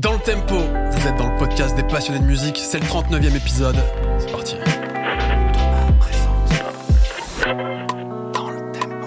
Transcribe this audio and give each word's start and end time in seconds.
Dans 0.00 0.14
le 0.14 0.18
tempo, 0.20 0.54
vous 0.54 1.06
êtes 1.06 1.16
dans 1.18 1.30
le 1.30 1.36
podcast 1.36 1.76
des 1.76 1.82
passionnés 1.82 2.20
de 2.20 2.24
musique, 2.24 2.56
c'est 2.56 2.78
le 2.78 2.86
39e 2.86 3.36
épisode. 3.36 3.76
C'est 4.18 4.32
parti. 4.32 4.56
Dans 8.32 8.48
le 8.48 8.72
tempo. 8.72 9.06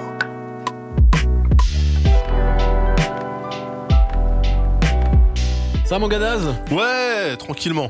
Ça 5.84 5.98
mon 5.98 6.08
gadaz? 6.08 6.54
Ouais, 6.70 7.38
tranquillement. 7.38 7.90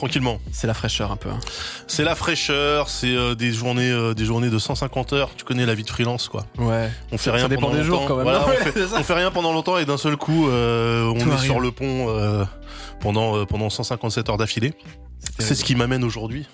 Tranquillement. 0.00 0.40
C'est 0.50 0.66
la 0.66 0.72
fraîcheur 0.72 1.12
un 1.12 1.16
peu. 1.16 1.28
hein. 1.28 1.38
C'est 1.86 2.04
la 2.04 2.14
fraîcheur, 2.14 2.88
c'est 2.88 3.14
euh, 3.14 3.34
des 3.34 3.52
journées 3.52 3.90
euh, 3.90 4.14
des 4.14 4.24
journées 4.24 4.48
de 4.48 4.58
150 4.58 5.12
heures. 5.12 5.28
Tu 5.36 5.44
connais 5.44 5.66
la 5.66 5.74
vie 5.74 5.82
de 5.84 5.90
freelance 5.90 6.28
quoi. 6.30 6.46
Ouais. 6.56 6.90
On 7.12 7.18
fait 7.18 7.30
rien 7.30 7.48
dépend 7.48 7.66
pendant 7.66 7.74
des 7.76 7.82
jours, 7.84 8.00
longtemps. 8.00 8.08
quand 8.08 8.16
même. 8.16 8.22
Voilà, 8.24 8.46
on, 8.96 9.02
fait, 9.02 9.12
on 9.12 9.14
rien 9.14 9.30
pendant 9.30 9.52
longtemps 9.52 9.76
et 9.76 9.84
d'un 9.84 9.98
seul 9.98 10.16
coup 10.16 10.48
euh, 10.48 11.04
on 11.10 11.18
Tout 11.18 11.28
est 11.28 11.32
arrive. 11.32 11.50
sur 11.50 11.60
le 11.60 11.70
pont 11.70 12.46
pendant 13.00 13.44
pendant 13.44 13.68
157 13.68 14.30
heures 14.30 14.38
d'affilée. 14.38 14.72
C'est 15.38 15.54
ce 15.54 15.64
qui 15.64 15.74
m'amène 15.74 16.02
aujourd'hui. 16.02 16.46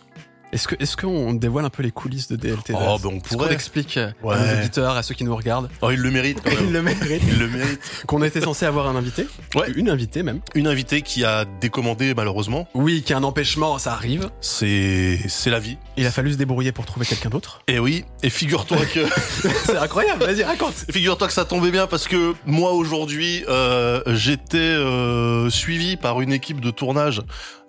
Est-ce 0.57 0.69
que 0.69 0.75
est-ce 0.79 0.97
qu'on 0.97 1.35
dévoile 1.35 1.67
un 1.67 1.69
peu 1.69 1.83
les 1.83 1.91
coulisses 1.91 2.29
de 2.29 2.37
DLT 2.37 2.73
Oh, 2.73 2.79
ben, 2.79 2.81
on 2.81 2.97
Est-ce 2.97 3.29
qu'on 3.29 3.37
pourrait. 3.37 3.53
explique 3.53 3.99
à 3.99 4.13
Ouais. 4.23 4.37
nos 4.39 4.59
auditeurs, 4.59 4.97
à 4.97 5.03
ceux 5.03 5.15
qui 5.15 5.23
nous 5.23 5.37
regardent 5.37 5.69
Oh, 5.83 5.91
il 5.91 6.01
le 6.01 6.11
mérite 6.11 6.39
quand 6.43 6.51
Il 6.59 6.61
même. 6.61 6.73
le 6.73 6.83
mérite. 6.83 7.23
Il 7.29 7.39
le 7.39 7.47
mérite. 7.49 7.79
Qu'on 8.07 8.23
était 8.23 8.41
censé 8.41 8.65
avoir 8.65 8.87
un 8.89 8.97
invité. 8.97 9.27
Ouais. 9.55 9.71
Une 9.77 9.91
invitée 9.91 10.23
même. 10.23 10.41
Une 10.55 10.67
invitée 10.67 11.03
qui 11.03 11.25
a 11.27 11.45
décommandé 11.61 12.15
malheureusement. 12.15 12.67
Oui, 12.73 13.03
qui 13.03 13.13
a 13.13 13.19
un 13.19 13.23
empêchement, 13.23 13.77
ça 13.79 13.93
arrive. 13.93 14.31
C'est 14.41 15.19
c'est 15.29 15.51
la 15.51 15.59
vie. 15.59 15.77
Il 15.99 16.07
a 16.07 16.11
fallu 16.11 16.33
se 16.33 16.39
débrouiller 16.39 16.73
pour 16.73 16.87
trouver 16.87 17.05
quelqu'un 17.05 17.29
d'autre. 17.29 17.61
Et 17.69 17.79
oui, 17.79 18.07
et 18.23 18.31
figure-toi 18.31 18.79
que 18.95 19.01
C'est 19.67 19.77
incroyable, 19.77 20.25
vas-y, 20.25 20.43
raconte. 20.43 20.73
Figure-toi 20.91 21.27
que 21.27 21.35
ça 21.35 21.45
tombait 21.45 21.71
bien 21.71 21.87
parce 21.87 22.09
que 22.09 22.35
moi 22.47 22.73
aujourd'hui 22.73 23.45
euh, 23.51 24.01
j'étais 24.07 24.57
euh, 24.57 25.51
suivi 25.51 25.97
par 25.99 26.23
une 26.23 26.33
équipe 26.33 26.61
de 26.63 26.71
tournage 26.71 27.21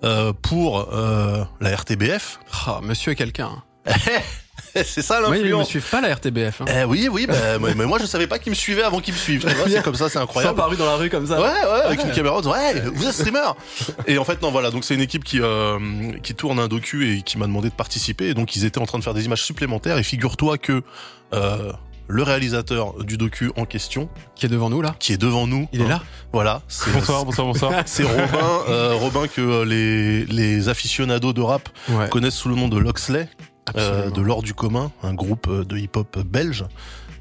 euh, 0.03 0.33
pour 0.33 0.93
euh, 0.93 1.43
la 1.59 1.75
RTBF. 1.75 2.39
Ah, 2.67 2.79
monsieur 2.83 3.11
est 3.13 3.15
quelqu'un. 3.15 3.63
C'est 4.75 5.01
ça 5.01 5.19
Moi, 5.21 5.29
ils 5.29 5.31
ne 5.31 5.37
me 5.37 5.43
l'influence. 5.43 5.69
suivent 5.69 5.89
pas 5.89 6.01
la 6.01 6.13
RTBF. 6.13 6.61
Hein. 6.61 6.65
Eh 6.81 6.83
oui, 6.83 7.07
oui, 7.11 7.25
bah, 7.25 7.57
mais 7.75 7.85
moi 7.85 7.97
je 7.99 8.05
savais 8.05 8.27
pas 8.27 8.37
qu'ils 8.37 8.51
me 8.51 8.55
suivaient 8.55 8.83
avant 8.83 8.99
qu'ils 8.99 9.13
me 9.13 9.17
suivent. 9.19 9.43
Tu 9.45 9.51
vois, 9.55 9.67
C'est 9.67 9.81
comme 9.81 9.95
ça, 9.95 10.07
c'est 10.07 10.15
Sans 10.15 10.23
incroyable. 10.23 10.55
paru 10.55 10.75
dans 10.77 10.85
la 10.85 10.95
rue 10.97 11.09
comme 11.09 11.25
ça. 11.25 11.41
Ouais, 11.41 11.47
ouais, 11.47 11.81
avec 11.85 12.03
une 12.03 12.11
caméra, 12.11 12.39
ouais, 12.41 12.81
vous 12.93 13.07
êtes 13.07 13.13
streamer. 13.13 13.53
et 14.05 14.17
en 14.19 14.23
fait, 14.23 14.39
non, 14.41 14.51
voilà, 14.51 14.69
donc 14.69 14.83
c'est 14.83 14.93
une 14.93 15.01
équipe 15.01 15.23
qui 15.23 15.39
euh, 15.41 15.79
qui 16.21 16.35
tourne 16.35 16.59
un 16.59 16.67
docu 16.67 17.11
et 17.11 17.21
qui 17.23 17.37
m'a 17.39 17.47
demandé 17.47 17.69
de 17.69 17.73
participer. 17.75 18.27
Et 18.27 18.33
donc 18.35 18.55
ils 18.55 18.65
étaient 18.65 18.79
en 18.79 18.85
train 18.85 18.99
de 18.99 19.03
faire 19.03 19.15
des 19.15 19.25
images 19.25 19.43
supplémentaires. 19.43 19.97
Et 19.97 20.03
figure-toi 20.03 20.57
que 20.59 20.83
euh, 21.33 21.71
le 22.07 22.23
réalisateur 22.23 23.03
du 23.03 23.17
docu 23.17 23.51
en 23.57 23.65
question, 23.65 24.09
Qui 24.35 24.45
est 24.45 24.49
devant 24.49 24.69
nous 24.69 24.81
là. 24.81 24.95
Qui 24.99 25.13
est 25.13 25.17
devant 25.17 25.47
nous, 25.47 25.67
Il 25.73 25.81
est 25.81 25.87
là. 25.87 26.01
Voilà, 26.33 26.61
c'est 26.67 26.91
Bonsoir, 26.93 27.25
bonsoir, 27.25 27.47
bonsoir. 27.47 27.73
c'est 27.85 28.03
Robin, 28.03 28.61
euh, 28.69 28.93
Robin 28.95 29.27
que 29.27 29.41
euh, 29.41 29.65
les 29.65 30.25
les 30.25 30.69
aficionados 30.69 31.33
de 31.33 31.41
rap 31.41 31.69
Ouais. 31.89 32.09
connaissent 32.09 32.35
sous 32.35 32.49
le 32.49 32.55
nom 32.55 32.67
de 32.69 32.77
Loxley, 32.77 33.27
euh, 33.75 34.09
de 34.09 34.21
l'or 34.21 34.41
du 34.43 34.53
commun, 34.53 34.91
un 35.03 35.13
groupe 35.13 35.47
euh, 35.49 35.63
de 35.65 35.77
hip-hop 35.77 36.17
belge, 36.19 36.65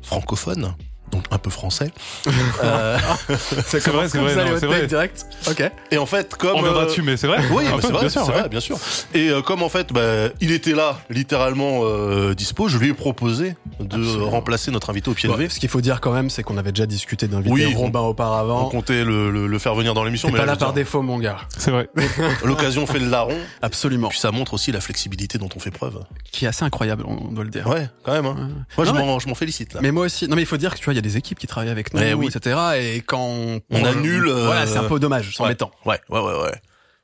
francophone, 0.02 0.74
donc 1.10 1.24
un 1.30 1.38
peu 1.38 1.50
français. 1.50 1.90
Euh, 2.62 2.98
C'est 3.66 3.86
vrai, 3.88 4.08
c'est 4.08 4.18
vrai, 4.18 4.34
c'est 4.58 4.66
vrai. 4.66 4.86
direct. 4.86 5.26
Ok. 5.48 5.62
et 5.90 5.98
en 5.98 6.06
fait, 6.06 6.34
comme 6.36 6.54
On 6.54 6.58
reviendra 6.58 6.82
euh, 6.82 6.86
dessus, 6.86 7.02
mais 7.02 7.16
c'est 7.16 7.26
vrai. 7.26 7.38
oui, 7.50 7.64
c'est 7.80 7.90
vrai, 7.92 8.00
bien 8.00 8.08
sûr. 8.08 8.24
c'est 8.24 8.32
ouais. 8.32 8.40
vrai, 8.40 8.48
bien 8.48 8.60
sûr. 8.60 8.78
Et 9.14 9.28
euh, 9.28 9.42
comme 9.42 9.62
en 9.62 9.68
fait, 9.68 9.92
bah, 9.92 10.28
il 10.40 10.52
était 10.52 10.72
là, 10.72 10.98
littéralement 11.10 11.80
euh, 11.84 12.34
dispo, 12.34 12.68
je 12.68 12.78
lui 12.78 12.88
ai 12.90 12.94
proposé 12.94 13.56
de 13.80 13.84
Absolument. 13.96 14.30
remplacer 14.30 14.70
notre 14.70 14.90
invité 14.90 15.10
au 15.10 15.14
pied 15.14 15.28
Bon, 15.28 15.34
levé. 15.36 15.48
ce 15.50 15.60
qu'il 15.60 15.68
faut 15.68 15.80
dire 15.80 16.00
quand 16.00 16.12
même, 16.12 16.30
c'est 16.30 16.42
qu'on 16.42 16.56
avait 16.56 16.72
déjà 16.72 16.86
discuté 16.86 17.26
d'inviter 17.28 17.52
Oui, 17.52 17.74
Robin 17.74 18.00
On 18.00 18.06
auparavant. 18.08 18.68
comptait 18.68 19.04
le, 19.04 19.30
le, 19.30 19.46
le 19.46 19.58
faire 19.58 19.74
venir 19.74 19.92
dans 19.94 20.04
l'émission, 20.04 20.28
mais 20.32 20.38
pas 20.38 20.46
là, 20.46 20.56
par 20.56 20.68
dire, 20.72 20.74
défaut, 20.74 21.02
mon 21.02 21.18
gars. 21.18 21.38
C'est 21.58 21.70
vrai. 21.70 21.88
l'occasion 22.44 22.86
fait 22.86 22.98
le 22.98 23.08
larron. 23.08 23.36
Absolument. 23.62 24.08
Puis 24.08 24.18
ça 24.18 24.30
montre 24.32 24.54
aussi 24.54 24.72
la 24.72 24.80
flexibilité 24.80 25.38
dont 25.38 25.48
on 25.54 25.58
fait 25.60 25.70
preuve. 25.70 26.00
Qui 26.32 26.44
est 26.46 26.48
assez 26.48 26.64
incroyable, 26.64 27.04
on 27.06 27.32
doit 27.32 27.44
le 27.44 27.50
dire. 27.50 27.66
Ouais, 27.66 27.88
quand 28.02 28.12
même. 28.12 28.26
Hein. 28.26 28.48
Ouais. 28.78 28.84
Moi, 28.84 28.92
Non, 28.92 29.18
je 29.18 29.28
m'en 29.28 29.34
félicite 29.34 29.74
là. 29.74 29.80
Mais 29.82 29.90
moi 29.92 30.06
aussi. 30.06 30.26
Non, 30.28 30.36
mais 30.36 30.42
il 30.42 30.46
faut 30.46 30.56
dire 30.56 30.72
que 30.74 30.78
tu 30.78 30.84
vois, 30.86 30.94
il 30.96 30.98
y 30.98 31.06
a 31.06 31.08
des 31.10 31.16
équipes 31.16 31.38
qui 31.38 31.46
travaillent 31.46 31.70
avec 31.70 31.92
nous, 31.94 32.00
oui. 32.18 32.26
etc. 32.26 32.56
Et 32.78 33.00
quand 33.02 33.20
on, 33.20 33.60
On 33.70 33.84
annule, 33.84 34.28
euh, 34.28 34.46
Voilà, 34.46 34.66
c'est 34.66 34.78
un 34.78 34.84
peu 34.84 34.98
dommage, 34.98 35.32
c'est 35.36 35.40
ouais. 35.42 35.46
embêtant. 35.48 35.70
Ouais, 35.84 36.00
ouais, 36.08 36.20
ouais, 36.20 36.40
ouais. 36.42 36.60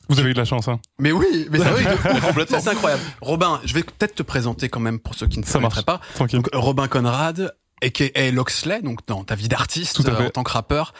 Vous 0.09 0.19
avez 0.19 0.31
eu 0.31 0.35
de 0.35 0.39
la 0.39 0.45
chance, 0.45 0.67
hein. 0.69 0.81
Mais 0.99 1.13
oui, 1.13 1.47
mais 1.51 1.59
ça, 1.59 1.71
complètement. 2.27 2.61
c'est 2.61 2.71
incroyable. 2.71 3.03
Robin, 3.21 3.61
je 3.65 3.73
vais 3.75 3.83
peut-être 3.83 4.15
te 4.17 4.23
présenter 4.23 4.69
quand 4.69 4.81
même 4.81 4.99
pour 4.99 5.15
ceux 5.15 5.27
qui 5.29 5.39
ne 5.39 5.45
te 5.45 5.49
Ça 5.49 5.59
connaîtraient 5.59 5.85
pas. 5.85 6.01
Tranquille. 6.15 6.39
Donc 6.41 6.49
Robin 6.53 6.89
Conrad, 6.89 7.55
aka 7.83 8.31
Loxley, 8.33 8.83
donc 8.83 9.01
dans 9.07 9.25
ta 9.25 9.35
vie 9.37 9.49
d'artiste 9.49 10.07
euh, 10.07 10.27
en 10.27 10.31
tant 10.31 10.43
que 10.43 10.51
rappeur, 10.51 10.93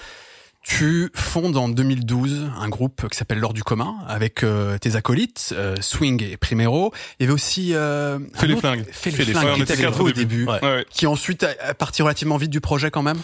tu 0.63 1.11
fondes 1.15 1.57
en 1.57 1.69
2012 1.69 2.51
un 2.59 2.69
groupe 2.69 3.09
qui 3.09 3.17
s'appelle 3.17 3.39
L'Or 3.41 3.53
du 3.53 3.65
commun 3.65 3.97
avec 4.07 4.45
euh, 4.45 4.79
tes 4.79 4.95
acolytes 4.97 5.53
euh, 5.57 5.75
Swing 5.81 6.23
et 6.23 6.37
Primero. 6.37 6.93
Il 7.19 7.25
y 7.25 7.27
avait 7.27 7.33
aussi 7.35 7.75
euh, 7.75 8.19
Fais 8.35 8.47
les 8.47 8.57
flingues. 8.57 8.85
Fais 8.93 9.11
les 9.11 9.17
flingues 9.25 9.43
flingues. 9.57 9.65
qui 9.67 9.73
était 9.73 9.87
au 9.87 10.05
début, 10.13 10.13
début. 10.15 10.47
Ouais. 10.47 10.61
Ouais, 10.63 10.75
ouais. 10.77 10.87
qui 10.91 11.07
ensuite 11.07 11.43
est 11.43 11.75
parti 11.75 12.03
relativement 12.03 12.37
vite 12.37 12.51
du 12.51 12.61
projet 12.61 12.91
quand 12.93 13.03
même. 13.03 13.19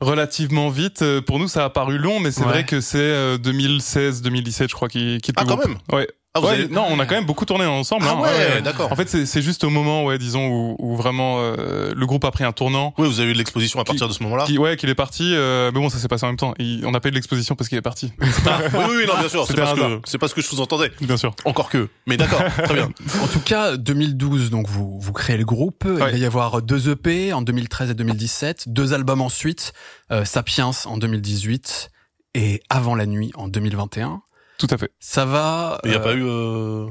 Relativement 0.00 0.68
vite. 0.68 1.02
euh, 1.02 1.20
Pour 1.22 1.38
nous, 1.38 1.48
ça 1.48 1.64
a 1.64 1.70
paru 1.70 1.96
long, 1.98 2.20
mais 2.20 2.30
c'est 2.30 2.42
Ouais. 2.42 2.48
vrai 2.48 2.64
que 2.66 2.80
c'est 2.82 2.98
euh, 2.98 3.38
2016, 3.38 4.20
2017, 4.22 4.68
je 4.68 4.74
crois, 4.74 4.88
qui 4.88 5.18
quitte 5.22 5.36
Ah, 5.38 5.44
quand 5.46 5.56
même? 5.56 5.78
Ouais. 5.92 6.06
Ah, 6.36 6.40
vous 6.40 6.46
Ouais, 6.46 6.52
avez- 6.54 6.68
Non, 6.68 6.86
on 6.90 6.98
a 6.98 7.06
quand 7.06 7.14
même 7.14 7.24
beaucoup 7.26 7.44
tourné 7.44 7.64
ensemble. 7.66 8.04
Ah 8.08 8.16
hein, 8.18 8.22
ouais, 8.22 8.62
d'accord. 8.62 8.92
En 8.92 8.96
fait, 8.96 9.08
c'est 9.08 9.26
c'est 9.26 9.42
juste 9.42 9.64
au 9.64 9.70
moment, 9.70 10.04
ouais, 10.04 10.18
disons, 10.18 10.46
où, 10.48 10.76
où 10.78 10.96
vraiment 10.96 11.38
euh, 11.40 11.92
le 11.96 12.06
groupe 12.06 12.24
a 12.24 12.30
pris 12.30 12.44
un 12.44 12.52
tournant. 12.52 12.94
Oui, 12.98 13.06
vous 13.08 13.20
avez 13.20 13.30
eu 13.30 13.32
de 13.32 13.38
l'exposition 13.38 13.80
à 13.80 13.84
partir 13.84 14.06
de 14.08 14.12
ce 14.12 14.22
moment-là. 14.22 14.44
Qui, 14.44 14.58
ouais, 14.58 14.76
qu'il 14.76 14.88
est 14.90 14.94
parti. 14.94 15.32
euh, 15.34 15.70
mais 15.74 15.80
bon, 15.80 15.88
ça 15.88 15.98
s'est 15.98 16.08
passé 16.08 16.24
en 16.24 16.28
même 16.28 16.36
temps. 16.36 16.54
Il- 16.58 16.84
on 16.86 16.90
n'a 16.90 17.00
pas 17.00 17.08
eu 17.08 17.10
de 17.12 17.16
l'exposition 17.16 17.54
parce 17.56 17.68
qu'il 17.68 17.78
est 17.78 17.82
parti. 17.82 18.12
Ah, 18.46 18.60
oui, 18.72 18.78
oui, 18.88 18.94
oui, 18.98 19.04
non, 19.06 19.18
bien 19.18 19.28
sûr. 19.28 19.44
C'est 19.46 19.54
pas, 19.56 19.66
ce 19.66 19.74
que, 19.74 19.80
hasard. 19.80 19.98
c'est 20.04 20.18
pas 20.18 20.28
ce 20.28 20.34
que 20.34 20.40
je 20.42 20.46
sous-entendais. 20.46 20.92
Bien 21.00 21.16
sûr. 21.16 21.34
Encore 21.44 21.68
que. 21.68 21.88
Mais 22.06 22.16
d'accord, 22.16 22.42
très 22.64 22.74
bien. 22.74 22.90
En 23.22 23.26
tout 23.26 23.40
cas, 23.40 23.76
2012, 23.76 24.50
donc 24.50 24.68
vous 24.68 24.98
vous 25.00 25.12
créez 25.12 25.36
le 25.36 25.44
groupe. 25.44 25.84
Il 25.86 25.92
va 25.98 26.10
y 26.12 26.24
avoir 26.24 26.62
deux 26.62 26.90
EP 26.90 27.32
en 27.32 27.42
2013 27.42 27.90
et 27.90 27.94
2017, 27.94 28.64
deux 28.68 28.92
albums 28.92 29.20
ensuite, 29.20 29.72
euh, 30.12 30.24
Sapiens 30.24 30.70
en 30.84 30.96
2018 30.98 31.90
et 32.34 32.62
Avant 32.68 32.94
la 32.94 33.06
nuit 33.06 33.32
en 33.34 33.48
2021. 33.48 34.20
Tout 34.58 34.68
à 34.70 34.78
fait. 34.78 34.90
Ça 35.00 35.24
va. 35.24 35.80
Il 35.84 35.90
n'y 35.90 35.96
a 35.96 36.00
euh, 36.00 36.02
pas 36.02 36.14
eu. 36.14 36.24
Euh... 36.24 36.86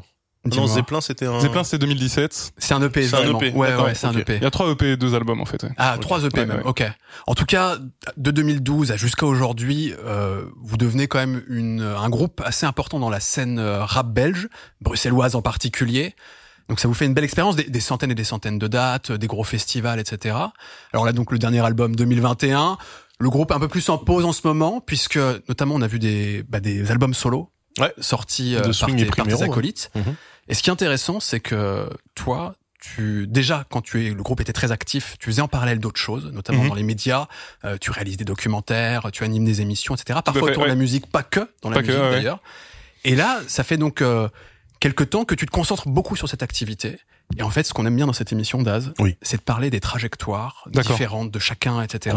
Non. 0.46 0.68
Zeppelin, 0.68 1.02
c'était 1.02 1.26
un. 1.26 1.40
Zeppelin, 1.40 1.64
c'est 1.64 1.80
2017. 1.80 2.54
C'est 2.58 2.74
un 2.76 2.82
EP. 2.84 3.08
C'est 3.08 3.16
un 3.16 3.22
vraiment. 3.22 3.42
EP, 3.42 3.52
Ouais, 3.54 3.68
d'accord, 3.70 3.86
ouais, 3.86 3.96
c'est 3.96 4.06
un. 4.06 4.14
EP. 4.14 4.36
Il 4.36 4.44
y 4.44 4.46
a 4.46 4.52
trois 4.52 4.70
EP 4.70 4.92
et 4.92 4.98
deux 4.98 5.16
albums, 5.16 5.42
en 5.42 5.46
fait. 5.46 5.64
ouais. 5.64 5.72
Ah, 5.78 5.98
trois 6.00 6.24
EP 6.24 6.40
Ouais, 6.40 6.46
même. 6.46 6.58
ouais. 6.58 6.64
Ok. 6.66 6.84
En 7.26 7.34
tout 7.34 7.46
cas, 7.46 7.78
de 8.18 8.32
2012 8.32 8.92
à 8.92 8.96
jusqu'à 8.96 9.26
aujourd'hui, 9.26 9.94
euh, 10.06 10.46
vous 10.62 10.78
devenez 10.78 11.08
quand 11.08 11.18
même 11.18 11.42
une, 11.48 11.82
un 11.82 12.10
groupe 12.10 12.42
assez 12.46 12.68
important 12.68 13.00
dans 13.00 13.10
la 13.10 13.20
scène 13.20 13.58
euh, 13.58 13.84
rap 13.84 14.14
belge, 14.14 14.48
bruxelloise 14.82 15.34
en 15.36 15.42
particulier. 15.42 16.14
Donc 16.70 16.80
ça 16.80 16.88
vous 16.88 16.94
fait 16.94 17.06
une 17.06 17.14
belle 17.16 17.24
expérience, 17.24 17.56
des, 17.56 17.64
des 17.64 17.80
centaines 17.80 18.12
et 18.12 18.16
des 18.16 18.24
centaines 18.24 18.60
de 18.60 18.68
dates, 18.68 19.12
des 19.12 19.28
gros 19.28 19.44
festivals, 19.44 20.00
etc. 20.00 20.36
Alors 20.94 21.06
là, 21.06 21.12
donc 21.12 21.32
le 21.32 21.40
dernier 21.40 21.60
album 21.66 21.96
2021, 21.96 22.78
le 23.20 23.30
groupe 23.30 23.50
est 23.52 23.56
un 23.56 23.60
peu 23.60 23.68
plus 23.68 23.88
en 23.90 23.98
pause 23.98 24.26
en 24.26 24.32
ce 24.32 24.42
moment, 24.46 24.82
puisque 24.82 25.18
notamment 25.48 25.76
on 25.76 25.82
a 25.82 25.88
vu 25.88 25.98
des, 26.00 26.44
bah, 26.48 26.60
des 26.60 26.92
albums 26.92 27.14
solo 27.16 27.52
Ouais. 27.80 27.94
sortis 28.00 28.56
euh, 28.56 28.62
De 28.62 28.72
Swing 28.72 29.00
et 29.00 29.06
par 29.06 29.26
tes 29.28 29.34
ouais. 29.34 29.44
acolytes. 29.44 29.92
Mhm. 29.96 30.16
Et 30.48 30.54
ce 30.54 30.64
qui 30.64 30.70
est 30.70 30.74
intéressant, 30.74 31.20
c'est 31.20 31.40
que 31.40 31.90
toi, 32.14 32.56
tu 32.80 33.26
déjà 33.28 33.66
quand 33.70 33.82
tu 33.82 34.06
es 34.06 34.10
le 34.12 34.22
groupe 34.22 34.40
était 34.42 34.54
très 34.54 34.72
actif, 34.72 35.16
tu 35.20 35.26
faisais 35.32 35.42
en 35.42 35.48
parallèle 35.48 35.80
d'autres 35.80 36.00
choses, 36.00 36.32
notamment 36.32 36.64
Mhm. 36.64 36.70
dans 36.70 36.76
les 36.76 36.84
médias. 36.84 37.28
euh, 37.64 37.78
tu 37.82 37.90
réalises 37.92 38.18
des 38.18 38.26
documentaires, 38.26 39.10
tu 39.12 39.24
animes 39.24 39.44
des 39.46 39.62
émissions, 39.62 39.96
etc. 39.96 40.20
Parfois 40.24 40.44
autour 40.52 40.64
de 40.64 40.68
la 40.70 40.76
musique, 40.76 41.08
pas 41.08 41.24
que 41.24 41.50
dans 41.64 41.70
la 41.72 41.82
que, 41.82 41.88
musique 41.88 42.02
ouais. 42.02 42.12
d'ailleurs. 42.12 42.40
Et 43.04 43.16
là, 43.16 43.40
ça 43.48 43.64
fait 43.64 43.78
donc 43.78 44.02
euh, 44.02 44.30
quelque 44.80 45.04
temps 45.04 45.26
que 45.26 45.36
tu 45.36 45.46
te 45.46 45.52
concentres 45.52 45.88
beaucoup 45.90 46.16
sur 46.16 46.30
cette 46.30 46.44
activité. 46.44 47.00
Et 47.38 47.44
en 47.44 47.50
fait, 47.50 47.64
ce 47.64 47.74
qu'on 47.74 47.86
aime 47.86 47.96
bien 47.96 48.06
dans 48.06 48.14
cette 48.14 48.32
émission 48.32 48.62
d'Az, 48.62 48.94
Oui. 49.00 49.18
c'est 49.22 49.38
de 49.38 49.42
parler 49.42 49.70
des 49.70 49.80
trajectoires 49.80 50.68
différentes 50.72 51.32
de 51.32 51.40
chacun, 51.40 51.82
etc. 51.82 52.16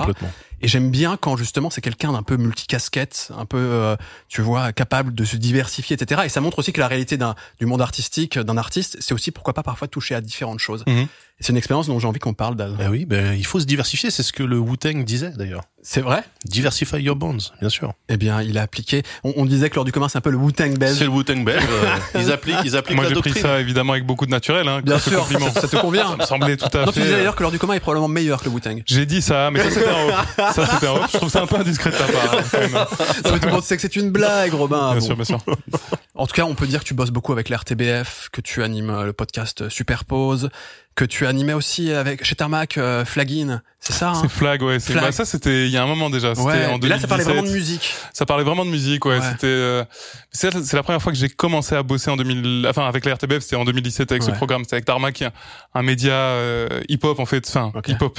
Et 0.60 0.68
j'aime 0.68 0.90
bien 0.90 1.16
quand 1.16 1.36
justement 1.36 1.70
c'est 1.70 1.80
quelqu'un 1.80 2.12
d'un 2.12 2.22
peu 2.22 2.36
multicasquette, 2.36 3.30
un 3.36 3.46
peu, 3.46 3.58
euh, 3.58 3.96
tu 4.28 4.42
vois, 4.42 4.72
capable 4.72 5.14
de 5.14 5.24
se 5.24 5.36
diversifier, 5.36 5.94
etc. 5.94 6.22
Et 6.24 6.28
ça 6.28 6.40
montre 6.40 6.58
aussi 6.58 6.72
que 6.72 6.80
la 6.80 6.88
réalité 6.88 7.18
du 7.58 7.66
monde 7.66 7.80
artistique, 7.80 8.38
d'un 8.38 8.56
artiste, 8.58 8.96
c'est 9.00 9.14
aussi 9.14 9.30
pourquoi 9.30 9.54
pas 9.54 9.62
parfois 9.62 9.88
toucher 9.88 10.14
à 10.14 10.20
différentes 10.20 10.60
choses. 10.60 10.84
Mhm. 10.86 11.06
C'est 11.40 11.50
une 11.52 11.56
expérience 11.56 11.86
dont 11.86 11.98
j'ai 11.98 12.06
envie 12.08 12.18
qu'on 12.18 12.34
parle. 12.34 12.56
Daz. 12.56 12.72
Ben 12.78 12.88
oui, 12.90 13.04
ben, 13.04 13.34
il 13.34 13.46
faut 13.46 13.60
se 13.60 13.64
diversifier, 13.66 14.10
c'est 14.10 14.22
ce 14.22 14.32
que 14.32 14.42
le 14.42 14.58
Wu-Tang 14.58 15.04
disait 15.04 15.30
d'ailleurs. 15.36 15.62
C'est 15.80 16.00
vrai? 16.00 16.22
Diversify 16.44 17.00
your 17.00 17.14
bonds, 17.16 17.38
bien 17.60 17.68
sûr. 17.70 17.92
Eh 18.08 18.16
bien, 18.16 18.42
il 18.42 18.58
a 18.58 18.62
appliqué. 18.62 19.02
On, 19.22 19.32
on 19.36 19.46
disait 19.46 19.70
que 19.70 19.76
lors 19.76 19.84
du 19.84 19.92
commun, 19.92 20.08
c'est 20.08 20.18
un 20.18 20.20
peu 20.20 20.30
le 20.30 20.36
Wu-Tang 20.36 20.72
C'est 20.72 20.78
belge. 20.78 21.00
le 21.00 21.06
Wu-Tang 21.08 21.44
belge. 21.44 21.62
ils 22.16 22.32
appliquent, 22.32 22.56
ils 22.64 22.76
appliquent 22.76 22.96
Moi, 22.96 23.06
j'ai 23.08 23.14
pris 23.14 23.32
ça 23.32 23.60
évidemment 23.60 23.92
avec 23.92 24.04
beaucoup 24.04 24.26
de 24.26 24.30
naturel. 24.32 24.66
Hein, 24.68 24.80
Bien 24.82 24.98
sûr, 24.98 25.26
ça, 25.26 25.60
ça 25.62 25.68
te 25.68 25.76
convient. 25.76 26.08
Ça 26.10 26.16
me 26.16 26.22
semblait 26.24 26.56
tout 26.56 26.66
à 26.76 26.84
Non, 26.84 26.92
tu 26.92 26.94
fait. 26.94 27.00
disais 27.02 27.14
euh, 27.14 27.16
d'ailleurs 27.18 27.36
que 27.36 27.42
l'heure 27.42 27.52
du 27.52 27.58
commun 27.60 27.74
est 27.74 27.80
probablement 27.80 28.08
meilleur 28.08 28.40
que 28.40 28.46
le 28.46 28.50
Wu-Tang. 28.50 28.82
J'ai 28.84 29.06
dit 29.06 29.22
ça, 29.22 29.50
mais 29.52 29.60
ça 29.62 29.70
c'était 29.70 29.90
en 29.90 30.08
off. 30.08 30.36
Ça 30.54 30.66
c'était 30.66 30.88
en 30.88 30.96
off. 30.96 31.10
Je 31.12 31.16
trouve 31.18 31.30
ça 31.30 31.42
un 31.42 31.46
peu 31.46 31.56
indiscret 31.56 31.90
de 31.90 31.96
ta 31.96 32.04
part. 32.04 32.34
hein. 32.34 32.86
Non, 33.24 33.32
mais 33.32 33.38
tout 33.38 33.46
le 33.46 33.52
monde 33.52 33.62
sait 33.62 33.76
que 33.76 33.82
c'est 33.82 33.96
une 33.96 34.10
blague, 34.10 34.52
Robin. 34.54 34.90
Bien 34.92 35.00
Bon. 35.00 35.06
sûr, 35.06 35.14
bien 35.16 35.24
sûr. 35.24 35.38
En 36.18 36.26
tout 36.26 36.34
cas, 36.34 36.44
on 36.44 36.54
peut 36.54 36.66
dire 36.66 36.80
que 36.80 36.84
tu 36.84 36.94
bosses 36.94 37.10
beaucoup 37.12 37.32
avec 37.32 37.48
l'RTBF, 37.48 38.28
que 38.32 38.40
tu 38.40 38.62
animes 38.62 38.90
euh, 38.90 39.04
le 39.04 39.12
podcast 39.12 39.68
Superpose, 39.68 40.50
que 40.96 41.04
tu 41.04 41.26
animais 41.26 41.52
aussi 41.52 41.92
avec 41.92 42.24
chez 42.24 42.34
Tarmac 42.34 42.76
euh, 42.76 43.04
Flagin, 43.04 43.62
c'est 43.78 43.92
ça 43.92 44.10
hein 44.10 44.18
C'est 44.20 44.28
Flag, 44.38 44.60
ouais. 44.62 44.80
Flag. 44.80 45.00
bah, 45.00 45.12
ça, 45.12 45.24
c'était 45.24 45.66
il 45.66 45.70
y 45.70 45.76
a 45.76 45.82
un 45.84 45.86
moment 45.86 46.10
déjà. 46.10 46.32
Ouais. 46.32 46.66
en 46.66 46.78
mais 46.78 46.88
là, 46.88 46.98
ça 46.98 47.06
parlait 47.06 47.22
vraiment 47.22 47.42
de 47.42 47.46
2017. 47.46 47.54
musique. 47.76 47.94
Ça 48.12 48.26
parlait 48.26 48.42
vraiment 48.42 48.64
de 48.64 48.70
musique, 48.70 49.04
ouais. 49.04 49.18
Ouais. 49.20 49.30
C'était, 49.30 49.46
euh, 49.46 49.84
c'est 50.32 50.72
la 50.72 50.82
première 50.82 51.00
fois 51.00 51.12
que 51.12 51.18
j'ai 51.18 51.28
commencé 51.28 51.74
à 51.76 51.82
bosser 51.84 52.10
en 52.10 52.16
2000, 52.16 52.66
enfin 52.68 52.86
avec 52.88 53.04
la 53.04 53.14
RTBF, 53.14 53.38
c'était 53.40 53.56
en 53.56 53.64
2017 53.64 54.10
avec 54.10 54.24
ce 54.24 54.32
programme, 54.32 54.64
c'était 54.64 54.74
avec 54.74 54.86
Tarmac, 54.86 55.14
qui 55.14 55.22
est 55.24 55.30
un, 55.74 55.82
média 55.82 56.12
euh, 56.12 56.68
hip-hop 56.88 57.20
en 57.20 57.26
fait, 57.26 57.46
enfin 57.48 57.70
Ok. 57.76 57.88
hip-hop 57.88 58.18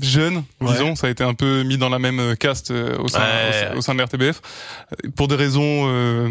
jeune, 0.00 0.44
Ouais. 0.60 0.72
disons, 0.72 0.94
ça 0.94 1.08
a 1.08 1.10
été 1.10 1.22
un 1.22 1.34
peu 1.34 1.64
mis 1.64 1.76
dans 1.76 1.90
la 1.90 1.98
même 1.98 2.18
euh, 2.18 2.34
caste 2.34 2.70
euh, 2.70 2.96
au 2.98 3.08
sein, 3.08 3.18
Ouais. 3.20 3.76
au, 3.76 3.82
sein- 3.82 3.92
de 3.94 3.98
la 3.98 4.04
RTBF 4.06 4.40
euh, 5.04 5.10
pour 5.16 5.28
des 5.28 5.34
raisons 5.36 5.60
euh, 5.88 6.30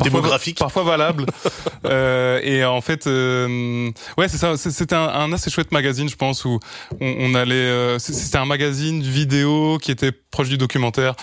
Démographiques. 0.00 0.58
parfois 0.58 0.82
valables. 0.84 1.26
euh, 1.84 2.40
et 2.42 2.64
en 2.64 2.80
fait, 2.80 3.06
euh, 3.06 3.90
ouais, 4.16 4.28
c'est 4.28 4.38
ça. 4.38 4.56
c'est- 4.56 4.70
C'était 4.70 4.94
un, 4.94 5.08
un 5.08 5.32
assez 5.32 5.50
chouette 5.50 5.72
magazine, 5.72 6.08
je 6.08 6.16
pense, 6.16 6.44
où 6.44 6.58
on, 7.00 7.14
on 7.18 7.34
allait. 7.34 7.54
euh, 7.54 7.98
c'est- 7.98 8.12
C'était 8.12 8.38
un 8.38 8.46
magazine 8.46 9.02
vidéo 9.02 9.78
qui 9.80 9.90
était 9.90 10.12
proche 10.12 10.48
du 10.48 10.56
documentaire 10.58 11.14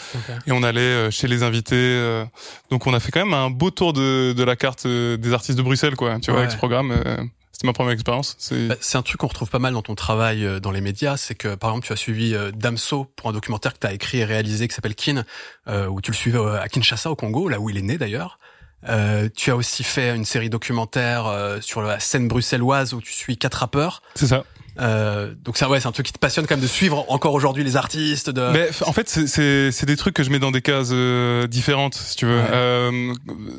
et 0.46 0.52
on 0.52 0.64
allait 0.64 0.80
euh, 0.82 1.12
chez 1.12 1.28
les 1.28 1.44
invités. 1.44 1.76
euh, 1.76 2.26
donc 2.70 2.86
on 2.88 2.94
a 2.94 3.00
fait 3.00 3.12
quand 3.12 3.24
même 3.26 3.34
un 3.34 3.50
beau 3.50 3.72
tour 3.72 3.94
de, 3.94 4.34
de 4.34 4.44
la 4.44 4.56
carte 4.56 4.86
euh, 4.86 5.18
des 5.18 5.34
artistes 5.34 5.58
de 5.58 5.64
Bruxelles, 5.64 5.96
quoi. 5.96 6.20
Tu 6.20 6.32
vois, 6.32 6.36
Ouais. 6.36 6.40
avec 6.42 6.52
ce 6.52 6.58
programme. 6.58 6.92
euh, 6.92 7.18
C'était 7.52 7.68
ma 7.68 7.74
première 7.74 7.92
expérience. 7.94 8.36
C'est 8.38 8.68
Bah, 8.68 8.76
C'est 8.80 8.98
un 8.98 9.02
truc 9.02 9.18
qu'on 9.18 9.28
retrouve 9.28 9.50
pas 9.50 9.60
mal 9.60 9.74
dans 9.74 9.82
ton 9.82 9.96
travail 9.96 10.46
euh, 10.46 10.60
dans 10.62 10.72
les 10.72 10.80
médias, 10.82 11.18
c'est 11.18 11.36
que 11.36 11.56
par 11.56 11.72
exemple 11.72 11.88
tu 11.88 11.94
as 11.94 11.98
suivi 11.98 12.34
euh, 12.36 12.52
Damso 12.52 13.06
pour 13.18 13.30
un 13.30 13.34
documentaire 13.34 13.74
que 13.74 13.80
tu 13.80 13.88
as 13.88 13.94
écrit 13.94 14.20
et 14.20 14.26
réalisé 14.26 14.68
qui 14.68 14.76
s'appelle 14.76 14.96
Kin, 14.96 15.24
euh, 15.68 15.88
où 15.88 16.00
tu 16.02 16.12
le 16.12 16.16
suivais 16.16 16.38
euh, 16.38 16.62
à 16.62 16.70
Kinshasa 16.70 17.10
au 17.12 17.16
Congo, 17.16 17.50
là 17.50 17.60
où 17.60 17.70
il 17.70 17.78
est 17.78 17.82
né 17.82 17.98
d'ailleurs. 17.98 18.38
Euh, 18.88 19.28
tu 19.36 19.52
as 19.52 19.56
aussi 19.56 19.84
fait 19.84 20.16
une 20.16 20.24
série 20.26 20.50
documentaire 20.50 21.26
euh, 21.26 21.60
sur 21.62 21.82
la 21.82 22.00
scène 22.00 22.28
bruxelloise 22.28 22.94
où 22.94 23.02
tu 23.02 23.12
suis 23.12 23.38
quatre 23.38 23.56
rappeurs. 23.56 24.02
c'est 24.16 24.28
ça. 24.28 24.44
Euh, 24.80 25.34
donc 25.44 25.58
ça 25.58 25.68
ouais, 25.68 25.82
c'est 25.82 25.88
un 25.88 25.92
truc 25.92 26.06
qui 26.06 26.14
te 26.14 26.20
passionne 26.20 26.48
quand 26.48 26.56
même 26.56 26.64
de 26.64 26.68
suivre 26.70 27.04
encore 27.12 27.34
aujourd'hui 27.34 27.66
les 27.66 27.76
artistes. 27.76 28.30
De... 28.30 28.50
Mais 28.54 28.70
en 28.86 28.94
fait, 28.94 29.10
c'est- 29.10 29.86
des 29.86 29.98
trucs 29.98 30.14
que 30.16 30.24
je 30.24 30.30
mets 30.30 30.40
dans 30.40 30.52
des 30.52 30.62
cases 30.62 30.92
euh, 30.94 31.48
différentes, 31.48 31.96
si 31.96 32.16
tu 32.16 32.26
veux. 32.26 32.40
Ouais. 32.40 32.48
Euh, 32.54 33.14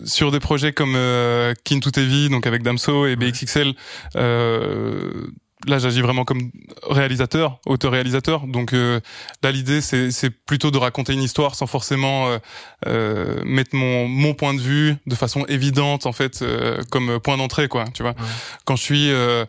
sur 0.06 0.30
des 0.30 0.40
projets 0.40 0.72
comme 0.72 0.94
euh, 0.96 1.52
Kin 1.64 1.80
Tout 1.80 1.92
vie, 1.96 2.30
donc 2.30 2.46
avec 2.46 2.62
Damso 2.62 3.06
et. 3.06 3.16
BXXL, 3.16 3.74
euh, 4.16 5.26
là 5.66 5.78
j'agis 5.78 6.00
vraiment 6.00 6.24
comme 6.24 6.50
réalisateur, 6.88 7.58
auteur-réalisateur. 7.66 8.46
Donc 8.46 8.72
euh, 8.72 9.00
là 9.42 9.52
l'idée 9.52 9.80
c'est 9.80 10.10
c'est 10.10 10.30
plutôt 10.30 10.70
de 10.70 10.78
raconter 10.78 11.12
une 11.12 11.22
histoire 11.22 11.54
sans 11.54 11.66
forcément 11.66 12.28
euh, 12.28 12.38
euh, 12.86 13.40
mettre 13.44 13.74
mon 13.76 14.08
mon 14.08 14.34
point 14.34 14.54
de 14.54 14.60
vue 14.60 14.96
de 15.06 15.14
façon 15.14 15.44
évidente 15.46 16.06
en 16.06 16.12
fait 16.12 16.42
euh, 16.42 16.82
comme 16.90 17.20
point 17.20 17.36
d'entrée 17.36 17.68
quoi. 17.68 17.84
Tu 17.94 18.02
vois. 18.02 18.12
Ouais. 18.12 18.26
Quand 18.64 18.76
je 18.76 18.82
suis 18.82 19.10
euh, 19.12 19.44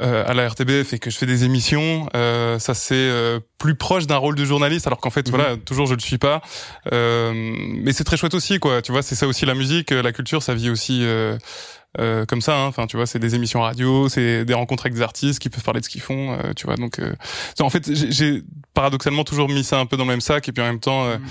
euh, 0.00 0.24
à 0.26 0.34
la 0.34 0.48
RTBF 0.48 0.92
et 0.92 0.98
que 0.98 1.10
je 1.10 1.18
fais 1.18 1.26
des 1.26 1.44
émissions, 1.44 2.08
euh, 2.14 2.58
ça 2.58 2.74
c'est 2.74 2.94
euh, 2.94 3.40
plus 3.58 3.74
proche 3.74 4.06
d'un 4.06 4.16
rôle 4.16 4.36
de 4.36 4.44
journaliste, 4.44 4.86
alors 4.86 5.00
qu'en 5.00 5.10
fait, 5.10 5.26
Mhm. 5.28 5.34
voilà, 5.34 5.56
toujours 5.56 5.86
je 5.86 5.94
le 5.94 6.00
suis 6.00 6.18
pas. 6.18 6.40
Euh, 6.92 7.32
mais 7.34 7.92
c'est 7.92 8.04
très 8.04 8.16
chouette 8.16 8.34
aussi, 8.34 8.60
quoi. 8.60 8.82
Tu 8.82 8.92
vois, 8.92 9.02
c'est 9.02 9.16
ça 9.16 9.26
aussi 9.26 9.44
la 9.46 9.54
musique, 9.54 9.90
la 9.90 10.12
culture, 10.12 10.42
ça 10.42 10.54
vit 10.54 10.70
aussi 10.70 11.04
euh, 11.98 12.26
comme 12.26 12.40
ça. 12.42 12.56
hein. 12.58 12.66
Enfin, 12.66 12.86
tu 12.86 12.96
vois, 12.96 13.06
c'est 13.06 13.18
des 13.18 13.34
émissions 13.34 13.60
radio, 13.62 14.08
c'est 14.08 14.44
des 14.44 14.54
rencontres 14.54 14.84
avec 14.86 14.94
des 14.94 15.02
artistes 15.02 15.38
qui 15.38 15.48
peuvent 15.48 15.62
parler 15.64 15.80
de 15.80 15.84
ce 15.84 15.90
qu'ils 15.90 16.00
font. 16.02 16.32
euh, 16.32 16.52
tu 16.54 16.66
vois, 16.66 16.76
donc 16.76 16.98
euh, 16.98 17.14
en 17.60 17.70
fait, 17.70 17.92
j'ai- 17.92 18.42
paradoxalement 18.74 19.24
toujours 19.24 19.48
mis 19.48 19.64
ça 19.64 19.78
un 19.80 19.86
peu 19.86 19.96
dans 19.96 20.04
le 20.04 20.10
même 20.10 20.20
sac, 20.20 20.48
et 20.48 20.52
puis 20.52 20.62
en 20.62 20.66
même 20.66 20.80
temps, 20.80 21.04
euh, 21.06 21.16
Mhm. 21.18 21.24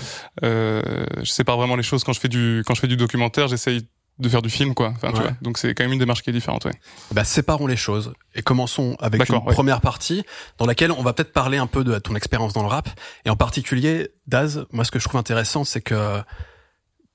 euh, 0.44 1.06
je 1.22 1.30
sépare 1.30 1.56
vraiment 1.56 1.76
les 1.76 1.82
choses 1.82 2.04
quand 2.04 2.12
je 2.12 2.20
fais 2.20 2.28
du 2.28 2.62
quand 2.66 2.74
je 2.74 2.80
fais 2.80 2.88
du 2.88 2.96
documentaire, 2.96 3.48
j'essaye 3.48 3.88
de 4.18 4.28
faire 4.28 4.42
du 4.42 4.50
film, 4.50 4.74
quoi. 4.74 4.88
Enfin, 4.96 5.12
tu 5.12 5.20
vois. 5.22 5.30
Donc 5.42 5.58
c'est 5.58 5.72
quand 5.74 5.84
même 5.84 5.92
une 5.92 5.98
démarche 6.00 6.22
qui 6.22 6.30
est 6.30 6.32
différente, 6.32 6.64
ouais. 6.64 6.72
Bah, 7.12 7.22
séparons 7.22 7.68
les 7.68 7.76
choses 7.76 8.12
et 8.34 8.42
commençons 8.42 8.96
avec 8.98 9.28
une 9.28 9.36
ouais. 9.36 9.52
première 9.54 9.80
partie 9.80 10.24
dans 10.58 10.66
laquelle 10.66 10.90
on 10.90 11.02
va 11.02 11.12
peut-être 11.12 11.32
parler 11.32 11.56
un 11.56 11.68
peu 11.68 11.84
de 11.84 11.96
ton 12.00 12.16
expérience 12.16 12.52
dans 12.52 12.62
le 12.62 12.68
rap 12.68 12.88
et 13.24 13.30
en 13.30 13.36
particulier 13.36 14.10
Daz. 14.26 14.66
Moi, 14.72 14.84
ce 14.84 14.90
que 14.90 14.98
je 14.98 15.04
trouve 15.08 15.20
intéressant, 15.20 15.62
c'est 15.62 15.80
que 15.80 16.20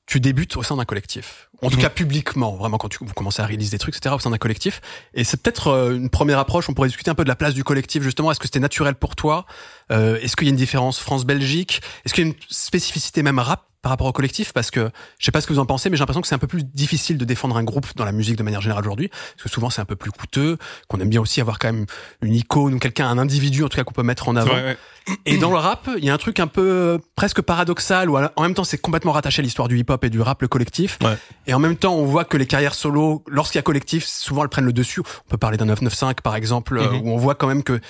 tu 0.05 0.19
débutes 0.19 0.57
au 0.57 0.63
sein 0.63 0.75
d'un 0.77 0.85
collectif. 0.85 1.49
En 1.63 1.69
tout 1.69 1.77
Mhm. 1.77 1.81
cas, 1.83 1.89
publiquement, 1.89 2.55
vraiment, 2.55 2.77
quand 2.77 2.89
tu, 2.89 2.97
vous 3.01 3.13
commencez 3.13 3.41
à 3.41 3.45
réaliser 3.45 3.71
des 3.71 3.79
trucs, 3.79 3.95
etc., 3.95 4.13
au 4.15 4.19
sein 4.19 4.29
d'un 4.29 4.37
collectif. 4.37 4.81
Et 5.13 5.23
c'est 5.23 5.41
peut-être 5.41 5.67
euh, 5.69 5.95
une 5.95 6.09
première 6.09 6.39
approche. 6.39 6.69
On 6.69 6.73
pourrait 6.73 6.89
discuter 6.89 7.09
un 7.09 7.15
peu 7.15 7.23
de 7.23 7.29
la 7.29 7.35
place 7.35 7.53
du 7.53 7.63
collectif, 7.63 8.03
justement. 8.03 8.31
Est-ce 8.31 8.39
que 8.39 8.47
c'était 8.47 8.59
naturel 8.59 8.95
pour 8.95 9.15
toi? 9.15 9.45
Euh, 9.91 10.19
Est-ce 10.21 10.35
qu'il 10.35 10.47
y 10.47 10.49
a 10.49 10.51
une 10.51 10.55
différence 10.57 10.99
France-Belgique? 10.99 11.81
Est-ce 12.05 12.13
qu'il 12.13 12.23
y 12.25 12.27
a 12.27 12.29
une 12.31 12.37
spécificité 12.49 13.23
même 13.23 13.39
rap 13.39 13.63
par 13.83 13.91
rapport 13.91 14.07
au 14.07 14.11
collectif 14.13 14.53
Parce 14.53 14.71
que 14.71 14.89
je 15.19 15.25
sais 15.25 15.31
pas 15.31 15.41
ce 15.41 15.45
que 15.47 15.53
vous 15.53 15.59
en 15.59 15.65
pensez, 15.67 15.89
mais 15.91 15.97
j'ai 15.97 16.01
l'impression 16.01 16.21
que 16.21 16.27
c'est 16.27 16.33
un 16.33 16.39
peu 16.39 16.47
plus 16.47 16.63
difficile 16.63 17.17
de 17.19 17.25
défendre 17.25 17.55
un 17.57 17.63
groupe 17.63 17.85
dans 17.95 18.05
la 18.05 18.11
musique 18.13 18.37
de 18.37 18.43
manière 18.43 18.61
générale 18.61 18.83
aujourd'hui, 18.85 19.09
parce 19.09 19.43
que 19.43 19.49
souvent 19.49 19.69
c'est 19.69 19.81
un 19.81 19.85
peu 19.85 19.95
plus 19.97 20.09
coûteux, 20.11 20.57
qu'on 20.87 20.99
aime 20.99 21.09
bien 21.09 21.21
aussi 21.21 21.39
avoir 21.41 21.59
quand 21.59 21.71
même 21.71 21.85
une 22.23 22.33
icône 22.33 22.73
ou 22.73 22.79
quelqu'un, 22.79 23.07
un 23.07 23.17
individu 23.19 23.63
en 23.63 23.69
tout 23.69 23.75
cas 23.75 23.83
qu'on 23.83 23.93
peut 23.93 24.01
mettre 24.01 24.29
en 24.29 24.35
avant. 24.35 24.51
vrai, 24.51 24.63
ouais. 24.63 24.77
Et 25.25 25.37
dans 25.37 25.51
le 25.51 25.57
rap, 25.57 25.89
il 25.97 26.05
y 26.05 26.09
a 26.09 26.13
un 26.13 26.17
truc 26.17 26.39
un 26.39 26.47
peu 26.47 26.61
euh, 26.65 26.97
presque 27.17 27.41
paradoxal 27.41 28.09
où 28.09 28.17
en 28.17 28.41
même 28.41 28.53
temps 28.53 28.63
c'est 28.63 28.77
complètement 28.77 29.11
rattaché 29.11 29.41
à 29.41 29.43
l'histoire 29.43 29.67
du 29.67 29.77
hip-hop 29.77 30.01
et 30.05 30.09
du 30.09 30.21
rap, 30.21 30.41
le 30.41 30.47
collectif. 30.47 30.97
Ouais. 31.03 31.17
Et 31.45 31.53
en 31.53 31.59
même 31.59 31.75
temps, 31.75 31.93
on 31.93 32.05
voit 32.05 32.23
que 32.23 32.37
les 32.37 32.47
carrières 32.47 32.73
solo, 32.73 33.21
lorsqu'il 33.27 33.57
y 33.57 33.59
a 33.59 33.63
collectif, 33.63 34.05
souvent 34.05 34.43
elles 34.43 34.49
prennent 34.49 34.63
le 34.65 34.71
dessus. 34.71 35.01
On 35.01 35.29
peut 35.29 35.37
parler 35.37 35.57
d'un 35.57 35.65
995 35.65 36.15
par 36.23 36.37
exemple, 36.37 36.77
euh, 36.77 36.89
Mhm. 36.89 37.01
où 37.01 37.09
on 37.09 37.17
voit 37.17 37.35
quand 37.35 37.47
même 37.47 37.63
que 37.63 37.81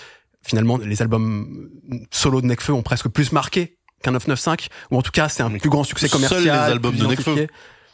finalement 0.42 0.78
les 0.78 1.02
albums 1.04 1.70
solo 2.12 2.42
de 2.42 2.48
Nekfeu 2.48 2.74
ont 2.74 2.82
presque 2.82 3.08
plus 3.10 3.32
marqué 3.32 3.78
qu'un 4.04 4.12
995, 4.12 4.70
ou 4.92 4.98
en 4.98 5.02
tout 5.02 5.12
cas 5.12 5.30
c'est 5.30 5.44
un 5.44 5.50
plus 5.58 5.70
grand 5.70 5.84
succès 5.84 6.08
seuls 6.08 6.22
commercial. 6.22 6.44
les 6.44 6.50
albums 6.50 6.96
de 6.96 7.06
Nekfeu. 7.08 7.48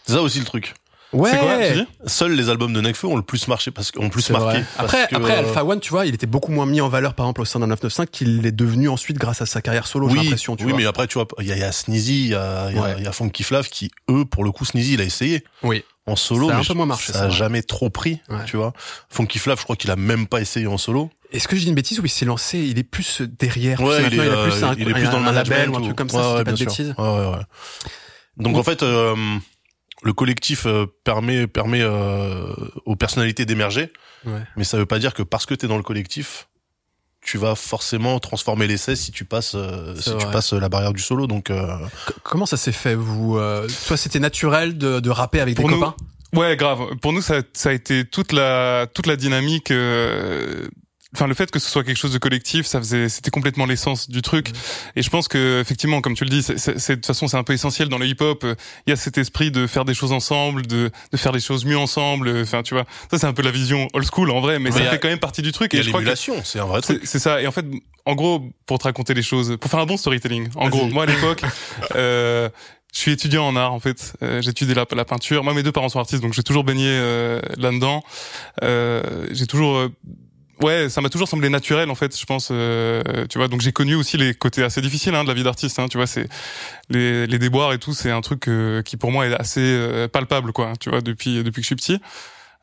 C'est 0.06 0.14
ça 0.14 0.22
aussi 0.22 0.40
le 0.40 0.46
truc. 0.46 0.74
Ouais. 1.12 1.32
C'est 1.32 1.38
quoi, 1.40 1.58
tu 1.68 1.74
dis 1.74 1.88
Seuls 2.06 2.34
les 2.34 2.50
albums 2.50 2.72
de 2.72 2.82
Nekfeu 2.82 3.08
ont 3.08 3.16
le 3.16 3.24
plus 3.24 3.48
marché 3.48 3.72
parce 3.72 3.92
ont 3.98 4.04
le 4.04 4.10
plus 4.10 4.30
marqué. 4.30 4.62
parce 4.78 4.94
Après, 4.94 5.08
que, 5.10 5.16
après 5.16 5.34
euh, 5.38 5.40
Alpha 5.40 5.66
One, 5.66 5.80
tu 5.80 5.90
vois, 5.90 6.06
il 6.06 6.14
était 6.14 6.28
beaucoup 6.28 6.52
moins 6.52 6.66
mis 6.68 6.82
en 6.82 6.90
valeur, 6.90 7.16
par 7.16 7.26
exemple, 7.26 7.42
au 7.42 7.46
sein 7.46 7.60
d'un 7.60 7.68
995 7.68 8.08
qu'il 8.12 8.46
est 8.46 8.52
devenu 8.52 8.90
ensuite 8.90 9.18
grâce 9.18 9.42
à 9.42 9.46
sa 9.48 9.62
carrière 9.62 9.88
solo, 9.88 10.08
j'ai 10.10 10.18
oui, 10.18 10.24
l'impression, 10.26 10.56
tu 10.56 10.66
oui, 10.66 10.72
vois. 10.72 10.80
mais 10.80 10.86
après 10.86 11.08
tu 11.08 11.16
vois, 11.16 11.28
il 11.40 11.48
y 11.48 11.52
a, 11.52 11.56
il 11.56 11.60
y 11.62 11.64
a 11.64 11.72
Sneezy, 11.72 12.26
il 12.26 12.28
y 12.30 12.36
a, 12.36 12.70
il 12.70 12.76
y 12.76 12.80
a, 12.80 12.82
Ouais. 12.82 12.96
il 13.00 13.04
y 13.04 13.08
a 13.08 13.12
Funky 13.12 13.42
Flav 13.44 13.68
qui 13.70 13.90
eux 14.12 14.26
pour 14.26 14.44
le 14.44 14.52
coup 14.52 14.66
Sneezy 14.66 14.94
il 14.94 15.02
a 15.02 15.04
essayé 15.04 15.44
Oui. 15.64 15.84
en 16.06 16.16
solo, 16.16 16.48
Ça 16.50 16.54
a 16.54 16.58
mais 16.58 16.64
un 16.64 16.68
peu 16.68 16.74
moins 16.76 16.86
marché, 16.86 17.12
ça 17.12 17.20
c'est 17.20 17.26
a 17.26 17.30
jamais 17.30 17.64
trop 17.64 17.90
pris, 17.90 18.20
Ouais. 18.30 18.46
tu 18.46 18.58
vois. 18.58 18.74
Funky 19.10 19.40
Flav, 19.40 19.58
je 19.58 19.64
crois 19.64 19.76
qu'il 19.76 19.90
a 19.90 19.96
même 19.96 20.28
pas 20.28 20.42
essayé 20.42 20.68
en 20.68 20.78
solo. 20.78 21.10
Est-ce 21.32 21.48
que 21.48 21.56
je 21.56 21.62
dis 21.62 21.70
une 21.70 21.76
bêtise 21.76 22.00
ou 22.00 22.06
il 22.06 22.10
s'est 22.10 22.26
lancé, 22.26 22.60
il 22.60 22.78
est 22.80 22.84
plus 22.84 23.22
derrière, 23.22 23.82
Ouais, 23.82 23.98
il 24.12 24.14
est, 24.20 24.26
il 24.26 24.32
a 24.32 24.44
plus 24.46 24.64
euh, 24.64 24.68
un, 24.68 24.76
il 24.78 24.90
est 24.90 24.94
plus 24.94 25.06
un- 25.08 25.12
dans 25.12 25.20
le 25.22 25.32
label 25.32 25.70
ou 25.70 25.78
un 25.78 25.82
truc 25.82 25.96
comme 25.96 26.10
ça, 26.10 26.18
Ouais, 26.18 26.24
si 26.24 26.30
je 26.30 26.36
ouais, 26.38 26.40
dis 26.40 26.46
pas 26.46 26.52
de 26.52 26.66
bêtises. 26.66 26.94
Ouais, 26.98 27.04
ouais, 27.08 27.26
ouais. 27.32 27.44
Donc 28.38 28.58
en 28.58 28.64
fait, 28.64 28.84
euh, 28.84 29.16
le 30.04 30.14
collectif 30.14 30.66
euh, 30.66 30.86
permet 31.04 31.48
permet 31.48 31.82
euh, 31.82 32.54
aux 32.86 32.96
personnalités 32.96 33.46
d'émerger, 33.46 33.92
Ouais. 34.26 34.42
mais 34.58 34.64
ça 34.66 34.78
veut 34.78 34.86
pas 34.86 35.00
dire 35.00 35.14
que 35.14 35.24
parce 35.24 35.46
que 35.46 35.54
t'es 35.54 35.68
dans 35.68 35.78
le 35.78 35.84
collectif, 35.84 36.48
tu 37.22 37.38
vas 37.38 37.56
forcément 37.56 38.20
transformer 38.20 38.66
l'essai 38.68 38.96
si 38.96 39.12
tu 39.12 39.26
passes 39.26 39.54
euh, 39.56 39.96
si 39.96 40.16
tu 40.18 40.26
passes 40.28 40.54
la 40.54 40.70
barrière 40.70 40.94
du 40.94 41.02
solo. 41.02 41.28
Donc 41.28 41.50
euh, 41.50 41.78
Comment 42.24 42.46
ça 42.46 42.58
s'est 42.58 42.72
fait, 42.72 42.96
vous 42.96 43.38
euh, 43.38 43.68
Toi, 43.88 43.98
c'était 43.98 44.20
naturel 44.20 44.78
de, 44.78 45.00
de 45.00 45.10
rapper 45.10 45.42
avec 45.42 45.56
Pour 45.56 45.68
des 45.70 45.76
nous, 45.76 45.82
copains? 45.82 45.96
Ouais, 46.34 46.56
grave. 46.56 46.96
Pour 47.02 47.12
nous, 47.12 47.22
ça, 47.22 47.42
ça 47.54 47.70
a 47.70 47.74
été 47.74 48.06
toute 48.06 48.32
la 48.34 48.88
toute 48.94 49.06
la 49.08 49.16
dynamique. 49.16 49.72
Enfin, 51.16 51.26
le 51.26 51.34
fait 51.34 51.50
que 51.50 51.58
ce 51.58 51.68
soit 51.70 51.84
quelque 51.84 51.98
chose 51.98 52.14
de 52.14 52.20
collectif, 52.20 52.68
ça 52.68 52.78
faisait, 52.80 53.10
c'était 53.10 53.32
complètement 53.32 53.66
l'essence 53.66 54.10
du 54.12 54.22
truc. 54.22 54.52
Et 54.96 55.02
je 55.02 55.10
pense 55.10 55.28
que 55.28 55.60
effectivement, 55.60 56.02
comme 56.02 56.14
tu 56.14 56.24
le 56.24 56.30
dis, 56.30 56.44
c'est, 56.44 56.56
de 56.56 56.96
toute 56.96 57.06
façon, 57.08 57.28
c'est 57.28 57.36
un 57.38 57.44
peu 57.44 57.54
essentiel 57.54 57.90
dans 57.90 57.98
le 57.98 58.06
hip-hop. 58.06 58.44
euh, 58.44 58.54
Il 58.86 58.92
y 58.92 58.94
a 58.94 58.96
cet 58.96 59.18
esprit 59.18 59.50
de 59.50 59.66
faire 59.66 59.86
des 59.86 59.96
choses 59.96 60.12
ensemble, 60.12 60.68
de, 60.68 60.92
de 61.12 61.18
faire 61.18 61.32
les 61.32 61.40
choses 61.40 61.66
mieux 61.66 61.78
ensemble. 61.80 62.30
Enfin, 62.44 62.62
tu 62.62 62.76
vois, 62.76 62.86
ça 63.10 63.18
c'est 63.18 63.26
un 63.26 63.34
peu 63.34 63.42
la 63.42 63.50
vision 63.52 63.88
old 63.94 64.06
school 64.06 64.30
en 64.30 64.40
vrai, 64.40 64.60
mais 64.60 64.70
Mais 64.70 64.78
ça 64.78 64.88
a- 64.88 64.92
fait 64.92 65.00
quand 65.00 65.08
même 65.08 65.18
partie 65.20 65.42
du 65.42 65.52
truc. 65.52 65.74
Et 65.74 65.80
a 65.80 65.82
je 65.82 65.90
crois 65.90 66.04
que 66.04 66.16
c'est 66.44 66.60
un 66.60 66.66
vrai 66.66 66.82
truc. 66.82 67.02
c'est 67.06 67.20
ça. 67.20 67.42
Et 67.42 67.48
en 67.48 67.52
fait, 67.52 67.66
en 68.06 68.14
gros, 68.14 68.44
pour 68.68 68.78
te 68.78 68.84
raconter 68.84 69.16
les 69.16 69.24
choses, 69.24 69.58
pour 69.60 69.72
faire 69.72 69.80
un 69.80 69.86
bon 69.88 69.98
storytelling, 69.98 70.50
en 70.56 70.70
gros, 70.70 70.86
moi 70.90 71.04
à 71.04 71.06
l'époque, 71.08 71.42
euh, 71.96 72.50
je 72.94 73.00
suis 73.00 73.12
étudiant 73.12 73.48
en 73.48 73.56
art 73.56 73.74
en 73.74 73.80
fait. 73.80 74.14
Euh, 74.22 74.42
J'étudie 74.44 74.76
la, 74.76 74.86
la 74.96 75.06
peinture. 75.06 75.44
Moi, 75.44 75.54
mes 75.56 75.64
deux 75.64 75.72
parents 75.72 75.90
sont 75.90 76.00
artistes, 76.00 76.22
donc 76.22 76.34
j'ai 76.34 76.44
toujours 76.44 76.64
baigné 76.64 76.88
euh, 76.88 77.42
là-dedans. 77.58 78.04
Euh, 78.64 79.28
j'ai 79.32 79.48
toujours, 79.48 79.76
euh, 79.78 79.90
ouais, 80.62 80.90
ça 80.90 81.02
m'a 81.02 81.10
toujours 81.10 81.28
semblé 81.28 81.50
naturel 81.50 81.90
en 81.90 81.96
fait. 81.96 82.18
Je 82.20 82.26
pense, 82.26 82.50
euh, 82.52 83.02
tu 83.30 83.38
vois. 83.38 83.48
Donc 83.48 83.62
j'ai 83.62 83.72
connu 83.72 83.96
aussi 83.96 84.18
les 84.18 84.34
côtés 84.34 84.64
assez 84.64 84.82
difficiles 84.82 85.16
hein, 85.16 85.24
de 85.24 85.30
la 85.30 85.34
vie 85.34 85.44
d'artiste. 85.44 85.80
Hein, 85.80 85.88
tu 85.90 85.98
vois, 85.98 86.08
c'est 86.08 86.28
les, 86.90 87.28
les 87.28 87.40
déboires 87.40 87.74
et 87.74 87.80
tout. 87.80 87.94
C'est 87.94 88.12
un 88.12 88.22
truc 88.22 88.48
euh, 88.48 88.82
qui 88.82 88.98
pour 88.98 89.12
moi 89.12 89.28
est 89.28 89.34
assez 89.34 89.62
euh, 89.62 90.08
palpable, 90.08 90.52
quoi. 90.54 90.74
Tu 90.80 90.90
vois, 90.90 91.02
depuis 91.02 91.44
depuis 91.44 91.62
que 91.62 91.64
je 91.64 91.68
suis 91.68 91.76
petit. 91.76 92.00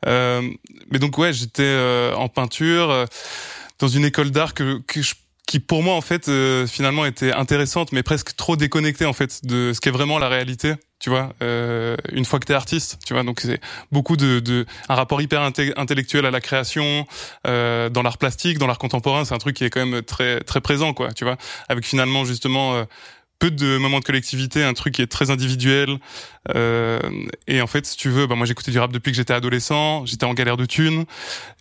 Euh, 0.07 0.41
mais 0.91 0.99
donc 0.99 1.17
ouais, 1.17 1.33
j'étais 1.33 1.63
euh, 1.63 2.13
en 2.15 2.29
peinture 2.29 3.05
dans 3.79 3.87
une 3.87 4.05
école 4.05 4.31
d'art 4.31 4.53
que, 4.53 4.79
que 4.87 5.01
je- 5.01 5.15
qui 5.47 5.59
pour 5.59 5.81
moi 5.83 5.95
en 5.95 6.01
fait 6.01 6.27
euh, 6.29 6.67
finalement 6.67 7.05
était 7.05 7.31
intéressante, 7.33 7.91
mais 7.93 8.03
presque 8.03 8.35
trop 8.35 8.55
déconnectée 8.57 9.05
en 9.05 9.13
fait 9.13 9.45
de 9.45 9.71
ce 9.73 9.79
qu'est 9.81 9.91
vraiment 9.91 10.19
la 10.19 10.27
réalité. 10.29 10.75
Tu 10.99 11.11
vois, 11.11 11.33
euh, 11.43 11.95
une 12.11 12.25
fois 12.25 12.39
que 12.39 12.45
t'es 12.45 12.55
artiste, 12.55 12.97
tu 13.05 13.13
vois, 13.13 13.21
donc 13.21 13.41
c'est 13.41 13.61
beaucoup 13.91 14.17
de, 14.17 14.39
de 14.39 14.65
un 14.89 14.95
rapport 14.95 15.21
hyper 15.21 15.41
intellectuel 15.41 16.25
à 16.25 16.31
la 16.31 16.41
création, 16.41 17.05
euh, 17.45 17.89
dans 17.89 18.01
l'art 18.01 18.17
plastique, 18.17 18.57
dans 18.57 18.65
l'art 18.65 18.79
contemporain, 18.79 19.23
c'est 19.23 19.35
un 19.35 19.37
truc 19.37 19.55
qui 19.55 19.63
est 19.63 19.69
quand 19.69 19.85
même 19.85 20.01
très 20.01 20.39
très 20.41 20.59
présent, 20.59 20.93
quoi. 20.93 21.13
Tu 21.13 21.23
vois, 21.23 21.37
avec 21.69 21.85
finalement 21.85 22.25
justement 22.25 22.73
euh, 22.73 22.85
peu 23.37 23.51
de 23.51 23.77
moments 23.77 23.99
de 23.99 24.05
collectivité, 24.05 24.63
un 24.63 24.73
truc 24.73 24.95
qui 24.95 25.03
est 25.03 25.07
très 25.07 25.29
individuel. 25.29 25.99
Euh, 26.55 26.99
et 27.47 27.61
en 27.61 27.67
fait, 27.67 27.85
si 27.85 27.95
tu 27.95 28.09
veux, 28.09 28.25
bah 28.25 28.33
moi 28.33 28.47
j'écoutais 28.47 28.71
du 28.71 28.79
rap 28.79 28.91
depuis 28.91 29.11
que 29.11 29.17
j'étais 29.17 29.33
adolescent, 29.33 30.03
j'étais 30.07 30.25
en 30.25 30.33
galère 30.33 30.57
de 30.57 30.65
thunes, 30.65 31.05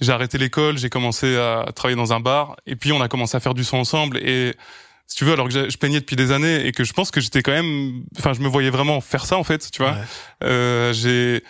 j'ai 0.01 0.13
arrêté 0.13 0.39
l'école, 0.39 0.79
j'ai 0.79 0.89
commencé 0.89 1.37
à 1.37 1.67
travailler 1.75 1.97
dans 1.97 2.15
un 2.15 2.21
bar, 2.21 2.57
et 2.67 2.77
puis 2.77 2.93
on 2.93 3.03
a 3.03 3.09
commencé 3.09 3.37
à 3.37 3.41
faire 3.41 3.55
du 3.55 3.65
son 3.65 3.77
ensemble. 3.77 4.17
Et 4.19 4.55
si 5.07 5.17
tu 5.17 5.25
veux, 5.25 5.33
alors 5.33 5.49
que 5.49 5.71
je 5.71 5.77
peignais 5.77 6.01
depuis 6.01 6.17
des 6.17 6.33
années 6.33 6.67
et 6.67 6.73
que 6.73 6.85
je 6.85 6.93
pense 6.93 7.11
que 7.11 7.21
j'étais 7.21 7.43
quand 7.43 7.53
même, 7.53 8.03
enfin 8.19 8.33
je 8.33 8.41
me 8.41 8.49
voyais 8.49 8.71
vraiment 8.71 9.01
faire 9.01 9.25
ça 9.25 9.39
en 9.39 9.45
fait, 9.45 9.71
tu 9.71 9.83
vois. 9.83 9.97
Euh, 10.43 10.93
j'ai 10.93 11.43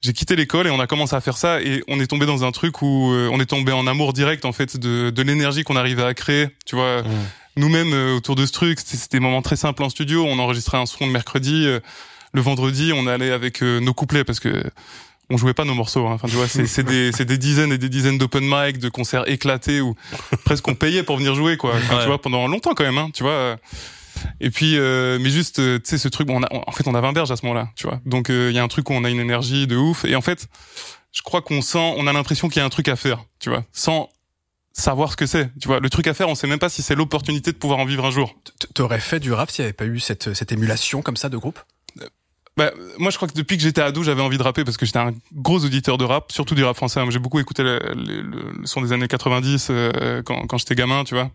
j'ai 0.00 0.12
quitté 0.12 0.34
l'école 0.34 0.66
et 0.66 0.70
on 0.70 0.80
a 0.80 0.86
commencé 0.86 1.14
à 1.14 1.20
faire 1.20 1.36
ça 1.36 1.62
et 1.62 1.84
on 1.86 2.00
est 2.00 2.08
tombé 2.08 2.26
dans 2.26 2.44
un 2.44 2.50
truc 2.50 2.82
où 2.82 3.12
euh, 3.12 3.28
on 3.32 3.38
est 3.38 3.46
tombé 3.46 3.70
en 3.70 3.86
amour 3.86 4.12
direct 4.12 4.44
en 4.44 4.52
fait 4.52 4.76
de, 4.76 5.10
de 5.10 5.22
l'énergie 5.22 5.62
qu'on 5.62 5.76
arrivait 5.76 6.04
à 6.04 6.14
créer, 6.14 6.48
tu 6.66 6.76
vois. 6.76 7.02
Mmh 7.02 7.08
nous-mêmes 7.54 7.92
euh, 7.92 8.16
autour 8.16 8.34
de 8.34 8.46
ce 8.46 8.52
truc. 8.52 8.78
C'était 8.82 9.18
des 9.18 9.20
moments 9.20 9.42
très 9.42 9.56
simples 9.56 9.82
en 9.82 9.90
studio. 9.90 10.24
On 10.24 10.38
enregistrait 10.38 10.78
un 10.78 10.86
son 10.86 11.04
le 11.04 11.12
mercredi. 11.12 11.66
Euh, 11.66 11.80
le 12.32 12.40
vendredi, 12.40 12.92
on 12.94 13.06
allait 13.06 13.30
avec 13.30 13.60
nos 13.60 13.92
couplets 13.92 14.24
parce 14.24 14.40
que 14.40 14.64
on 15.30 15.36
jouait 15.36 15.54
pas 15.54 15.64
nos 15.64 15.74
morceaux. 15.74 16.06
Hein. 16.06 16.14
Enfin, 16.14 16.28
tu 16.28 16.36
vois, 16.36 16.48
c'est 16.48 16.82
des, 16.82 17.10
des 17.10 17.38
dizaines 17.38 17.72
et 17.72 17.78
des 17.78 17.88
dizaines 17.88 18.18
d'open 18.18 18.44
mic, 18.46 18.78
de 18.78 18.88
concerts 18.88 19.28
éclatés 19.28 19.80
où 19.80 19.94
presque 20.44 20.66
on 20.68 20.74
payait 20.74 21.02
pour 21.02 21.16
venir 21.16 21.34
jouer, 21.34 21.56
quoi. 21.56 21.74
Enfin, 21.74 22.00
Tu 22.00 22.06
vois, 22.06 22.20
pendant 22.20 22.46
longtemps 22.48 22.74
quand 22.74 22.84
même, 22.84 22.98
hein, 22.98 23.10
tu 23.14 23.22
vois. 23.22 23.56
Et 24.40 24.50
puis, 24.50 24.76
mais 24.78 25.30
juste, 25.30 25.56
tu 25.56 25.80
sais, 25.84 25.98
ce 25.98 26.08
truc, 26.08 26.28
on 26.30 26.42
a, 26.42 26.48
en 26.52 26.72
fait, 26.72 26.86
on 26.86 26.94
avait 26.94 27.06
un 27.06 27.12
berge 27.12 27.30
à 27.30 27.36
ce 27.36 27.46
moment-là, 27.46 27.70
tu 27.76 27.86
vois. 27.86 28.00
Donc, 28.04 28.26
il 28.28 28.52
y 28.52 28.58
a 28.58 28.62
un 28.62 28.68
truc 28.68 28.90
où 28.90 28.92
on 28.92 29.04
a 29.04 29.10
une 29.10 29.20
énergie 29.20 29.66
de 29.66 29.76
ouf. 29.76 30.04
Et 30.04 30.14
en 30.16 30.20
fait, 30.20 30.48
je 31.12 31.22
crois 31.22 31.42
qu'on 31.42 31.62
sent, 31.62 31.94
on 31.96 32.06
a 32.06 32.12
l'impression 32.12 32.48
qu'il 32.48 32.60
y 32.60 32.62
a 32.62 32.66
un 32.66 32.70
truc 32.70 32.88
à 32.88 32.96
faire, 32.96 33.24
tu 33.38 33.48
vois, 33.50 33.64
sans 33.72 34.10
savoir 34.72 35.12
ce 35.12 35.16
que 35.16 35.26
c'est. 35.26 35.50
Tu 35.60 35.68
vois, 35.68 35.80
le 35.80 35.90
truc 35.90 36.06
à 36.06 36.14
faire, 36.14 36.28
on 36.28 36.34
sait 36.34 36.46
même 36.46 36.58
pas 36.58 36.68
si 36.70 36.82
c'est 36.82 36.94
l'opportunité 36.94 37.52
de 37.52 37.56
pouvoir 37.56 37.78
en 37.78 37.84
vivre 37.84 38.04
un 38.04 38.10
jour. 38.10 38.34
T'aurais 38.74 39.00
fait 39.00 39.20
du 39.20 39.32
rap 39.32 39.50
s'il 39.50 39.62
n'y 39.62 39.66
avait 39.66 39.74
pas 39.74 39.84
eu 39.84 40.00
cette, 40.00 40.32
cette 40.34 40.52
émulation 40.52 41.02
comme 41.02 41.16
ça 41.16 41.28
de 41.28 41.36
groupe? 41.36 41.60
Bah, 42.56 42.70
moi, 42.98 43.10
je 43.10 43.16
crois 43.16 43.28
que 43.28 43.34
depuis 43.34 43.56
que 43.56 43.62
j'étais 43.62 43.80
ado, 43.80 44.02
j'avais 44.02 44.22
envie 44.22 44.38
de 44.38 44.42
rapper 44.42 44.64
parce 44.64 44.76
que 44.76 44.84
j'étais 44.84 44.98
un 44.98 45.12
gros 45.32 45.64
auditeur 45.64 45.96
de 45.96 46.04
rap, 46.04 46.30
surtout 46.32 46.54
du 46.54 46.64
rap 46.64 46.76
français. 46.76 47.00
J'ai 47.08 47.18
beaucoup 47.18 47.40
écouté 47.40 47.62
le, 47.62 47.78
le, 47.94 48.66
son 48.66 48.82
des 48.82 48.92
années 48.92 49.08
90 49.08 49.68
euh, 49.70 50.22
quand, 50.22 50.46
quand 50.46 50.58
j'étais 50.58 50.74
gamin, 50.74 51.04
tu 51.04 51.14
vois. 51.14 51.30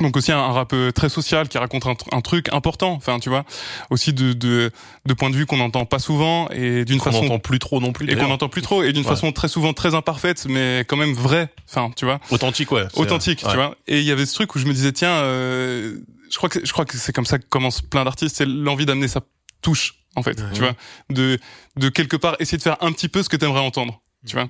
Donc 0.00 0.16
aussi 0.16 0.32
un, 0.32 0.40
rap 0.40 0.72
euh, 0.72 0.90
très 0.90 1.10
social 1.10 1.48
qui 1.48 1.58
raconte 1.58 1.84
un, 1.86 2.20
truc 2.22 2.50
important, 2.52 2.92
enfin 2.92 3.18
tu 3.18 3.28
vois, 3.28 3.44
aussi 3.90 4.14
de 4.14 4.32
de, 4.32 4.70
de 5.04 5.14
point 5.14 5.28
de 5.28 5.36
vue 5.36 5.44
qu'on 5.44 5.58
n'entend 5.58 5.84
pas 5.84 5.98
souvent 5.98 6.48
et 6.48 6.86
d'une 6.86 6.98
façon 6.98 7.18
qu'on 7.18 7.24
n'entend 7.24 7.38
plus 7.38 7.58
trop 7.58 7.78
non 7.78 7.92
plus 7.92 8.10
et 8.10 8.16
qu'on 8.16 8.28
n'entend 8.28 8.48
plus 8.48 8.62
trop 8.62 8.82
et 8.82 8.94
d'une 8.94 9.04
façon 9.04 9.32
très 9.32 9.48
souvent 9.48 9.74
très 9.74 9.94
imparfaite 9.94 10.46
mais 10.48 10.84
quand 10.88 10.96
même 10.96 11.12
vraie, 11.12 11.50
enfin 11.68 11.90
tu 11.94 12.06
vois, 12.06 12.20
authentique 12.30 12.72
ouais, 12.72 12.86
authentique, 12.94 13.40
tu 13.46 13.54
vois. 13.54 13.76
Et 13.86 13.98
il 13.98 14.06
y 14.06 14.10
avait 14.10 14.24
ce 14.24 14.34
truc 14.34 14.54
où 14.54 14.58
je 14.58 14.64
me 14.66 14.72
disais 14.72 14.92
tiens, 14.92 15.12
euh, 15.12 15.98
je 16.30 16.36
crois 16.38 16.48
que 16.48 16.64
je 16.64 16.72
crois 16.72 16.86
que 16.86 16.96
c'est 16.96 17.12
comme 17.12 17.26
ça 17.26 17.38
que 17.38 17.44
commencent 17.50 17.82
plein 17.82 18.04
d'artistes, 18.04 18.36
c'est 18.36 18.46
l'envie 18.46 18.86
d'amener 18.86 19.08
sa 19.08 19.20
touche 19.60 20.01
en 20.16 20.22
fait, 20.22 20.42
tu 20.52 20.60
vois, 20.60 20.74
de 21.10 21.38
de 21.76 21.88
quelque 21.88 22.16
part 22.16 22.36
essayer 22.38 22.58
de 22.58 22.62
faire 22.62 22.76
un 22.80 22.92
petit 22.92 23.08
peu 23.08 23.22
ce 23.22 23.28
que 23.28 23.36
t'aimerais 23.36 23.60
entendre, 23.60 24.02
tu 24.26 24.36
vois. 24.36 24.48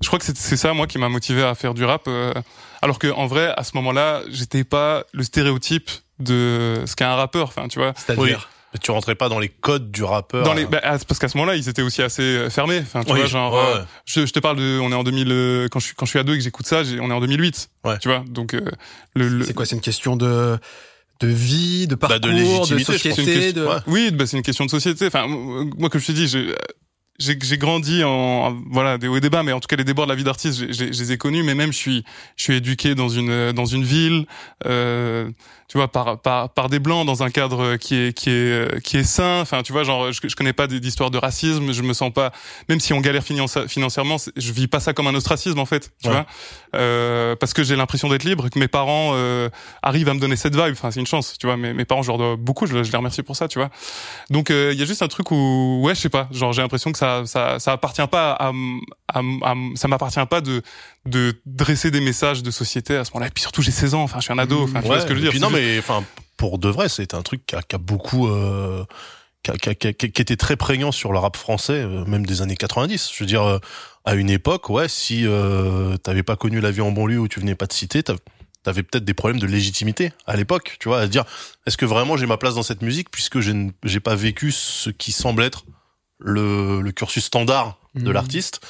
Je 0.00 0.06
crois 0.08 0.18
que 0.18 0.24
c'est 0.24 0.56
ça 0.56 0.72
moi 0.72 0.86
qui 0.86 0.98
m'a 0.98 1.08
motivé 1.08 1.42
à 1.42 1.54
faire 1.54 1.74
du 1.74 1.84
rap. 1.84 2.04
Euh, 2.08 2.32
alors 2.82 2.98
que 2.98 3.06
en 3.06 3.26
vrai, 3.26 3.52
à 3.56 3.62
ce 3.62 3.76
moment-là, 3.76 4.22
j'étais 4.28 4.64
pas 4.64 5.04
le 5.12 5.22
stéréotype 5.22 5.90
de 6.18 6.82
ce 6.86 6.96
qu'est 6.96 7.04
un 7.04 7.14
rappeur. 7.14 7.48
Enfin, 7.48 7.68
tu 7.68 7.78
vois. 7.78 7.92
C'est-à-dire. 7.96 8.50
tu 8.80 8.90
rentrais 8.90 9.14
pas 9.14 9.28
dans 9.28 9.38
les 9.38 9.48
codes 9.48 9.90
du 9.90 10.02
rappeur. 10.02 10.44
Dans 10.44 10.54
les, 10.54 10.66
bah, 10.66 10.80
parce 10.82 11.18
qu'à 11.18 11.28
ce 11.28 11.36
moment-là, 11.38 11.56
ils 11.56 11.68
étaient 11.68 11.82
aussi 11.82 12.02
assez 12.02 12.22
euh, 12.22 12.50
fermés. 12.50 12.80
Enfin, 12.80 13.04
tu 13.04 13.14
vois, 13.14 13.26
genre, 13.26 13.56
euh, 13.56 13.82
je, 14.04 14.26
je, 14.26 14.32
te 14.32 14.40
parle 14.40 14.56
de, 14.56 14.80
on 14.80 14.90
est 14.90 14.94
en 14.94 15.04
2000, 15.04 15.28
euh, 15.30 15.68
quand 15.68 15.78
je 15.78 15.86
suis, 15.86 15.94
quand 15.94 16.06
je 16.06 16.10
suis 16.10 16.18
ado 16.18 16.32
et 16.32 16.38
que 16.38 16.42
j'écoute 16.42 16.66
ça, 16.66 16.82
on 17.00 17.10
est 17.10 17.14
en 17.14 17.20
2008. 17.20 17.70
Ouais. 17.84 17.98
Tu 17.98 18.08
vois, 18.08 18.24
donc, 18.26 18.56
le, 19.14 19.44
C'est 19.44 19.54
quoi, 19.54 19.66
c'est 19.66 19.76
une 19.76 19.82
question 19.82 20.16
de, 20.16 20.58
de 21.22 21.28
vie, 21.28 21.86
de 21.86 21.94
parcours, 21.94 22.20
bah 22.20 22.28
de, 22.28 22.74
de, 22.74 22.78
société, 22.78 23.52
de... 23.52 23.66
Oui, 23.86 24.10
bah, 24.10 24.26
c'est 24.26 24.36
une 24.36 24.42
question 24.42 24.64
de 24.64 24.70
société. 24.70 25.06
Enfin, 25.06 25.26
moi, 25.26 25.88
comme 25.88 26.00
je 26.00 26.06
te 26.06 26.12
dis, 26.12 26.26
j'ai, 26.26 26.54
j'ai 27.18 27.58
grandi 27.58 28.02
en 28.04 28.52
voilà 28.70 28.98
des 28.98 29.06
hauts 29.08 29.16
et 29.16 29.20
des 29.20 29.30
bas 29.30 29.42
mais 29.42 29.52
en 29.52 29.60
tout 29.60 29.68
cas 29.68 29.76
les 29.76 29.84
débords 29.84 30.06
de 30.06 30.10
la 30.10 30.16
vie 30.16 30.24
d'artiste 30.24 30.72
je 30.72 30.84
les 30.84 31.12
ai 31.12 31.18
connus 31.18 31.42
mais 31.42 31.54
même 31.54 31.72
je 31.72 31.76
suis 31.76 32.04
je 32.36 32.44
suis 32.44 32.54
éduqué 32.54 32.94
dans 32.94 33.08
une 33.08 33.52
dans 33.52 33.66
une 33.66 33.84
ville 33.84 34.26
euh, 34.66 35.30
tu 35.72 35.78
vois 35.78 35.88
par 35.88 36.18
par 36.18 36.50
par 36.50 36.68
des 36.68 36.80
blancs 36.80 37.06
dans 37.06 37.22
un 37.22 37.30
cadre 37.30 37.76
qui 37.76 37.94
est 37.94 38.12
qui 38.12 38.28
est 38.28 38.82
qui 38.82 38.98
est 38.98 39.04
sain. 39.04 39.40
Enfin 39.40 39.62
tu 39.62 39.72
vois 39.72 39.84
genre 39.84 40.12
je, 40.12 40.20
je 40.22 40.36
connais 40.36 40.52
pas 40.52 40.66
d'histoire 40.66 41.10
de 41.10 41.16
racisme 41.16 41.72
je 41.72 41.80
me 41.80 41.94
sens 41.94 42.12
pas 42.12 42.30
même 42.68 42.78
si 42.78 42.92
on 42.92 43.00
galère 43.00 43.24
financièrement 43.24 44.16
je 44.36 44.52
vis 44.52 44.68
pas 44.68 44.80
ça 44.80 44.92
comme 44.92 45.06
un 45.06 45.14
ostracisme 45.14 45.58
en 45.58 45.64
fait 45.64 45.90
tu 46.02 46.10
vois. 46.10 46.26
Euh, 46.74 47.36
parce 47.36 47.54
que 47.54 47.64
j'ai 47.64 47.74
l'impression 47.74 48.10
d'être 48.10 48.24
libre 48.24 48.50
que 48.50 48.58
mes 48.58 48.68
parents 48.68 49.12
euh, 49.14 49.48
arrivent 49.82 50.10
à 50.10 50.14
me 50.14 50.20
donner 50.20 50.36
cette 50.36 50.54
vibe. 50.54 50.72
Enfin 50.72 50.90
c'est 50.90 51.00
une 51.00 51.06
chance 51.06 51.38
tu 51.38 51.46
vois 51.46 51.56
mes, 51.56 51.72
mes 51.72 51.86
parents 51.86 52.02
je 52.02 52.08
leur 52.08 52.18
dois 52.18 52.36
beaucoup 52.36 52.66
je, 52.66 52.82
je 52.82 52.92
les 52.92 52.98
remercie 52.98 53.22
pour 53.22 53.36
ça 53.36 53.48
tu 53.48 53.58
vois. 53.58 53.70
Donc 54.28 54.50
euh, 54.50 54.72
il 54.74 54.78
y 54.78 54.82
a 54.82 54.86
juste 54.86 55.00
un 55.00 55.08
truc 55.08 55.30
où 55.30 55.80
ouais 55.82 55.94
je 55.94 56.00
sais 56.00 56.10
pas 56.10 56.28
genre 56.32 56.52
j'ai 56.52 56.60
l'impression 56.60 56.92
que 56.92 56.98
ça 56.98 57.22
ça 57.24 57.58
ça 57.58 57.72
appartient 57.72 58.06
pas 58.10 58.32
à, 58.32 58.52
à, 59.08 59.20
à 59.20 59.54
ça 59.76 59.88
m'appartient 59.88 60.26
pas 60.28 60.42
de 60.42 60.60
de 61.06 61.40
dresser 61.46 61.90
des 61.90 62.00
messages 62.00 62.42
de 62.42 62.50
société 62.50 62.96
à 62.96 63.04
ce 63.04 63.10
moment-là. 63.12 63.28
Et 63.28 63.30
puis 63.30 63.42
surtout, 63.42 63.62
j'ai 63.62 63.70
16 63.70 63.94
ans. 63.94 64.02
Enfin, 64.02 64.18
je 64.18 64.24
suis 64.24 64.32
un 64.32 64.38
ado. 64.38 64.62
Enfin, 64.62 64.80
tu 64.80 64.86
vois 64.86 65.00
ce 65.00 65.06
que 65.06 65.14
je 65.14 65.20
veux 65.20 65.30
dire. 65.30 65.40
non, 65.40 65.50
mais 65.50 65.78
enfin, 65.78 66.04
pour 66.36 66.58
de 66.58 66.68
vrai, 66.68 66.88
c'est 66.88 67.14
un 67.14 67.22
truc 67.22 67.44
qui 67.46 67.56
a, 67.56 67.62
qui 67.62 67.74
a 67.74 67.78
beaucoup. 67.78 68.28
Euh, 68.28 68.84
qui, 69.42 69.50
a, 69.50 69.74
qui, 69.74 69.88
a, 69.88 69.92
qui, 69.92 70.06
était 70.06 70.36
très 70.36 70.56
prégnant 70.56 70.92
sur 70.92 71.12
le 71.12 71.18
rap 71.18 71.36
français, 71.36 71.82
euh, 71.82 72.04
même 72.04 72.24
des 72.24 72.42
années 72.42 72.56
90. 72.56 73.10
Je 73.12 73.18
veux 73.24 73.26
dire, 73.26 73.42
euh, 73.42 73.58
à 74.04 74.14
une 74.14 74.30
époque, 74.30 74.70
ouais, 74.70 74.88
si 74.88 75.26
euh, 75.26 75.96
t'avais 75.96 76.22
pas 76.22 76.36
connu 76.36 76.60
la 76.60 76.70
vie 76.70 76.80
en 76.80 76.92
banlieue 76.92 77.18
ou 77.18 77.28
tu 77.28 77.40
venais 77.40 77.54
pas 77.54 77.66
de 77.66 77.72
citer, 77.72 78.02
t'avais 78.62 78.82
peut-être 78.82 79.04
des 79.04 79.14
problèmes 79.14 79.40
de 79.40 79.46
légitimité 79.46 80.12
à 80.26 80.36
l'époque, 80.36 80.76
tu 80.80 80.88
vois, 80.88 81.00
à 81.00 81.06
dire 81.06 81.24
est-ce 81.66 81.76
que 81.76 81.86
vraiment 81.86 82.16
j'ai 82.16 82.26
ma 82.26 82.36
place 82.36 82.54
dans 82.54 82.62
cette 82.62 82.82
musique 82.82 83.10
puisque 83.10 83.40
j'ai 83.40 84.00
pas 84.00 84.14
vécu 84.14 84.52
ce 84.52 84.90
qui 84.90 85.12
semble 85.12 85.42
être 85.42 85.64
le, 86.18 86.80
le 86.80 86.92
cursus 86.92 87.24
standard 87.24 87.78
de 87.94 88.08
mmh. 88.08 88.12
l'artiste? 88.12 88.60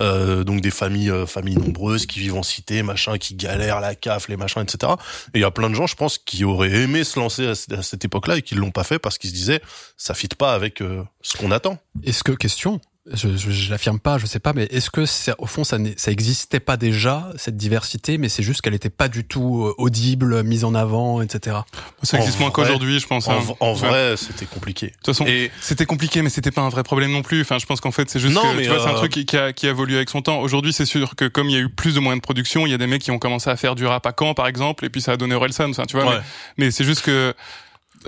Euh, 0.00 0.44
donc 0.44 0.60
des 0.60 0.70
familles 0.70 1.10
euh, 1.10 1.26
familles 1.26 1.56
nombreuses 1.56 2.06
qui 2.06 2.20
vivent 2.20 2.36
en 2.36 2.42
cité, 2.42 2.82
machin, 2.82 3.18
qui 3.18 3.34
galèrent 3.34 3.80
la 3.80 3.94
CAF, 3.94 4.28
les 4.28 4.36
machins, 4.36 4.62
etc. 4.62 4.92
Et 5.34 5.38
il 5.38 5.40
y 5.40 5.44
a 5.44 5.50
plein 5.50 5.70
de 5.70 5.74
gens, 5.74 5.86
je 5.86 5.96
pense, 5.96 6.18
qui 6.18 6.44
auraient 6.44 6.72
aimé 6.72 7.04
se 7.04 7.18
lancer 7.18 7.46
à, 7.48 7.54
cette 7.54 8.04
époque-là 8.04 8.38
et 8.38 8.42
qui 8.42 8.54
l'ont 8.54 8.70
pas 8.70 8.84
fait 8.84 8.98
parce 8.98 9.18
qu'ils 9.18 9.30
se 9.30 9.34
disaient 9.34 9.62
ça 9.96 10.14
fit 10.14 10.28
pas 10.28 10.54
avec 10.54 10.80
euh, 10.80 11.04
ce 11.20 11.36
qu'on 11.36 11.50
attend. 11.50 11.78
Est-ce 12.02 12.24
que 12.24 12.32
question 12.32 12.80
je, 13.10 13.36
je, 13.36 13.50
je 13.50 13.70
l'affirme 13.70 13.98
pas, 13.98 14.16
je 14.18 14.26
sais 14.26 14.38
pas, 14.38 14.52
mais 14.52 14.64
est-ce 14.66 14.88
que 14.88 15.04
au 15.38 15.46
fond 15.46 15.64
ça, 15.64 15.76
ça 15.96 16.12
existait 16.12 16.60
pas 16.60 16.76
déjà 16.76 17.30
cette 17.36 17.56
diversité, 17.56 18.16
mais 18.16 18.28
c'est 18.28 18.44
juste 18.44 18.60
qu'elle 18.60 18.74
était 18.74 18.90
pas 18.90 19.08
du 19.08 19.24
tout 19.24 19.64
euh, 19.66 19.74
audible, 19.76 20.44
mise 20.44 20.64
en 20.64 20.74
avant, 20.74 21.20
etc. 21.20 21.56
Ça 22.04 22.18
existe 22.18 22.38
moins 22.38 22.52
qu'aujourd'hui, 22.52 23.00
je 23.00 23.06
pense. 23.08 23.26
En, 23.26 23.40
hein. 23.60 23.72
vrai, 23.72 24.14
c'était 24.16 24.46
compliqué. 24.46 24.86
De 24.86 24.92
toute 24.92 25.06
façon, 25.06 25.26
c'était 25.60 25.84
compliqué, 25.84 26.22
mais 26.22 26.30
c'était 26.30 26.52
pas 26.52 26.62
un 26.62 26.68
vrai 26.68 26.84
problème 26.84 27.10
non 27.10 27.22
plus. 27.22 27.40
Enfin, 27.40 27.58
je 27.58 27.66
pense 27.66 27.80
qu'en 27.80 27.90
fait, 27.90 28.08
c'est 28.08 28.20
juste 28.20 28.36
que 28.36 28.62
tu 28.62 28.68
vois, 28.68 28.78
c'est 28.78 28.86
un 28.86 28.94
euh, 28.94 28.98
truc 28.98 29.12
qui, 29.12 29.26
qui, 29.26 29.36
a, 29.36 29.52
qui 29.52 29.66
a 29.66 29.70
évolué 29.70 29.96
avec 29.96 30.08
son 30.08 30.22
temps. 30.22 30.40
Aujourd'hui, 30.40 30.72
c'est 30.72 30.86
sûr 30.86 31.16
que 31.16 31.26
comme 31.26 31.48
il 31.48 31.54
y 31.54 31.58
a 31.58 31.60
eu 31.60 31.68
plus 31.68 31.96
de 31.96 32.00
moyens 32.00 32.20
de 32.20 32.24
production, 32.24 32.66
il 32.66 32.70
y 32.70 32.74
a 32.74 32.78
des 32.78 32.86
mecs 32.86 33.02
qui 33.02 33.10
ont 33.10 33.18
commencé 33.18 33.50
à 33.50 33.56
faire 33.56 33.74
du 33.74 33.84
rap 33.84 34.06
à 34.06 34.12
Caen, 34.16 34.34
par 34.34 34.46
exemple, 34.46 34.84
et 34.84 34.90
puis 34.90 35.02
ça 35.02 35.12
a 35.12 35.16
donné 35.16 35.34
Orelsan. 35.34 35.70
Enfin, 35.70 35.86
tu 35.86 35.96
vois. 35.96 36.08
Mais, 36.08 36.20
mais 36.58 36.70
c'est 36.70 36.84
juste 36.84 37.02
que 37.02 37.34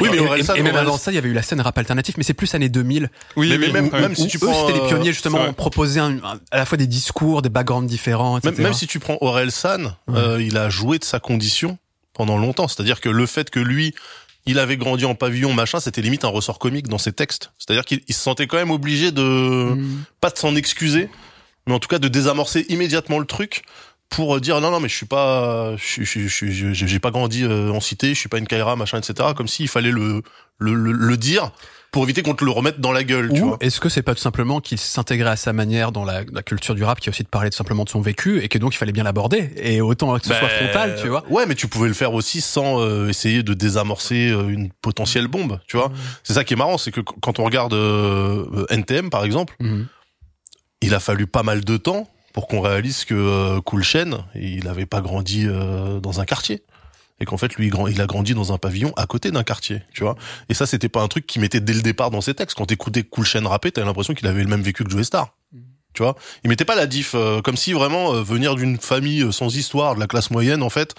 oui, 0.01 0.09
mais 0.11 0.19
et, 0.59 0.63
même 0.63 0.77
avant 0.77 0.97
ça, 0.97 1.13
il 1.13 1.15
y 1.15 1.19
avait 1.19 1.29
eu 1.29 1.33
la 1.33 1.43
scène 1.43 1.61
rap 1.61 1.77
alternatif, 1.79 2.17
mais 2.17 2.25
c'est 2.25 2.35
plus 2.35 2.55
années 2.55 2.69
2000. 2.69 3.11
Oui, 3.37 3.57
mais, 3.59 3.69
même, 3.71 3.91
même 3.91 4.15
si 4.15 4.27
tu 4.27 4.39
prends, 4.39 4.67
c'était 4.67 4.81
les 4.81 4.87
pionniers 4.89 5.13
justement, 5.13 5.53
proposer 5.53 6.01
un, 6.01 6.19
à 6.51 6.57
la 6.57 6.65
fois 6.65 6.79
des 6.79 6.87
discours, 6.87 7.43
des 7.43 7.49
backgrounds 7.49 7.89
différents, 7.89 8.39
etc. 8.39 8.63
Même, 8.63 8.75
si 8.75 8.87
tu 8.87 8.99
prends 8.99 9.19
Aurel 9.21 9.51
San, 9.51 9.95
euh, 10.11 10.43
il 10.43 10.57
a 10.57 10.69
joué 10.69 10.99
de 10.99 11.05
sa 11.05 11.21
condition 11.21 11.79
pendant 12.13 12.39
longtemps. 12.39 12.69
C'est-à-dire 12.69 13.01
que 13.01 13.09
le 13.09 13.27
fait 13.27 13.51
que 13.51 13.61
lui, 13.61 13.95
il 14.47 14.59
avait 14.59 14.77
grandi 14.77 15.05
en 15.05 15.15
pavillon, 15.15 15.53
machin, 15.53 15.81
c'était 15.81 16.03
limite 16.03 16.25
un 16.25 16.29
ressort 16.29 16.59
comique 16.59 16.89
dans 16.89 16.99
ses 16.99 17.13
textes. 17.13 17.53
C'est-à-dire 17.59 17.85
qu'il 17.85 18.03
se 18.09 18.21
sentait 18.21 18.47
quand 18.47 18.57
même 18.57 18.71
obligé 18.71 19.13
de, 19.13 19.75
mm. 19.75 20.05
pas 20.21 20.31
de 20.31 20.39
s'en 20.39 20.55
excuser, 20.55 21.09
mais 21.67 21.75
en 21.75 21.79
tout 21.79 21.89
cas 21.89 21.99
de 21.99 22.09
désamorcer 22.09 22.67
immédiatement 22.69 23.19
le 23.19 23.27
truc 23.27 23.63
pour 24.15 24.41
dire 24.41 24.61
non 24.61 24.71
non 24.71 24.81
mais 24.81 24.89
je 24.89 24.95
suis 24.95 25.07
pas 25.07 25.75
je 25.77 26.03
je 26.05 26.73
j'ai 26.73 26.99
pas 26.99 27.11
grandi 27.11 27.45
euh, 27.45 27.71
en 27.71 27.81
cité 27.81 28.15
je 28.15 28.19
suis 28.19 28.29
pas 28.29 28.39
une 28.39 28.47
Kaira 28.47 28.77
machin 28.77 28.99
etc 28.99 29.31
comme 29.37 29.49
s'il 29.49 29.69
fallait 29.69 29.91
le, 29.91 30.23
le 30.59 30.75
le, 30.75 31.17
dire 31.17 31.51
pour 31.91 32.05
éviter 32.05 32.23
qu'on 32.23 32.35
te 32.35 32.45
le 32.45 32.51
remette 32.51 32.81
dans 32.81 32.93
la 32.93 33.03
gueule 33.03 33.33
tu 33.33 33.41
vois 33.41 33.57
est-ce 33.61 33.81
que 33.81 33.89
c'est 33.89 34.03
pas 34.03 34.15
tout 34.15 34.21
simplement 34.21 34.61
qu'il 34.61 34.79
s'intégrait 34.79 35.31
à 35.31 35.37
sa 35.37 35.53
manière 35.53 35.91
dans 35.91 36.05
la, 36.05 36.23
la, 36.33 36.43
culture 36.43 36.75
du 36.75 36.85
rap 36.85 37.01
qui 37.01 37.09
a 37.09 37.11
aussi 37.11 37.25
de 37.25 37.29
parler 37.29 37.51
tout 37.51 37.57
simplement 37.57 37.85
de 37.85 37.89
son 37.89 38.01
vécu 38.01 38.41
et 38.41 38.49
que 38.49 38.59
donc 38.59 38.75
il 38.75 38.79
fallait 38.79 38.93
bien 38.93 39.05
l'aborder 39.05 39.51
et 39.57 39.81
autant 39.81 40.17
que 40.19 40.27
ce 40.27 40.33
soit 40.33 40.41
ben, 40.41 40.49
frontal 40.49 40.97
tu 41.01 41.09
vois 41.09 41.25
ouais 41.29 41.47
mais 41.47 41.55
tu 41.55 41.67
pouvais 41.67 41.89
le 41.89 41.95
faire 41.95 42.15
aussi 42.15 42.41
sans 42.41 42.81
euh, 42.81 43.09
essayer 43.09 43.43
de 43.43 43.55
désamorcer 43.55 44.29
euh, 44.29 44.49
une 44.49 44.71
potentielle 44.71 45.27
bombe 45.27 45.59
tu 45.67 45.77
vois 45.77 45.89
mmh. 45.89 45.95
c'est 46.23 46.35
ça 46.35 46.45
qui 46.45 46.55
est 46.55 46.57
marrant 46.57 46.79
c'est 46.79 46.93
que 46.93 47.01
quand 47.01 47.39
on 47.39 47.45
regarde 47.45 47.75
NTM 48.71 49.11
par 49.11 49.25
exemple 49.25 49.55
mmh. 49.61 49.83
il 50.83 50.95
a 50.95 51.01
fallu 51.01 51.27
pas 51.27 51.43
mal 51.43 51.65
de 51.65 51.77
temps 51.77 52.09
pour 52.35 52.49
qu'on 52.49 52.61
réalise 52.61 53.05
que 53.07 53.15
euh, 53.15 53.61
Cool 53.63 53.85
il 54.35 54.65
n'avait 54.65 54.87
pas 54.87 55.01
grandi 55.01 55.47
euh, 55.47 56.01
dans 56.01 56.21
un 56.21 56.27
quartier 56.27 56.63
et 57.21 57.25
qu'en 57.25 57.37
fait 57.37 57.55
lui 57.55 57.71
il 57.89 58.01
a 58.01 58.07
grandi 58.07 58.35
dans 58.35 58.53
un 58.53 58.59
pavillon 58.59 58.93
à 58.97 59.07
côté 59.07 59.31
d'un 59.31 59.45
quartier, 59.45 59.83
tu 59.95 60.03
vois. 60.03 60.17
Et 60.49 60.55
ça 60.55 60.67
c'était 60.67 60.89
pas 60.89 61.01
un 61.01 61.07
truc 61.09 61.27
qui 61.27 61.39
mettait 61.39 61.61
dès 61.61 61.73
le 61.73 61.81
départ 61.81 62.11
dans 62.11 62.21
ses 62.21 62.35
textes. 62.35 62.59
Quand 62.59 62.67
t'écoutais 62.67 63.05
Cool 63.05 63.25
Chain 63.25 63.49
rapper, 63.49 63.71
t'avais 63.71 63.87
l'impression 63.87 64.15
qu'il 64.15 64.27
avait 64.27 64.43
le 64.43 64.49
même 64.49 64.63
vécu 64.63 64.83
que 64.83 64.91
Joe 64.91 65.07
Star. 65.07 65.35
Tu 65.95 66.03
vois, 66.03 66.17
il 66.43 66.51
mettait 66.51 66.65
pas 66.65 66.75
la 66.75 66.89
diff 66.89 67.15
euh, 67.15 67.41
comme 67.41 67.57
si 67.57 67.73
vraiment 67.73 68.13
euh, 68.13 68.23
venir 68.25 68.57
d'une 68.57 68.79
famille 68.79 69.33
sans 69.33 69.55
histoire, 69.55 69.95
de 69.95 70.01
la 70.01 70.09
classe 70.09 70.33
moyenne 70.33 70.65
en 70.65 70.71
fait, 70.71 70.97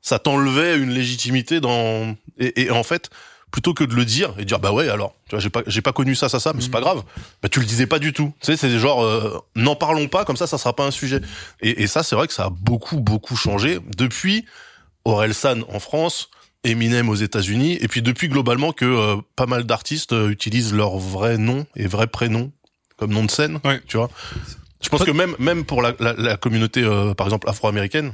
ça 0.00 0.18
t'enlevait 0.18 0.78
une 0.78 0.92
légitimité 0.92 1.60
dans 1.60 2.16
et, 2.38 2.62
et 2.62 2.70
en 2.70 2.82
fait 2.82 3.10
plutôt 3.50 3.74
que 3.74 3.84
de 3.84 3.94
le 3.94 4.04
dire 4.04 4.34
et 4.38 4.44
dire 4.44 4.58
bah 4.60 4.72
ouais 4.72 4.88
alors 4.88 5.14
tu 5.28 5.34
vois 5.34 5.40
j'ai 5.40 5.50
pas 5.50 5.62
j'ai 5.66 5.82
pas 5.82 5.92
connu 5.92 6.14
ça 6.14 6.28
ça 6.28 6.38
ça 6.40 6.52
mais 6.54 6.60
c'est 6.60 6.70
pas 6.70 6.80
grave. 6.80 7.02
Bah 7.42 7.48
tu 7.48 7.60
le 7.60 7.66
disais 7.66 7.86
pas 7.86 7.98
du 7.98 8.12
tout. 8.12 8.32
Tu 8.40 8.46
sais 8.46 8.56
c'est 8.56 8.78
genre 8.78 9.02
euh, 9.04 9.38
n'en 9.56 9.74
parlons 9.76 10.08
pas 10.08 10.24
comme 10.24 10.36
ça 10.36 10.46
ça 10.46 10.56
sera 10.58 10.74
pas 10.74 10.84
un 10.86 10.90
sujet. 10.90 11.20
Et, 11.60 11.82
et 11.82 11.86
ça 11.86 12.02
c'est 12.02 12.14
vrai 12.16 12.26
que 12.26 12.32
ça 12.32 12.44
a 12.46 12.50
beaucoup 12.50 13.00
beaucoup 13.00 13.36
changé 13.36 13.78
depuis 13.96 14.44
Orelsan 15.04 15.62
en 15.68 15.80
France 15.80 16.28
Eminem 16.62 17.08
aux 17.08 17.14
États-Unis 17.14 17.78
et 17.80 17.88
puis 17.88 18.02
depuis 18.02 18.28
globalement 18.28 18.72
que 18.72 18.84
euh, 18.84 19.16
pas 19.34 19.46
mal 19.46 19.64
d'artistes 19.64 20.12
euh, 20.12 20.28
utilisent 20.28 20.74
leur 20.74 20.98
vrai 20.98 21.38
nom 21.38 21.66
et 21.74 21.86
vrai 21.86 22.06
prénom 22.06 22.52
comme 22.98 23.12
nom 23.12 23.24
de 23.24 23.30
scène 23.30 23.60
Ouais. 23.64 23.80
tu 23.88 23.96
vois. 23.96 24.10
Je 24.82 24.88
pense 24.90 25.04
que 25.04 25.10
même 25.10 25.34
même 25.38 25.64
pour 25.64 25.80
la, 25.82 25.94
la, 26.00 26.12
la 26.14 26.36
communauté 26.36 26.82
euh, 26.82 27.14
par 27.14 27.26
exemple 27.26 27.48
afro-américaine 27.48 28.12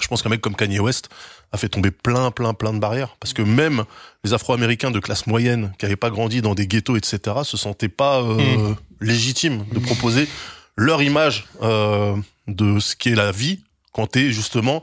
je 0.00 0.06
pense 0.06 0.22
qu'un 0.22 0.28
mec 0.28 0.40
comme 0.40 0.54
Kanye 0.54 0.78
West 0.78 1.08
a 1.52 1.58
fait 1.58 1.68
tomber 1.68 1.90
plein 1.90 2.30
plein 2.30 2.54
plein 2.54 2.72
de 2.72 2.78
barrières. 2.78 3.16
Parce 3.18 3.32
que 3.32 3.42
même 3.42 3.84
les 4.24 4.32
Afro-Américains 4.32 4.90
de 4.90 5.00
classe 5.00 5.26
moyenne 5.26 5.72
qui 5.78 5.86
avaient 5.86 5.96
pas 5.96 6.10
grandi 6.10 6.42
dans 6.42 6.54
des 6.54 6.66
ghettos 6.66 6.96
etc 6.96 7.38
se 7.44 7.56
sentaient 7.56 7.88
pas 7.88 8.22
euh, 8.22 8.74
légitimes 9.00 9.64
de 9.72 9.78
proposer 9.78 10.28
leur 10.76 11.02
image 11.02 11.46
euh, 11.62 12.16
de 12.46 12.78
ce 12.78 12.94
qu'est 12.96 13.14
la 13.14 13.32
vie 13.32 13.60
quand 13.92 14.06
t'es 14.06 14.32
justement 14.32 14.82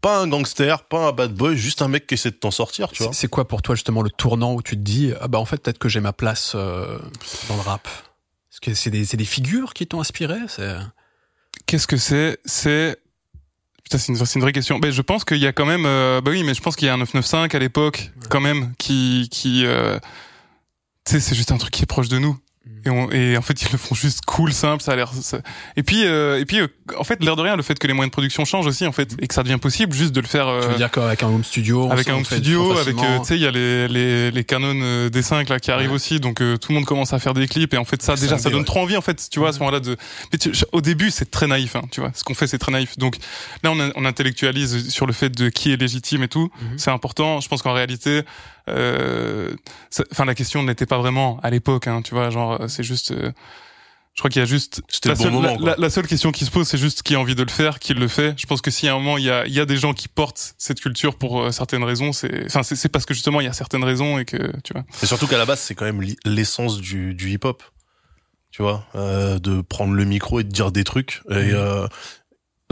pas 0.00 0.18
un 0.18 0.28
gangster, 0.28 0.84
pas 0.84 1.08
un 1.08 1.12
bad 1.12 1.34
boy, 1.34 1.56
juste 1.56 1.82
un 1.82 1.88
mec 1.88 2.06
qui 2.06 2.14
essaie 2.14 2.30
de 2.30 2.36
t'en 2.36 2.50
sortir, 2.50 2.90
tu 2.92 3.02
vois. 3.02 3.12
C'est 3.12 3.28
quoi 3.28 3.48
pour 3.48 3.62
toi 3.62 3.74
justement 3.74 4.02
le 4.02 4.10
tournant 4.10 4.54
où 4.54 4.62
tu 4.62 4.76
te 4.76 4.82
dis 4.82 5.12
ah 5.20 5.28
bah 5.28 5.38
en 5.38 5.44
fait 5.44 5.58
peut-être 5.58 5.78
que 5.78 5.88
j'ai 5.88 6.00
ma 6.00 6.12
place 6.12 6.52
euh, 6.54 6.98
dans 7.48 7.56
le 7.56 7.62
rap? 7.62 7.88
Est-ce 8.52 8.60
que 8.60 8.74
c'est 8.74 8.90
des 8.90 9.04
c'est 9.04 9.16
des 9.16 9.24
figures 9.24 9.74
qui 9.74 9.86
t'ont 9.86 10.00
inspiré 10.00 10.36
C'est 10.48 10.76
Qu'est-ce 11.66 11.86
que 11.86 11.96
c'est? 11.96 12.38
C'est 12.44 12.98
Putain, 13.86 13.98
c'est 13.98 14.34
une, 14.34 14.40
vraie 14.42 14.52
question. 14.52 14.80
Ben, 14.80 14.90
je 14.90 15.00
pense 15.00 15.24
qu'il 15.24 15.36
y 15.36 15.46
a 15.46 15.52
quand 15.52 15.64
même, 15.64 15.86
euh, 15.86 16.20
bah 16.20 16.32
oui, 16.32 16.42
mais 16.42 16.54
je 16.54 16.60
pense 16.60 16.74
qu'il 16.74 16.86
y 16.86 16.88
a 16.88 16.94
un 16.94 16.96
995 16.96 17.54
à 17.54 17.58
l'époque, 17.60 18.10
quand 18.30 18.40
même, 18.40 18.74
qui, 18.78 19.28
qui, 19.30 19.64
euh, 19.64 20.00
tu 21.04 21.12
sais, 21.12 21.20
c'est 21.20 21.36
juste 21.36 21.52
un 21.52 21.56
truc 21.56 21.72
qui 21.72 21.84
est 21.84 21.86
proche 21.86 22.08
de 22.08 22.18
nous. 22.18 22.36
Et, 22.84 22.90
on, 22.90 23.10
et 23.10 23.36
en 23.36 23.42
fait, 23.42 23.60
ils 23.62 23.68
le 23.72 23.78
font 23.78 23.94
juste 23.96 24.24
cool, 24.26 24.52
simple, 24.52 24.80
ça 24.82 24.92
a 24.92 24.96
l'air. 24.96 25.12
ça- 25.12 25.38
Et 25.76 25.82
puis, 25.82 26.04
euh, 26.04 26.38
et 26.40 26.44
puis, 26.44 26.60
euh, 26.60 26.68
en 26.96 27.02
fait, 27.04 27.22
l'air 27.22 27.34
de 27.34 27.42
rien, 27.42 27.56
le 27.56 27.62
fait 27.62 27.76
que 27.78 27.86
les 27.88 27.92
moyens 27.92 28.10
de 28.10 28.12
production 28.12 28.44
changent 28.44 28.66
aussi, 28.66 28.86
en 28.86 28.92
fait, 28.92 29.14
et 29.20 29.26
que 29.26 29.34
ça 29.34 29.42
devient 29.42 29.58
possible 29.58 29.92
juste 29.92 30.12
de 30.12 30.20
le 30.20 30.26
faire. 30.28 30.46
tu 30.46 30.66
euh, 30.66 30.68
veux 30.68 30.76
dire 30.76 30.90
qu'avec 30.92 31.22
un 31.24 31.26
home 31.28 31.42
studio, 31.42 31.90
avec 31.90 32.08
un 32.08 32.14
home 32.14 32.24
studio, 32.24 32.76
avec 32.78 32.96
euh, 32.96 33.18
tu 33.20 33.24
sais 33.24 33.36
il 33.36 33.42
y 33.42 33.46
a 33.46 33.50
les 33.50 33.88
les 33.88 34.30
les 34.30 34.44
Canon 34.44 34.72
euh, 34.82 35.08
D5 35.10 35.48
là 35.48 35.58
qui 35.58 35.70
arrivent 35.72 35.90
Ouais. 35.90 35.96
aussi, 35.96 36.20
donc 36.20 36.40
euh, 36.40 36.56
tout 36.58 36.70
le 36.70 36.76
monde 36.76 36.84
commence 36.84 37.12
à 37.12 37.18
faire 37.18 37.34
des 37.34 37.48
clips 37.48 37.74
et 37.74 37.76
en 37.76 37.84
fait 37.84 38.02
ça 38.02 38.14
déjà 38.14 38.38
ça 38.38 38.50
donne 38.50 38.64
trop 38.64 38.80
envie 38.82 38.96
en 38.96 39.00
fait, 39.00 39.28
tu 39.30 39.40
vois 39.40 39.48
à 39.48 39.52
ce 39.52 39.58
moment-là 39.60 39.80
de. 39.80 39.96
Mais 40.32 40.38
tu- 40.38 40.52
au 40.72 40.80
début 40.80 41.10
c'est 41.10 41.28
très 41.30 41.46
naïf, 41.48 41.74
hein, 41.76 41.82
tu 41.90 42.00
vois 42.00 42.12
ce 42.14 42.22
qu'on 42.24 42.34
fait 42.34 42.46
c'est 42.46 42.58
très 42.58 42.72
naïf. 42.72 42.98
Donc 42.98 43.16
là 43.64 43.72
on, 43.72 43.80
a- 43.80 43.90
on 43.96 44.04
intellectualise 44.04 44.90
sur 44.90 45.06
le 45.06 45.12
fait 45.12 45.30
de 45.30 45.48
qui 45.48 45.72
est 45.72 45.76
légitime 45.76 46.22
et 46.22 46.28
tout, 46.28 46.50
Mhm. 46.60 46.78
c'est 46.78 46.90
important. 46.90 47.40
Je 47.40 47.48
pense 47.48 47.62
qu'en 47.62 47.72
réalité, 47.72 48.10
euh, 48.10 48.22
enfin 48.68 50.24
la 50.24 50.34
question 50.34 50.62
n'était 50.62 50.86
pas 50.86 50.98
vraiment 50.98 51.38
à 51.42 51.50
l'époque, 51.50 51.86
hein, 51.86 52.02
tu 52.02 52.14
vois 52.14 52.30
genre 52.30 52.60
euh, 52.60 52.68
c'est 52.68 52.82
juste. 52.84 53.10
euh, 53.12 53.32
je 54.14 54.22
crois 54.22 54.30
qu'il 54.30 54.40
y 54.40 54.42
a 54.42 54.46
juste 54.46 54.80
la, 55.04 55.14
bon 55.14 55.22
seule, 55.24 55.32
moment, 55.32 55.48
la- 55.52 55.56
quoi. 55.58 55.66
la- 55.72 55.76
la 55.76 55.90
seule 55.90 56.06
question 56.06 56.32
qui 56.32 56.46
se 56.46 56.50
pose, 56.50 56.66
c'est 56.66 56.78
juste 56.78 57.02
qui 57.02 57.14
a 57.14 57.20
envie 57.20 57.34
de 57.34 57.42
le 57.42 57.50
faire, 57.50 57.78
qui 57.78 57.92
le 57.92 58.08
fait. 58.08 58.32
Je 58.38 58.46
pense 58.46 58.62
que 58.62 58.70
si 58.70 58.88
à 58.88 58.94
un 58.94 58.98
moment 58.98 59.18
il 59.18 59.24
y 59.24 59.30
a, 59.30 59.46
il 59.46 59.52
y 59.52 59.60
a 59.60 59.66
des 59.66 59.76
gens 59.76 59.92
qui 59.92 60.08
portent 60.08 60.54
cette 60.56 60.80
culture 60.80 61.16
pour 61.18 61.42
euh, 61.42 61.50
certaines 61.52 61.84
raisons, 61.84 62.12
c'est, 62.14 62.46
enfin 62.46 62.62
c'est 62.62 62.88
parce 62.88 63.04
que 63.04 63.12
justement 63.12 63.42
il 63.42 63.44
y 63.44 63.48
a 63.48 63.52
certaines 63.52 63.84
raisons 63.84 64.18
et 64.18 64.24
que 64.24 64.38
tu 64.64 64.72
vois. 64.72 64.84
Et 65.02 65.06
surtout 65.06 65.26
qu'à 65.26 65.36
la 65.36 65.44
base, 65.44 65.60
c'est 65.60 65.74
quand 65.74 65.84
même 65.84 66.02
l'essence 66.24 66.78
du, 66.78 67.12
du 67.14 67.30
hip-hop. 67.30 67.62
Tu 68.52 68.62
vois, 68.62 68.86
euh, 68.94 69.38
de 69.38 69.60
prendre 69.60 69.92
le 69.92 70.04
micro 70.06 70.40
et 70.40 70.44
de 70.44 70.48
dire 70.50 70.72
des 70.72 70.82
trucs. 70.84 71.20
Et 71.28 71.34
Mhm. 71.34 71.54
euh, 71.54 71.86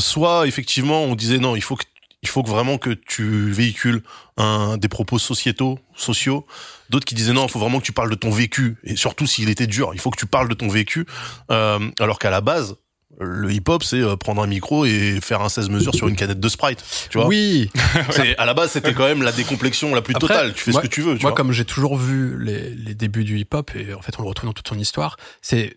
soit 0.01 0.47
effectivement, 0.47 1.03
on 1.03 1.15
disait 1.15 1.37
non, 1.39 1.57
il 1.57 1.63
faut 1.63 1.77
que 1.77 1.85
il 2.25 2.29
faut 2.29 2.43
que 2.43 2.49
vraiment 2.49 2.79
que 2.79 2.91
tu 2.91 3.51
véhicules 3.53 4.03
un 4.37 4.77
des 4.79 4.89
propos 4.89 5.19
sociétaux, 5.19 5.79
sociaux. 5.95 6.47
D'autres 6.91 7.05
qui 7.05 7.15
disaient 7.15 7.33
non, 7.35 7.47
il 7.47 7.51
faut 7.51 7.59
vraiment 7.59 7.79
que 7.81 7.85
tu 7.85 7.93
parles 7.93 8.11
de 8.11 8.15
ton 8.15 8.31
vécu 8.31 8.77
et 8.83 8.97
surtout 8.97 9.27
s'il 9.27 9.49
était 9.51 9.67
dur, 9.67 9.91
il 9.95 10.01
faut 10.01 10.11
que 10.11 10.19
tu 10.19 10.27
parles 10.27 10.49
de 10.49 10.55
ton 10.55 10.69
vécu. 10.69 11.07
Euh, 11.51 11.79
alors 12.01 12.19
qu'à 12.19 12.31
la 12.31 12.41
base, 12.41 12.77
le 13.21 13.53
hip-hop, 13.53 13.85
c'est 13.85 14.01
euh, 14.01 14.17
prendre 14.17 14.43
un 14.43 14.47
micro 14.47 14.85
et 14.87 15.21
faire 15.23 15.41
un 15.41 15.49
16 15.49 15.69
mesures 15.71 15.95
sur 15.95 16.09
une 16.09 16.17
canette 16.17 16.41
de 16.41 16.49
Sprite. 16.49 16.83
Tu 17.11 17.19
vois, 17.19 17.27
Oui, 17.29 17.71
c'est 18.11 18.37
à 18.39 18.45
la 18.45 18.55
base, 18.55 18.73
c'était 18.73 18.93
quand 18.95 19.05
même 19.07 19.23
la 19.23 19.31
décomplexion 19.33 19.95
la 19.95 20.03
plus 20.03 20.15
Après, 20.17 20.27
totale. 20.29 20.53
Tu 20.55 20.65
fais 20.65 20.71
moi- 20.73 20.81
ce 20.81 20.87
que 20.89 20.93
tu 20.93 21.01
veux. 21.03 21.17
Tu 21.17 21.23
moi 21.23 21.31
vois. 21.31 21.37
comme 21.37 21.53
j'ai 21.53 21.65
toujours 21.65 21.97
vu 21.97 22.43
les, 22.43 22.71
les 22.71 22.95
débuts 22.95 23.25
du 23.25 23.39
hip-hop 23.39 23.71
et 23.77 23.95
en 23.95 24.03
fait 24.03 24.15
on 24.19 24.23
le 24.23 24.29
retrouve 24.29 24.49
dans 24.49 24.55
toute 24.55 24.67
son 24.69 24.79
histoire, 24.79 25.17
c'est 25.43 25.77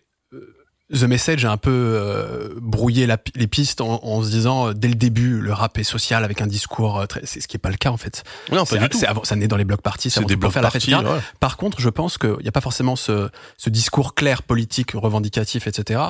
The 0.92 1.02
Message 1.02 1.44
a 1.44 1.50
un 1.52 1.58
peu 1.58 1.70
euh, 1.70 2.48
brouillé 2.62 3.06
la 3.06 3.18
les 3.34 3.46
pistes 3.46 3.82
en, 3.82 4.02
en 4.02 4.22
se 4.22 4.30
disant 4.30 4.68
euh, 4.68 4.72
dès 4.72 4.88
le 4.88 4.94
début 4.94 5.38
le 5.38 5.52
rap 5.52 5.76
est 5.76 5.82
social 5.82 6.24
avec 6.24 6.40
un 6.40 6.46
discours 6.46 6.98
euh, 7.00 7.04
très, 7.06 7.20
c'est 7.26 7.40
ce 7.40 7.48
qui 7.48 7.56
est 7.56 7.60
pas 7.60 7.68
le 7.68 7.76
cas 7.76 7.90
en 7.90 7.98
fait. 7.98 8.24
non, 8.50 8.64
pas 8.64 8.76
du 8.78 8.88
tout. 8.88 8.98
c'est 8.98 9.06
avant- 9.06 9.22
ça 9.24 9.36
naît 9.36 9.48
dans 9.48 9.58
les 9.58 9.64
blocs 9.66 9.82
parties, 9.82 10.08
c'est 10.08 10.20
des 10.24 10.36
blocs 10.36 10.52
faire 10.52 10.62
la 10.62 10.70
fête, 10.70 10.80
ouais. 11.12 11.20
Par 11.40 11.58
contre, 11.58 11.78
je 11.80 11.90
pense 11.90 12.16
qu'il 12.16 12.38
n'y 12.40 12.48
a 12.48 12.52
pas 12.52 12.62
forcément 12.62 12.96
ce, 12.96 13.28
ce 13.58 13.68
discours 13.68 14.14
clair, 14.14 14.42
politique, 14.42 14.92
revendicatif, 14.94 15.66
etc. 15.66 16.00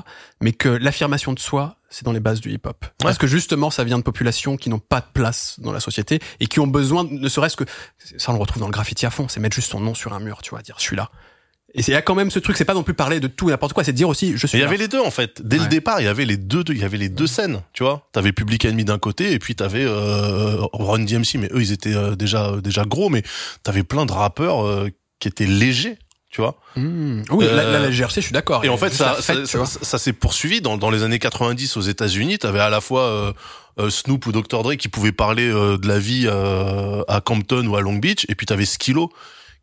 Mais 0.40 0.52
que 0.52 0.68
l'affirmation 0.68 1.32
de 1.32 1.40
soi, 1.40 1.74
c'est 1.90 2.04
dans 2.04 2.12
les 2.12 2.20
bases 2.20 2.40
du 2.40 2.52
hip-hop. 2.52 2.84
Parce 2.98 3.18
que 3.18 3.26
justement, 3.26 3.70
ça 3.70 3.82
vient 3.82 3.98
de 3.98 4.04
populations 4.04 4.56
qui 4.56 4.70
n'ont 4.70 4.78
pas 4.78 5.00
de 5.00 5.06
place 5.12 5.56
dans 5.58 5.72
la 5.72 5.80
société 5.80 6.20
et 6.38 6.46
qui 6.46 6.60
ont 6.60 6.66
besoin, 6.68 7.04
ne 7.10 7.28
serait-ce 7.28 7.56
que, 7.56 7.64
ça 8.16 8.30
on 8.30 8.34
le 8.34 8.40
retrouve 8.40 8.60
dans 8.60 8.68
le 8.68 8.72
graffiti 8.72 9.06
à 9.06 9.10
fond, 9.10 9.26
c'est 9.26 9.40
mettre 9.40 9.56
juste 9.56 9.72
son 9.72 9.80
nom 9.80 9.94
sur 9.94 10.12
un 10.12 10.20
mur, 10.20 10.40
tu 10.42 10.50
vois, 10.50 10.62
dire 10.62 10.76
je 10.78 10.84
suis 10.84 10.94
là. 10.96 11.10
Et 11.74 11.82
c'est- 11.82 11.92
il 11.92 11.94
y 11.94 11.98
a 11.98 12.02
quand 12.02 12.14
même 12.14 12.30
ce 12.30 12.38
truc, 12.38 12.56
c'est 12.56 12.64
pas 12.64 12.74
non 12.74 12.82
plus 12.82 12.94
parler 12.94 13.20
de 13.20 13.26
tout 13.28 13.48
et 13.48 13.52
n'importe 13.52 13.74
quoi, 13.74 13.84
c'est 13.84 13.92
dire 13.92 14.08
aussi 14.08 14.32
je 14.36 14.46
suis 14.46 14.56
il 14.58 14.60
y 14.62 14.64
avait 14.64 14.76
les 14.78 14.88
deux 14.88 15.00
en 15.00 15.10
fait. 15.10 15.42
Dès 15.46 15.58
le 15.58 15.66
départ, 15.66 16.00
il 16.00 16.04
y 16.04 16.08
avait 16.08 16.24
les 16.24 16.36
deux, 16.38 16.64
il 16.68 16.78
y 16.78 16.84
avait 16.84 16.96
les 16.96 17.08
deux 17.10 17.26
scènes, 17.26 17.62
tu 17.74 17.82
vois. 17.82 18.08
T'avais 18.12 18.32
Public 18.32 18.64
Enemy 18.64 18.84
d'un 18.84 18.98
côté 18.98 19.32
et 19.32 19.38
puis 19.38 19.54
t'avais 19.54 19.84
euh, 19.84 20.56
Run 20.72 21.00
DMC, 21.00 21.36
mais 21.38 21.48
eux 21.52 21.60
ils 21.60 21.72
étaient 21.72 21.94
euh, 21.94 22.16
déjà 22.16 22.52
déjà 22.62 22.84
gros, 22.84 23.10
mais 23.10 23.22
t'avais 23.62 23.82
plein 23.82 24.06
de 24.06 24.12
rappeurs 24.12 24.66
euh, 24.66 24.88
qui 25.20 25.28
étaient 25.28 25.44
légers, 25.46 25.98
tu 26.30 26.40
vois. 26.40 26.58
Mmh. 26.76 27.22
Oui, 27.30 27.44
la, 27.44 27.50
Euh, 27.52 27.72
la, 27.72 27.78
la 27.80 27.90
GRC, 27.90 28.14
je 28.16 28.20
suis 28.26 28.32
d'accord. 28.32 28.64
Et 28.64 28.68
en 28.70 28.76
fait, 28.78 28.90
ça, 28.94 29.14
fête, 29.20 29.44
ça, 29.46 29.98
s'est 29.98 30.12
poursuivi 30.14 30.60
dans, 30.62 30.78
dans 30.78 30.90
les 30.90 31.02
années 31.02 31.18
90 31.18 31.76
aux 31.76 31.80
États-Unis. 31.82 32.38
T'avais 32.38 32.60
à 32.60 32.70
la 32.70 32.80
fois 32.80 33.02
euh, 33.02 33.32
euh, 33.78 33.90
Snoop 33.90 34.24
ou 34.26 34.32
Dr 34.32 34.62
Dre 34.62 34.74
qui 34.76 34.88
pouvaient 34.88 35.12
parler 35.12 35.48
euh, 35.50 35.76
de 35.76 35.86
la 35.88 35.98
vie 35.98 36.24
euh, 36.26 37.02
à 37.08 37.20
Compton 37.20 37.66
ou 37.66 37.76
à 37.76 37.80
Long 37.82 37.96
Beach, 37.96 38.24
et 38.28 38.34
puis 38.34 38.46
t'avais 38.46 38.64
Skilo 38.64 39.12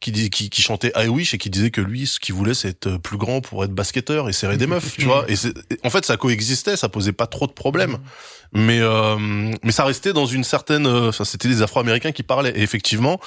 qui, 0.06 0.12
dis- 0.12 0.30
qui, 0.30 0.52
qui 0.52 0.62
chantait 0.62 0.92
I 0.96 1.08
Wish 1.08 1.34
et 1.34 1.40
qui 1.40 1.50
disait 1.50 1.72
que 1.72 1.82
lui, 1.82 2.06
ce 2.06 2.20
qu'il 2.20 2.36
voulait, 2.36 2.54
c'est 2.54 2.70
être 2.70 2.98
plus 2.98 3.18
grand 3.18 3.42
pour 3.42 3.64
être 3.64 3.72
basketteur 3.72 4.30
et 4.30 4.34
serrer 4.34 4.56
des 4.56 4.68
meufs, 4.68 4.98
tu 4.98 5.06
vois. 5.06 5.26
Et 5.28 5.34
en 5.84 5.90
fait, 5.90 6.06
ça 6.06 6.16
coexistait, 6.16 6.78
ça 6.78 6.90
posait 6.90 7.12
pas 7.12 7.26
trop 7.26 7.48
de 7.48 7.52
problèmes. 7.54 7.98
Mais 8.54 8.80
euh, 8.82 9.18
mais 9.64 9.72
ça 9.72 9.84
restait 9.84 10.14
dans 10.14 10.28
une 10.28 10.44
certaine, 10.44 10.86
euh, 10.86 11.10
enfin, 11.10 11.26
c'était 11.26 11.48
des 11.48 11.64
Afro-Américains 11.64 12.12
qui 12.12 12.22
parlaient. 12.22 12.54
Et 12.56 12.62
effectivement, 12.62 13.20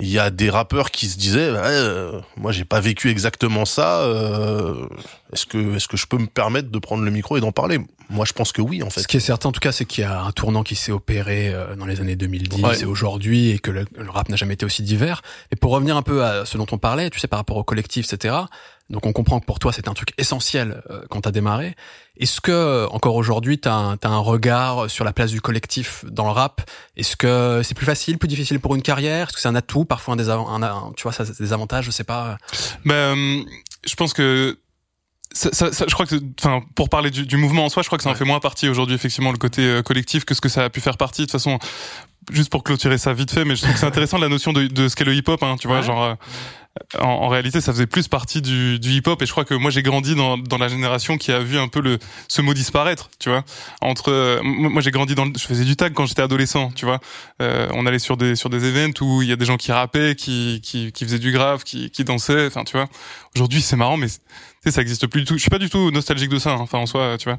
il 0.00 0.08
y 0.08 0.18
a 0.18 0.30
des 0.30 0.50
rappeurs 0.50 0.90
qui 0.90 1.06
se 1.06 1.18
disaient, 1.18 1.52
bah, 1.52 1.66
euh, 1.66 2.20
moi, 2.36 2.52
j'ai 2.52 2.64
pas 2.64 2.80
vécu 2.80 3.08
exactement 3.10 3.64
ça. 3.64 4.00
euh, 4.02 4.86
est-ce 5.32 5.46
que 5.46 5.76
est-ce 5.76 5.86
que 5.88 5.96
je 5.96 6.06
peux 6.06 6.18
me 6.18 6.26
permettre 6.26 6.70
de 6.70 6.78
prendre 6.78 7.04
le 7.04 7.10
micro 7.10 7.36
et 7.36 7.40
d'en 7.40 7.52
parler? 7.52 7.78
Moi, 8.08 8.24
je 8.24 8.32
pense 8.32 8.50
que 8.52 8.60
oui, 8.60 8.82
en 8.82 8.90
fait. 8.90 9.02
Ce 9.02 9.08
qui 9.08 9.16
est 9.16 9.20
certain, 9.20 9.50
en 9.50 9.52
tout 9.52 9.60
cas, 9.60 9.70
c'est 9.72 9.84
qu'il 9.84 10.02
y 10.02 10.06
a 10.06 10.20
un 10.22 10.32
tournant 10.32 10.62
qui 10.64 10.74
s'est 10.74 10.90
opéré 10.90 11.48
euh, 11.54 11.76
dans 11.76 11.86
les 11.86 12.00
années 12.00 12.16
2010 12.16 12.62
Ouais. 12.64 12.80
et 12.80 12.84
aujourd'hui, 12.84 13.50
et 13.50 13.58
que 13.60 13.70
le, 13.70 13.84
le 13.96 14.10
rap 14.10 14.28
n'a 14.28 14.36
jamais 14.36 14.54
été 14.54 14.66
aussi 14.66 14.82
divers. 14.82 15.22
Et 15.52 15.56
pour 15.56 15.70
revenir 15.72 15.96
un 15.96 16.02
peu 16.02 16.24
à 16.24 16.44
ce 16.44 16.58
dont 16.58 16.66
on 16.72 16.78
parlait, 16.78 17.08
tu 17.10 17.20
sais, 17.20 17.28
par 17.28 17.38
rapport 17.38 17.56
au 17.56 17.62
collectif, 17.64 18.12
etc. 18.12 18.34
Donc, 18.90 19.06
on 19.06 19.12
comprend 19.12 19.40
que 19.40 19.46
pour 19.46 19.58
toi, 19.58 19.72
c'est 19.72 19.88
un 19.88 19.94
truc 19.94 20.12
essentiel 20.18 20.82
euh, 20.90 21.02
quand 21.08 21.22
t'as 21.22 21.30
démarré. 21.30 21.76
Est-ce 22.18 22.40
que 22.40 22.50
euh, 22.50 22.88
encore 22.88 23.14
aujourd'hui, 23.14 23.58
t'as 23.58 23.96
un, 24.02 24.18
regard 24.18 24.90
sur 24.90 25.04
la 25.04 25.12
place 25.12 25.30
du 25.30 25.40
collectif 25.40 26.04
dans 26.10 26.24
le 26.24 26.32
rap? 26.32 26.68
Est-ce 26.96 27.16
que 27.16 27.62
c'est 27.64 27.74
plus 27.74 27.86
facile, 27.86 28.18
plus 28.18 28.28
difficile 28.28 28.60
pour 28.60 28.74
une 28.74 28.82
carrière? 28.82 29.28
Est-ce 29.28 29.36
que 29.36 29.40
c'est 29.40 29.48
un 29.48 29.54
atout, 29.54 29.84
parfois 29.84 30.14
un, 30.14 30.16
désav- 30.16 30.48
un, 30.48 30.62
un- 30.62 30.92
tu 30.96 31.04
vois, 31.04 31.12
ça, 31.12 31.24
des 31.24 31.52
avantages, 31.52 31.84
je 31.84 31.90
sais 31.92 32.04
pas. 32.04 32.36
Ben, 32.84 33.44
je 33.86 33.94
pense 33.94 34.12
que 34.12 34.58
ça, 35.32 35.50
ça, 35.52 35.72
ça- 35.72 35.84
je 35.88 35.94
crois 35.94 36.06
que, 36.06 36.16
enfin, 36.40 36.60
pour 36.74 36.88
parler 36.88 37.10
du, 37.10 37.26
du 37.26 37.36
mouvement 37.36 37.64
en 37.64 37.68
soi, 37.68 37.82
je 37.82 37.88
crois 37.88 37.98
que 37.98 38.04
ça 38.04 38.10
en 38.10 38.14
fait 38.14 38.24
moins 38.24 38.40
partie 38.40 38.68
aujourd'hui, 38.68 38.94
effectivement, 38.94 39.32
le 39.32 39.38
côté 39.38 39.62
euh, 39.62 39.82
collectif 39.82 40.24
que 40.24 40.34
ce 40.34 40.40
que 40.40 40.48
ça 40.48 40.64
a 40.64 40.70
pu 40.70 40.80
faire 40.80 40.96
partie. 40.96 41.22
De 41.22 41.26
toute 41.26 41.32
façon, 41.32 41.58
juste 42.32 42.50
pour 42.50 42.64
clôturer 42.64 42.98
ça 42.98 43.12
vite 43.12 43.30
fait, 43.30 43.44
mais 43.44 43.54
je 43.56 43.62
trouve 43.62 43.74
que 43.74 43.78
c'est 43.80 43.86
intéressant 43.86 44.18
la 44.18 44.28
notion 44.28 44.52
de, 44.52 44.66
de 44.66 44.88
ce 44.88 44.96
qu'est 44.96 45.04
le 45.04 45.14
hip-hop, 45.14 45.42
hein, 45.42 45.56
tu 45.60 45.68
vois, 45.68 45.78
Ouais. 45.78 45.82
genre. 45.82 46.02
euh, 46.02 46.14
en, 47.00 47.04
en 47.08 47.28
réalité, 47.28 47.60
ça 47.60 47.72
faisait 47.72 47.88
plus 47.88 48.06
partie 48.06 48.40
du, 48.40 48.78
du 48.78 48.90
hip-hop 48.92 49.20
et 49.20 49.26
je 49.26 49.32
crois 49.32 49.44
que 49.44 49.54
moi 49.54 49.72
j'ai 49.72 49.82
grandi 49.82 50.14
dans, 50.14 50.38
dans 50.38 50.56
la 50.56 50.68
génération 50.68 51.18
qui 51.18 51.32
a 51.32 51.40
vu 51.40 51.58
un 51.58 51.66
peu 51.66 51.80
le 51.80 51.98
ce 52.28 52.42
mot 52.42 52.54
disparaître, 52.54 53.10
tu 53.18 53.28
vois. 53.28 53.44
Entre 53.80 54.12
euh, 54.12 54.40
moi 54.44 54.80
j'ai 54.80 54.92
grandi 54.92 55.16
dans, 55.16 55.24
le- 55.24 55.32
je 55.36 55.44
faisais 55.44 55.64
du 55.64 55.74
tag 55.74 55.92
quand 55.94 56.06
j'étais 56.06 56.22
adolescent, 56.22 56.70
tu 56.76 56.84
vois. 56.86 57.00
Euh, 57.42 57.66
on 57.74 57.86
allait 57.86 57.98
sur 57.98 58.16
des 58.16 58.36
sur 58.36 58.50
des 58.50 58.64
events 58.64 59.00
où 59.00 59.20
il 59.20 59.28
y 59.28 59.32
a 59.32 59.36
des 59.36 59.44
gens 59.46 59.56
qui 59.56 59.72
rappaient, 59.72 60.14
qui 60.14 60.60
qui, 60.62 60.92
qui 60.92 61.04
faisaient 61.04 61.18
du 61.18 61.32
grave, 61.32 61.64
qui 61.64 61.90
qui 61.90 62.04
dansaient, 62.04 62.46
enfin 62.46 62.62
tu 62.62 62.76
vois. 62.76 62.86
Aujourd'hui 63.34 63.62
c'est 63.62 63.76
marrant, 63.76 63.96
mais 63.96 64.06
sais 64.62 64.70
ça 64.70 64.82
existe 64.82 65.06
plus 65.06 65.22
du 65.22 65.26
tout. 65.26 65.34
Je 65.34 65.40
suis 65.40 65.50
pas 65.50 65.58
du 65.58 65.70
tout 65.70 65.90
nostalgique 65.90 66.30
de 66.30 66.38
ça, 66.38 66.50
hein, 66.50 66.58
enfin 66.60 66.78
en 66.78 66.86
soi, 66.86 67.16
tu 67.18 67.28
vois. 67.28 67.38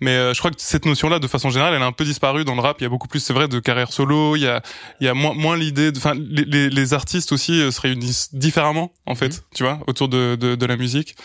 Mais 0.00 0.12
euh, 0.12 0.34
je 0.34 0.38
crois 0.38 0.50
que 0.50 0.56
cette 0.58 0.86
notion-là, 0.86 1.18
de 1.18 1.26
façon 1.26 1.50
générale, 1.50 1.74
elle 1.74 1.82
a 1.82 1.86
un 1.86 1.92
peu 1.92 2.04
disparu 2.04 2.44
dans 2.44 2.54
le 2.54 2.60
rap. 2.60 2.76
Il 2.80 2.84
y 2.84 2.86
a 2.86 2.90
beaucoup 2.90 3.08
plus, 3.08 3.20
c'est 3.20 3.32
vrai, 3.32 3.48
de 3.48 3.58
carrières 3.58 3.92
solo 3.92 4.36
il 4.36 4.42
y 4.42 4.46
a 4.46 4.62
il 5.00 5.06
y 5.06 5.10
a 5.10 5.14
moins 5.14 5.34
moins 5.34 5.56
l'idée 5.56 5.90
enfin 5.96 6.14
les, 6.14 6.44
les, 6.44 6.70
les, 6.70 6.94
artistes 6.94 7.32
aussi 7.32 7.72
se 7.72 7.80
réunissent 7.80 8.34
différemment 8.34 8.92
en 9.06 9.14
fait, 9.14 9.28
mhm. 9.28 9.40
tu 9.54 9.62
vois, 9.64 9.80
autour 9.86 10.08
de 10.08 10.36
de, 10.36 10.54
de 10.54 10.66
la 10.66 10.76
musique. 10.76 11.16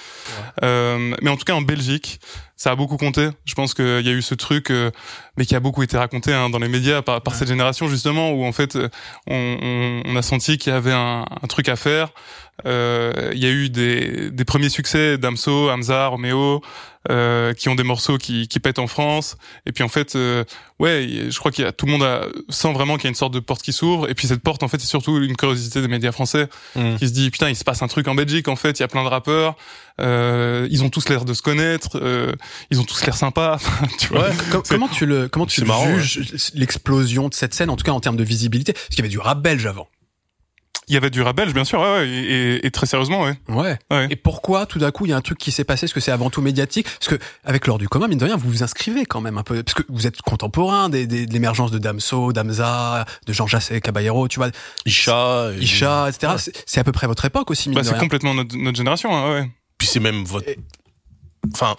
Euh, 0.63 1.15
mais 1.21 1.30
en 1.30 1.38
tout 1.38 1.45
cas 1.45 1.54
en 1.54 1.62
Belgique, 1.62 2.19
ça 2.56 2.71
a 2.71 2.76
beaucoup 2.76 2.97
compté. 2.97 3.30
Je 3.45 3.54
pense 3.54 3.73
qu'il 3.73 4.02
y 4.02 4.10
a 4.10 4.13
eu 4.13 4.23
ce 4.23 4.34
truc, 4.34 4.71
euh, 4.71 4.89
mais 5.38 5.45
qui 5.45 5.56
a 5.56 5.60
beaucoup 5.60 5.84
été 5.84 5.97
raconté 5.97 6.34
hein, 6.34 6.50
dans 6.50 6.58
les 6.58 6.67
médias 6.67 7.04
par, 7.04 7.21
par 7.21 7.36
cette 7.36 7.47
génération 7.47 7.88
justement, 7.88 8.32
où 8.32 8.43
en 8.45 8.52
fait 8.52 8.76
on, 9.28 9.58
on, 9.62 10.02
on 10.06 10.15
a 10.15 10.21
senti 10.23 10.58
qu'il 10.58 10.73
y 10.73 10.76
avait 10.76 10.91
un, 10.91 11.26
un, 11.30 11.47
truc 11.47 11.69
à 11.69 11.76
faire. 11.76 12.10
Euh, 12.65 13.32
il 13.34 13.39
y 13.39 13.46
a 13.46 13.52
eu 13.52 13.70
des, 13.70 14.32
des 14.32 14.46
premiers 14.46 14.70
succès 14.70 15.17
d'Amso, 15.17 15.70
Hamza, 15.70 16.08
Romeo, 16.08 16.62
euh, 17.10 17.54
qui 17.54 17.70
ont 17.70 17.76
des 17.76 17.84
morceaux 17.84 18.17
qui, 18.17 18.48
qui 18.48 18.60
pètent 18.60 18.80
en 18.80 18.88
France. 18.88 19.38
Et 19.65 19.72
puis 19.72 19.84
en 19.84 19.88
fait, 19.88 20.15
euh, 20.15 20.43
ouais, 20.80 21.28
je 21.30 21.39
crois 21.39 21.52
qu'il 21.52 21.63
y 21.63 21.67
a 21.67 21.72
tout 21.72 21.86
le 21.86 21.93
monde 21.93 22.04
a, 22.04 22.26
sent 22.50 22.74
vraiment 22.74 22.96
qu'il 22.96 23.06
y 23.06 23.08
a 23.08 23.10
une 23.10 23.15
sorte 23.15 23.34
de 23.34 23.39
porte 23.39 23.62
qui 23.62 23.72
s'ouvre. 23.72 24.10
Et 24.10 24.13
puis 24.13 24.28
cette 24.28 24.41
porte, 24.41 24.63
en 24.63 24.67
fait, 24.67 24.80
c'est 24.80 24.88
surtout 24.88 25.17
une 25.24 25.38
curiosité 25.38 25.82
des 25.82 25.88
médias 25.88 26.12
français 26.12 26.50
mm. 26.76 26.96
qui 26.96 27.08
se 27.08 27.13
dit 27.13 27.30
putain, 27.30 27.50
il 27.50 27.56
se 27.56 27.63
passe 27.63 27.82
un 27.82 27.88
truc 27.88 28.08
en 28.08 28.15
Belgique. 28.15 28.48
En 28.48 28.56
fait, 28.56 28.80
il 28.80 28.82
y 28.82 28.84
a 28.84 28.88
plein 28.88 29.04
de 29.04 29.10
rappeurs. 29.10 29.56
Euh, 30.02 30.67
ils 30.70 30.84
ont 30.84 30.89
tous 30.89 31.08
l'air 31.08 31.24
de 31.24 31.34
se 31.34 31.41
connaître. 31.41 31.98
Euh, 32.02 32.34
ils 32.72 32.82
ont 32.82 32.84
tous 32.84 33.06
l'air 33.06 33.15
sympas. 33.15 33.60
tu 34.00 34.08
vois 34.10 34.30
comment 34.67 34.89
tu 34.89 35.06
le 35.06 35.30
comment 35.30 35.46
tu 35.46 35.63
juges 35.65 36.52
l'explosion 36.56 37.30
de 37.30 37.34
cette 37.34 37.54
scène, 37.54 37.70
en 37.70 37.78
tout 37.78 37.86
cas 37.86 37.91
en 37.93 38.00
termes 38.00 38.17
de 38.17 38.24
visibilité? 38.24 38.74
Parce 38.74 38.88
qu'il 38.89 39.00
y 39.00 39.02
avait 39.02 39.10
du 39.10 39.20
rap 39.20 39.41
belge 39.41 39.65
avant. 39.65 39.88
Il 40.89 40.93
y 40.93 40.97
avait 40.97 41.10
du 41.10 41.21
rap 41.21 41.36
belge, 41.36 41.54
bien 41.54 41.65
sûr, 41.65 41.82
ouais, 41.82 41.97
ouais 41.97 42.08
et, 42.08 42.65
et, 42.65 42.71
très 42.71 42.86
sérieusement, 42.86 43.23
ouais. 43.23 43.38
ouais. 43.50 43.78
ouais. 43.91 44.08
Et 44.10 44.15
pourquoi, 44.15 44.65
tout 44.65 44.80
d'un 44.80 44.91
coup, 44.91 45.06
il 45.06 45.10
y 45.10 45.13
a 45.13 45.17
un 45.17 45.21
truc 45.21 45.38
qui 45.38 45.52
s'est 45.52 45.65
passé? 45.65 45.84
Est-ce 45.86 45.93
que 45.93 46.00
c'est 46.00 46.13
avant 46.13 46.30
tout 46.30 46.41
médiatique? 46.41 46.88
Parce 47.00 47.10
que 47.10 47.19
avec 47.43 47.67
l'ordre 47.67 47.82
du 47.82 47.89
commun, 47.89 48.08
mine 48.08 48.19
de 48.19 48.23
rien, 48.23 48.38
vous 48.38 48.47
vous 48.47 48.63
inscrivez 48.63 49.06
quand 49.06 49.19
même 49.19 49.38
un 49.38 49.43
peu, 49.43 49.62
parce 49.63 49.73
que 49.73 49.84
vous 49.89 50.08
êtes 50.08 50.21
contemporain 50.21 50.88
des, 50.88 51.06
des, 51.06 51.26
de 51.26 51.34
l'émergence 51.34 51.71
de 51.71 51.78
Damso, 51.78 52.32
Damza, 52.32 53.06
de 53.26 53.34
Jean 53.34 53.47
Jassé 53.47 53.82
Caballero, 53.82 54.30
tu 54.30 54.39
vois. 54.39 54.50
Isha, 54.86 55.52
Isha, 55.60 56.08
etc. 56.08 56.34
C'est 56.65 56.80
à 56.80 56.86
peu 56.86 56.93
près 56.93 57.08
votre 57.08 57.26
époque 57.26 57.52
aussi, 57.52 57.67
mine 57.67 57.78
bah, 57.78 57.84
C'est 57.84 57.97
complètement 57.97 58.34
notre, 58.34 58.56
notre 58.56 58.78
génération, 58.78 59.13
hein, 59.13 59.34
ouais. 59.34 59.52
Puis 59.78 59.89
c'est 59.89 60.00
même 60.00 60.23
votre. 60.23 60.47
Enfin, 61.54 61.76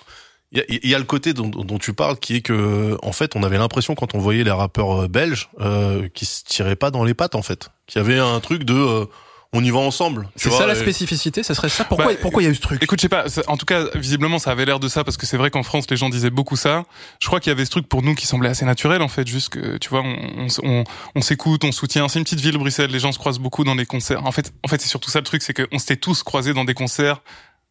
il 0.53 0.81
y, 0.83 0.89
y 0.89 0.95
a, 0.95 0.99
le 0.99 1.05
côté 1.05 1.35
dont, 1.35 1.49
dont, 1.49 1.79
tu 1.79 1.93
parles 1.93 2.19
qui 2.19 2.37
est 2.37 2.41
que 2.41 2.97
en 3.03 3.13
fait 3.13 3.37
on 3.37 3.43
avait 3.43 3.59
l'impression 3.59 3.95
quand 3.95 4.15
on 4.15 4.19
voyait 4.19 4.45
les 4.45 4.51
rappeurs 4.51 5.03
euh, 5.03 5.09
belges 5.09 5.51
euh, 5.61 6.09
qui 6.15 6.25
se 6.25 6.43
tiraient 6.45 6.77
pas 6.77 6.91
dans 6.91 7.05
les 7.05 7.15
pattes 7.15 7.35
en 7.35 7.43
fait. 7.43 7.71
Qu'il 7.87 8.01
y 8.01 8.05
avait 8.05 8.19
un 8.19 8.41
truc 8.41 8.65
de 8.65 8.75
euh, 8.75 9.05
on 9.53 9.63
y 9.63 9.71
va 9.71 9.79
ensemble 9.79 10.29
c'est 10.37 10.51
ça 10.51 10.67
la 10.67 10.75
spécificité 10.75 11.43
ça 11.43 11.55
serait 11.55 11.69
ça. 11.69 11.85
Pourquoi 11.85 12.07
bah, 12.07 12.13
pourquoi 12.21 12.43
il 12.43 12.47
y 12.47 12.49
a 12.49 12.51
eu 12.51 12.55
ce 12.55 12.61
truc? 12.63 12.83
écoute 12.83 12.99
je 12.99 13.03
sais 13.03 13.09
pas 13.11 13.27
en 13.47 13.59
tout 13.59 13.67
cas 13.67 13.85
visiblement 13.95 14.39
ça 14.39 14.51
avait 14.51 14.65
l'air 14.65 14.81
de 14.81 14.89
ça 14.89 15.05
parce 15.05 15.19
que 15.19 15.27
c'est 15.27 15.37
vrai 15.37 15.51
qu'en 15.51 15.63
France 15.63 15.85
les 15.91 15.97
gens 15.99 16.09
disaient 16.09 16.31
beaucoup 16.31 16.57
ça. 16.57 16.85
Je 17.21 17.27
crois 17.27 17.41
qu'il 17.41 17.51
y 17.51 17.55
avait 17.55 17.67
ce 17.67 17.71
truc 17.71 17.87
pour 17.87 18.03
nous 18.03 18.15
qui 18.15 18.27
semblait 18.27 18.51
assez 18.51 18.65
naturel 18.65 19.03
en 19.03 19.09
fait 19.09 19.27
juste 19.27 19.51
que 19.51 19.77
tu 19.77 19.91
vois 19.91 20.03
on, 20.03 20.47
on, 20.63 20.85
on 21.15 21.21
s'écoute 21.21 21.65
on 21.65 21.73
soutient. 21.73 22.09
C'est 22.09 22.19
une 22.19 22.25
petite 22.25 22.41
ville 22.41 22.57
Bruxelles 22.57 22.91
les 22.91 23.01
gens 23.01 23.13
se 23.13 23.19
croisent 23.19 23.41
beaucoup 23.41 23.65
dans 23.65 23.75
les 23.75 23.87
concerts. 23.87 24.25
En 24.25 24.33
fait 24.33 24.53
en 24.65 24.69
fait 24.69 24.81
c'est 24.81 24.89
surtout 24.89 25.11
ça 25.11 25.19
le 25.19 25.25
truc 25.25 25.43
c'est 25.43 25.55
qu'on 25.55 25.79
s'était 25.79 25.97
tous 25.97 26.23
croisés 26.23 26.55
dans 26.55 26.65
des 26.65 26.75
concerts 26.75 27.23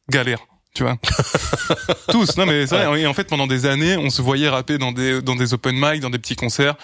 galère 0.09 0.39
tu 0.77 0.83
vois. 0.83 0.95
Tous. 2.11 2.37
Non, 2.37 2.45
mais 2.45 2.67
c'est 2.67 2.77
vrai. 2.77 3.01
Et 3.01 3.07
en 3.07 3.13
fait, 3.15 3.27
pendant 3.27 3.47
des 3.47 3.65
années, 3.65 3.97
on 3.97 4.11
se 4.11 4.21
voyait 4.21 4.47
rapper 4.47 4.77
dans 4.77 4.91
des, 4.91 5.23
dans 5.23 5.35
des 5.35 5.55
open 5.55 5.75
mic, 5.75 6.01
dans 6.01 6.11
des 6.11 6.19
petits 6.19 6.35
concerts. 6.35 6.75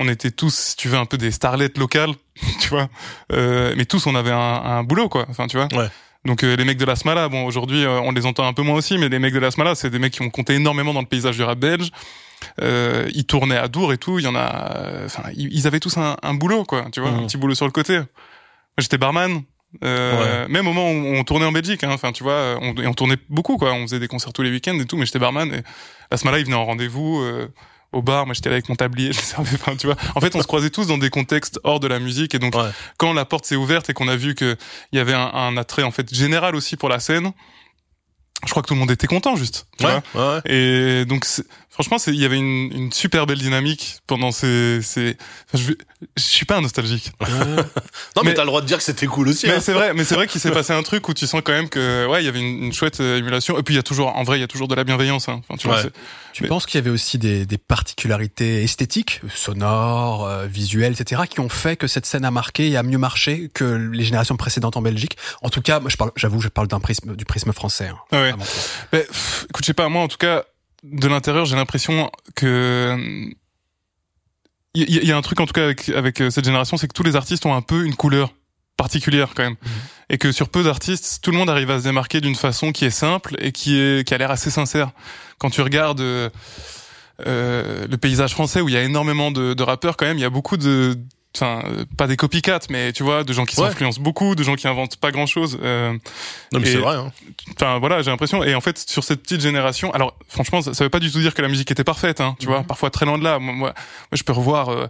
On 0.00 0.08
était 0.08 0.30
tous, 0.30 0.54
si 0.54 0.76
tu 0.76 0.88
veux, 0.88 0.96
un 0.96 1.04
peu 1.04 1.18
des 1.18 1.30
starlets 1.30 1.76
locales, 1.76 2.12
tu 2.60 2.70
vois. 2.70 2.88
Euh, 3.30 3.74
mais 3.76 3.84
tous, 3.84 4.06
on 4.06 4.14
avait 4.14 4.30
un, 4.30 4.38
un, 4.38 4.84
boulot, 4.84 5.10
quoi. 5.10 5.26
Enfin, 5.28 5.48
tu 5.48 5.58
vois. 5.58 5.68
Ouais. 5.74 5.88
Donc 6.24 6.44
euh, 6.44 6.54
les 6.54 6.64
mecs 6.64 6.78
de 6.78 6.84
la 6.84 6.94
Smala, 6.94 7.28
bon 7.28 7.44
aujourd'hui 7.46 7.84
euh, 7.84 8.00
on 8.00 8.12
les 8.12 8.26
entend 8.26 8.46
un 8.46 8.52
peu 8.52 8.62
moins 8.62 8.76
aussi, 8.76 8.96
mais 8.96 9.08
les 9.08 9.18
mecs 9.18 9.34
de 9.34 9.40
la 9.40 9.50
Smala, 9.50 9.74
c'est 9.74 9.90
des 9.90 9.98
mecs 9.98 10.12
qui 10.12 10.22
ont 10.22 10.30
compté 10.30 10.54
énormément 10.54 10.94
dans 10.94 11.00
le 11.00 11.06
paysage 11.06 11.36
du 11.36 11.42
rap 11.42 11.58
belge. 11.58 11.90
Euh, 12.60 13.10
ils 13.12 13.24
tournaient 13.24 13.56
à 13.56 13.66
Dour 13.66 13.92
et 13.92 13.98
tout. 13.98 14.20
Il 14.20 14.24
y 14.24 14.28
en 14.28 14.36
a, 14.36 15.02
enfin 15.04 15.24
ils 15.34 15.66
avaient 15.66 15.80
tous 15.80 15.96
un, 15.96 16.16
un 16.22 16.34
boulot 16.34 16.64
quoi, 16.64 16.86
tu 16.92 17.00
vois, 17.00 17.10
un 17.10 17.22
mmh. 17.22 17.26
petit 17.26 17.38
boulot 17.38 17.56
sur 17.56 17.66
le 17.66 17.72
côté. 17.72 18.00
J'étais 18.78 18.98
barman, 18.98 19.42
euh, 19.82 20.48
Même 20.48 20.66
au 20.66 20.72
moment 20.72 20.90
où 20.90 21.16
on 21.16 21.24
tournait 21.24 21.46
en 21.46 21.52
Belgique, 21.52 21.84
hein, 21.84 21.90
enfin 21.92 22.12
tu 22.12 22.22
vois, 22.22 22.58
on, 22.60 22.74
on, 22.76 22.94
tournait 22.94 23.16
beaucoup 23.28 23.56
quoi, 23.56 23.72
on 23.72 23.82
faisait 23.82 24.00
des 24.00 24.08
concerts 24.08 24.32
tous 24.32 24.42
les 24.42 24.50
week-ends 24.50 24.78
et 24.78 24.84
tout, 24.84 24.96
mais 24.96 25.06
j'étais 25.06 25.18
barman 25.18 25.52
et 25.52 25.62
à 26.10 26.16
ce 26.16 26.24
moment-là 26.24 26.40
il 26.40 26.44
venait 26.44 26.56
en 26.56 26.66
rendez-vous 26.66 27.20
euh, 27.20 27.48
au 27.92 28.02
bar, 28.02 28.26
moi 28.26 28.34
j'étais 28.34 28.48
là 28.48 28.56
avec 28.56 28.68
mon 28.68 28.74
tablier, 28.74 29.12
je 29.12 29.20
servais, 29.20 29.54
enfin 29.54 29.76
tu 29.76 29.86
vois. 29.86 29.96
En 30.14 30.20
fait, 30.20 30.34
on 30.36 30.42
se 30.42 30.46
croisait 30.46 30.70
tous 30.70 30.86
dans 30.86 30.98
des 30.98 31.10
contextes 31.10 31.58
hors 31.64 31.80
de 31.80 31.86
la 31.86 31.98
musique 31.98 32.34
et 32.34 32.38
donc 32.38 32.54
quand 32.98 33.12
la 33.12 33.24
porte 33.24 33.46
s'est 33.46 33.56
ouverte 33.56 33.88
et 33.90 33.94
qu'on 33.94 34.08
a 34.08 34.16
vu 34.16 34.34
que 34.34 34.56
il 34.92 34.96
y 34.96 35.00
avait 35.00 35.14
un, 35.14 35.30
un, 35.32 35.56
attrait 35.56 35.82
en 35.82 35.90
fait 35.90 36.12
général 36.14 36.54
aussi 36.54 36.76
pour 36.76 36.88
la 36.88 37.00
scène, 37.00 37.32
je 38.44 38.50
crois 38.50 38.62
que 38.62 38.68
tout 38.68 38.74
le 38.74 38.80
monde 38.80 38.90
était 38.90 39.06
content 39.06 39.36
juste. 39.36 39.66
Tu 39.78 39.86
ouais, 39.86 40.02
vois 40.14 40.42
Et 40.46 41.04
donc 41.04 41.26
franchement, 41.70 41.96
il 42.06 42.14
y 42.14 42.24
avait 42.24 42.38
une, 42.38 42.72
une, 42.72 42.92
super 42.92 43.26
belle 43.26 43.38
dynamique 43.38 43.98
pendant 44.06 44.32
ces. 44.32 44.80
ces... 44.82 45.16
Enfin, 45.46 45.64
je, 45.64 45.72
je 46.16 46.22
suis 46.22 46.46
pas 46.46 46.56
un 46.56 46.60
nostalgique. 46.60 47.12
non, 47.20 47.36
mais, 48.16 48.22
mais 48.24 48.34
t'as 48.34 48.42
le 48.42 48.48
droit 48.48 48.60
de 48.60 48.66
dire 48.66 48.78
que 48.78 48.82
c'était 48.82 49.06
cool 49.06 49.28
aussi. 49.28 49.46
Mais 49.46 49.54
hein. 49.54 49.60
c'est 49.60 49.72
vrai, 49.72 49.94
mais 49.94 50.04
c'est 50.04 50.14
vrai 50.14 50.26
qu'il 50.26 50.40
s'est 50.40 50.50
passé 50.50 50.72
un 50.72 50.82
truc 50.82 51.08
où 51.08 51.14
tu 51.14 51.26
sens 51.26 51.42
quand 51.44 51.52
même 51.52 51.68
que 51.68 52.06
ouais, 52.06 52.22
il 52.22 52.26
y 52.26 52.28
avait 52.28 52.40
une, 52.40 52.64
une 52.64 52.72
chouette 52.72 53.00
euh, 53.00 53.18
émulation. 53.18 53.58
Et 53.58 53.62
puis 53.62 53.74
il 53.74 53.76
y 53.76 53.80
a 53.80 53.82
toujours, 53.82 54.16
en 54.16 54.22
vrai, 54.22 54.38
il 54.38 54.40
y 54.40 54.44
a 54.44 54.48
toujours 54.48 54.68
de 54.68 54.74
la 54.74 54.84
bienveillance. 54.84 55.28
Hein. 55.28 55.42
Enfin, 55.48 55.56
tu 55.56 55.68
vois, 55.68 55.82
tu 56.32 56.46
penses 56.46 56.66
qu'il 56.66 56.78
y 56.78 56.82
avait 56.82 56.90
aussi 56.90 57.18
des, 57.18 57.46
des 57.46 57.58
particularités 57.58 58.62
esthétiques, 58.62 59.20
sonores, 59.34 60.26
euh, 60.26 60.46
visuelles, 60.46 60.92
etc., 60.92 61.22
qui 61.28 61.40
ont 61.40 61.48
fait 61.48 61.76
que 61.76 61.86
cette 61.86 62.06
scène 62.06 62.24
a 62.24 62.30
marqué 62.30 62.70
et 62.70 62.76
a 62.76 62.82
mieux 62.82 62.98
marché 62.98 63.50
que 63.52 63.64
les 63.64 64.04
générations 64.04 64.36
précédentes 64.36 64.76
en 64.76 64.82
Belgique? 64.82 65.16
En 65.42 65.50
tout 65.50 65.62
cas, 65.62 65.80
moi, 65.80 65.90
je 65.90 65.96
parle, 65.96 66.12
j'avoue, 66.16 66.40
je 66.40 66.48
parle 66.48 66.68
d'un 66.68 66.80
prisme, 66.80 67.14
du 67.16 67.24
prisme 67.24 67.52
français. 67.52 67.88
Hein, 67.88 67.98
ah 68.12 68.22
ouais. 68.22 68.32
Mais, 68.92 69.06
écoute, 69.50 69.62
je 69.62 69.66
sais 69.66 69.74
pas, 69.74 69.88
moi, 69.88 70.02
en 70.02 70.08
tout 70.08 70.16
cas, 70.16 70.44
de 70.82 71.06
l'intérieur, 71.06 71.44
j'ai 71.44 71.56
l'impression 71.56 72.10
que 72.34 73.28
il 74.74 74.88
y, 74.88 75.06
y, 75.06 75.12
a 75.12 75.16
un 75.16 75.22
truc 75.22 75.40
en 75.40 75.46
tout 75.46 75.52
cas 75.52 75.64
avec, 75.64 75.88
avec 75.90 76.20
euh, 76.20 76.30
cette 76.30 76.44
génération, 76.44 76.76
c'est 76.76 76.88
que 76.88 76.94
tous 76.94 77.02
les 77.02 77.16
artistes 77.16 77.44
ont 77.46 77.54
un 77.54 77.62
peu 77.62 77.84
une 77.84 77.94
couleur 77.94 78.32
particulière 78.76 79.32
quand 79.36 79.42
même, 79.42 79.56
mhm. 79.62 79.70
et 80.10 80.18
que 80.18 80.32
sur 80.32 80.48
peu 80.48 80.64
d'artistes, 80.64 81.20
tout 81.22 81.30
le 81.30 81.36
monde 81.36 81.50
arrive 81.50 81.70
à 81.70 81.78
se 81.78 81.84
démarquer 81.84 82.20
d'une 82.20 82.34
façon 82.34 82.72
qui 82.72 82.84
est 82.84 82.90
simple 82.90 83.36
et 83.38 83.52
qui 83.52 83.78
est 83.78 84.06
qui 84.06 84.14
a 84.14 84.18
l'air 84.18 84.30
assez 84.30 84.50
sincère. 84.50 84.90
Quand 85.38 85.50
tu 85.50 85.60
regardes 85.60 86.00
euh, 86.00 86.30
euh 87.26 87.86
le 87.86 87.96
paysage 87.98 88.32
français 88.32 88.60
où 88.60 88.68
il 88.68 88.74
y 88.74 88.78
a 88.78 88.82
énormément 88.82 89.30
de, 89.30 89.54
de 89.54 89.62
rappeurs, 89.62 89.96
quand 89.96 90.06
même, 90.06 90.18
il 90.18 90.22
y 90.22 90.26
a 90.26 90.30
beaucoup 90.30 90.56
de 90.56 90.96
enfin 91.34 91.62
euh, 91.66 91.84
pas 91.96 92.06
des 92.06 92.16
copycats 92.16 92.60
mais 92.68 92.92
tu 92.92 93.02
vois 93.02 93.24
de 93.24 93.32
gens 93.32 93.44
qui 93.44 93.56
s'influencent 93.56 94.00
beaucoup 94.00 94.34
de 94.34 94.42
gens 94.42 94.54
qui 94.54 94.68
inventent 94.68 94.96
pas 94.96 95.10
grand 95.10 95.26
chose 95.26 95.58
euh, 95.62 95.92
non 96.52 96.60
mais 96.60 96.66
c'est 96.66 96.76
vrai 96.76 96.96
hein. 96.96 97.12
enfin 97.54 97.78
voilà 97.78 98.02
j'ai 98.02 98.10
l'impression 98.10 98.44
et 98.44 98.54
en 98.54 98.60
fait 98.60 98.78
sur 98.78 99.02
cette 99.04 99.22
petite 99.22 99.40
génération 99.40 99.92
alors 99.92 100.16
franchement 100.28 100.60
ça, 100.60 100.74
ça 100.74 100.84
veut 100.84 100.90
pas 100.90 101.00
du 101.00 101.10
tout 101.10 101.20
dire 101.20 101.34
que 101.34 101.42
la 101.42 101.48
musique 101.48 101.70
était 101.70 101.84
parfaite 101.84 102.20
hein, 102.20 102.36
tu 102.38 102.46
vois 102.46 102.60
mhm. 102.60 102.66
parfois 102.66 102.90
très 102.90 103.06
loin 103.06 103.18
de 103.18 103.24
là 103.24 103.38
moi, 103.38 103.54
moi, 103.54 103.72
je 104.12 104.22
peux 104.22 104.32
revoir 104.32 104.68
euh, 104.68 104.86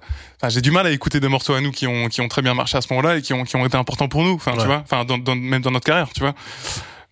j'ai 0.49 0.61
du 0.61 0.71
mal 0.71 0.87
à 0.87 0.91
écouter 0.91 1.21
des 1.21 1.29
morceaux 1.29 1.55
à 1.55 1.61
nous 1.61 1.71
qui 1.71 1.87
ont 1.87 2.09
qui 2.09 2.21
ont 2.21 2.29
très 2.29 2.43
bien 2.43 2.55
marché 2.55 2.77
à 2.77 2.81
ce 2.81 2.93
moment-là 2.93 3.19
et 3.19 3.23
qui 3.23 3.33
ont 3.33 3.45
qui 3.45 3.57
ont 3.57 3.65
été 3.65 3.77
importants 3.77 4.09
pour 4.09 4.23
nous 4.23 4.35
enfin 4.35 4.57
tu 4.59 4.67
vois 4.67 4.83
enfin 4.85 5.05
dans, 5.05 5.19
dans, 5.19 5.37
même 5.37 5.63
dans 5.63 5.71
notre 5.71 5.87
carrière 5.87 6.09
tu 6.13 6.21
vois 6.21 6.35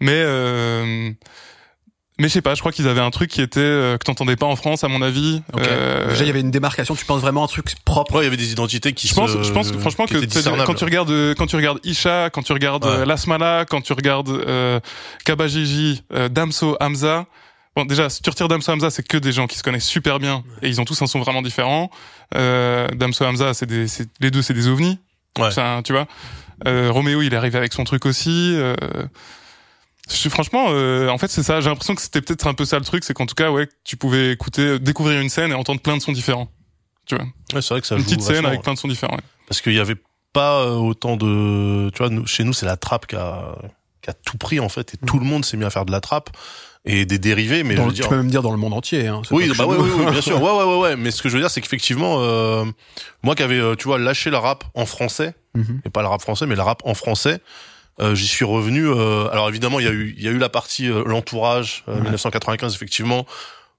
mais 0.01 0.13
euh, 0.15 1.11
mais 2.21 2.29
je 2.29 2.35
sais 2.35 2.43
pas, 2.43 2.55
je 2.55 2.61
crois 2.61 2.71
qu'ils 2.71 2.87
avaient 2.87 3.01
un 3.01 3.11
truc 3.11 3.31
qui 3.31 3.41
était 3.41 3.61
euh, 3.61 3.97
que 3.97 4.05
t'entendais 4.05 4.37
pas 4.37 4.45
en 4.45 4.55
France, 4.55 4.85
à 4.85 4.89
mon 4.89 5.01
avis. 5.01 5.43
Euh... 5.57 6.11
Déjà, 6.11 6.25
il 6.25 6.27
y 6.27 6.31
avait 6.31 6.41
une 6.41 6.51
démarcation. 6.51 6.95
Tu 6.95 7.07
penses 7.07 7.23
vraiment 7.23 7.43
un 7.43 7.47
truc 7.47 7.75
propre 7.87 8.17
Ouais, 8.17 8.21
il 8.21 8.25
y 8.25 8.27
avait 8.27 8.37
des 8.37 8.53
identités 8.53 8.93
qui. 8.93 9.09
Je 9.09 9.15
pense, 9.15 9.31
je 9.31 9.53
pense 9.53 9.73
franchement 9.73 10.05
que 10.05 10.19
quand 10.67 10.75
tu 10.75 10.85
regardes, 10.85 11.35
quand 11.37 11.47
tu 11.47 11.57
regardes 11.57 11.81
Isha, 11.83 12.29
quand 12.29 12.43
tu 12.43 12.53
regardes 12.53 12.85
ouais. 12.85 12.91
Euh, 12.91 13.05
Lasmala, 13.07 13.65
quand 13.65 13.81
tu 13.81 13.95
regardes 13.95 14.29
euh, 14.29 14.81
Kabajiji, 15.25 16.03
euh, 16.13 16.29
Damso, 16.29 16.77
Hamza. 16.79 17.25
Bon, 17.75 17.87
déjà, 17.87 18.11
si 18.11 18.21
tu 18.21 18.29
retires 18.29 18.49
Damso 18.49 18.71
Hamza, 18.71 18.91
c'est 18.91 19.07
que 19.07 19.17
des 19.17 19.33
gens 19.33 19.47
qui 19.47 19.57
se 19.57 19.63
connaissent 19.63 19.87
super 19.87 20.19
bien 20.19 20.45
et 20.61 20.69
ils 20.69 20.79
ont 20.79 20.85
tous 20.85 21.01
un 21.01 21.07
son 21.07 21.21
vraiment 21.21 21.41
différent. 21.41 21.91
Euh, 22.35 22.87
Damso 22.89 23.25
Hamza, 23.25 23.55
c'est 23.55 23.67
des, 23.67 23.87
les 24.21 24.31
deux, 24.31 24.43
c'est 24.43 24.55
des 24.55 24.69
ovnis. 24.69 24.99
Ouais. 25.39 25.51
Ça, 25.51 25.81
tu 25.85 25.95
vois. 25.95 26.07
Euh, 26.67 26.91
Roméo, 26.91 27.23
il 27.23 27.33
est 27.33 27.37
arrivé 27.37 27.57
avec 27.57 27.73
son 27.73 27.85
truc 27.85 28.05
aussi. 28.05 28.55
Euh, 30.11 30.31
franchement, 30.31 30.67
euh, 30.71 31.09
en 31.09 31.19
fait, 31.19 31.29
c'est 31.29 31.43
ça. 31.43 31.61
J'ai 31.61 31.69
l'impression 31.69 31.95
que 31.95 32.03
c'était 32.03 32.21
peut-être 32.21 32.47
un 32.47 32.55
peu 32.55 32.65
ça 32.65 32.79
le 32.79 32.85
truc, 32.85 33.05
c'est 33.05 33.15
qu'en 33.15 33.27
tout 33.27 33.35
cas, 33.35 33.51
ouais, 33.51 33.69
tu 33.85 33.97
pouvais 33.97 34.33
écouter, 34.33 34.79
découvrir 34.79 35.21
une 35.21 35.29
scène 35.29 35.51
et 35.51 35.55
entendre 35.55 35.81
plein 35.81 35.97
de 35.97 36.03
sons 36.03 36.13
différents. 36.13 36.49
Tu 37.07 37.15
vois. 37.15 37.25
Ouais, 37.55 37.63
c'est 37.63 37.75
vrai 37.75 37.81
que 37.81 37.87
ça 37.87 37.97
Une 37.97 38.05
petite 38.05 38.23
scène 38.23 38.45
avec 38.47 38.59
ouais. 38.59 38.63
plein 38.63 38.75
de 38.75 38.79
sons 38.79 38.89
différents. 38.89 39.17
Ouais. 39.17 39.23
Parce 39.49 39.61
qu'il 39.61 39.73
y 39.73 39.81
avait 39.81 39.97
pas 40.33 40.63
euh, 40.63 40.75
autant 40.75 41.17
de, 41.17 41.91
tu 41.91 41.99
vois, 41.99 42.09
nous, 42.09 42.27
chez 42.27 42.45
nous, 42.45 42.53
c'est 42.53 42.67
la 42.67 42.77
trappe 42.77 43.07
qui 43.07 43.17
a, 43.17 43.57
qui 44.03 44.11
a 44.11 44.13
tout 44.13 44.39
pris 44.39 44.61
en 44.61 44.69
fait, 44.69 44.95
et 44.95 44.99
mmh. 45.01 45.07
tout 45.07 45.19
le 45.19 45.25
monde 45.25 45.45
s'est 45.45 45.57
mis 45.57 45.65
à 45.65 45.71
faire 45.71 45.85
de 45.85 45.93
la 45.93 46.01
trappe 46.01 46.31
et 46.85 47.05
des 47.05 47.19
dérivés. 47.19 47.65
Mais 47.65 47.75
dans 47.75 47.85
je 47.85 47.89
veux 47.89 47.95
dire, 47.95 48.05
tu 48.05 48.11
peux 48.11 48.17
même 48.17 48.31
dire 48.31 48.43
dans 48.43 48.53
le 48.53 48.57
monde 48.57 48.73
entier. 48.73 49.07
Hein, 49.07 49.23
oui, 49.31 49.51
bah 49.57 49.65
oui, 49.67 49.77
oui, 49.79 49.91
oui, 49.99 50.11
bien 50.11 50.21
sûr. 50.21 50.41
Ouais, 50.43 50.51
ouais, 50.51 50.65
ouais, 50.65 50.79
ouais. 50.79 50.97
Mais 50.97 51.11
ce 51.11 51.23
que 51.23 51.29
je 51.29 51.35
veux 51.35 51.41
dire, 51.41 51.51
c'est 51.51 51.61
qu'effectivement, 51.61 52.17
euh, 52.21 52.65
moi 53.23 53.35
qui 53.35 53.43
avais, 53.43 53.59
euh, 53.59 53.75
tu 53.75 53.85
vois, 53.85 53.99
lâché 53.99 54.31
le 54.31 54.39
rap 54.39 54.65
en 54.75 54.87
français, 54.87 55.35
mmh. 55.55 55.63
et 55.85 55.91
pas 55.91 56.03
le 56.03 56.09
rap 56.09 56.21
français, 56.21 56.47
mais 56.47 56.57
le 56.57 56.63
rap 56.63 56.83
en 56.85 56.95
français. 56.95 57.41
Euh, 58.01 58.15
j'y 58.15 58.27
suis 58.27 58.45
revenu. 58.45 58.87
Euh, 58.89 59.29
alors 59.31 59.49
évidemment, 59.49 59.79
il 59.81 59.85
y 59.87 59.89
a 59.89 59.93
eu, 59.93 60.15
il 60.17 60.25
y 60.25 60.29
a 60.29 60.31
eu 60.31 60.39
la 60.39 60.49
partie 60.49 60.89
euh, 60.91 61.03
l'entourage, 61.05 61.85
1995 61.89 62.75
effectivement, 62.75 63.27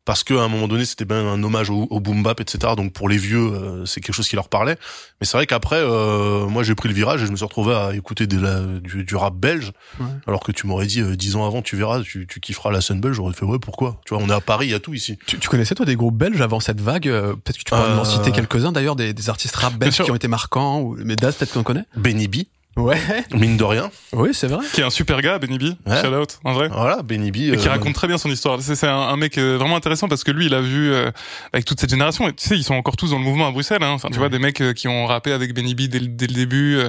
parce 0.05 0.23
que 0.23 0.33
à 0.33 0.41
un 0.41 0.47
moment 0.47 0.67
donné 0.67 0.83
c'était 0.85 1.05
bien 1.05 1.17
un 1.27 1.41
hommage 1.43 1.69
au, 1.69 1.87
au 1.91 1.99
boom 1.99 2.23
bap 2.23 2.39
etc 2.39 2.73
donc 2.75 2.91
pour 2.91 3.07
les 3.07 3.17
vieux 3.17 3.37
euh, 3.53 3.85
c'est 3.85 4.01
quelque 4.01 4.15
chose 4.15 4.27
qui 4.27 4.35
leur 4.35 4.49
parlait. 4.49 4.75
Mais 5.19 5.27
c'est 5.27 5.37
vrai 5.37 5.45
qu'après 5.45 5.75
euh, 5.79 6.47
moi 6.47 6.63
j'ai 6.63 6.73
pris 6.73 6.89
le 6.89 6.95
virage 6.95 7.21
et 7.21 7.25
je 7.27 7.31
me 7.31 7.35
suis 7.35 7.45
retrouvé 7.45 7.73
à 7.75 7.93
écouter 7.95 8.25
des, 8.25 8.37
la- 8.37 8.61
du, 8.63 9.03
du 9.03 9.15
rap 9.15 9.35
belge. 9.35 9.71
Ouais. 9.99 10.07
alors 10.27 10.41
que 10.41 10.51
tu 10.51 10.65
m'aurais 10.65 10.87
dit 10.87 11.01
euh, 11.01 11.15
dix 11.15 11.35
ans 11.35 11.45
avant 11.45 11.61
tu 11.61 11.75
verras 11.75 12.01
tu, 12.01 12.25
tu 12.27 12.39
kifferas 12.39 12.71
la 12.71 12.81
scène 12.81 12.99
belge 12.99 13.15
j'aurais 13.17 13.33
fait 13.33 13.45
ouais 13.45 13.59
pourquoi? 13.59 14.01
Tu 14.05 14.13
vois 14.15 14.23
on 14.23 14.27
est 14.29 14.33
à 14.33 14.41
Paris 14.41 14.67
il 14.67 14.71
y 14.71 14.75
a 14.75 14.79
tout 14.79 14.93
ici. 14.95 15.17
Tu, 15.27 15.37
tu 15.37 15.47
connaissais 15.49 15.75
toi 15.75 15.85
des 15.85 15.95
groupes 15.95 16.17
belges 16.17 16.41
avant 16.41 16.59
cette 16.59 16.81
vague 16.81 17.03
Peut-être 17.03 17.57
que 17.57 17.63
tu 17.63 17.65
pourrais 17.65 17.93
m'en 17.95 18.03
citer 18.05 18.31
quelques-uns 18.31 18.71
d'ailleurs, 18.71 18.95
des, 18.95 19.13
des 19.13 19.29
artistes 19.29 19.55
rap 19.55 19.75
belges 19.75 20.01
qui 20.03 20.09
ont 20.11 20.15
été 20.15 20.27
marquants. 20.27 20.79
Ou... 20.81 20.97
Mais 21.05 21.15
Daz, 21.15 21.35
peut-être 21.35 21.53
qu'on 21.53 21.63
connaît? 21.63 21.85
Benny 21.95 22.27
B 22.27 22.37
Ouais. 22.77 22.97
mine 23.33 23.57
de 23.57 23.63
rien 23.65 23.91
Oui, 24.13 24.29
c'est 24.33 24.47
vrai. 24.47 24.65
Qui 24.73 24.81
est 24.81 24.83
un 24.85 24.89
super 24.89 25.21
gars, 25.21 25.37
Benny 25.39 25.57
B. 25.57 25.63
Ouais. 25.85 26.01
Shout 26.01 26.07
out, 26.15 26.39
en 26.45 26.53
vrai. 26.53 26.69
voilà 26.69 27.01
Benny 27.03 27.29
B 27.31 27.35
Et 27.53 27.57
qui 27.57 27.67
euh, 27.67 27.71
raconte 27.71 27.93
très 27.93 28.07
bien 28.07 28.17
son 28.17 28.29
histoire. 28.29 28.61
C'est 28.61 28.75
c'est 28.75 28.87
un, 28.87 28.95
un 28.95 29.17
mec 29.17 29.37
euh, 29.37 29.57
vraiment 29.57 29.75
intéressant 29.75 30.07
parce 30.07 30.23
que 30.23 30.31
lui, 30.31 30.45
il 30.45 30.53
a 30.53 30.61
vu 30.61 30.91
euh, 30.93 31.11
avec 31.51 31.65
toute 31.65 31.79
cette 31.81 31.89
génération. 31.89 32.27
Et 32.29 32.33
tu 32.33 32.47
sais, 32.47 32.55
ils 32.57 32.63
sont 32.63 32.75
encore 32.75 32.95
tous 32.95 33.11
dans 33.11 33.17
le 33.19 33.23
mouvement 33.25 33.47
à 33.47 33.51
Bruxelles. 33.51 33.83
Hein. 33.83 33.91
Enfin, 33.91 34.07
tu 34.07 34.13
Ouais. 34.13 34.19
vois, 34.19 34.29
des 34.29 34.39
mecs 34.39 34.61
euh, 34.61 34.73
qui 34.73 34.87
ont 34.87 35.05
rappé 35.05 35.31
avec 35.33 35.53
Benny 35.53 35.75
B 35.75 35.81
dès, 35.89 35.99
le- 35.99 36.07
dès 36.07 36.27
le 36.27 36.33
début, 36.33 36.79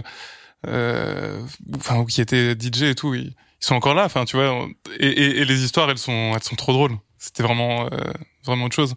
euh, 0.68 1.40
enfin, 1.76 1.98
ou 1.98 2.04
qui 2.04 2.20
étaient 2.20 2.54
DJ 2.54 2.82
et 2.82 2.94
tout. 2.94 3.14
Ils, 3.14 3.26
ils 3.26 3.34
sont 3.66 3.74
encore 3.74 3.94
là. 3.94 4.04
Enfin, 4.04 4.24
tu 4.24 4.36
vois. 4.36 4.66
Et, 4.98 5.06
et, 5.08 5.38
et 5.40 5.44
les 5.44 5.64
histoires, 5.64 5.90
elles 5.90 5.98
sont, 5.98 6.32
elles 6.34 6.42
sont 6.42 6.56
trop 6.56 6.72
drôles. 6.72 6.96
C'était 7.18 7.42
vraiment, 7.42 7.86
euh, 7.92 7.98
vraiment 8.44 8.64
autre 8.66 8.74
chose. 8.76 8.94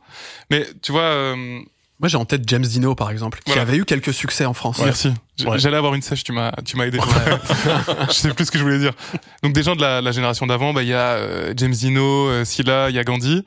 Mais 0.50 0.66
tu 0.82 0.92
vois. 0.92 1.02
euh, 1.02 1.36
Moi, 2.00 2.10
j'ai 2.10 2.18
en 2.18 2.26
tête 2.26 2.42
James 2.48 2.64
Dino, 2.66 2.94
par 2.96 3.10
exemple, 3.12 3.40
qui 3.46 3.58
avait 3.58 3.78
eu 3.78 3.86
quelques 3.86 4.14
succès 4.14 4.46
en 4.46 4.54
France. 4.54 4.80
Merci. 4.84 5.12
Ouais. 5.44 5.60
J'allais 5.60 5.78
avoir 5.78 5.94
une 5.96 6.02
sèche, 6.02 6.24
tu 6.24 6.32
m'as, 6.32 6.52
tu 6.64 6.78
m'as 6.78 6.86
aidé. 6.86 6.98
je 8.08 8.14
sais 8.14 8.34
plus 8.34 8.46
ce 8.46 8.52
que 8.52 8.58
je 8.58 8.64
voulais 8.64 8.80
dire. 8.80 8.94
Donc 9.44 9.54
des 9.54 9.64
gens 9.64 9.76
de 9.76 9.82
la, 9.82 10.02
la 10.02 10.12
génération 10.12 10.46
d'avant, 10.48 10.72
bah 10.74 10.82
il 10.84 10.88
y 10.90 10.94
a 10.94 11.16
euh, 11.16 11.54
James 11.58 11.74
Dino, 11.74 12.28
euh, 12.30 12.46
Scylla, 12.46 12.90
il 12.90 12.96
y 12.96 13.00
a 13.00 13.04
Gandhi. 13.04 13.44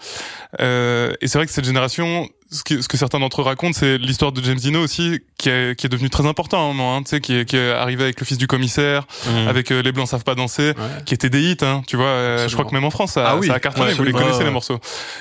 Euh, 0.60 1.12
et 1.20 1.28
c'est 1.28 1.38
vrai 1.38 1.46
que 1.46 1.52
cette 1.52 1.64
génération, 1.64 2.28
ce 2.50 2.62
que, 2.62 2.80
ce 2.80 2.88
que 2.88 2.96
certains 2.96 3.20
d'entre 3.20 3.42
eux 3.42 3.44
racontent, 3.44 3.76
c'est 3.78 3.98
l'histoire 3.98 4.32
de 4.32 4.42
James 4.42 4.56
Dino 4.56 4.80
aussi, 4.80 5.20
qui 5.36 5.50
est, 5.50 5.78
qui 5.78 5.86
est 5.86 5.90
devenu 5.90 6.08
très 6.08 6.26
important 6.26 6.58
à 6.58 6.64
un 6.64 6.68
moment. 6.68 6.96
Hein, 6.96 7.02
tu 7.02 7.10
sais, 7.10 7.20
qui 7.20 7.34
est, 7.34 7.44
qui 7.44 7.56
est 7.56 7.70
arrivé 7.72 8.04
avec 8.04 8.18
le 8.20 8.24
fils 8.26 8.38
du 8.38 8.46
commissaire, 8.46 9.06
mhm. 9.26 9.48
avec 9.48 9.70
euh, 9.70 9.82
les 9.82 9.92
blancs 9.92 10.08
savent 10.08 10.24
pas 10.24 10.34
danser, 10.34 10.68
Ouais. 10.68 10.74
qui 11.04 11.14
étaient 11.14 11.28
des 11.30 11.42
hits. 11.42 11.56
Hein, 11.62 11.82
tu 11.86 11.96
vois, 11.96 12.06
euh, 12.06 12.48
je 12.48 12.52
crois 12.54 12.64
que 12.64 12.72
même 12.74 12.84
en 12.84 12.90
France, 12.90 13.12
ça, 13.12 13.28
Ah 13.28 13.36
oui. 13.36 13.48
ça 13.48 13.54
a 13.54 13.60
cartonné. 13.60 13.88
Ouais, 13.88 13.94
vous 13.94 14.04
les 14.04 14.12
connaissez 14.12 14.44
les 14.44 14.50
morceaux. 14.50 14.78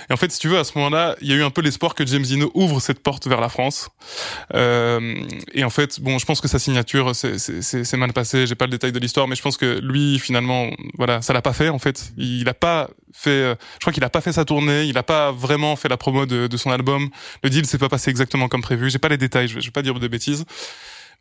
Et 0.10 0.14
en 0.14 0.18
fait, 0.18 0.32
si 0.32 0.40
tu 0.40 0.48
veux, 0.48 0.58
à 0.58 0.64
ce 0.64 0.72
moment-là, 0.78 1.16
il 1.22 1.28
y 1.28 1.34
a 1.34 1.36
eu 1.36 1.44
un 1.44 1.50
peu 1.50 1.62
l'espoir 1.62 1.96
que 1.96 2.06
James 2.06 2.22
Dino 2.24 2.50
ouvre 2.54 2.80
cette 2.80 3.02
porte 3.04 3.28
vers 3.28 3.42
la 3.42 3.50
France. 3.50 3.90
Euh, 4.56 5.16
et 5.54 5.64
en 5.66 5.70
fait, 5.70 6.00
bon, 6.00 6.18
je 6.20 6.26
pense 6.26 6.40
que 6.40 6.48
sa 6.58 6.64
signature, 6.64 7.16
c'est- 7.16 7.98
mal 7.98 8.14
passé. 8.14 8.46
J'ai 8.48 8.56
pas 8.56 8.66
le 8.66 8.72
détail 8.72 8.92
de 8.92 9.00
l'histoire, 9.00 9.28
mais 9.28 9.36
je 9.36 9.42
pense 9.42 9.58
que 9.58 9.80
lui, 9.82 10.20
finalement, 10.20 10.70
voilà, 10.98 11.22
ça 11.22 11.34
l'a 11.34 11.42
pas 11.42 11.54
fait. 11.54 11.70
En 11.70 11.80
fait, 11.80 12.12
il 12.18 12.48
a 12.50 12.54
pas 12.54 12.90
fait. 13.14 13.30
euh, 13.30 13.56
Je 13.76 13.80
crois 13.82 13.94
qu'il 13.94 14.04
a 14.04 14.10
pas 14.10 14.22
fait 14.22 14.34
sa 14.34 14.46
tournée. 14.46 14.84
Il 14.86 14.98
a 14.98 15.04
pas 15.04 15.32
vraiment 15.32 15.76
fait 15.76 15.90
la 15.90 15.98
promo 15.98 16.26
de, 16.26 16.48
de 16.48 16.58
son 16.58 16.72
album. 16.72 17.10
Le 17.44 17.50
deal 17.50 17.66
s'est 17.66 17.78
pas 17.78 17.90
passé 17.90 18.10
exactement 18.10 18.48
comme 18.48 18.62
prévu. 18.62 18.90
J'ai 18.90 19.00
pas 19.00 19.10
les 19.10 19.18
détails. 19.18 19.48
Je 19.48 19.60
vais 19.60 19.72
pas 19.72 19.82
dire 19.82 20.00
de 20.00 20.08
bêtises. 20.08 20.46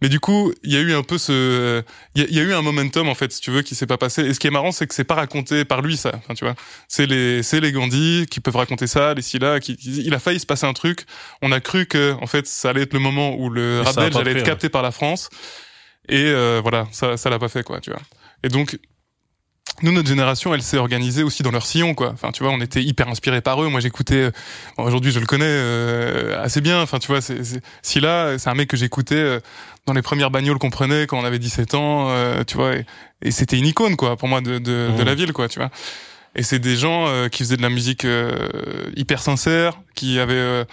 Mais 0.02 0.08
du 0.10 0.20
coup, 0.20 0.52
il 0.62 0.72
y 0.72 0.76
a 0.76 0.80
eu 0.80 0.92
un 0.92 1.02
peu 1.02 1.16
ce, 1.16 1.82
il 2.14 2.22
y 2.22 2.24
a, 2.24 2.28
il 2.28 2.36
y 2.36 2.40
a 2.40 2.42
eu 2.42 2.52
un 2.52 2.60
momentum 2.60 3.08
en 3.08 3.14
fait, 3.14 3.32
si 3.32 3.40
tu 3.40 3.50
veux, 3.50 3.62
qui 3.62 3.74
s'est 3.74 3.86
pas 3.86 3.96
passé. 3.96 4.22
Et 4.22 4.34
ce 4.34 4.38
qui 4.38 4.46
est 4.46 4.50
marrant, 4.50 4.70
c'est 4.72 4.86
que 4.86 4.94
c'est 4.94 5.04
pas 5.04 5.14
raconté 5.14 5.64
par 5.64 5.80
lui 5.80 5.96
ça. 5.96 6.12
Enfin, 6.16 6.34
tu 6.34 6.44
vois, 6.44 6.54
c'est 6.86 7.06
les, 7.06 7.42
c'est 7.42 7.60
les 7.60 7.72
Gandhi 7.72 8.26
qui 8.30 8.40
peuvent 8.40 8.56
raconter 8.56 8.86
ça, 8.86 9.14
les 9.14 9.22
Scylla, 9.22 9.58
qui, 9.58 9.72
il 9.72 10.12
a 10.12 10.18
failli 10.18 10.38
se 10.38 10.46
passer 10.46 10.66
un 10.66 10.74
truc. 10.74 11.06
On 11.40 11.50
a 11.50 11.60
cru 11.60 11.86
que 11.86 12.14
en 12.20 12.26
fait, 12.26 12.46
ça 12.46 12.70
allait 12.70 12.82
être 12.82 12.92
le 12.92 13.00
moment 13.00 13.36
où 13.36 13.48
le 13.48 13.80
rap 13.80 13.96
belge 13.96 14.16
allait 14.16 14.32
être 14.32 14.38
ouais. 14.38 14.42
capté 14.42 14.68
par 14.68 14.82
la 14.82 14.90
France. 14.90 15.30
Et 16.08 16.24
euh, 16.24 16.60
voilà, 16.62 16.86
ça, 16.92 17.16
ça 17.16 17.30
l'a 17.30 17.38
pas 17.38 17.48
fait 17.48 17.62
quoi, 17.62 17.80
tu 17.80 17.90
vois. 17.90 18.02
Et 18.42 18.48
donc. 18.48 18.78
Nous, 19.82 19.92
notre 19.92 20.08
génération, 20.08 20.54
elle 20.54 20.62
s'est 20.62 20.78
organisée 20.78 21.22
aussi 21.22 21.42
dans 21.42 21.50
leur 21.50 21.66
sillon, 21.66 21.94
quoi. 21.94 22.10
Enfin, 22.12 22.32
tu 22.32 22.42
vois, 22.42 22.52
on 22.52 22.60
était 22.60 22.82
hyper 22.82 23.08
inspirés 23.08 23.40
par 23.42 23.62
eux. 23.62 23.68
Moi, 23.68 23.80
j'écoutais. 23.80 24.14
euh, 24.14 24.30
bon, 24.78 24.84
Aujourd'hui, 24.84 25.12
je 25.12 25.20
le 25.20 25.26
connais 25.26 25.44
euh, 25.46 26.42
assez 26.42 26.60
bien. 26.60 26.80
Enfin, 26.80 26.98
tu 26.98 27.08
vois, 27.08 27.20
c'est, 27.20 27.44
c'est, 27.44 27.60
Scylla, 27.82 28.38
c'est 28.38 28.48
un 28.48 28.54
mec 28.54 28.68
que 28.68 28.76
j'écoutais 28.76 29.14
euh, 29.16 29.40
dans 29.86 29.92
les 29.92 30.02
premières 30.02 30.30
bagnoles 30.30 30.58
qu'on 30.58 30.70
prenait 30.70 31.06
quand 31.06 31.18
on 31.18 31.24
avait 31.24 31.38
17 31.38 31.74
ans, 31.74 32.08
euh, 32.10 32.42
tu 32.44 32.56
vois, 32.56 32.74
et, 32.76 32.86
et 33.22 33.30
c'était 33.30 33.58
une 33.58 33.66
icône, 33.66 33.96
quoi, 33.96 34.16
pour 34.16 34.28
moi, 34.28 34.40
de, 34.40 34.58
de, 34.58 34.58
de 34.58 34.92
Mhm. 34.98 35.02
la 35.04 35.14
ville, 35.14 35.32
quoi, 35.32 35.48
tu 35.48 35.58
vois. 35.58 35.70
Et 36.38 36.42
c'est 36.42 36.58
des 36.58 36.76
gens 36.76 37.06
euh, 37.08 37.28
qui 37.28 37.44
faisaient 37.44 37.56
de 37.56 37.62
la 37.62 37.70
musique 37.70 38.04
euh, 38.04 38.30
hyper 38.94 39.22
sincère, 39.22 39.78
qui 39.94 40.18
avaient. 40.18 40.34
euh, 40.34 40.64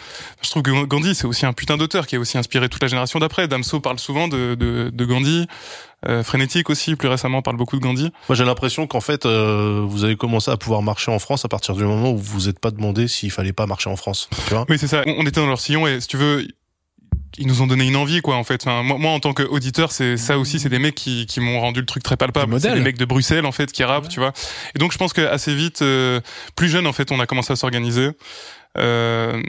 je 0.42 0.50
trouve 0.50 0.62
que 0.64 0.84
Gandhi, 0.86 1.16
c'est 1.16 1.26
aussi 1.26 1.46
un 1.46 1.54
putain 1.54 1.78
d'auteur 1.78 2.06
qui 2.06 2.18
a 2.18 2.20
aussi 2.20 2.38
inspiré 2.38 2.68
toute 2.68 2.82
la 2.82 2.90
génération 2.90 3.18
d'après. 3.20 3.48
Damso 3.48 3.80
parle 3.80 3.98
souvent 4.00 4.28
de, 4.28 4.56
de, 4.56 4.90
de 4.94 5.06
Gandhi. 5.06 5.48
Euh, 6.08 6.24
Frénétique 6.24 6.70
aussi, 6.70 6.96
plus 6.96 7.08
récemment, 7.08 7.42
parle 7.42 7.58
beaucoup 7.58 7.78
de 7.78 7.82
Gandhi. 7.82 8.12
Moi, 8.30 8.36
j'ai 8.36 8.44
l'impression 8.46 8.88
qu'en 8.88 9.02
fait, 9.02 9.26
euh, 9.26 9.84
vous 9.86 10.04
avez 10.04 10.16
commencé 10.18 10.52
à 10.52 10.58
pouvoir 10.58 10.82
marcher 10.82 11.12
en 11.12 11.20
France 11.20 11.46
à 11.46 11.48
partir 11.48 11.76
du 11.76 11.84
moment 11.84 12.12
où 12.12 12.18
vous 12.18 12.34
vous 12.34 12.50
êtes 12.50 12.60
pas 12.60 12.72
demandé 12.72 13.08
s'il 13.08 13.32
fallait 13.32 13.54
pas 13.54 13.66
marcher 13.68 13.90
en 13.90 13.96
France. 13.96 14.30
Tu 14.48 14.54
vois 14.54 14.66
Oui, 14.70 14.78
c'est 14.78 14.88
ça. 14.88 15.04
On 15.06 15.22
était 15.26 15.40
dans 15.42 15.48
leur 15.48 15.60
sillon 15.62 15.88
et 15.88 16.02
si 16.02 16.08
tu 16.08 16.18
veux, 16.18 16.46
ils 17.38 17.48
nous 17.48 17.62
ont 17.62 17.68
donné 17.68 17.88
une 17.88 17.96
envie, 17.96 18.22
quoi, 18.22 18.36
en 18.36 18.44
fait. 18.44 18.62
Enfin, 18.64 18.84
moi, 18.84 18.98
moi, 19.00 19.12
en 19.12 19.20
tant 19.20 19.34
qu'auditeur, 19.34 19.92
c'est 19.92 20.18
ça 20.18 20.38
aussi, 20.38 20.60
c'est 20.60 20.70
des 20.70 20.78
mecs 20.80 20.94
qui, 20.96 21.26
qui 21.26 21.40
m'ont 21.40 21.60
rendu 21.62 21.80
le 21.80 21.86
truc 21.86 22.04
très 22.04 22.18
palpable. 22.18 22.54
Des 22.54 22.60
C'est 22.60 22.68
modèles. 22.68 22.84
des 22.84 22.90
mecs 22.90 22.98
de 22.98 23.06
Bruxelles, 23.06 23.46
en 23.46 23.52
fait, 23.52 23.72
qui 23.72 23.84
rappent, 23.84 24.04
Ouais. 24.04 24.10
tu 24.10 24.20
vois. 24.20 24.34
Et 24.76 24.80
donc, 24.80 24.92
je 24.92 24.98
pense 24.98 25.14
que 25.14 25.22
assez 25.22 25.56
vite, 25.56 25.82
euh, 25.82 26.20
plus 26.56 26.70
jeune, 26.70 26.86
en 26.86 26.94
fait, 26.94 27.12
on 27.12 27.20
a 27.20 27.26
commencé 27.26 27.52
à 27.54 27.56
s'organiser. 27.56 28.10
Euh, 28.78 29.42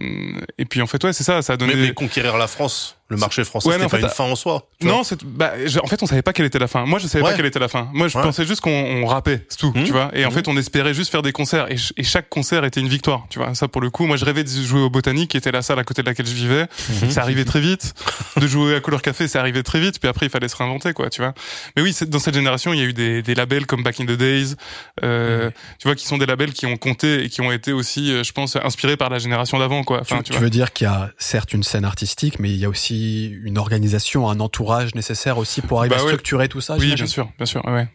et 0.58 0.64
puis, 0.66 0.82
en 0.82 0.86
fait, 0.86 1.02
ouais, 1.04 1.12
c'est 1.12 1.24
ça, 1.24 1.42
ça 1.42 1.54
a 1.54 1.56
donné. 1.56 1.74
mais, 1.74 1.82
mais 1.88 1.94
conquérir 1.94 2.36
la 2.36 2.46
France, 2.46 2.96
le 3.08 3.16
marché 3.18 3.44
français, 3.44 3.68
Ouais, 3.68 3.74
c'était 3.74 3.84
en 3.84 3.88
pas 3.90 3.96
fait, 3.98 4.02
une 4.04 4.08
fin 4.08 4.24
en 4.24 4.34
soi. 4.34 4.66
Non, 4.82 5.04
c'est 5.04 5.22
bah 5.24 5.52
en 5.82 5.86
fait 5.86 6.02
on 6.02 6.06
savait 6.06 6.22
pas 6.22 6.32
quelle 6.32 6.46
était 6.46 6.58
la 6.58 6.66
fin. 6.68 6.86
Moi 6.86 6.98
je 6.98 7.06
savais 7.06 7.22
pas 7.22 7.34
quelle 7.34 7.44
était 7.46 7.58
la 7.58 7.68
fin. 7.68 7.88
Moi 7.92 8.08
je 8.08 8.16
Ouais. 8.16 8.22
pensais 8.24 8.46
juste 8.46 8.60
qu'on 8.62 8.70
on 8.70 9.06
rappait, 9.06 9.44
c'est 9.50 9.58
tout, 9.58 9.72
tu 9.84 9.92
vois. 9.92 10.10
Et 10.14 10.24
en 10.24 10.28
Mhm. 10.30 10.34
fait 10.34 10.48
on 10.48 10.56
espérait 10.56 10.94
juste 10.94 11.10
faire 11.10 11.20
des 11.22 11.32
concerts 11.32 11.66
et, 11.66 11.76
ch- 11.76 11.92
et 11.98 12.02
chaque 12.02 12.28
concert 12.30 12.64
était 12.64 12.80
une 12.80 12.88
victoire, 12.88 13.26
tu 13.28 13.38
vois. 13.38 13.54
Ça 13.54 13.68
pour 13.68 13.82
le 13.82 13.90
coup, 13.90 14.06
moi 14.06 14.16
je 14.16 14.24
rêvais 14.24 14.42
de 14.42 14.48
jouer 14.48 14.80
au 14.80 14.88
Botanique 14.90 15.30
qui 15.32 15.36
était 15.36 15.52
la 15.52 15.60
salle 15.62 15.78
à 15.78 15.84
côté 15.84 16.02
de 16.02 16.06
laquelle 16.06 16.26
je 16.26 16.34
vivais. 16.34 16.66
Mhm. 17.02 17.10
Ça 17.10 17.20
arrivait 17.22 17.44
très 17.44 17.60
vite. 17.60 17.94
De 18.38 18.46
jouer 18.46 18.74
à 18.76 18.80
Couleur 18.80 19.02
Café, 19.02 19.28
ça 19.28 19.40
arrivait 19.40 19.62
très 19.62 19.80
vite. 19.80 20.00
Puis 20.00 20.08
après 20.08 20.26
il 20.26 20.30
fallait 20.30 20.48
se 20.48 20.56
réinventer 20.56 20.92
quoi, 20.94 21.10
tu 21.10 21.20
vois. 21.20 21.34
Mais 21.76 21.82
oui, 21.82 21.94
dans 22.08 22.18
cette 22.18 22.34
génération 22.34 22.72
il 22.72 22.78
y 22.80 22.82
a 22.82 22.86
eu 22.86 22.92
des, 22.94 23.22
des 23.22 23.34
labels 23.34 23.66
comme 23.66 23.82
Back 23.82 24.00
in 24.00 24.06
the 24.06 24.12
Days, 24.12 24.54
euh, 25.02 25.50
tu 25.78 25.88
vois, 25.88 25.94
qui 25.94 26.06
sont 26.06 26.16
des 26.18 26.26
labels 26.26 26.52
qui 26.54 26.66
ont 26.66 26.76
compté 26.78 27.24
et 27.24 27.28
qui 27.28 27.42
ont 27.42 27.52
été 27.52 27.72
aussi, 27.72 28.10
euh, 28.12 28.24
je 28.24 28.32
pense, 28.32 28.56
inspirés 28.56 28.96
par 28.96 29.10
la 29.10 29.18
génération 29.18 29.58
d'avant 29.58 29.84
quoi. 29.84 30.00
Enfin, 30.00 30.18
tu, 30.18 30.24
tu 30.24 30.30
tu 30.30 30.32
vois. 30.38 30.44
veux 30.44 30.50
dire 30.50 30.72
qu'il 30.72 30.86
y 30.86 30.90
a 30.90 31.10
certes 31.18 31.52
une 31.52 31.62
scène 31.62 31.84
artistique, 31.84 32.38
mais 32.38 32.50
il 32.50 32.56
y 32.56 32.64
a 32.64 32.68
aussi 32.68 32.93
une 32.94 33.58
organisation, 33.58 34.28
un 34.30 34.40
entourage 34.40 34.94
nécessaire 34.94 35.38
aussi 35.38 35.62
pour 35.62 35.78
arriver 35.80 35.94
Bah 35.96 36.00
à 36.00 36.04
ouais. 36.04 36.10
structurer 36.12 36.48
tout 36.48 36.60
ça. 36.60 36.76
Oui, 36.76 36.94
bien 36.94 37.06
sûr, 37.06 37.28
bien 37.36 37.46
sûr, 37.46 37.64
ouais. 37.66 37.88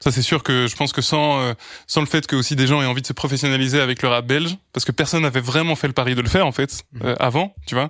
Ça 0.00 0.10
c'est 0.10 0.20
sûr 0.20 0.42
que 0.42 0.66
je 0.66 0.76
pense 0.76 0.92
que 0.92 1.00
sans 1.00 1.40
euh, 1.40 1.54
sans 1.86 2.00
le 2.00 2.06
fait 2.06 2.26
que 2.26 2.36
aussi 2.36 2.56
des 2.56 2.66
gens 2.66 2.82
aient 2.82 2.86
envie 2.86 3.00
de 3.00 3.06
se 3.06 3.14
professionnaliser 3.14 3.80
avec 3.80 4.02
le 4.02 4.08
rap 4.08 4.26
belge, 4.26 4.58
parce 4.74 4.84
que 4.84 4.92
personne 4.92 5.22
n'avait 5.22 5.40
vraiment 5.40 5.76
fait 5.76 5.86
le 5.86 5.94
pari 5.94 6.14
de 6.14 6.20
le 6.20 6.28
faire 6.28 6.46
en 6.46 6.52
fait 6.52 6.82
Mhm. 6.92 7.00
euh, 7.04 7.14
avant, 7.18 7.54
tu 7.66 7.74
vois, 7.74 7.88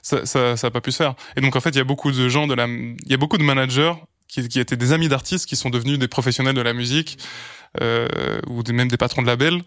ça 0.00 0.24
ça 0.26 0.56
ça 0.56 0.66
a 0.68 0.70
pas 0.70 0.80
pu 0.80 0.92
se 0.92 0.98
faire. 0.98 1.14
Et 1.36 1.40
donc 1.40 1.56
en 1.56 1.60
fait 1.60 1.70
il 1.70 1.76
y 1.78 1.80
a 1.80 1.84
beaucoup 1.84 2.12
de 2.12 2.28
gens 2.28 2.46
de 2.46 2.54
la, 2.54 2.66
il 2.66 2.96
y 3.10 3.14
a 3.14 3.16
beaucoup 3.16 3.38
de 3.38 3.42
managers 3.42 3.94
qui, 4.28 4.46
qui 4.48 4.60
étaient 4.60 4.76
des 4.76 4.92
amis 4.92 5.08
d'artistes 5.08 5.46
qui 5.46 5.56
sont 5.56 5.70
devenus 5.70 5.98
des 5.98 6.06
professionnels 6.08 6.54
de 6.54 6.60
la 6.62 6.72
musique 6.72 7.18
euh, 7.80 8.06
ou 8.46 8.62
des- 8.62 8.72
même 8.72 8.88
des 8.88 8.96
patrons 8.96 9.22
de 9.22 9.26
labels 9.26 9.60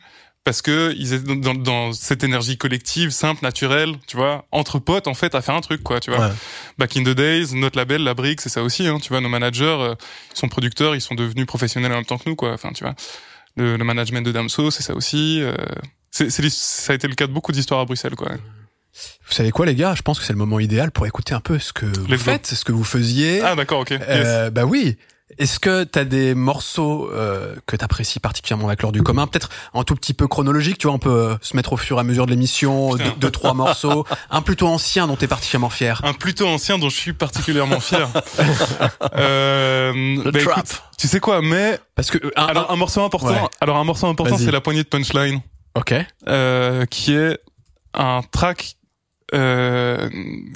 parce 0.48 0.62
que 0.62 0.96
ils 0.98 1.12
étaient 1.12 1.36
dans, 1.36 1.54
dans 1.56 1.92
cette 1.92 2.24
énergie 2.24 2.58
collective, 2.58 3.10
simple, 3.10 3.44
naturelle, 3.44 3.96
tu 4.08 4.16
vois, 4.16 4.46
entre 4.54 4.80
potes 4.80 5.08
en 5.10 5.14
fait 5.14 5.36
à 5.36 5.42
faire 5.42 5.56
un 5.56 5.60
truc 5.60 5.84
quoi, 5.84 6.00
tu 6.00 6.10
vois. 6.10 6.28
Ouais. 6.28 6.34
Back 6.78 6.96
in 6.96 7.04
the 7.04 7.10
days, 7.10 7.54
notre 7.54 7.78
label, 7.78 8.02
la 8.02 8.14
brique, 8.14 8.40
c'est 8.40 8.48
ça 8.48 8.64
aussi, 8.64 8.88
hein, 8.88 8.98
tu 9.02 9.10
vois, 9.10 9.20
nos 9.20 9.28
managers, 9.28 9.66
euh, 9.66 9.96
ils 10.34 10.38
sont 10.38 10.48
producteurs, 10.48 10.96
ils 10.96 11.02
sont 11.02 11.16
devenus 11.16 11.46
professionnels 11.46 11.92
en 11.92 11.96
même 11.96 12.06
temps 12.06 12.18
que 12.18 12.30
nous, 12.30 12.38
quoi. 12.38 12.54
Enfin, 12.54 12.72
tu 12.72 12.86
vois, 12.86 12.96
le, 13.58 13.76
le 13.76 13.84
management 13.84 14.22
de 14.26 14.32
Damso, 14.32 14.72
c'est 14.72 14.84
ça 14.84 14.96
aussi. 14.96 15.42
euh, 15.42 15.54
c'est, 16.12 16.30
ça 16.50 16.94
a 16.94 16.96
été 16.96 17.10
le 17.10 17.16
cas 17.16 17.28
de 17.28 17.34
beaucoup 17.34 17.52
d'histoires 17.52 17.82
à 17.82 17.86
Bruxelles, 17.86 18.16
quoi. 18.16 18.30
Vous 19.28 19.34
savez 19.34 19.52
quoi, 19.52 19.66
les 19.66 19.76
gars? 19.76 19.96
Je 19.96 20.02
pense 20.02 20.18
que 20.18 20.24
c'est 20.26 20.32
le 20.34 20.40
moment 20.40 20.62
idéal 20.62 20.92
pour 20.92 21.06
écouter 21.06 21.34
un 21.34 21.42
peu 21.42 21.60
ce 21.60 21.74
que 21.74 21.86
vous 21.86 22.08
Let's 22.08 22.20
go. 22.20 22.32
faites, 22.32 22.48
ce 22.48 22.64
que 22.64 22.72
vous 22.72 22.86
faisiez. 22.86 23.42
Ah, 23.42 23.56
d'accord, 23.56 23.82
ok. 23.82 23.90
Yes. 23.90 24.02
Euh, 24.08 24.50
bah 24.50 24.64
oui. 24.64 24.96
Est-ce 25.40 25.60
que 25.60 25.84
t'as 25.84 26.04
des 26.04 26.34
morceaux 26.36 27.10
euh, 27.14 27.56
que 27.68 27.76
t'apprécies 27.76 28.20
particulièrement 28.20 28.68
avec 28.68 28.82
l'heure 28.82 28.92
du 28.92 29.04
commun? 29.04 29.28
Peut-être 29.28 29.50
un 29.74 29.84
tout 29.84 29.96
petit 29.96 30.14
peu 30.14 30.28
chronologique, 30.28 30.78
tu 30.80 30.88
vois, 30.88 30.96
on 30.96 31.00
peut 31.00 31.10
euh, 31.10 31.36
se 31.42 31.56
mettre 31.56 31.74
au 31.74 31.78
fur 31.78 31.98
et 31.98 32.00
à 32.00 32.04
mesure 32.04 32.26
de 32.26 32.32
l'émission, 32.32 32.96
deux, 32.96 33.04
deux, 33.18 33.30
trois 33.32 33.54
morceaux. 33.54 34.06
Un 34.32 34.42
plutôt 34.42 34.68
ancien 34.68 35.06
dont 35.08 35.16
t'es 35.16 35.28
particulièrement 35.28 35.70
fier. 35.70 36.02
Un 36.04 36.14
plutôt 36.14 36.48
ancien 36.48 36.78
dont 36.80 36.90
je 36.90 36.98
suis 36.98 37.14
particulièrement 37.14 37.80
fier. 37.80 38.10
euh, 39.16 39.94
Le 39.94 40.32
bah, 40.32 40.40
trap. 40.44 40.58
écoute, 40.60 40.82
tu 40.98 41.08
sais 41.08 41.20
quoi, 41.20 41.42
mais 41.42 41.80
Parce 41.96 42.10
que... 42.10 42.18
euh, 42.18 42.32
un- 42.36 42.46
alors 42.46 42.72
un 42.72 42.76
morceau 42.76 43.02
important. 43.04 43.28
Ouais. 43.44 43.50
Alors 43.62 43.78
un 43.78 43.84
morceau 43.84 44.08
important, 44.08 44.38
c'est 44.38 44.52
la 44.52 44.62
poignée 44.62 44.84
de 44.84 44.88
punchline. 44.88 45.42
Ok. 45.76 45.94
euh, 46.28 46.86
qui 46.86 47.14
est 47.14 47.38
un 47.94 48.22
track 48.32 48.77
euh, 49.34 50.10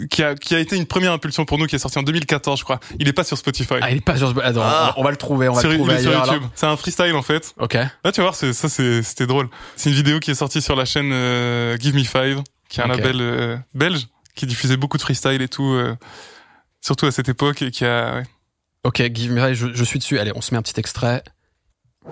qui 0.09 0.23
a 0.23 0.35
qui 0.35 0.55
a 0.55 0.59
été 0.59 0.77
une 0.77 0.85
première 0.85 1.11
impulsion 1.11 1.43
pour 1.45 1.57
nous 1.57 1.65
qui 1.65 1.75
est 1.75 1.79
sorti 1.79 1.99
en 1.99 2.03
2014 2.03 2.59
je 2.59 2.63
crois. 2.63 2.79
Il 2.99 3.07
est 3.07 3.13
pas 3.13 3.23
sur 3.23 3.37
Spotify. 3.37 3.75
Ah, 3.81 3.91
il 3.91 3.97
est 3.97 4.01
pas 4.05 4.15
sur... 4.17 4.29
Attends, 4.43 4.61
Ah. 4.63 4.93
on 4.97 5.03
va 5.03 5.11
le 5.11 5.17
trouver, 5.17 5.49
on 5.49 5.53
va 5.53 5.59
Sur- 5.61 5.69
le 5.69 5.75
il 5.75 5.79
trouver 5.79 5.95
est 5.95 6.01
sur. 6.01 6.11
YouTube. 6.13 6.43
C'est 6.55 6.65
un 6.67 6.77
freestyle 6.77 7.13
en 7.15 7.21
fait. 7.21 7.53
Ok. 7.59 7.73
Là 7.73 7.89
tu 8.05 8.21
vas 8.21 8.23
voir, 8.23 8.35
c'est 8.35 8.53
ça 8.53 8.69
c'est 8.69 9.03
c'était 9.03 9.27
drôle. 9.27 9.49
C'est 9.75 9.89
une 9.89 9.95
vidéo 9.95 10.19
qui 10.19 10.31
est 10.31 10.35
sortie 10.35 10.61
sur 10.61 10.75
la 10.75 10.85
chaîne 10.85 11.11
euh, 11.11 11.77
Give 11.79 11.95
Me 11.95 12.03
Five, 12.03 12.41
qui 12.69 12.79
est 12.79 12.83
un 12.83 12.87
label 12.87 13.17
euh, 13.19 13.57
belge 13.73 14.07
qui 14.35 14.45
diffusait 14.45 14.77
beaucoup 14.77 14.97
de 14.97 15.01
freestyle 15.01 15.41
et 15.41 15.49
tout, 15.49 15.73
euh, 15.73 15.95
surtout 16.79 17.05
à 17.05 17.11
cette 17.11 17.27
époque 17.27 17.61
et 17.61 17.71
qui 17.71 17.83
a 17.85 18.15
ouais. 18.15 18.23
Ok, 18.85 19.03
Give 19.13 19.31
Me 19.33 19.45
Five, 19.45 19.53
je, 19.53 19.67
je 19.73 19.83
suis 19.83 19.99
dessus. 19.99 20.17
Allez, 20.17 20.31
on 20.33 20.41
se 20.41 20.53
met 20.53 20.57
un 20.57 20.61
petit 20.63 20.79
extrait. 20.79 21.23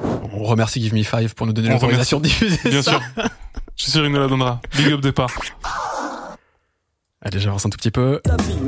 On 0.01 0.43
remercie 0.43 0.81
Give 0.81 0.93
Me 0.93 1.03
Five 1.03 1.33
pour 1.33 1.47
nous 1.47 1.53
donner 1.53 1.69
On 1.69 1.73
l'autorisation 1.73 2.19
de 2.19 2.25
diffuser 2.25 2.59
bien 2.69 2.81
ça. 2.83 2.91
sûr. 2.91 3.01
Je 3.75 3.83
suis 3.83 3.91
sûr 3.91 4.05
il 4.05 4.11
nous 4.11 4.19
la 4.19 4.27
donnera. 4.27 4.61
Big 4.75 4.91
up 4.91 4.99
départ. 5.01 5.31
Allez, 7.21 7.39
j'avance 7.39 7.65
un 7.65 7.69
tout 7.69 7.77
petit 7.77 7.91
peu. 7.91 8.21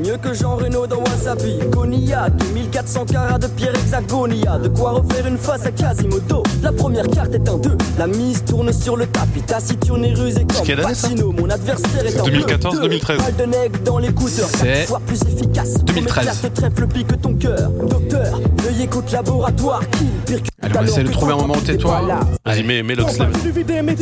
Mieux 0.03 0.17
que 0.17 0.33
Jean 0.33 0.57
Reno 0.57 0.85
dans 0.85 0.97
Wasabi. 0.99 1.57
Cognac, 1.71 2.33
1400 2.53 3.05
carats 3.05 3.37
de 3.37 3.47
pierre 3.47 3.73
hexagonia. 3.73 4.59
De 4.59 4.67
quoi 4.67 4.91
refaire 4.91 5.25
une 5.25 5.37
face 5.37 5.65
à 5.65 5.71
Quasimodo. 5.71 6.43
La 6.61 6.73
première 6.73 7.07
carte 7.07 7.33
est 7.33 7.47
en 7.47 7.57
deux. 7.57 7.77
La 7.97 8.07
mise 8.07 8.43
tourne 8.43 8.73
sur 8.73 8.97
le 8.97 9.07
tapis. 9.07 9.41
Taciturne 9.43 10.03
et 10.03 10.13
rusé 10.13 10.41
comme 10.41 10.65
quelle 10.65 10.81
année, 10.81 10.93
ça 10.93 11.07
Pacino. 11.07 11.31
Mon 11.31 11.49
adversaire 11.49 12.05
est 12.05 12.19
en 12.19 12.25
2014, 12.25 12.75
bleu. 12.75 12.83
2013. 12.89 13.17
Balle 13.21 13.35
de 13.37 13.43
nègre 13.45 13.79
dans 13.85 13.97
l'écouteur. 13.99 14.49
C'est 14.49 14.65
Quatre 14.67 14.87
fois 14.89 15.01
plus 15.07 15.21
efficace. 15.21 15.83
2013. 15.85 15.85
Ton 15.85 16.19
éclair 16.19 16.41
te 16.41 16.47
trèfle 16.47 16.87
pique 16.87 17.21
ton 17.21 17.33
cœur. 17.35 17.69
Docteur, 17.69 18.41
veuillez 18.63 18.83
écoute 18.83 19.09
laboratoire. 19.13 19.79
Qui 19.91 20.03
percute 20.25 20.51
Allez, 20.61 20.75
on 20.77 20.81
va 20.81 20.87
essayer 20.87 21.03
de 21.03 21.11
trouver 21.11 21.31
un 21.31 21.37
moment 21.37 21.55
où 21.55 21.61
tais-toi. 21.61 22.01
Vas-y, 22.45 22.63
mets. 22.63 22.83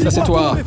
Ça, 0.04 0.10
c'est 0.10 0.24
toi. 0.24 0.58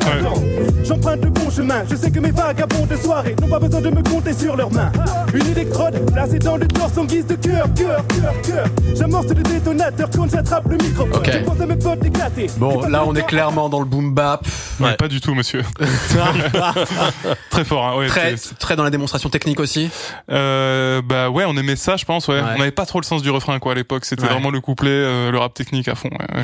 J'emprunte 0.85 1.21
le 1.25 1.29
bon 1.31 1.49
chemin. 1.51 1.83
Je 1.89 1.97
sais 1.97 2.11
que 2.11 2.19
mes 2.21 2.31
vagabonds 2.31 2.85
de 2.85 2.95
soirée 2.95 3.35
n'ont 3.41 3.49
pas 3.49 3.59
besoin 3.59 3.72
de 3.81 3.89
me 3.89 4.01
compter 4.03 4.33
sur 4.33 4.55
leurs 4.55 4.71
mains. 4.71 4.91
Une 5.33 5.47
électrode 5.47 6.11
placée 6.11 6.39
dans 6.39 6.57
le 6.57 6.67
torse 6.67 6.97
en 6.97 7.05
guise 7.05 7.25
de 7.25 7.35
cœur, 7.35 7.67
cœur, 7.75 8.05
cœur, 8.07 8.33
cœur. 8.43 8.65
J'amorce 8.95 9.27
le 9.27 9.41
détonateur 9.43 10.09
quand 10.15 10.29
j'attrape 10.29 10.67
le 10.69 10.77
microphone. 10.77 11.15
Ok. 11.15 11.29
Je 11.31 11.37
pense 11.39 11.59
à 11.61 11.65
mes 11.65 11.75
potes 11.75 12.05
éclatés. 12.05 12.47
Bon, 12.57 12.81
là, 12.87 13.03
on 13.05 13.15
est 13.15 13.23
clairement 13.25 13.69
dans 13.69 13.79
le 13.79 13.85
boom 13.85 14.13
bap. 14.13 14.45
Ouais. 14.79 14.87
Ouais. 14.87 14.95
pas 14.95 15.07
du 15.07 15.21
tout, 15.21 15.33
monsieur. 15.33 15.63
très 17.49 17.63
fort, 17.65 17.85
hein. 17.87 17.97
Ouais, 17.97 18.07
Très, 18.07 18.35
très 18.59 18.75
dans 18.75 18.83
la 18.83 18.89
démonstration 18.89 19.29
technique 19.29 19.59
aussi. 19.59 19.89
Euh, 20.31 21.01
bah 21.03 21.29
ouais, 21.29 21.45
on 21.47 21.55
aimait 21.57 21.75
ça, 21.75 21.97
je 21.97 22.05
pense. 22.05 22.27
Ouais. 22.27 22.35
Ouais. 22.35 22.47
On 22.55 22.57
n'avait 22.59 22.71
pas 22.71 22.85
trop 22.85 22.99
le 22.99 23.05
sens 23.05 23.21
du 23.21 23.29
refrain 23.29 23.59
quoi 23.59 23.71
à 23.73 23.75
l'époque. 23.75 24.05
C'était 24.05 24.23
Ouais. 24.23 24.29
vraiment 24.29 24.49
le 24.51 24.61
couplet, 24.61 24.89
euh, 24.91 25.31
le 25.31 25.37
rap 25.37 25.53
technique 25.53 25.87
à 25.87 25.95
fond. 25.95 26.09
Ouais. 26.11 26.43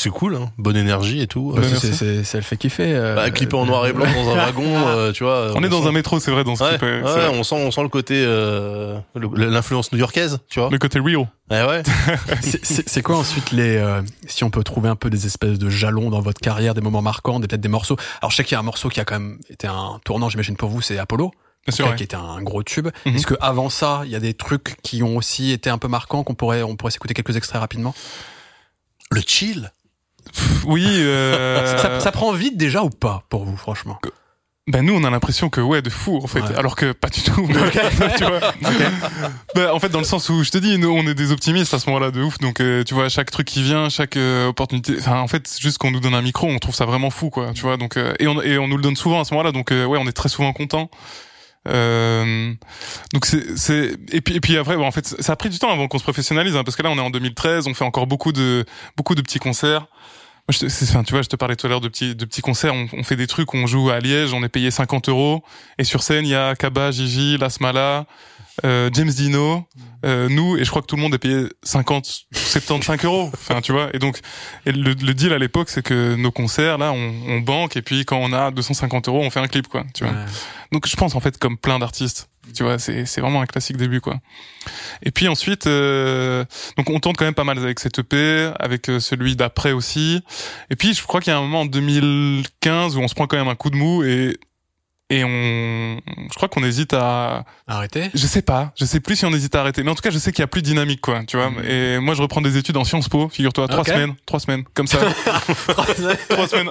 C'est 0.00 0.10
cool, 0.10 0.36
hein. 0.36 0.52
Bonne 0.58 0.76
énergie 0.76 1.20
et 1.22 1.26
tout. 1.26 1.52
Bah, 1.56 1.62
c'est, 1.68 1.92
c'est, 1.92 2.22
c'est, 2.22 2.38
elle 2.38 2.44
fait 2.44 2.56
kiffer. 2.56 2.94
euh, 2.94 3.16
Bah, 3.16 3.28
clippé 3.32 3.56
en 3.56 3.66
noir 3.66 3.84
et 3.88 3.92
blanc 3.92 4.06
dans 4.14 4.30
un 4.30 4.36
wagon, 4.46 4.62
euh, 4.86 5.10
tu 5.10 5.24
vois. 5.24 5.50
On 5.56 5.64
est 5.64 5.68
dans 5.68 5.82
sent- 5.82 5.88
un 5.88 5.92
métro, 5.92 6.20
c'est 6.20 6.30
vrai, 6.30 6.44
dans 6.44 6.54
ce 6.54 6.62
Ouais, 6.62 6.78
clip, 6.78 6.82
ouais, 7.04 7.26
on 7.32 7.42
sent, 7.42 7.56
on 7.56 7.72
sent 7.72 7.82
le 7.82 7.88
côté, 7.88 8.22
euh, 8.24 8.96
le- 9.16 9.50
l'influence 9.50 9.90
new-yorkaise, 9.90 10.38
tu 10.48 10.60
vois. 10.60 10.68
Le 10.70 10.78
côté 10.78 11.00
real. 11.00 11.28
Ouais, 11.50 11.64
ouais. 11.66 11.82
c'est, 12.42 12.64
c'est, 12.64 12.88
c'est 12.88 13.02
quoi 13.02 13.16
ensuite 13.16 13.50
les, 13.50 13.76
euh, 13.76 14.00
si 14.28 14.44
on 14.44 14.50
peut 14.50 14.62
trouver 14.62 14.88
un 14.88 14.94
peu 14.94 15.10
des 15.10 15.26
espèces 15.26 15.58
de 15.58 15.68
jalons 15.68 16.10
dans 16.10 16.20
votre 16.20 16.40
carrière, 16.40 16.74
des 16.74 16.80
moments 16.80 17.02
marquants, 17.02 17.40
des 17.40 17.48
peut-être 17.48 17.60
des 17.60 17.68
morceaux? 17.68 17.96
Alors 18.22 18.30
je 18.30 18.36
sais 18.36 18.44
qu'il 18.44 18.52
y 18.52 18.56
a 18.56 18.60
un 18.60 18.62
morceau 18.62 18.88
qui 18.90 19.00
a 19.00 19.04
quand 19.04 19.18
même 19.18 19.40
été 19.50 19.66
un 19.66 19.98
tournant, 20.04 20.28
j'imagine 20.28 20.56
pour 20.56 20.68
vous, 20.70 20.80
c'est 20.80 20.96
Apollo, 20.98 21.32
Bien 21.66 21.74
sûr. 21.74 21.88
ouais. 21.88 21.96
qui 21.96 22.04
était 22.04 22.14
un 22.14 22.40
gros 22.40 22.62
tube. 22.62 22.86
Mhm. 23.04 23.16
Est-ce 23.16 23.26
que 23.26 23.34
avant 23.40 23.68
ça, 23.68 24.02
il 24.04 24.12
y 24.12 24.16
a 24.16 24.20
des 24.20 24.34
trucs 24.34 24.76
qui 24.84 25.02
ont 25.02 25.16
aussi 25.16 25.50
été 25.50 25.70
un 25.70 25.78
peu 25.78 25.88
marquants 25.88 26.22
qu'on 26.22 26.36
pourrait, 26.36 26.62
on 26.62 26.76
pourrait 26.76 26.92
s'écouter 26.92 27.14
quelques 27.14 27.36
extraits 27.36 27.60
rapidement? 27.60 27.96
Le 29.10 29.22
chill. 29.26 29.72
Pff, 30.32 30.64
Oui. 30.66 30.84
Euh... 30.86 31.76
Ça, 31.78 32.00
ça 32.00 32.12
prend 32.12 32.32
vite 32.32 32.56
déjà 32.56 32.82
ou 32.82 32.90
pas 32.90 33.24
pour 33.28 33.44
vous, 33.44 33.56
franchement 33.56 33.98
Bah 34.66 34.82
nous 34.82 34.94
on 34.94 35.02
a 35.04 35.10
l'impression 35.10 35.48
que 35.48 35.60
ouais 35.62 35.80
de 35.80 35.88
fou 35.90 36.20
en 36.22 36.26
fait. 36.26 36.40
Ouais. 36.40 36.54
alors 36.56 36.76
que 36.76 36.92
pas 36.92 37.08
du 37.08 37.22
tout. 37.22 37.46
Mais- 37.46 37.54
tu 38.18 38.24
vois. 38.24 38.40
Bah, 39.54 39.74
en 39.74 39.78
fait 39.80 39.88
dans 39.88 39.98
le 39.98 40.04
sens 40.04 40.28
où 40.28 40.44
je 40.44 40.50
te 40.50 40.58
dis 40.58 40.76
nous 40.78 40.90
on 40.90 41.06
est 41.06 41.14
des 41.14 41.32
optimistes 41.32 41.72
à 41.72 41.78
ce 41.78 41.88
moment-là 41.88 42.10
de 42.10 42.20
ouf. 42.22 42.38
Donc 42.38 42.60
euh, 42.60 42.84
tu 42.84 42.92
vois 42.94 43.08
chaque 43.08 43.30
truc 43.30 43.46
qui 43.46 43.62
vient 43.62 43.88
chaque 43.88 44.16
euh, 44.18 44.48
opportunité 44.48 44.94
enfin 44.98 45.20
en 45.20 45.28
fait 45.28 45.56
juste 45.58 45.78
qu'on 45.78 45.90
nous 45.90 46.00
donne 46.00 46.14
un 46.14 46.20
micro 46.22 46.46
on 46.48 46.58
trouve 46.58 46.74
ça 46.74 46.84
vraiment 46.84 47.08
fou 47.10 47.30
quoi 47.30 47.52
tu 47.54 47.62
vois. 47.62 47.76
Donc 47.78 47.96
euh, 47.96 48.12
et 48.18 48.26
on 48.26 48.42
et 48.42 48.58
on 48.58 48.68
nous 48.68 48.76
le 48.76 48.82
donne 48.82 48.96
souvent 48.96 49.20
à 49.20 49.24
ce 49.24 49.32
moment-là. 49.34 49.52
Donc 49.52 49.72
euh, 49.72 49.86
ouais 49.86 49.98
on 50.00 50.06
est 50.06 50.12
très 50.12 50.28
souvent 50.28 50.52
content 50.52 50.90
euh, 51.66 52.52
donc 53.12 53.26
c'est 53.26 53.56
c'est 53.58 53.92
et 54.12 54.20
puis 54.20 54.36
et 54.36 54.40
puis 54.40 54.56
après 54.56 54.76
bon, 54.76 54.86
en 54.86 54.90
fait 54.92 55.06
ça 55.06 55.32
a 55.32 55.36
pris 55.36 55.50
du 55.50 55.58
temps 55.58 55.70
avant 55.70 55.88
qu'on 55.88 55.98
se 55.98 56.02
professionnalise 56.04 56.56
hein, 56.56 56.62
parce 56.64 56.76
que 56.76 56.82
là 56.82 56.90
on 56.90 56.96
est 56.96 57.00
en 57.00 57.10
2013 57.10 57.66
on 57.66 57.74
fait 57.74 57.84
encore 57.84 58.06
beaucoup 58.06 58.32
de 58.32 58.64
beaucoup 58.96 59.14
de 59.14 59.20
petits 59.22 59.40
concerts 59.40 59.86
moi, 60.48 60.54
je 60.54 60.60
te, 60.60 60.84
enfin, 60.84 61.02
tu 61.02 61.12
vois, 61.12 61.20
je 61.20 61.28
te 61.28 61.36
parlais 61.36 61.56
tout 61.56 61.66
à 61.66 61.70
l'heure 61.70 61.82
de 61.82 61.88
petits, 61.88 62.14
de 62.14 62.24
petits 62.24 62.40
concerts. 62.40 62.74
On, 62.74 62.88
on 62.94 63.02
fait 63.02 63.16
des 63.16 63.26
trucs, 63.26 63.52
on 63.52 63.66
joue 63.66 63.90
à 63.90 64.00
Liège, 64.00 64.32
on 64.32 64.42
est 64.42 64.48
payé 64.48 64.70
50 64.70 65.10
euros. 65.10 65.42
Et 65.78 65.84
sur 65.84 66.02
scène, 66.02 66.24
il 66.24 66.30
y 66.30 66.34
a 66.34 66.54
Kaba, 66.56 66.90
Gigi, 66.90 67.36
Lasmala, 67.36 68.06
euh, 68.64 68.88
James 68.94 69.10
Dino, 69.10 69.66
euh, 70.06 70.28
nous, 70.30 70.56
et 70.56 70.64
je 70.64 70.70
crois 70.70 70.80
que 70.80 70.86
tout 70.86 70.96
le 70.96 71.02
monde 71.02 71.12
est 71.12 71.18
payé 71.18 71.44
50, 71.62 72.24
75 72.32 73.04
euros. 73.04 73.30
Enfin, 73.34 73.60
tu 73.60 73.72
vois. 73.72 73.90
Et 73.92 73.98
donc, 73.98 74.20
et 74.64 74.72
le, 74.72 74.94
le 74.94 75.14
deal 75.14 75.34
à 75.34 75.38
l'époque, 75.38 75.68
c'est 75.68 75.82
que 75.82 76.14
nos 76.14 76.30
concerts, 76.30 76.78
là, 76.78 76.92
on, 76.92 77.12
on 77.28 77.40
banque, 77.40 77.76
et 77.76 77.82
puis 77.82 78.06
quand 78.06 78.16
on 78.16 78.32
a 78.32 78.50
250 78.50 79.08
euros, 79.08 79.20
on 79.22 79.28
fait 79.28 79.40
un 79.40 79.48
clip, 79.48 79.68
quoi. 79.68 79.84
Tu 79.92 80.04
vois. 80.04 80.14
Ouais. 80.14 80.24
Donc 80.72 80.86
je 80.86 80.96
pense 80.96 81.14
en 81.14 81.20
fait 81.20 81.38
comme 81.38 81.56
plein 81.56 81.78
d'artistes, 81.78 82.27
tu 82.54 82.62
vois, 82.62 82.78
c'est 82.78 83.04
c'est 83.06 83.20
vraiment 83.20 83.40
un 83.40 83.46
classique 83.46 83.76
début 83.76 84.00
quoi. 84.00 84.18
Et 85.02 85.10
puis 85.10 85.28
ensuite, 85.28 85.66
euh, 85.66 86.44
donc 86.76 86.90
on 86.90 87.00
tourne 87.00 87.16
quand 87.16 87.24
même 87.24 87.34
pas 87.34 87.44
mal 87.44 87.58
avec 87.58 87.80
cette 87.80 87.98
EP, 87.98 88.50
avec 88.58 88.88
euh, 88.88 89.00
celui 89.00 89.36
d'après 89.36 89.72
aussi. 89.72 90.22
Et 90.70 90.76
puis 90.76 90.94
je 90.94 91.02
crois 91.02 91.20
qu'il 91.20 91.32
y 91.32 91.34
a 91.34 91.38
un 91.38 91.42
moment 91.42 91.62
en 91.62 91.66
2015 91.66 92.96
où 92.96 93.00
on 93.00 93.08
se 93.08 93.14
prend 93.14 93.26
quand 93.26 93.36
même 93.36 93.48
un 93.48 93.54
coup 93.54 93.70
de 93.70 93.76
mou 93.76 94.02
et 94.04 94.38
et 95.10 95.24
on, 95.24 96.00
je 96.30 96.34
crois 96.34 96.48
qu'on 96.48 96.62
hésite 96.62 96.92
à, 96.92 97.44
Arrêtez. 97.66 98.10
je 98.14 98.26
sais 98.26 98.42
pas, 98.42 98.72
je 98.78 98.84
sais 98.84 99.00
plus 99.00 99.16
si 99.16 99.24
on 99.24 99.30
hésite 99.32 99.54
à 99.54 99.60
arrêter, 99.60 99.82
mais 99.82 99.90
en 99.90 99.94
tout 99.94 100.02
cas 100.02 100.10
je 100.10 100.18
sais 100.18 100.32
qu'il 100.32 100.42
y 100.42 100.44
a 100.44 100.46
plus 100.46 100.60
de 100.60 100.66
dynamique 100.66 101.00
quoi, 101.00 101.24
tu 101.26 101.36
vois. 101.38 101.50
Et 101.66 101.98
moi 101.98 102.14
je 102.14 102.20
reprends 102.22 102.40
des 102.42 102.56
études 102.58 102.76
en 102.76 102.84
Sciences 102.84 103.08
Po, 103.08 103.28
figure-toi, 103.28 103.68
trois 103.68 103.84
semaines, 103.84 104.14
trois 104.26 104.40
semaines, 104.40 104.64
comme 104.74 104.86
ça. 104.86 104.98
trois 106.28 106.48
semaines. 106.48 106.70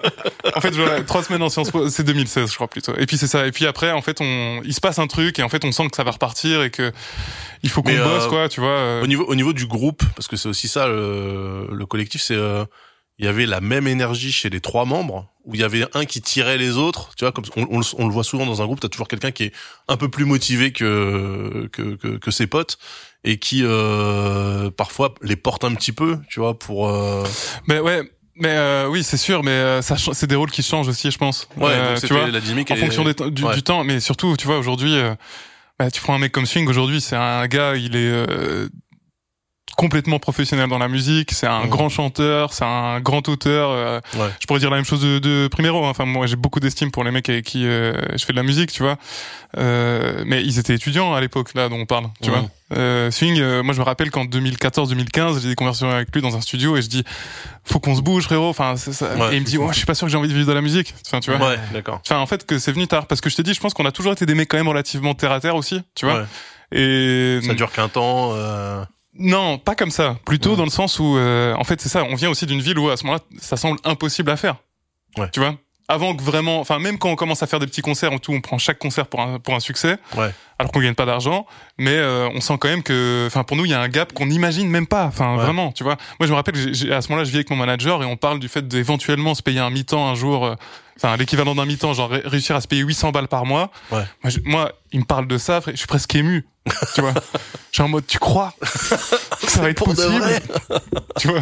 En 0.56 0.62
fait, 0.62 0.74
je, 0.74 1.02
trois 1.04 1.24
semaines 1.24 1.42
en 1.42 1.50
Sciences 1.50 1.72
Po, 1.72 1.90
c'est 1.90 2.04
2016, 2.04 2.50
je 2.50 2.56
crois 2.56 2.68
plutôt. 2.68 2.96
Et 2.98 3.06
puis 3.06 3.18
c'est 3.18 3.28
ça. 3.28 3.48
Et 3.48 3.52
puis 3.52 3.66
après, 3.66 3.92
en 3.92 4.02
fait, 4.02 4.22
on, 4.22 4.62
il 4.64 4.74
se 4.74 4.82
passe 4.82 5.00
un 5.00 5.08
truc 5.08 5.40
et 5.40 5.44
en 5.44 5.50
fait, 5.50 5.66
on 5.66 5.72
sent 5.72 5.88
que 5.90 5.96
ça 5.96 6.04
va 6.04 6.12
repartir 6.12 6.62
et 6.64 6.70
que 6.70 6.92
il 7.64 7.70
faut 7.70 7.82
qu'on 7.82 7.90
Mais, 7.90 7.98
euh, 7.98 8.04
bosse, 8.04 8.28
quoi, 8.28 8.50
tu 8.50 8.60
vois. 8.62 8.70
euh. 8.70 9.04
Au 9.04 9.08
niveau, 9.08 9.26
au 9.26 9.36
niveau 9.36 9.54
du 9.54 9.66
groupe, 9.66 10.04
parce 10.16 10.28
que 10.28 10.36
c'est 10.36 10.48
aussi 10.48 10.68
ça, 10.68 10.88
le, 10.88 11.68
le 11.72 11.86
collectif, 11.86 12.22
c'est, 12.22 12.36
euh, 12.36 12.66
il 13.20 13.26
y 13.26 13.28
avait 13.28 13.46
la 13.46 13.62
même 13.62 13.88
énergie 13.88 14.32
chez 14.32 14.50
les 14.50 14.60
trois 14.62 14.86
membres, 14.86 15.28
où 15.46 15.56
il 15.56 15.62
y 15.62 15.64
avait 15.64 15.86
un 15.94 16.06
qui 16.06 16.22
tirait 16.22 16.58
les 16.58 16.78
autres, 16.78 17.12
tu 17.18 17.24
vois, 17.26 17.32
comme 17.32 17.46
on, 17.56 17.66
on 17.72 17.80
le- 17.80 17.86
on 17.98 18.08
le 18.08 18.14
voit 18.14 18.24
souvent 18.24 18.46
dans 18.46 18.62
un 18.62 18.66
groupe, 18.66 18.80
t'as 18.80 18.90
toujours 18.90 19.08
quelqu'un 19.08 19.32
qui 19.32 19.44
est 19.46 19.54
un 19.88 19.98
peu 19.98 20.10
plus 20.10 20.26
motivé 20.26 20.72
que 20.72 21.70
que, 21.72 21.96
que, 21.96 22.18
que 22.18 22.32
ses 22.32 22.48
potes 22.48 22.78
et 23.24 23.40
qui 23.40 23.62
euh, 23.64 24.70
parfois 24.72 25.14
les 25.22 25.36
porte 25.36 25.64
un 25.64 25.74
petit 25.74 25.92
peu, 25.94 26.20
tu 26.30 26.40
vois, 26.40 26.58
pour 26.60 26.90
euh, 26.90 27.24
Mais 27.68 27.80
ouais. 27.80 28.02
Mais 28.40 28.50
euh, 28.56 28.88
oui, 28.88 29.04
c'est 29.04 29.18
sûr, 29.18 29.42
mais 29.42 29.50
euh, 29.50 29.82
ça, 29.82 29.96
c'est 30.14 30.28
des 30.28 30.36
rôles 30.36 30.52
qui 30.52 30.62
changent 30.62 30.88
aussi, 30.88 31.10
je 31.10 31.18
pense. 31.18 31.48
ouais, 31.58 31.72
Euh, 31.72 31.94
donc 31.96 32.04
tu 32.06 32.14
vois, 32.14 32.28
la 32.30 32.40
dynamique 32.40 32.70
en 32.70 32.76
est- 32.76 32.80
fonction 32.82 33.04
des 33.04 33.16
du, 33.32 33.44
ouais. 33.44 33.56
du 33.56 33.64
temps. 33.64 33.84
Mais 33.84 34.00
surtout, 34.00 34.36
tu 34.38 34.46
vois, 34.46 34.60
aujourd'hui, 34.60 34.94
euh, 34.96 35.16
bah, 35.80 35.90
tu 35.90 36.02
prends 36.02 36.14
un 36.14 36.20
mec 36.20 36.34
comme 36.34 36.46
Swing. 36.46 36.68
Aujourd'hui, 36.68 37.02
c'est 37.02 37.16
un 37.16 37.48
gars, 37.48 37.76
il 37.76 37.96
est 37.96 38.12
euh, 38.12 38.70
complètement 39.76 40.18
professionnel 40.20 40.70
dans 40.70 40.78
la 40.80 40.88
musique. 40.88 41.32
C'est 41.34 41.46
un 41.48 41.66
grand 41.68 41.90
chanteur, 41.90 42.54
c'est 42.54 42.64
un 42.66 43.00
grand 43.00 43.28
auteur. 43.30 43.70
euh, 43.72 44.00
Ouais. 44.16 44.30
Je 44.40 44.48
pourrais 44.48 44.60
dire 44.60 44.70
la 44.72 44.78
même 44.78 44.86
chose 44.86 45.02
de, 45.02 45.20
de 45.20 45.48
Primero. 45.50 45.86
hein. 45.86 45.90
Enfin, 45.90 46.06
moi, 46.06 46.26
j'ai 46.26 46.36
beaucoup 46.36 46.60
d'estime 46.60 46.90
pour 46.92 47.04
les 47.04 47.12
mecs 47.12 47.30
avec 47.30 47.46
qui 47.46 47.66
euh, 47.68 47.94
je 48.16 48.26
fais 48.26 48.34
de 48.34 48.38
la 48.38 48.44
musique, 48.44 48.72
tu 48.72 48.82
vois. 48.82 48.98
Euh, 49.58 50.24
mais 50.26 50.44
ils 50.44 50.58
étaient 50.60 50.74
étudiants 50.74 51.14
à 51.14 51.22
l'époque, 51.22 51.54
là, 51.54 51.70
dont 51.70 51.78
on 51.78 51.86
parle, 51.86 52.06
tu 52.22 52.30
vois. 52.32 52.46
Euh, 52.76 53.12
Swing, 53.12 53.40
euh, 53.40 53.64
moi, 53.64 53.74
je 53.74 53.80
me 53.80 53.86
rappelle 53.86 54.10
qu'en 54.12 54.26
2014-2015, 54.26 55.42
j'ai 55.42 55.50
des 55.50 55.56
conversations 55.56 55.90
avec 55.90 56.14
lui 56.14 56.22
dans 56.22 56.36
un 56.36 56.42
studio 56.42 56.76
et 56.76 56.82
je 56.82 56.88
dis, 56.90 57.04
faut 57.64 57.80
qu'on 57.80 57.96
se 57.96 58.02
bouge, 58.02 58.24
frérot. 58.26 58.50
Enfin, 58.50 58.76
ça. 58.78 59.16
Ouais. 59.16 59.34
et 59.34 59.36
il 59.38 59.42
me 59.42 59.46
dit, 59.46 59.58
ouais, 59.58 59.68
je 59.72 59.78
suis 59.78 59.86
pas 59.86 59.96
sûr 59.96 60.08
que 60.08 60.12
j'ai 60.12 60.18
envie 60.18 60.28
de 60.28 60.34
vivre 60.34 60.48
de 60.48 60.54
la 60.54 60.62
musique. 60.62 60.94
Enfin, 61.06 61.20
tu 61.20 61.32
vois. 61.32 61.50
Ouais, 61.50 61.60
d'accord. 61.74 62.02
Enfin, 62.06 62.18
en 62.20 62.26
fait, 62.26 62.46
que 62.46 62.58
c'est 62.60 62.72
venu 62.72 62.88
tard. 62.88 63.06
Parce 63.08 63.22
que 63.22 63.30
je 63.30 63.36
t'ai 63.36 63.44
dit, 63.44 63.54
je 63.54 63.60
pense 63.62 63.74
qu'on 63.74 63.86
a 63.86 63.92
toujours 63.92 64.12
été 64.14 64.26
des 64.26 64.34
mecs 64.36 64.50
quand 64.50 64.58
même 64.58 64.68
relativement 64.68 65.14
terre 65.14 65.32
à 65.32 65.40
terre 65.40 65.56
aussi, 65.56 65.82
tu 65.96 66.06
vois. 66.06 66.22
Ouais. 66.22 66.26
Et 66.74 67.40
Ça 67.46 67.54
dure 67.54 67.72
qu'un 67.72 67.88
temps. 67.88 68.32
Euh... 68.34 68.84
non, 69.20 69.58
pas 69.58 69.76
comme 69.76 69.92
ça. 69.92 70.18
Plutôt 70.26 70.52
Ouais. 70.52 70.58
dans 70.58 70.64
le 70.66 70.70
sens 70.70 71.00
où, 71.00 71.18
euh, 71.18 71.54
en 71.56 71.64
fait, 71.64 71.80
c'est 71.82 71.90
ça. 71.90 72.04
On 72.04 72.16
vient 72.16 72.30
aussi 72.30 72.46
d'une 72.46 72.62
ville 72.62 72.78
où 72.80 72.90
à 72.90 72.98
ce 72.98 73.04
moment-là, 73.06 73.24
ça 73.40 73.58
semble 73.58 73.80
impossible 73.84 74.30
à 74.32 74.38
faire. 74.38 74.56
Ouais. 75.18 75.30
Tu 75.32 75.40
vois? 75.40 75.56
Avant 75.90 76.14
que 76.14 76.22
vraiment, 76.22 76.60
enfin, 76.60 76.80
même 76.80 76.98
quand 76.98 77.10
on 77.10 77.16
commence 77.16 77.42
à 77.44 77.48
faire 77.48 77.60
des 77.60 77.66
petits 77.66 77.82
concerts 77.82 78.12
en 78.12 78.18
tout, 78.20 78.34
on 78.34 78.42
prend 78.42 78.58
chaque 78.58 78.78
concert 78.78 79.08
pour 79.08 79.22
un 79.22 79.40
pour 79.40 79.54
un 79.56 79.62
succès. 79.62 79.96
Ouais. 80.18 80.32
Alors 80.60 80.72
qu'on 80.74 80.82
gagne 80.82 80.96
pas 80.96 81.06
d'argent, 81.06 81.46
mais 81.78 81.94
euh, 81.96 82.28
on 82.36 82.42
sent 82.42 82.58
quand 82.60 82.68
même 82.68 82.84
que, 82.84 83.24
enfin, 83.28 83.44
pour 83.46 83.56
nous, 83.56 83.64
il 83.64 83.72
y 83.72 83.74
a 83.74 83.80
un 83.80 83.88
gap 83.88 84.12
qu'on 84.12 84.26
n'imagine 84.26 84.68
même 84.70 84.86
pas. 84.88 85.06
Enfin, 85.06 85.38
vraiment, 85.38 85.72
tu 85.72 85.84
vois? 85.86 85.96
Moi, 86.20 86.28
je 86.28 86.32
me 86.32 86.36
rappelle, 86.36 86.74
j'ai- 86.74 86.92
à 86.92 87.02
ce 87.02 87.08
moment-là, 87.08 87.24
je 87.24 87.30
vis 87.32 87.38
avec 87.38 87.50
mon 87.50 87.56
manager 87.56 88.04
et 88.04 88.06
on 88.06 88.18
parle 88.18 88.40
du 88.40 88.50
fait 88.50 88.68
d'éventuellement 88.68 89.34
se 89.34 89.42
payer 89.42 89.60
un 89.62 89.70
mi-temps 89.70 90.06
un 90.10 90.16
jour. 90.16 90.46
euh, 90.46 90.56
Enfin, 90.98 91.16
l'équivalent 91.18 91.56
d'un 91.56 91.66
mi-temps, 91.66 91.94
genre 91.94 92.10
ré- 92.10 92.24
réussir 92.26 92.56
à 92.56 92.62
se 92.62 92.68
payer 92.68 92.82
800 92.82 93.12
balles 93.12 93.28
par 93.28 93.46
mois. 93.46 93.72
Ouais. 93.92 94.04
Moi, 94.24 94.30
je- 94.32 94.40
moi, 94.44 94.72
il 94.92 95.00
me 95.00 95.06
parle 95.06 95.28
de 95.28 95.38
ça, 95.38 95.62
je 95.66 95.76
suis 95.76 95.88
presque 95.88 96.14
ému. 96.16 96.46
tu 96.96 97.02
vois. 97.02 97.14
Je 97.72 97.78
suis 97.78 97.84
en 97.84 97.90
mode, 97.90 98.08
tu 98.08 98.18
crois 98.18 98.54
que 98.60 99.52
ça 99.52 99.62
va 99.62 99.70
être 99.70 99.84
possible 99.86 100.24
Tu 101.20 101.28
vois. 101.28 101.42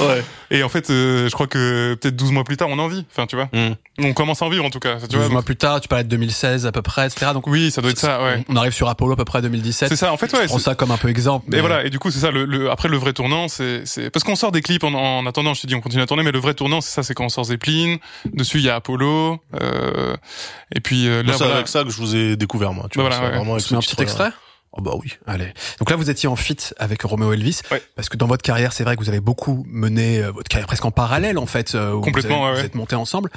Ouais. 0.00 0.24
Et 0.50 0.62
en 0.62 0.68
fait, 0.70 0.88
euh, 0.88 1.28
je 1.28 1.32
crois 1.34 1.46
que 1.46 1.94
peut-être 2.00 2.16
12 2.16 2.32
mois 2.32 2.42
plus 2.44 2.56
tard, 2.56 2.68
on 2.70 2.78
en 2.78 2.88
vit. 2.88 3.04
Enfin, 3.12 3.26
tu 3.26 3.36
vois. 3.36 3.48
Mm. 3.52 3.74
On 3.98 4.12
commence 4.12 4.42
à 4.42 4.46
en 4.46 4.48
vivre, 4.48 4.64
en 4.64 4.70
tout 4.70 4.80
cas. 4.80 4.96
Tu 5.00 5.06
12 5.06 5.16
vois. 5.20 5.28
mois 5.28 5.42
plus 5.42 5.54
tard, 5.54 5.80
tu 5.80 5.86
parlais 5.86 6.02
de 6.02 6.08
2016 6.08 6.66
à 6.66 6.72
peu 6.72 6.82
près, 6.82 7.06
etc. 7.06 7.30
Donc 7.32 7.46
oui, 7.46 7.70
ça 7.70 7.80
doit 7.80 7.92
être 7.92 7.98
ça, 7.98 8.20
ouais. 8.24 8.44
on 8.48 8.56
arrive 8.56 8.72
sur 8.72 8.88
Apollo 8.88 9.12
à 9.12 9.16
peu 9.16 9.24
près 9.24 9.40
2017. 9.40 9.88
C'est 9.88 9.94
ça, 9.96 10.12
en 10.12 10.16
fait, 10.16 10.32
ouais. 10.32 10.42
Je 10.42 10.48
prends 10.48 10.58
ça 10.58 10.74
comme 10.74 10.90
un 10.90 10.96
peu 10.96 11.08
exemple. 11.08 11.46
Et 11.48 11.56
mais- 11.56 11.60
voilà, 11.60 11.84
et 11.84 11.90
du 11.90 12.00
coup, 12.00 12.10
c'est 12.10 12.18
ça, 12.18 12.32
le, 12.32 12.44
le- 12.44 12.70
après 12.72 12.88
le 12.88 12.96
vrai 12.96 13.12
tournant, 13.12 13.46
c'est, 13.46 13.86
c'est, 13.86 14.10
parce 14.10 14.24
qu'on 14.24 14.34
sort 14.34 14.50
des 14.50 14.62
clips 14.62 14.82
en, 14.82 14.92
en 14.94 15.26
attendant, 15.26 15.54
je 15.54 15.60
te 15.62 15.66
dis, 15.68 15.76
on 15.76 15.80
continue 15.80 16.02
à 16.02 16.06
tourner, 16.06 16.24
mais 16.24 16.32
le 16.32 16.40
vrai 16.40 16.54
tournant, 16.54 16.80
c'est 16.80 16.90
ça, 16.92 17.02
c'est 17.04 17.14
quand 17.14 17.24
on 17.26 17.28
sort 17.28 17.44
Zeppelin, 17.44 17.98
dessus, 18.32 18.58
il 18.58 18.64
y 18.64 18.68
a 18.68 18.74
Apollo, 18.74 19.38
euh, 19.62 20.16
et 20.74 20.80
puis, 20.80 21.06
euh, 21.06 21.22
là, 21.22 21.32
c'est 21.32 21.38
voilà. 21.38 21.54
avec 21.54 21.68
ça 21.68 21.84
que 21.84 21.90
je 21.90 21.96
vous 21.96 22.16
ai 22.16 22.36
découvert, 22.36 22.72
moi. 22.72 22.88
Tu 22.90 22.98
Bah 22.98 23.04
vois, 23.04 23.10
voilà, 23.16 23.30
ouais. 23.30 23.36
vraiment 23.38 23.54
un 23.54 23.58
petit 23.80 24.02
extrait 24.02 24.30
Oh 24.76 24.80
bah 24.82 24.90
oui. 25.00 25.12
Allez. 25.24 25.52
Donc 25.78 25.88
là, 25.88 25.94
vous 25.94 26.10
étiez 26.10 26.28
en 26.28 26.34
fit 26.34 26.56
avec 26.78 27.02
Romeo 27.02 27.32
Elvis. 27.32 27.60
Ouais. 27.70 27.80
Parce 27.94 28.08
que 28.08 28.16
dans 28.16 28.26
votre 28.26 28.42
carrière, 28.42 28.72
c'est 28.72 28.82
vrai 28.82 28.96
que 28.96 29.00
vous 29.00 29.08
avez 29.08 29.20
beaucoup 29.20 29.64
mené 29.68 30.18
euh, 30.20 30.32
votre 30.32 30.48
carrière 30.48 30.66
presque 30.66 30.84
en 30.84 30.90
parallèle, 30.90 31.38
en 31.38 31.46
fait. 31.46 31.76
euh, 31.76 32.00
Complètement, 32.00 32.38
vous, 32.38 32.42
avez- 32.42 32.44
ouais, 32.46 32.50
vous 32.54 32.60
ouais. 32.60 32.66
êtes 32.66 32.74
montés 32.74 32.96
ensemble. 32.96 33.30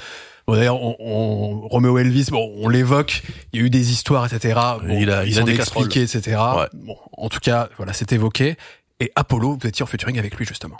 Bon, 0.47 0.55
d'ailleurs, 0.55 0.81
on, 0.81 0.95
on, 0.99 1.67
Roméo 1.67 1.97
Elvis, 1.97 2.27
bon, 2.31 2.53
on 2.61 2.69
l'évoque. 2.69 3.21
Il 3.51 3.59
y 3.59 3.63
a 3.63 3.65
eu 3.65 3.69
des 3.69 3.91
histoires, 3.91 4.25
etc. 4.33 4.57
Bon, 4.81 4.97
Il 4.97 5.11
a- 5.11 5.25
il 5.25 5.31
ils 5.31 5.39
a 5.39 5.43
des 5.43 5.55
expliqué, 5.55 6.03
etc. 6.03 6.37
Ouais. 6.57 6.67
Bon, 6.73 6.95
en 7.17 7.27
tout 7.27 7.41
cas, 7.41 7.67
voilà, 7.75 7.91
c'est 7.91 8.13
évoqué. 8.13 8.55
Et 9.01 9.11
Apollo, 9.17 9.57
vous 9.61 9.67
étiez 9.67 9.83
en 9.83 9.87
featuring 9.87 10.17
avec 10.17 10.35
lui 10.35 10.45
justement. 10.45 10.77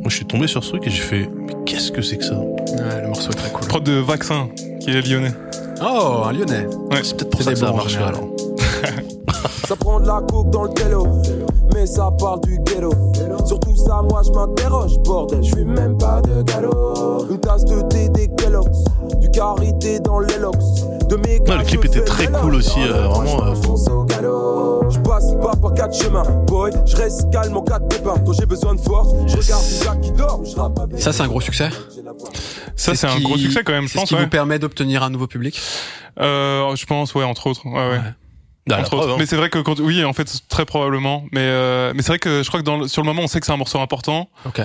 Moi, 0.00 0.08
je 0.10 0.16
suis 0.16 0.24
tombé 0.26 0.46
sur 0.46 0.62
ce 0.64 0.70
truc 0.70 0.86
et 0.86 0.90
j'ai 0.90 1.02
fait, 1.02 1.28
mais 1.46 1.52
qu'est-ce 1.64 1.92
que 1.92 2.02
c'est 2.02 2.16
que 2.18 2.24
ça? 2.24 2.38
Ouais, 2.38 3.02
le 3.02 3.08
morceau 3.08 3.30
est 3.30 3.34
très 3.36 3.50
cool. 3.50 3.66
Prod 3.68 3.82
de 3.84 3.92
Vaccin, 3.92 4.48
qui 4.80 4.90
est 4.90 5.00
lyonnais. 5.08 5.32
Oh, 5.80 6.22
un 6.26 6.32
Lyonnais. 6.32 6.66
C'est 7.02 7.16
peut-être 7.16 7.30
pour 7.30 7.42
ça 7.42 7.50
des 7.50 7.54
que 7.54 7.60
ça 7.60 7.68
a 7.68 7.72
marché 7.72 7.98
alors. 7.98 8.28
Ça 9.68 9.76
prend 9.76 10.00
de 10.00 10.06
la 10.06 10.20
coke 10.28 10.50
dans 10.50 10.64
le 10.64 10.70
télo, 10.70 11.06
mais 11.72 11.86
ça 11.86 12.10
parle 12.18 12.40
du 12.42 12.58
ghetto. 12.58 12.90
Surtout 13.46 13.76
ça, 13.76 14.02
moi 14.08 14.22
je 14.24 14.30
m'interroge, 14.30 14.98
bordel, 15.00 15.42
je 15.42 15.54
fume 15.54 15.72
même 15.74 15.98
pas 15.98 16.20
de 16.22 16.42
galop. 16.42 17.26
Une 17.30 17.38
tasse 17.40 17.64
de 17.64 17.80
thé 17.88 18.08
des 18.08 18.28
Kellogg's, 18.36 18.84
du 19.20 19.30
carité 19.30 20.00
dans 20.00 20.20
les 20.20 20.38
locks. 20.38 20.56
De 21.08 21.16
mes 21.16 21.40
Ouais, 21.40 21.58
le 21.58 21.64
clip 21.64 21.84
était 21.84 22.04
très 22.04 22.28
cool 22.28 22.54
aussi, 22.54 22.80
euh, 22.82 23.08
vraiment, 23.08 23.44
euh. 23.46 23.54
fonce 23.56 23.88
au 23.88 24.04
galop. 24.04 24.84
Je 24.90 24.98
passe 25.00 25.32
pas 25.42 25.56
par 25.56 25.74
quatre 25.74 25.94
chemins, 25.94 26.22
boy, 26.46 26.70
je 26.86 26.96
reste 26.96 27.30
calme 27.30 27.56
en 27.56 27.62
quatre 27.62 27.86
pépins. 27.88 28.14
Quand 28.24 28.32
j'ai 28.32 28.46
besoin 28.46 28.74
de 28.74 28.80
force, 28.80 29.10
je 29.26 29.36
regarde 29.36 29.62
Isaac 29.64 30.00
qui 30.00 30.12
dort, 30.12 30.40
je 30.44 30.54
rappe 30.56 30.78
avec. 30.78 31.00
Ça, 31.00 31.12
c'est 31.12 31.22
un 31.22 31.28
gros 31.28 31.40
succès. 31.40 31.68
Ça, 32.76 32.94
c'est 32.94 32.96
ce 32.96 33.06
un 33.06 33.16
qui- 33.16 33.22
gros 33.24 33.36
succès 33.36 33.62
quand 33.64 33.72
même, 33.72 33.84
je 33.84 33.88
c'est 33.88 33.94
ce 33.94 33.98
pense. 34.00 34.08
qui 34.08 34.14
ouais. 34.14 34.22
vous 34.22 34.28
permet 34.28 34.58
d'obtenir 34.58 35.02
un 35.02 35.10
nouveau 35.10 35.26
public? 35.26 35.60
Euh, 36.20 36.74
je 36.76 36.86
pense, 36.86 37.14
ouais, 37.14 37.24
entre 37.24 37.46
autres. 37.48 37.66
Ouais, 37.66 37.72
ouais. 37.72 37.90
Ouais. 37.98 38.00
Ah, 38.70 38.82
preuve, 38.82 39.10
hein. 39.10 39.16
Mais 39.18 39.26
c'est 39.26 39.36
vrai 39.36 39.50
que 39.50 39.58
quand, 39.58 39.78
oui, 39.80 40.04
en 40.04 40.12
fait, 40.12 40.30
très 40.48 40.64
probablement. 40.64 41.24
Mais, 41.32 41.40
euh, 41.42 41.92
mais 41.94 42.02
c'est 42.02 42.08
vrai 42.12 42.18
que 42.18 42.42
je 42.42 42.48
crois 42.48 42.60
que 42.60 42.64
dans 42.64 42.78
le- 42.78 42.88
sur 42.88 43.02
le 43.02 43.06
moment, 43.06 43.22
on 43.22 43.26
sait 43.26 43.40
que 43.40 43.46
c'est 43.46 43.52
un 43.52 43.56
morceau 43.56 43.80
important. 43.80 44.30
Ok. 44.46 44.60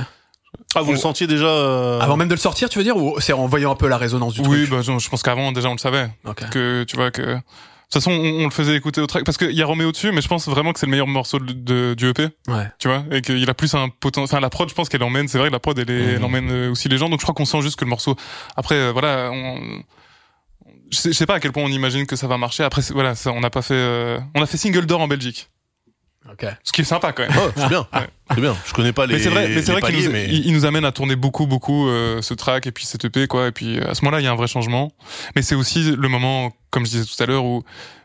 Ah, 0.75 0.81
vous 0.81 0.91
le 0.91 0.97
sentiez 0.97 1.27
déjà 1.27 1.45
euh, 1.47 1.99
Avant 1.99 2.15
même 2.17 2.27
de 2.27 2.33
le 2.33 2.39
sortir, 2.39 2.69
tu 2.69 2.77
veux 2.77 2.83
dire, 2.83 2.95
ou 2.97 3.19
c'est 3.19 3.33
en 3.33 3.47
voyant 3.47 3.71
un 3.71 3.75
peu 3.75 3.87
la 3.87 3.97
résonance 3.97 4.33
du 4.33 4.41
Oui, 4.41 4.59
truc 4.65 4.69
bah, 4.69 4.77
je, 4.81 4.97
je 4.99 5.09
pense 5.09 5.23
qu'avant, 5.23 5.51
déjà, 5.51 5.69
on 5.69 5.73
le 5.73 5.77
savait. 5.77 6.09
Ok. 6.25 6.49
Que, 6.49 6.83
tu 6.83 6.95
vois, 6.95 7.09
que, 7.11 7.21
de 7.21 7.33
toute 7.35 7.93
façon, 7.93 8.11
on, 8.11 8.41
on 8.41 8.43
le 8.45 8.49
faisait 8.51 8.75
écouter 8.75 9.01
au 9.01 9.07
track. 9.07 9.23
Parce 9.23 9.37
qu'il 9.37 9.51
y 9.51 9.61
a 9.61 9.65
Roméo 9.65 9.91
dessus, 9.91 10.11
mais 10.11 10.21
je 10.21 10.27
pense 10.27 10.47
vraiment 10.47 10.73
que 10.73 10.79
c'est 10.79 10.85
le 10.85 10.91
meilleur 10.91 11.07
morceau 11.07 11.39
de, 11.39 11.51
de- 11.53 11.93
du 11.95 12.09
EP. 12.09 12.27
Ouais. 12.47 12.67
Tu 12.79 12.87
vois, 12.87 13.03
et 13.11 13.21
qu'il 13.21 13.49
a 13.49 13.53
plus 13.53 13.73
un 13.75 13.89
potentiel. 13.89 14.35
Enfin, 14.37 14.41
la 14.41 14.49
prod, 14.49 14.69
je 14.69 14.73
pense 14.75 14.89
qu'elle 14.89 15.03
emmène. 15.03 15.27
C'est 15.27 15.37
vrai 15.37 15.47
que 15.47 15.53
la 15.53 15.59
prod, 15.59 15.77
elle, 15.79 15.89
est- 15.89 16.13
elle 16.15 16.23
emmène 16.23 16.49
euh, 16.51 16.71
aussi 16.71 16.87
les 16.89 16.97
gens. 16.97 17.09
Donc, 17.09 17.19
je 17.19 17.25
crois 17.25 17.35
qu'on 17.35 17.45
sent 17.45 17.61
juste 17.61 17.77
que 17.77 17.85
le 17.85 17.89
morceau. 17.89 18.15
Après, 18.55 18.75
euh, 18.75 18.91
voilà, 18.91 19.29
on. 19.31 19.59
Je 20.91 20.97
sais, 20.97 21.09
je 21.11 21.17
sais 21.17 21.25
pas 21.25 21.35
à 21.35 21.39
quel 21.39 21.51
point 21.51 21.63
on 21.63 21.67
imagine 21.69 22.05
que 22.05 22.15
ça 22.15 22.27
va 22.27 22.37
marcher. 22.37 22.63
Après, 22.63 22.81
voilà, 22.91 23.15
ça, 23.15 23.31
on 23.31 23.39
n'a 23.41 23.49
pas 23.49 23.61
fait. 23.61 23.73
euh, 23.75 24.19
On 24.35 24.41
a 24.41 24.45
fait 24.45 24.57
single 24.57 24.85
d'or 24.85 25.01
en 25.01 25.07
Belgique, 25.07 25.49
Ok. 26.31 26.45
ce 26.63 26.71
qui 26.71 26.81
est 26.81 26.85
sympa 26.85 27.11
quand 27.13 27.23
même. 27.27 27.37
Oh, 27.37 27.49
c'est 27.55 27.67
bien. 27.69 27.87
C'est 28.33 28.41
bien. 28.41 28.55
Je 28.65 28.73
connais 28.73 28.93
pas 28.93 29.05
les, 29.05 29.13
mais 29.15 29.19
c'est 29.19 29.29
vrai, 29.29 29.47
mais 29.49 29.61
c'est 29.61 29.71
vrai 29.71 29.81
qu'il 29.81 30.05
nous, 30.05 30.11
mais 30.11 30.25
il, 30.25 30.45
il 30.47 30.53
nous 30.53 30.65
amène 30.65 30.85
à 30.85 30.91
tourner 30.91 31.15
beaucoup, 31.15 31.45
beaucoup 31.47 31.87
euh, 31.87 32.21
ce 32.21 32.33
track 32.33 32.67
et 32.67 32.71
puis 32.71 32.85
cette 32.85 33.05
EP 33.05 33.27
quoi. 33.27 33.47
Et 33.47 33.51
puis 33.51 33.79
à 33.79 33.93
ce 33.95 34.03
moment-là, 34.05 34.21
il 34.21 34.25
y 34.25 34.27
a 34.27 34.31
un 34.31 34.35
vrai 34.35 34.47
changement. 34.47 34.91
Mais 35.35 35.41
c'est 35.41 35.55
aussi 35.55 35.91
le 35.95 36.07
moment, 36.09 36.51
comme 36.69 36.85
je 36.85 36.91
disais 36.91 37.05
tout 37.05 37.21
à 37.23 37.25
l'heure, 37.25 37.45
où 37.45 37.63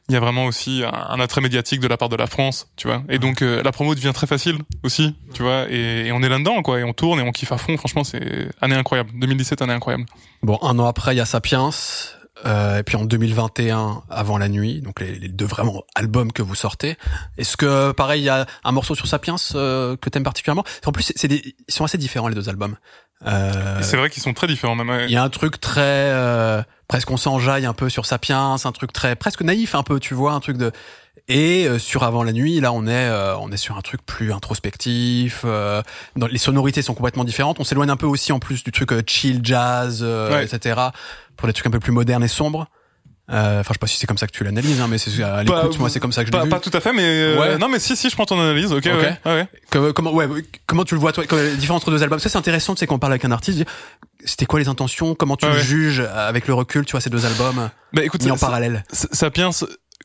il 0.09 0.15
y 0.15 0.17
a 0.17 0.21
vraiment 0.21 0.47
aussi 0.47 0.83
un, 0.85 0.93
un 0.93 1.21
attrait 1.21 1.41
médiatique 1.41 1.79
de 1.81 1.87
la 1.89 1.97
part 1.97 2.09
de 2.09 2.17
la 2.17 2.27
France, 2.27 2.67
tu 2.77 2.87
vois. 2.89 3.03
Et 3.09 3.19
donc 3.21 3.43
euh, 3.43 3.63
la 3.63 3.71
promo 3.73 3.95
devient 3.95 4.13
très 4.15 4.27
facile 4.27 4.59
aussi, 4.83 5.17
tu 5.35 5.43
vois. 5.43 5.67
Et, 5.71 6.07
et 6.07 6.13
on 6.13 6.21
est 6.23 6.29
là-dedans 6.29 6.63
quoi. 6.63 6.81
Et 6.81 6.85
on 6.85 6.93
tourne 6.93 7.19
et 7.21 7.23
on 7.23 7.31
kiffe 7.33 7.53
à 7.53 7.59
fond. 7.59 7.77
Franchement, 7.77 8.03
c'est 8.05 8.49
année 8.61 8.75
incroyable. 8.77 9.11
2017, 9.15 9.63
année 9.63 9.73
incroyable. 9.73 10.07
Bon, 10.43 10.59
un 10.63 10.79
an 10.81 10.87
après, 10.87 11.15
il 11.15 11.19
y 11.19 11.21
a 11.21 11.25
Sapiens. 11.27 11.71
Euh, 12.45 12.79
et 12.79 12.83
puis 12.83 12.97
en 12.97 13.05
2021, 13.05 14.03
avant 14.11 14.37
la 14.39 14.49
nuit, 14.49 14.81
donc 14.81 15.01
les, 15.01 15.15
les 15.15 15.29
deux 15.29 15.45
vraiment 15.47 15.83
albums 15.95 16.33
que 16.33 16.43
vous 16.43 16.55
sortez. 16.57 16.97
Est-ce 17.39 17.57
que 17.57 17.93
pareil, 17.93 18.23
il 18.23 18.25
y 18.25 18.29
a 18.29 18.47
un 18.65 18.73
morceau 18.73 18.95
sur 18.95 19.07
Sapiens 19.07 19.37
euh, 19.55 19.97
que 19.97 20.11
t'aimes 20.11 20.25
particulièrement? 20.25 20.65
En 20.85 20.93
plus, 20.93 21.13
c'est- 21.15 21.29
des, 21.29 21.55
ils 21.69 21.73
sont 21.75 21.85
assez 21.85 21.99
différents 21.99 22.29
les 22.29 22.35
deux 22.35 22.49
albums. 22.49 22.77
Euh, 23.25 23.79
c'est 23.83 23.97
vrai 23.97 24.11
qu'ils 24.11 24.23
sont 24.23 24.35
très 24.35 24.49
différents 24.49 24.75
même. 24.75 25.05
il 25.07 25.13
y 25.13 25.17
a 25.17 25.23
un 25.23 25.29
truc 25.29 25.61
très 25.61 25.81
euh, 26.11 26.61
presque 26.89 27.09
on 27.13 27.17
s'enjaille 27.17 27.67
un 27.67 27.73
peu 27.73 27.89
sur 27.89 28.05
Sapiens, 28.05 28.57
un 28.65 28.73
truc 28.73 28.93
très 28.93 29.15
presque 29.15 29.43
naïf 29.43 29.77
un 29.77 29.85
peu, 29.85 30.01
tu 30.01 30.15
vois, 30.15 30.33
un 30.33 30.41
truc 30.41 30.57
de 30.57 30.73
et 31.29 31.69
euh, 31.69 31.79
sur 31.79 32.03
Avant 32.03 32.25
la 32.25 32.33
nuit, 32.33 32.59
là 32.61 32.73
on 32.73 32.85
est 32.89 32.91
euh, 33.09 33.37
on 33.37 33.53
est 33.53 33.57
sur 33.57 33.77
un 33.79 33.81
truc 33.81 34.05
plus 34.05 34.33
introspectif. 34.33 35.43
euh, 35.45 35.81
dans, 36.17 36.27
les 36.27 36.39
sonorités 36.39 36.83
sont 36.83 36.95
complètement 36.95 37.23
différentes. 37.23 37.61
On 37.61 37.65
s'éloigne 37.65 37.91
un 37.91 37.97
peu 37.97 38.07
aussi 38.07 38.33
en 38.33 38.41
plus 38.41 38.65
du 38.65 38.73
truc 38.73 38.91
euh, 38.93 39.03
chill 39.07 39.39
jazz, 39.45 40.01
euh, 40.03 40.33
Ouais. 40.33 40.45
etc. 40.45 40.81
Pour 41.37 41.47
des 41.49 41.53
trucs 41.53 41.67
un 41.67 41.71
peu 41.71 41.81
plus 41.81 41.93
modernes 41.93 42.23
et 42.25 42.29
sombres. 42.29 42.67
Euh, 43.31 43.61
Enfin, 43.61 43.69
je 43.71 43.75
sais 43.75 43.79
pas 43.79 43.87
si 43.87 43.97
c'est 43.97 44.07
comme 44.07 44.19
ça 44.19 44.27
que 44.27 44.33
tu 44.33 44.43
l'analyses, 44.45 44.81
hein, 44.81 44.89
mais 44.91 44.99
c'est 44.99 45.23
à 45.23 45.43
Pas- 45.45 45.63
l'écoute, 45.63 45.79
moi 45.79 45.89
c'est 45.89 46.01
comme 46.01 46.13
ça 46.13 46.23
que 46.23 46.27
je 46.29 46.33
l'ai 46.33 46.39
Pas, 46.39 46.45
vu. 46.45 46.51
pas 46.51 46.61
tout 46.61 46.71
à 46.75 46.81
fait, 46.81 46.93
mais 46.93 47.03
euh, 47.05 47.39
Ouais. 47.39 47.57
non, 47.59 47.69
mais 47.69 47.79
si, 47.79 47.97
si, 47.97 48.11
je 48.11 48.15
prends 48.15 48.27
ton 48.27 48.39
analyse. 48.39 48.73
Ok, 48.73 48.87
Ok. 48.87 49.01
ouais, 49.27 49.49
ouais. 49.81 49.93
Comment, 49.95 50.13
ouais, 50.13 50.27
comment 50.67 50.85
tu 50.85 50.95
le 50.95 51.01
vois 51.01 51.13
toi 51.13 51.25
La 51.31 51.55
différence 51.55 51.83
entre 51.83 51.93
deux 51.93 52.03
albums 52.03 52.19
Ça 52.19 52.29
c'est 52.29 52.37
intéressant, 52.37 52.75
tu 52.75 52.81
sais, 52.81 52.87
quand 52.87 52.97
on 52.97 52.99
parle 52.99 53.13
avec 53.15 53.25
un 53.25 53.31
artiste, 53.31 53.65
c'était 54.25 54.45
quoi 54.45 54.59
les 54.59 54.69
intentions 54.69 55.15
Comment 55.15 55.37
tu 55.37 55.47
le 55.47 55.59
juges 55.59 56.01
avec 56.01 56.47
le 56.49 56.55
recul, 56.55 56.85
tu 56.85 56.93
vois, 56.93 57.01
ces 57.01 57.11
deux 57.11 57.25
albums 57.25 57.71
Bah 57.93 58.03
écoute, 58.05 58.23
mis 58.25 58.31
en 58.31 58.37
ça- 58.37 58.47
parallèle 58.47 58.85
Sapiens, 58.93 59.51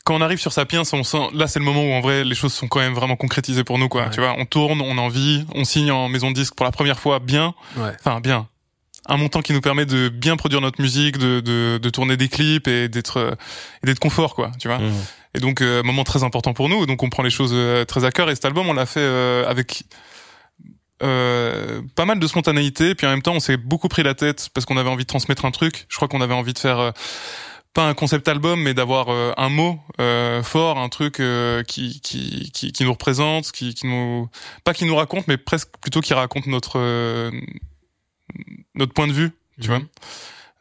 quand 0.06 0.16
on 0.16 0.22
arrive 0.22 0.40
sur 0.40 0.54
Sapiens, 0.54 0.84
on 0.94 1.04
sent, 1.04 1.30
là 1.34 1.48
c'est 1.48 1.60
le 1.60 1.66
moment 1.66 1.84
où 1.84 1.92
en 1.94 2.02
vrai 2.02 2.24
les 2.24 2.36
choses 2.36 2.54
sont 2.54 2.68
quand 2.68 2.80
même 2.80 2.94
vraiment 2.94 3.16
concrétisées 3.18 3.64
pour 3.66 3.78
nous, 3.80 3.90
quoi. 3.90 4.04
Ouais. 4.04 4.10
Tu 4.12 4.22
vois, 4.22 4.36
on 4.38 4.46
tourne, 4.46 4.80
on 4.80 4.98
en 5.00 5.10
vit, 5.10 5.46
on 5.54 5.66
signe 5.66 5.92
en 5.92 6.08
maison 6.08 6.30
de 6.30 6.36
disque 6.36 6.54
pour 6.56 6.66
la 6.66 6.72
première 6.72 7.00
fois 7.00 7.20
bien, 7.20 7.56
Ouais. 7.78 7.92
enfin 8.00 8.22
bien. 8.22 8.48
Un 9.08 9.18
montant 9.18 9.42
qui 9.42 9.54
nous 9.54 9.62
permet 9.62 9.86
de 9.86 10.10
bien 10.10 10.36
produire 10.36 10.62
notre 10.62 10.82
musique, 10.82 11.18
de, 11.18 11.40
de, 11.40 11.80
de 11.82 11.90
tourner 11.90 12.18
des 12.18 12.28
clips 12.28 12.68
et 12.68 12.90
d'être 12.90 13.18
euh, 13.18 13.32
et 13.84 13.86
d'être 13.86 14.00
confort, 14.00 14.36
quoi. 14.36 14.52
Tu 14.60 14.68
vois. 14.68 14.80
Mhm. 14.80 14.94
Et 15.34 15.40
donc 15.40 15.62
euh, 15.62 15.84
moment 15.84 16.04
très 16.04 16.24
important 16.24 16.54
pour 16.54 16.68
nous, 16.68 16.86
donc 16.86 17.04
on 17.04 17.10
prend 17.10 17.24
les 17.24 17.30
choses 17.30 17.52
euh, 17.54 17.86
très 17.86 18.06
à 18.06 18.12
cœur. 18.12 18.30
Et 18.30 18.36
cet 18.36 18.46
album, 18.46 18.68
on 18.68 18.74
l'a 18.74 18.86
fait 18.86 19.00
euh, 19.00 19.48
avec 19.48 19.84
euh, 21.04 21.82
pas 21.96 22.06
mal 22.06 22.20
de 22.20 22.28
spontanéité, 22.28 22.96
puis 22.96 23.06
en 23.06 23.12
même 23.12 23.22
temps, 23.22 23.34
on 23.34 23.40
s'est 23.40 23.58
beaucoup 23.58 23.88
pris 23.88 24.04
la 24.04 24.14
tête 24.16 24.50
parce 24.54 24.66
qu'on 24.66 24.78
avait 24.78 24.90
envie 24.90 25.04
de 25.04 25.08
transmettre 25.08 25.46
un 25.46 25.52
truc. 25.52 25.86
Je 25.90 25.96
crois 25.96 26.08
qu'on 26.08 26.22
avait 26.22 26.34
envie 26.34 26.54
de 26.54 26.60
faire 26.60 26.80
euh, 26.80 26.92
pas 27.74 27.88
un 27.88 27.94
concept 27.94 28.28
album, 28.28 28.60
mais 28.62 28.74
d'avoir 28.74 29.10
euh, 29.10 29.32
un 29.38 29.50
mot 29.50 29.80
euh, 30.00 30.42
fort, 30.42 30.80
un 30.80 30.90
truc 30.90 31.20
euh, 31.20 31.62
qui, 31.64 32.02
qui 32.02 32.52
qui 32.52 32.72
qui 32.72 32.84
nous 32.84 32.92
représente, 32.92 33.52
qui 33.52 33.76
qui 33.76 33.86
nous 33.86 34.28
pas 34.64 34.74
qui 34.74 34.86
nous 34.86 34.96
raconte, 34.96 35.28
mais 35.28 35.38
presque 35.38 35.70
plutôt 35.80 36.02
qui 36.02 36.16
raconte 36.16 36.48
notre 36.48 36.80
euh, 36.80 37.30
notre 38.76 38.94
point 38.94 39.08
de 39.08 39.14
vue, 39.14 39.32
tu 39.62 39.70
Mhm. 39.70 39.78
vois. 39.78 39.86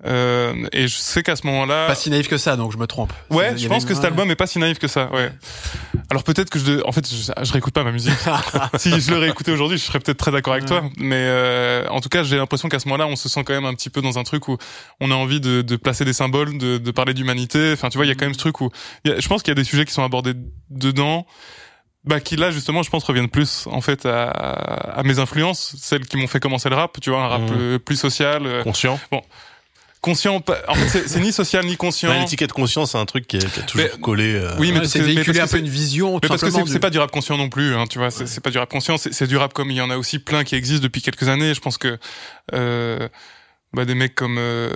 Euh, 0.05 0.67
et 0.73 0.89
je 0.89 0.95
sais 0.95 1.23
qu'à 1.23 1.37
ce 1.37 1.47
moment-là, 1.47 1.87
Pas 1.87 1.95
si 1.95 2.11
naïf 2.11 2.29
que 2.29 2.37
ça, 2.37 2.57
donc 2.57 2.71
je 2.71 2.77
me 2.77 2.87
trompe. 2.87 3.15
Ouais, 3.31 3.57
je 3.57 3.67
pense 3.67 3.87
que 3.87 3.95
cet 3.95 4.05
album 4.05 4.31
est 4.31 4.37
pas 4.37 4.47
si 4.47 4.59
naïf 4.59 4.79
que 4.79 4.89
ça. 4.89 5.11
Ouais. 5.11 5.33
Alors 6.11 6.23
peut-être 6.23 6.51
que 6.51 6.59
je, 6.59 6.85
en 6.87 6.93
fait, 6.93 7.09
je, 7.11 7.33
je 7.43 7.53
réécoute 7.53 7.73
pas 7.73 7.83
ma 7.83 7.93
musique. 7.93 8.13
si 8.79 9.01
je 9.01 9.11
le 9.11 9.17
réécoutais 9.17 9.53
aujourd'hui, 9.53 9.79
je 9.79 9.85
serais 9.85 9.99
peut-être 9.99 10.19
très 10.19 10.31
d'accord 10.31 10.53
avec 10.53 10.67
toi. 10.67 10.85
Mais 10.99 11.17
euh, 11.17 11.89
en 11.89 12.01
tout 12.03 12.11
cas, 12.11 12.23
j'ai 12.25 12.37
l'impression 12.37 12.69
qu'à 12.69 12.79
ce 12.79 12.87
moment-là, 12.89 13.07
on 13.07 13.17
se 13.17 13.31
sent 13.31 13.43
quand 13.45 13.55
même 13.55 13.65
un 13.65 13.73
petit 13.75 13.89
peu 13.89 14.03
dans 14.03 14.19
un 14.19 14.23
truc 14.23 14.49
où 14.49 14.59
on 15.01 15.11
a 15.11 15.15
envie 15.15 15.41
de, 15.41 15.63
de 15.63 15.77
placer 15.77 16.05
des 16.05 16.13
symboles, 16.13 16.59
de, 16.59 16.77
de 16.77 16.91
parler 16.91 17.15
d'humanité. 17.15 17.71
Enfin, 17.73 17.89
tu 17.89 17.97
vois, 17.97 18.05
il 18.05 18.11
y 18.11 18.13
a 18.13 18.15
quand 18.17 18.27
même 18.27 18.35
ce 18.35 18.39
truc 18.39 18.61
où 18.61 18.69
il 19.07 19.13
y 19.13 19.15
a- 19.15 19.19
je 19.19 19.29
pense 19.29 19.43
qu'il 19.43 19.51
y 19.51 19.53
a 19.53 19.55
des 19.57 19.65
sujets 19.65 19.87
qui 19.87 19.95
sont 19.95 20.05
abordés 20.05 20.35
dedans. 20.69 21.27
Bah 22.07 22.21
qui 22.21 22.37
là 22.37 22.51
justement 22.53 22.83
je 22.85 22.91
pense 22.91 23.03
reviennent 23.05 23.29
plus 23.29 23.67
en 23.67 23.81
fait 23.81 24.07
à, 24.07 24.29
à 24.31 25.03
mes 25.03 25.19
influences 25.19 25.75
celles 25.81 26.07
qui 26.07 26.17
m'ont 26.17 26.29
fait 26.29 26.39
commencer 26.41 26.69
le 26.69 26.77
rap 26.77 26.99
tu 27.01 27.11
vois 27.11 27.23
un 27.25 27.29
rap 27.29 27.41
Mhm. 27.43 27.57
euh, 27.59 27.79
plus 27.81 27.97
social 27.97 28.47
euh, 28.47 28.63
Conscient. 28.63 29.01
conscient 30.01 30.41
pas- 30.41 30.61
en 30.69 30.75
fait 30.77 31.09
c'est- 31.09 31.19
ni 31.19 31.33
social 31.33 31.65
ni 31.67 31.77
conscient 31.77 32.11
Ouais, 32.11 32.21
L'étiquette 32.21 32.53
conscience, 32.53 32.93
c'est 32.93 32.99
un 32.99 33.07
truc 33.07 33.27
qui 33.27 33.39
est, 33.39 33.51
qui 33.53 33.59
est 33.61 33.67
toujours 33.67 33.89
Mais- 33.93 34.01
collé. 34.01 34.35
euh, 34.37 34.55
oui 34.59 34.71
mais 34.71 34.81
Ouais, 34.81 34.87
c'est 34.87 35.01
véhiculer 35.01 35.41
un 35.41 35.49
peu 35.49 35.59
une 35.59 35.69
vision, 35.69 36.21
Mais 36.23 36.29
parce 36.29 36.41
que 36.43 36.51
c'est 36.51 36.63
du- 36.63 36.79
pas 36.79 36.91
du 36.91 36.99
rap 37.01 37.11
conscient 37.11 37.37
non 37.37 37.49
plus, 37.49 37.75
hein, 37.75 37.87
tu 37.91 37.99
vois. 37.99 38.11
C'est 38.13 38.41
pas 38.41 38.51
du 38.51 38.59
rap 38.59 38.71
conscient, 38.71 38.99
c'est 38.99 39.13
c'est 39.13 39.27
du 39.27 39.37
rap 39.37 39.53
comme 39.53 39.71
il 39.73 39.77
y 39.77 39.81
en 39.81 39.91
a 39.91 39.97
aussi 39.97 40.21
plein 40.21 40.45
qui 40.45 40.55
existent 40.55 40.83
depuis 40.85 41.03
quelques 41.03 41.29
années. 41.29 41.55
Je 41.55 41.61
pense 41.61 41.77
que 41.77 41.99
euh, 42.55 43.09
bah, 43.77 43.85
des 43.85 43.95
mecs 43.95 44.15
comme 44.15 44.37
euh, 44.39 44.71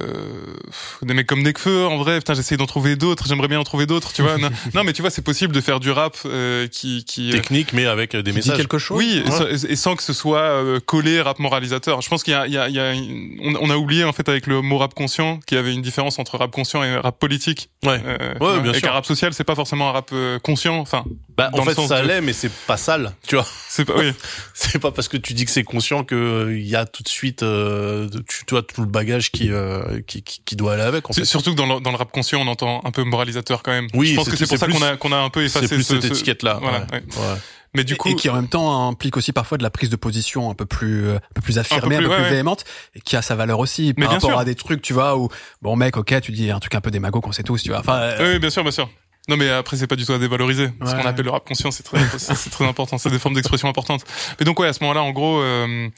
des 1.03 1.15
mecs 1.15 1.27
comme 1.27 1.43
Nekfeu, 1.43 1.87
en 1.87 1.97
vrai, 1.99 2.19
putain, 2.19 2.35
j'essaye 2.35 2.57
d'en 2.59 2.67
trouver 2.67 2.95
d'autres. 2.97 3.27
J'aimerais 3.27 3.49
bien 3.49 3.59
en 3.59 3.65
trouver 3.65 3.87
d'autres, 3.87 4.13
tu 4.13 4.23
vois. 4.23 4.39
non, 4.39 4.51
non, 4.75 4.85
mais 4.85 4.93
tu 4.93 5.03
vois, 5.03 5.11
c'est 5.11 5.23
possible 5.25 5.53
de 5.55 5.61
faire 5.61 5.81
du 5.81 5.91
rap 5.91 6.17
euh, 6.27 6.69
qui 6.69 7.05
qui 7.05 7.31
euh, 7.31 7.33
technique, 7.33 7.73
mais 7.73 7.87
avec 7.87 8.15
euh, 8.15 8.23
des 8.23 8.31
qui 8.31 8.41
dit 8.41 8.49
messages. 8.49 8.57
quelque 8.59 8.79
chose. 8.79 8.99
oui, 8.99 9.23
et 9.25 9.29
Ouais. 9.29 9.37
sans- 9.57 9.67
et, 9.69 9.77
sans 9.77 9.97
que 9.97 10.03
ce 10.03 10.13
soit 10.13 10.41
euh, 10.41 10.79
collé 10.81 11.21
rap 11.21 11.39
moralisateur. 11.39 12.01
Je 12.03 12.09
pense 12.09 12.23
qu'il 12.23 12.33
y 12.33 12.37
a, 12.37 12.47
il 12.47 12.53
y 12.53 12.59
a, 12.59 12.69
il 12.69 12.75
y 12.75 12.81
a 12.81 12.93
une- 12.93 13.39
on, 13.43 13.55
on 13.69 13.71
a 13.71 13.77
oublié 13.77 14.05
en 14.05 14.13
fait 14.13 14.29
avec 14.29 14.47
le 14.47 14.61
mot 14.63 14.79
rap 14.79 14.95
conscient 14.95 15.41
qu'il 15.47 15.57
y 15.57 15.61
avait 15.61 15.75
une 15.75 15.83
différence 15.83 16.19
entre 16.19 16.37
rap 16.39 16.51
conscient 16.51 16.83
et 16.85 16.97
rap 16.97 17.19
politique. 17.19 17.71
Ouais. 17.85 18.01
Euh, 18.05 18.19
Ouais, 18.33 18.37
vois, 18.39 18.59
bien 18.61 18.73
et 18.73 18.75
sûr. 18.75 18.83
qu'un 18.89 18.93
rap 18.93 19.07
social, 19.07 19.33
c'est 19.35 19.45
pas 19.45 19.55
forcément 19.55 19.89
un 19.89 19.93
rap 19.93 20.11
euh, 20.13 20.39
conscient. 20.39 20.77
Enfin, 20.79 21.05
Bah, 21.51 21.61
en 21.61 21.65
fait, 21.65 21.75
ça 21.87 22.03
de- 22.03 22.07
l'est, 22.09 22.21
mais 22.21 22.33
c'est 22.33 22.51
pas 22.67 22.77
sale, 22.77 23.13
tu 23.27 23.37
vois. 23.37 23.47
c'est 23.69 23.85
pas. 23.85 23.95
Oui. 23.97 24.13
C'est 24.55 24.79
pas 24.79 24.91
parce 24.91 25.09
que 25.09 25.17
tu 25.17 25.33
dis 25.33 25.47
que 25.47 25.51
c'est 25.51 25.65
conscient 25.65 26.05
que 26.05 26.15
euh, 26.15 26.59
il 26.59 26.67
y 26.67 26.77
a 26.77 26.85
tout 26.85 27.03
de 27.03 27.09
suite, 27.09 27.43
euh, 27.43 28.09
tu 28.29 28.45
tu 28.47 28.55
vois, 28.55 28.63
tout 28.63 28.83
le 28.83 28.87
bagage 28.87 29.31
qui, 29.33 29.51
euh, 29.51 30.01
qui, 30.07 30.23
qui, 30.23 30.43
qui 30.45 30.55
doit 30.55 30.75
aller 30.75 30.83
avec. 30.83 31.09
En 31.09 31.13
fait. 31.15 31.25
Surtout 31.25 31.53
que 31.53 31.57
dans 31.57 31.67
le, 31.77 31.81
dans 31.81 31.91
le 31.91 31.97
rap 31.97 32.11
conscient, 32.13 32.41
on 32.43 32.47
entend 32.47 32.83
un 32.85 32.91
peu 32.91 33.03
moralisateur 33.05 33.63
quand 33.63 33.71
même. 33.73 33.89
Oui, 33.95 34.09
je 34.11 34.17
pense 34.17 34.27
c'est- 34.27 34.31
que 34.33 34.37
c'est 34.37 34.47
pour 34.47 34.59
ça 34.59 34.67
qu'on 34.69 34.83
a 34.83 34.97
qu'on 34.99 35.13
a 35.13 35.17
un 35.17 35.31
peu 35.31 35.43
effacé 35.45 35.67
plus 35.69 35.83
ce- 35.83 35.95
cette 35.95 36.03
ce- 36.03 36.07
étiquette-là. 36.09 36.59
Voilà, 36.61 36.81
ouais. 36.81 36.85
ouais. 36.93 37.03
Ouais. 37.17 37.39
Mais 37.75 37.85
du 37.85 37.97
coup, 37.97 38.09
et 38.11 38.17
qui 38.17 38.29
en 38.29 38.35
même 38.35 38.49
temps 38.49 38.89
implique 38.89 39.17
aussi 39.17 39.33
parfois 39.33 39.57
de 39.57 39.63
la 39.63 39.71
prise 39.71 39.89
de 39.91 39.97
position 39.97 40.51
un 40.51 40.55
peu 40.55 40.67
plus 40.67 41.07
euh, 41.07 41.17
un 41.17 41.21
peu 41.35 41.41
plus 41.41 41.59
affirmée, 41.59 41.97
un 41.97 41.99
peu 42.01 42.05
plus, 42.05 42.09
plus, 42.09 42.17
ouais, 42.17 42.23
ouais. 42.25 42.31
véhémente 42.31 42.65
et 42.97 43.01
qui 43.01 43.17
a 43.17 43.23
sa 43.23 43.35
valeur 43.37 43.61
aussi 43.61 43.95
Mais 43.97 44.05
par 44.07 44.15
rapport 44.15 44.31
sûr. 44.31 44.39
à 44.41 44.45
des 44.45 44.57
trucs 44.57 44.83
tu 44.83 44.93
vois 44.93 45.17
où 45.17 45.29
bon 45.63 45.77
mec 45.77 45.97
OK, 45.97 46.13
tu 46.21 46.33
dis 46.33 46.51
un 46.51 46.59
truc 46.59 46.75
un 46.75 46.81
peu 46.81 46.91
démago 46.91 47.21
qu'on 47.21 47.31
sait 47.33 47.45
tous, 47.45 47.63
tu 47.63 47.69
vois. 47.71 47.79
Enfin 47.79 47.95
euh, 48.01 48.33
oui, 48.35 48.39
bien 48.41 48.51
sûr, 48.51 48.63
bien 48.63 48.73
sûr. 48.73 48.91
Non 49.31 49.37
mais 49.37 49.49
après 49.49 49.77
c'est 49.77 49.87
pas 49.87 49.95
du 49.95 50.05
tout 50.05 50.13
à 50.13 50.19
dévaloriser. 50.19 50.71
Ce 50.85 50.91
qu'on 50.91 51.07
appelle 51.07 51.25
le 51.25 51.31
rap 51.31 51.47
conscient, 51.47 51.71
c'est 51.71 51.85
très, 51.85 52.01
c'est 52.19 52.51
très 52.51 52.67
important. 52.67 52.99
C'est 52.99 53.11
des 53.11 53.21
formes 53.21 53.37
d'expression 53.37 53.69
importantes. 53.69 54.05
Mais 54.41 54.45
donc 54.45 54.59
ouais, 54.59 54.67
à 54.67 54.73
ce 54.73 54.83
moment-là, 54.83 55.05
en 55.05 55.13
gros, 55.13 55.41
euh, 55.41 55.89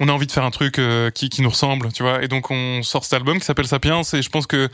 on 0.00 0.08
a 0.10 0.12
envie 0.12 0.26
de 0.26 0.32
faire 0.32 0.44
un 0.44 0.50
truc 0.50 0.78
euh, 0.78 1.10
qui, 1.10 1.30
qui 1.30 1.40
nous 1.40 1.48
ressemble, 1.48 1.90
tu 1.94 2.02
vois. 2.02 2.22
Et 2.22 2.28
donc 2.28 2.50
on 2.50 2.82
sort 2.82 3.04
cet 3.04 3.14
album 3.14 3.38
qui 3.38 3.46
s'appelle 3.46 3.66
Sapiens. 3.66 4.02
Et 4.12 4.20
je 4.20 4.28
pense 4.28 4.46
que 4.46 4.68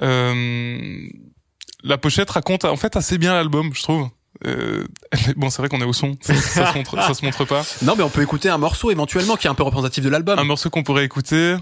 euh, 0.00 1.08
la 1.82 1.98
pochette 1.98 2.30
raconte 2.30 2.64
en 2.64 2.76
fait 2.76 2.94
assez 2.94 3.18
bien 3.18 3.34
l'album, 3.34 3.70
je 3.74 3.82
trouve. 3.82 4.08
Euh, 4.46 4.86
bon, 5.36 5.50
c'est 5.50 5.60
vrai 5.60 5.68
qu'on 5.68 5.80
est 5.80 5.84
au 5.84 5.92
son, 5.92 6.16
ça, 6.20 6.34
ça 6.36 6.72
se 6.72 6.78
montre, 6.78 7.02
ça 7.02 7.14
se 7.14 7.24
montre 7.24 7.44
pas. 7.44 7.64
Non, 7.82 7.94
mais 7.96 8.04
on 8.04 8.10
peut 8.10 8.22
écouter 8.22 8.48
un 8.48 8.58
morceau 8.58 8.92
éventuellement 8.92 9.34
qui 9.34 9.48
est 9.48 9.50
un 9.50 9.54
peu 9.54 9.64
représentatif 9.64 10.04
de 10.04 10.08
l'album. 10.08 10.38
Un 10.38 10.44
morceau 10.44 10.70
qu'on 10.70 10.84
pourrait 10.84 11.04
écouter. 11.04 11.56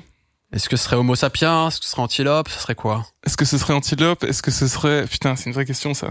Est-ce 0.53 0.69
que 0.69 0.77
ce 0.77 0.85
serait 0.85 0.97
Homo 0.97 1.15
sapiens? 1.15 1.69
Est-ce 1.69 1.79
que 1.79 1.85
ce 1.85 1.91
serait 1.91 2.03
Antilope? 2.03 2.49
Ce 2.49 2.59
serait 2.61 2.75
quoi? 2.75 3.05
Est-ce 3.25 3.37
que 3.37 3.45
ce 3.45 3.59
serait 3.59 3.75
Antilope? 3.75 4.25
Est-ce 4.25 4.43
que 4.43 4.51
ce 4.51 4.67
serait 4.67 5.07
putain 5.07 5.37
C'est 5.37 5.47
une 5.47 5.53
vraie 5.53 5.67
question 5.67 5.93
ça. 5.95 6.09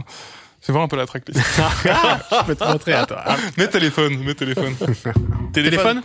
Fais 0.62 0.72
voir 0.72 0.84
un 0.84 0.88
peu 0.88 0.96
la 0.98 1.06
tracklist. 1.06 1.40
Je 1.40 2.44
peux 2.46 2.56
te 2.56 2.64
montrer 2.64 2.94
à 2.94 3.06
toi. 3.06 3.24
mes 3.58 3.68
téléphones, 3.70 4.18
mes 4.24 4.36
téléphones. 4.36 4.76
Téléphone? 5.54 6.02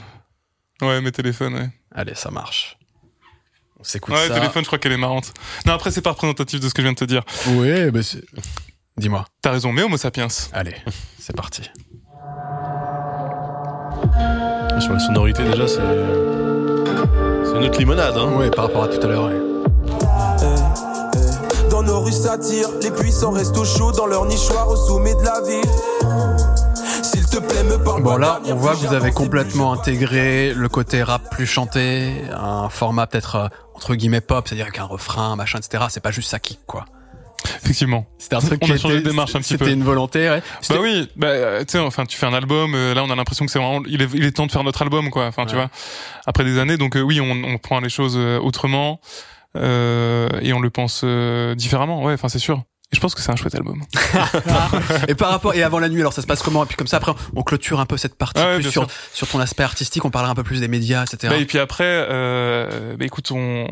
Ouais, 0.81 1.01
mes 1.01 1.13
téléphones. 1.13 1.55
Ouais. 1.55 1.71
Allez, 1.95 2.15
ça 2.15 2.31
marche. 2.31 2.79
On 3.79 3.85
s'écoute 3.85 4.15
Ouais, 4.15 4.29
ça. 4.29 4.35
téléphone, 4.35 4.63
je 4.63 4.67
crois 4.69 4.79
qu'elle 4.79 4.93
est 4.93 4.97
marrante. 4.99 5.33
Non, 5.67 5.75
après, 5.75 5.91
c'est 5.91 6.03
pas 6.03 6.11
représentatif 6.11 6.61
de 6.61 6.69
ce 6.69 6.75
que 6.75 6.83
je 6.83 6.87
viens 6.87 6.93
de 6.93 6.99
te 6.99 7.05
dire. 7.05 7.23
Ouais, 7.49 7.91
bah 7.91 8.03
c'est... 8.03 8.23
Dis-moi. 8.97 9.25
T'as 9.41 9.51
raison, 9.53 9.73
mais 9.73 9.83
Homo 9.83 9.97
sapiens. 9.97 10.29
Allez, 10.53 10.77
c'est 11.19 11.35
parti. 11.35 11.63
Sur 14.81 14.93
la 14.93 14.99
sonorité, 14.99 15.43
déjà, 15.45 15.67
c'est. 15.67 15.81
C'est 17.53 17.59
une 17.59 17.65
autre 17.67 17.79
limonade, 17.79 18.17
hein. 18.17 18.33
Ouais, 18.39 18.51
par 18.51 18.67
rapport 18.67 18.85
à 18.85 18.89
tout 18.89 19.05
à 19.05 19.07
l'heure. 19.11 19.25
ouais. 19.25 19.39
Dans 21.69 21.83
nos 21.83 22.01
rues 22.01 22.11
s'attirent, 22.11 22.71
les 22.81 22.91
puissants 22.91 23.33
restent 23.33 23.59
au 23.59 23.65
chaud 23.65 23.93
dans 23.93 24.07
leur 24.07 24.25
nichoir 24.25 24.69
au 24.71 24.77
sommet 24.77 25.15
de 25.15 25.23
la 25.23 25.41
ville. 25.43 25.71
S'il 27.03 27.27
te 27.27 27.37
plaît, 27.39 27.63
me 27.65 27.77
parle 27.77 28.03
Bon 28.03 28.17
là, 28.17 28.41
on 28.47 28.55
voit 28.55 28.73
que 28.73 28.87
vous 28.87 28.95
avez 28.95 29.13
complètement 29.13 29.73
intégré 29.75 30.55
le 30.55 30.69
côté 30.71 31.03
rap 31.03 31.29
plus 31.31 31.47
chanté, 31.47 32.23
un 32.33 32.71
format 32.71 33.07
peut-être 33.07 33.37
euh, 33.37 33.49
entre 33.75 33.97
guillemets 33.97 34.23
pop, 34.23 34.47
c'est-à-dire 34.49 34.65
avec 34.67 34.79
un 34.79 34.85
refrain, 34.85 35.37
machin, 35.37 35.59
etc. 35.59 35.85
C'est 35.91 36.03
pas 36.03 36.11
juste 36.11 36.31
ça 36.31 36.39
kick, 36.39 36.61
quoi. 36.67 36.87
Effectivement. 37.63 38.07
C'était 38.19 38.37
un 38.37 38.41
truc 38.41 38.59
On 38.63 38.67
qui 38.67 38.73
a 38.73 38.77
changé 38.77 39.01
de 39.01 39.09
démarche 39.09 39.35
un 39.37 39.41
petit 39.41 39.57
peu. 39.57 39.65
C'était 39.65 39.75
une 39.77 39.85
volonté, 39.85 40.29
ouais. 40.29 40.43
Bah 40.69 40.77
oui, 40.81 41.09
bah 41.17 41.29
euh, 41.29 41.61
tu 41.61 41.73
sais, 41.73 41.79
enfin, 41.79 42.05
tu 42.07 42.19
fais 42.19 42.27
un 42.27 42.35
album. 42.35 42.75
euh, 42.75 42.93
là, 42.93 43.05
on 43.05 43.11
a 43.11 43.15
l'impression 43.15 43.47
que 43.47 43.53
c'est 43.53 43.59
vraiment, 43.61 43.83
il 43.87 44.03
est, 44.03 44.09
il 44.15 44.25
est 44.25 44.33
temps 44.33 44.47
de 44.47 44.53
faire 44.53 44.65
notre 44.65 44.83
album, 44.83 45.11
quoi. 45.11 45.27
Enfin, 45.27 45.47
tu 45.47 45.55
vois, 45.55 45.71
après 46.27 46.45
des 46.45 46.59
années. 46.59 46.77
Donc 46.77 46.97
euh, 46.97 47.01
oui, 47.01 47.21
on, 47.21 47.31
on 47.31 47.59
prend 47.59 47.79
les 47.81 47.89
choses 47.89 48.17
autrement 48.17 49.01
euh, 49.57 50.29
et 50.41 50.53
on 50.53 50.61
le 50.61 50.71
pense 50.71 51.03
euh, 51.05 51.55
différemment. 51.55 52.03
Ouais, 52.03 52.15
enfin, 52.15 52.29
c'est 52.29 52.39
sûr. 52.39 52.63
Je 52.93 53.01
pense 53.01 53.15
que 53.15 53.21
c'est 53.23 53.33
un 53.33 53.37
chouette 53.37 53.55
album. 53.55 53.83
Et 55.09 55.15
par 55.15 55.31
rapport 55.31 55.55
et 55.55 55.63
avant 55.63 55.79
la 55.79 55.89
nuit, 55.89 56.01
alors 56.01 56.13
ça 56.13 56.23
se 56.23 56.27
passe 56.27 56.43
comment? 56.43 56.63
Et 56.65 56.67
puis 56.67 56.77
comme 56.77 56.87
ça, 56.87 56.99
après, 56.99 57.13
on 57.35 57.43
clôture 57.43 57.81
un 57.81 57.87
peu 57.87 57.97
cette 57.97 58.15
partie 58.17 58.41
Ah 58.41 58.49
ouais, 58.49 58.55
plus 58.57 58.63
bien 58.65 58.71
sur 58.71 58.83
sûr. 58.83 58.91
sur 59.15 59.29
ton 59.29 59.41
aspect 59.41 59.63
artistique. 59.63 60.05
On 60.05 60.11
parlera 60.11 60.33
un 60.33 60.35
peu 60.35 60.43
plus 60.43 60.61
des 60.61 60.69
médias, 60.69 61.03
etc. 61.05 61.33
Bah, 61.33 61.37
et 61.39 61.47
puis 61.47 61.59
après, 61.59 61.85
euh, 61.87 62.95
bah, 62.97 63.05
écoute, 63.05 63.31
on, 63.33 63.67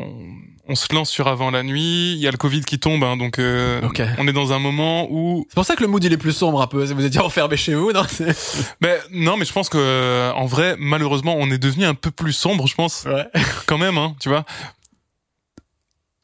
on 0.67 0.75
se 0.75 0.93
lance 0.93 1.09
sur 1.09 1.27
avant 1.27 1.51
la 1.51 1.63
nuit. 1.63 2.13
Il 2.13 2.17
y 2.19 2.27
a 2.27 2.31
le 2.31 2.37
Covid 2.37 2.61
qui 2.61 2.79
tombe, 2.79 3.03
hein, 3.03 3.15
donc 3.17 3.37
euh, 3.39 3.79
on 4.17 4.27
est 4.27 4.33
dans 4.33 4.53
un 4.53 4.59
moment 4.59 5.07
où 5.11 5.45
C'est 5.49 5.55
pour 5.55 5.65
ça 5.65 5.75
que 5.75 5.81
le 5.83 5.87
mood 5.87 6.03
il 6.03 6.11
est 6.11 6.17
plus 6.17 6.33
sombre 6.33 6.61
un 6.61 6.67
peu. 6.67 6.83
Vous 6.85 7.05
étiez 7.05 7.21
enfermé 7.21 7.57
chez 7.57 7.75
vous, 7.75 7.91
non? 7.91 8.03
C'est- 8.09 8.35
Ben 8.81 8.99
non, 9.11 9.37
mais 9.37 9.45
je 9.45 9.53
pense 9.53 9.69
que 9.69 9.77
euh, 9.79 10.31
en 10.33 10.45
vrai, 10.45 10.75
malheureusement, 10.79 11.35
on 11.37 11.49
est 11.51 11.57
devenu 11.59 11.85
un 11.85 11.93
peu 11.93 12.09
plus 12.11 12.33
sombre, 12.33 12.67
je 12.67 12.75
pense, 12.75 13.05
Ouais. 13.05 13.27
quand 13.67 13.77
même, 13.77 13.97
hein, 13.97 14.15
tu 14.19 14.29
vois. 14.29 14.45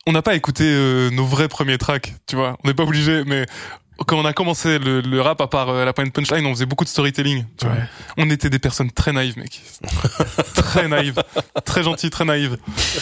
On 0.08 0.14
n'a 0.14 0.22
pas 0.24 0.34
écouté 0.36 0.64
euh, 0.66 1.10
nos 1.12 1.26
vrais 1.26 1.48
premiers 1.48 1.78
tracks, 1.78 2.16
tu 2.26 2.36
vois. 2.36 2.58
On 2.64 2.68
n'est 2.68 2.74
pas 2.74 2.84
obligé, 2.84 3.24
mais 3.26 3.46
quand 4.06 4.18
on 4.18 4.26
a 4.26 4.34
commencé 4.34 4.78
le, 4.80 5.02
le 5.02 5.22
rap, 5.22 5.42
à 5.42 5.48
part 5.48 5.70
euh, 5.70 5.86
la 5.86 5.94
point 5.94 6.08
punchline, 6.10 6.46
on 6.46 6.54
faisait 6.54 6.66
beaucoup 6.66 6.84
de 6.84 6.90
storytelling. 6.90 7.46
Tu 7.58 7.66
vois. 7.66 7.76
On 8.18 8.30
était 8.30 8.50
des 8.50 8.60
personnes 8.60 8.92
très 8.92 9.12
naïves, 9.12 9.38
mec. 9.38 9.62
très 10.54 10.88
naïves, 10.88 11.22
très 11.66 11.84
gentilles, 11.84 12.10
très 12.10 12.26
naïves. 12.26 12.58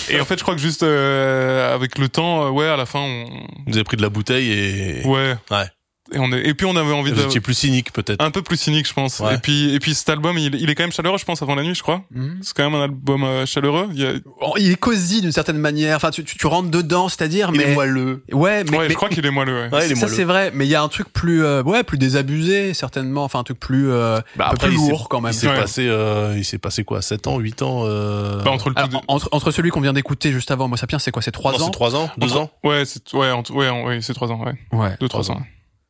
Et 0.09 0.19
en 0.19 0.25
fait, 0.25 0.37
je 0.37 0.43
crois 0.43 0.55
que 0.55 0.61
juste 0.61 0.83
euh, 0.83 1.73
avec 1.73 1.97
le 1.97 2.09
temps, 2.09 2.45
euh, 2.45 2.49
ouais, 2.49 2.67
à 2.67 2.77
la 2.77 2.85
fin, 2.85 2.99
on, 2.99 3.25
Vous 3.67 3.75
avez 3.75 3.83
pris 3.83 3.97
de 3.97 4.01
la 4.01 4.09
bouteille 4.09 4.51
et. 4.51 5.05
ouais. 5.05 5.35
Ouais. 5.51 5.65
Et 6.13 6.19
on 6.19 6.31
est, 6.31 6.47
et 6.47 6.53
puis 6.53 6.67
on 6.67 6.75
avait 6.75 6.93
envie 6.93 7.11
Vous 7.11 7.19
de 7.21 7.25
étiez 7.25 7.41
plus 7.41 7.55
cynique, 7.55 7.91
peut-être. 7.91 8.23
un 8.23 8.29
peu 8.29 8.43
plus 8.43 8.57
cynique, 8.57 8.87
je 8.87 8.93
pense. 8.93 9.19
Ouais. 9.21 9.33
Et 9.35 9.37
puis, 9.39 9.73
et 9.73 9.79
puis 9.79 9.95
cet 9.95 10.07
album, 10.09 10.37
il, 10.37 10.53
il 10.53 10.69
est 10.69 10.75
quand 10.75 10.83
même 10.83 10.91
chaleureux, 10.91 11.17
je 11.17 11.25
pense, 11.25 11.41
avant 11.41 11.55
la 11.55 11.63
nuit, 11.63 11.73
je 11.73 11.81
crois. 11.81 12.03
Mhm. 12.11 12.37
C'est 12.43 12.55
quand 12.55 12.63
même 12.69 12.79
un 12.79 12.83
album 12.83 13.23
euh, 13.23 13.45
chaleureux. 13.47 13.89
Il 13.91 13.99
y 14.01 14.05
a... 14.05 14.11
Oh, 14.41 14.53
Il 14.57 14.69
est 14.71 14.75
cosy 14.79 15.21
d'une 15.21 15.31
certaine 15.31 15.57
manière. 15.57 15.95
Enfin, 15.95 16.11
tu, 16.11 16.23
tu, 16.23 16.37
tu 16.37 16.45
rentres 16.45 16.69
dedans, 16.69 17.09
c'est-à-dire, 17.09 17.49
Il 17.53 17.57
mais 17.57 17.63
est 17.71 17.73
moelleux. 17.73 18.23
ouais, 18.31 18.63
mais, 18.65 18.69
ouais, 18.77 18.83
mais- 18.85 18.89
je 18.89 18.93
crois 18.95 19.09
qu'il 19.09 19.25
est 19.25 19.31
moelleux. 19.31 19.63
Ouais. 19.63 19.73
Ouais, 19.75 19.85
il 19.87 19.93
est 19.93 19.95
ça 19.95 20.07
c'est 20.07 20.25
vrai, 20.25 20.51
mais 20.53 20.67
il 20.67 20.69
y 20.69 20.75
a 20.75 20.83
un 20.83 20.87
truc 20.89 21.11
plus, 21.11 21.43
euh, 21.43 21.63
ouais, 21.63 21.83
plus 21.83 21.97
désabusé 21.97 22.75
certainement. 22.75 23.23
Enfin, 23.23 23.39
un 23.39 23.43
truc 23.43 23.59
plus, 23.59 23.89
euh, 23.89 24.19
Bah, 24.35 24.45
un 24.45 24.49
peu 24.51 24.55
après, 24.57 24.67
plus 24.67 24.77
lourd 24.77 25.09
quand 25.09 25.21
même. 25.21 25.31
Il 25.31 25.35
s'est 25.35 25.47
Ouais. 25.47 25.55
passé, 25.59 25.87
euh, 25.87 26.35
il 26.37 26.45
s'est 26.45 26.59
passé 26.59 26.83
quoi, 26.83 27.01
7 27.01 27.25
ans, 27.25 27.39
8 27.39 27.63
ans, 27.63 27.81
euh... 27.85 28.43
Bah, 28.43 28.51
entre 28.51 28.69
le 28.69 28.77
Alors, 28.77 29.01
entre, 29.07 29.27
entre 29.31 29.49
celui 29.49 29.71
qu'on 29.71 29.81
vient 29.81 29.93
d'écouter 29.93 30.31
juste 30.31 30.51
avant, 30.51 30.67
moi 30.67 30.77
Sapiens, 30.77 30.99
c'est 30.99 31.09
quoi 31.11 31.23
C'est 31.23 31.31
trois 31.31 31.51
non, 31.53 31.61
ans. 31.61 31.65
c'est 31.65 31.71
3 31.71 31.95
ans, 31.95 32.11
2 32.19 32.27
entre- 32.27 32.37
ans. 32.37 32.51
Ouais, 32.63 32.83
c'est 32.85 33.11
ouais, 33.15 33.31
ouais, 33.49 33.69
ouais, 33.85 33.99
c'est 34.01 34.13
trois 34.13 34.31
ans, 34.31 34.39
ouais, 34.45 34.53
Ouais. 34.71 34.95
deux 35.01 35.07
trois 35.09 35.23
Trois 35.23 35.35
ans. 35.37 35.41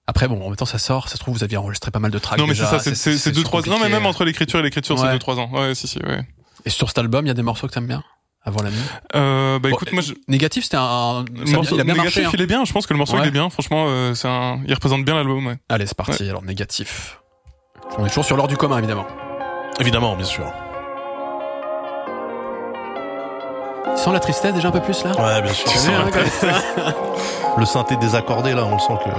Après, 0.07 0.27
bon, 0.27 0.39
en 0.43 0.49
même 0.49 0.55
temps, 0.55 0.65
ça 0.65 0.77
sort. 0.77 1.09
Ça 1.09 1.15
se 1.15 1.19
trouve, 1.19 1.35
vous 1.35 1.43
aviez 1.43 1.57
enregistré 1.57 1.89
pas 1.91 1.99
mal 1.99 2.11
de 2.11 2.19
tracks. 2.19 2.37
non, 2.39 2.45
mais 2.47 2.53
c'est 2.55 2.65
ça, 2.65 2.79
c'est- 2.79 2.93
c'est 2.95 3.17
c'est 3.17 3.31
deux 3.31 3.43
trois. 3.43 3.61
Non, 3.67 3.77
mais 3.81 3.89
même 3.89 4.05
entre 4.05 4.23
l'écriture 4.23 4.59
et 4.59 4.63
l'écriture, 4.63 4.97
c'est 4.99 5.05
Ouais. 5.05 5.11
deux 5.13 5.19
trois 5.19 5.39
ans. 5.39 5.49
Ouais, 5.51 5.73
si 5.73 5.87
si, 5.87 5.97
ouais. 5.99 6.21
Et 6.65 6.69
sur 6.69 6.87
cet 6.89 6.97
album, 6.99 7.25
il 7.25 7.29
y 7.29 7.31
a 7.31 7.35
des 7.35 7.41
morceaux 7.43 7.67
que 7.67 7.73
t'aimes 7.73 7.87
bien 7.87 8.03
avant 8.43 8.61
la 8.61 8.69
nuit? 8.69 8.77
Euh, 9.15 9.57
bah 9.59 9.69
Bon, 9.69 9.75
écoute, 9.75 9.91
moi, 9.93 10.01
je... 10.03 10.13
Négatif, 10.27 10.63
c'était 10.65 10.77
un. 10.77 11.25
morceau 11.45 11.75
il 11.75 11.81
a 11.81 11.83
bien 11.83 11.93
négatif, 11.95 12.03
marché. 12.03 12.25
hein. 12.25 12.29
il 12.33 12.41
est 12.41 12.45
bien. 12.47 12.65
Je 12.65 12.73
pense 12.73 12.85
que 12.85 12.93
le 12.93 12.99
morceau 12.99 13.15
Ouais. 13.15 13.21
il 13.23 13.27
est 13.27 13.31
bien. 13.31 13.49
Franchement, 13.49 13.85
euh, 13.89 14.13
c'est 14.13 14.27
un, 14.27 14.59
il 14.67 14.73
représente 14.75 15.03
bien 15.05 15.15
l'album. 15.15 15.47
Ouais. 15.47 15.57
Allez, 15.69 15.87
c'est 15.87 15.97
parti. 15.97 16.29
Alors 16.29 16.43
négatif. 16.43 17.19
On 17.97 18.05
est 18.05 18.09
toujours 18.09 18.25
sur 18.25 18.35
l'ordre 18.37 18.49
du 18.51 18.57
commun, 18.57 18.77
évidemment. 18.77 19.07
Évidemment, 19.79 20.15
bien 20.15 20.25
sûr. 20.25 20.45
Tu 23.95 24.01
sens 24.03 24.13
la 24.13 24.19
tristesse 24.19 24.53
déjà 24.53 24.67
un 24.67 24.71
peu 24.71 24.81
plus 24.81 25.03
là? 25.03 25.11
Ouais, 25.19 25.41
bien 25.41 25.53
sûr. 25.53 25.71
Tu 25.71 25.77
hein, 25.89 26.09
quand- 26.11 27.57
Le 27.59 27.65
synthé 27.65 27.95
désaccordé, 27.95 28.53
là, 28.53 28.65
on 28.65 28.73
le 28.73 28.79
sent 28.79 28.93
que. 29.03 29.09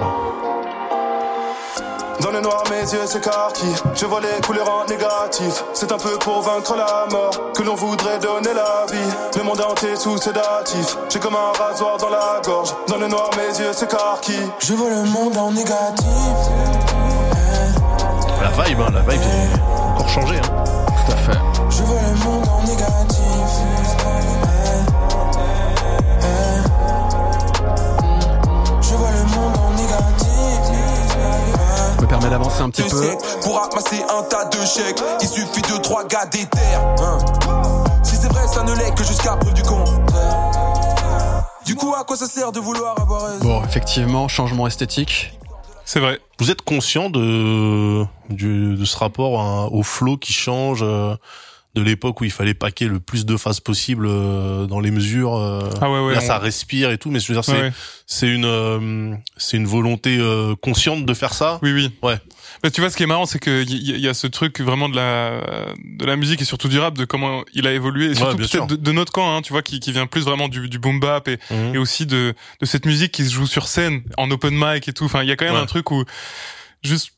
Dans 2.21 2.31
le 2.31 2.41
noir, 2.41 2.63
mes 2.71 2.81
yeux 2.81 3.07
s'écarquillent. 3.07 3.77
Je 3.95 4.07
vois 4.07 4.21
les 4.21 4.41
couleurs 4.45 4.71
en 4.71 4.85
négatif. 4.87 5.65
C'est 5.75 5.93
un 5.93 5.99
peu 5.99 6.17
pour 6.19 6.41
vaincre 6.41 6.75
la 6.77 7.07
mort 7.11 7.53
que 7.55 7.63
l'on 7.63 7.75
voudrait 7.75 8.19
donner 8.19 8.55
la 8.55 8.87
vie. 8.91 9.13
Le 9.37 9.43
monde 9.43 9.61
entier 9.61 9.97
sous 9.97 10.17
sédatif. 10.17 10.97
J'ai 11.09 11.19
comme 11.21 11.37
un 11.37 11.53
rasoir 11.59 11.99
dans 11.99 12.11
la 12.11 12.41
gorge. 12.45 12.75
Dans 12.89 12.97
le 12.97 13.09
noir, 13.09 13.31
mes 13.37 13.59
yeux 13.59 13.73
s'écarquillent. 13.73 14.51
Je 14.59 14.75
vois 14.75 14.91
le 14.91 15.03
monde 15.05 15.37
en 15.37 15.51
négatif. 15.51 16.07
La 18.41 18.65
vibe, 18.65 18.81
hein, 18.81 18.91
la 18.95 19.01
vibe, 19.01 19.21
c'est 19.23 19.61
encore 19.93 20.09
changé, 20.09 20.37
hein. 20.37 20.65
Tout 21.07 21.13
à 21.13 21.17
fait. 21.17 21.39
Je 21.71 21.83
vois 21.83 22.01
le 22.01 22.25
monde 22.25 22.49
en 22.49 22.63
négatif. 22.63 23.26
Permets 32.29 32.39
d'avancer 32.39 32.61
un 32.63 32.71
petit 32.71 32.83
peu. 32.83 33.09
pour 33.43 33.57
ramasser 33.61 34.03
un 34.03 34.23
tas 34.25 34.47
de 34.47 34.57
chèques. 34.67 35.01
Il 35.21 35.29
suffit 35.29 35.63
de 35.63 35.77
trois 35.81 36.05
gars 36.09 36.27
d'éther. 36.27 36.81
hein. 37.01 37.19
Si 38.03 38.17
c'est 38.17 38.27
vrai, 38.33 38.47
ça 38.49 38.65
ne 38.65 38.75
l'est 38.75 38.93
que 38.97 39.05
jusqu'à 39.05 39.37
preuve 39.37 39.55
du 39.55 39.63
contraire. 39.63 41.45
Du 41.65 41.77
coup, 41.77 41.95
à 41.95 42.03
quoi 42.05 42.17
ça 42.17 42.27
sert 42.27 42.51
de 42.53 42.59
vouloir 42.59 42.99
avoir 43.01 43.27
raison? 43.27 43.45
Bon, 43.45 43.65
effectivement, 43.65 44.27
changement 44.29 44.67
esthétique. 44.67 45.39
C'est 45.85 46.01
vrai. 46.01 46.19
Vous 46.41 46.51
êtes 46.51 46.63
conscient 46.63 47.11
de, 47.11 48.05
du, 48.29 48.75
de 48.75 48.85
ce 48.85 48.97
rapport 48.97 49.41
à- 49.41 49.67
au 49.67 49.83
flow 49.85 50.17
qui 50.17 50.33
change 50.33 50.81
euh, 50.83 51.15
de 51.77 51.83
l'époque 51.83 52.21
où 52.21 52.25
il 52.25 52.31
fallait 52.33 52.55
paquer 52.55 52.87
le 52.87 52.99
plus 53.01 53.27
de 53.27 53.37
phases 53.37 53.61
possible 53.61 54.07
euh, 54.09 54.67
dans 54.67 54.81
les 54.81 54.91
mesures. 54.91 55.37
euh, 55.37 55.69
Ah 55.81 55.91
ouais, 55.91 56.01
ouais. 56.01 56.15
là, 56.15 56.21
ça 56.21 56.39
respire 56.39 56.91
et 56.91 56.99
tout, 56.99 57.11
mais 57.11 57.21
je 57.21 57.29
veux 57.29 57.35
dire, 57.35 57.45
c'est 57.45 57.71
c'est 58.07 58.29
une 58.29 58.45
euh, 58.47 59.15
c'est 59.37 59.59
une 59.59 59.67
volonté 59.67 60.17
euh, 60.19 60.55
consciente 60.57 61.05
de 61.05 61.15
faire 61.15 61.35
ça. 61.35 61.59
Oui, 61.63 61.73
oui. 61.73 61.91
Ouais. 62.03 62.17
Mais 62.65 62.71
tu 62.71 62.81
vois, 62.81 62.89
ce 62.89 62.97
qui 62.97 63.03
est 63.03 63.07
marrant, 63.07 63.27
c'est 63.27 63.39
qu'il 63.39 63.71
y, 63.71 63.93
y- 63.93 64.01
y 64.01 64.09
a 64.09 64.15
ce 64.15 64.27
truc 64.27 64.61
vraiment 64.61 64.89
de 64.89 64.97
la 64.97 65.43
de 65.85 66.05
la 66.07 66.17
musique 66.17 66.41
et 66.41 66.45
surtout 66.47 66.69
du 66.69 66.79
rap, 66.79 66.97
de 66.97 67.05
comment 67.05 67.45
il 67.53 67.67
a 67.67 67.73
évolué, 67.73 68.07
et 68.07 68.15
surtout 68.15 68.39
peut-être 68.39 68.67
de, 68.67 68.77
de 68.77 68.93
notre 68.93 69.13
camp, 69.13 69.37
hein, 69.37 69.43
tu 69.43 69.53
vois, 69.53 69.63
qui, 69.63 69.79
qui 69.79 69.93
vient 69.93 70.07
plus 70.07 70.23
vraiment 70.23 70.49
du, 70.49 70.69
du 70.71 70.79
boom 70.79 70.99
bap 70.99 71.29
et, 71.29 71.39
Mhm. 71.51 71.75
et 71.75 71.79
aussi 71.79 72.07
de 72.07 72.33
de 72.61 72.67
cette 72.67 72.87
musique 72.87 73.13
qui 73.13 73.25
se 73.27 73.33
joue 73.35 73.47
sur 73.47 73.69
scène, 73.69 74.03
en 74.17 74.31
open 74.31 74.55
mic 74.57 74.89
et 74.89 74.93
tout. 74.95 75.05
Enfin, 75.05 75.23
il 75.23 75.29
y 75.29 75.33
a 75.33 75.37
quand 75.37 75.45
même 75.45 75.55
un 75.57 75.67
truc 75.67 75.91
où 75.91 76.05
juste 76.83 77.11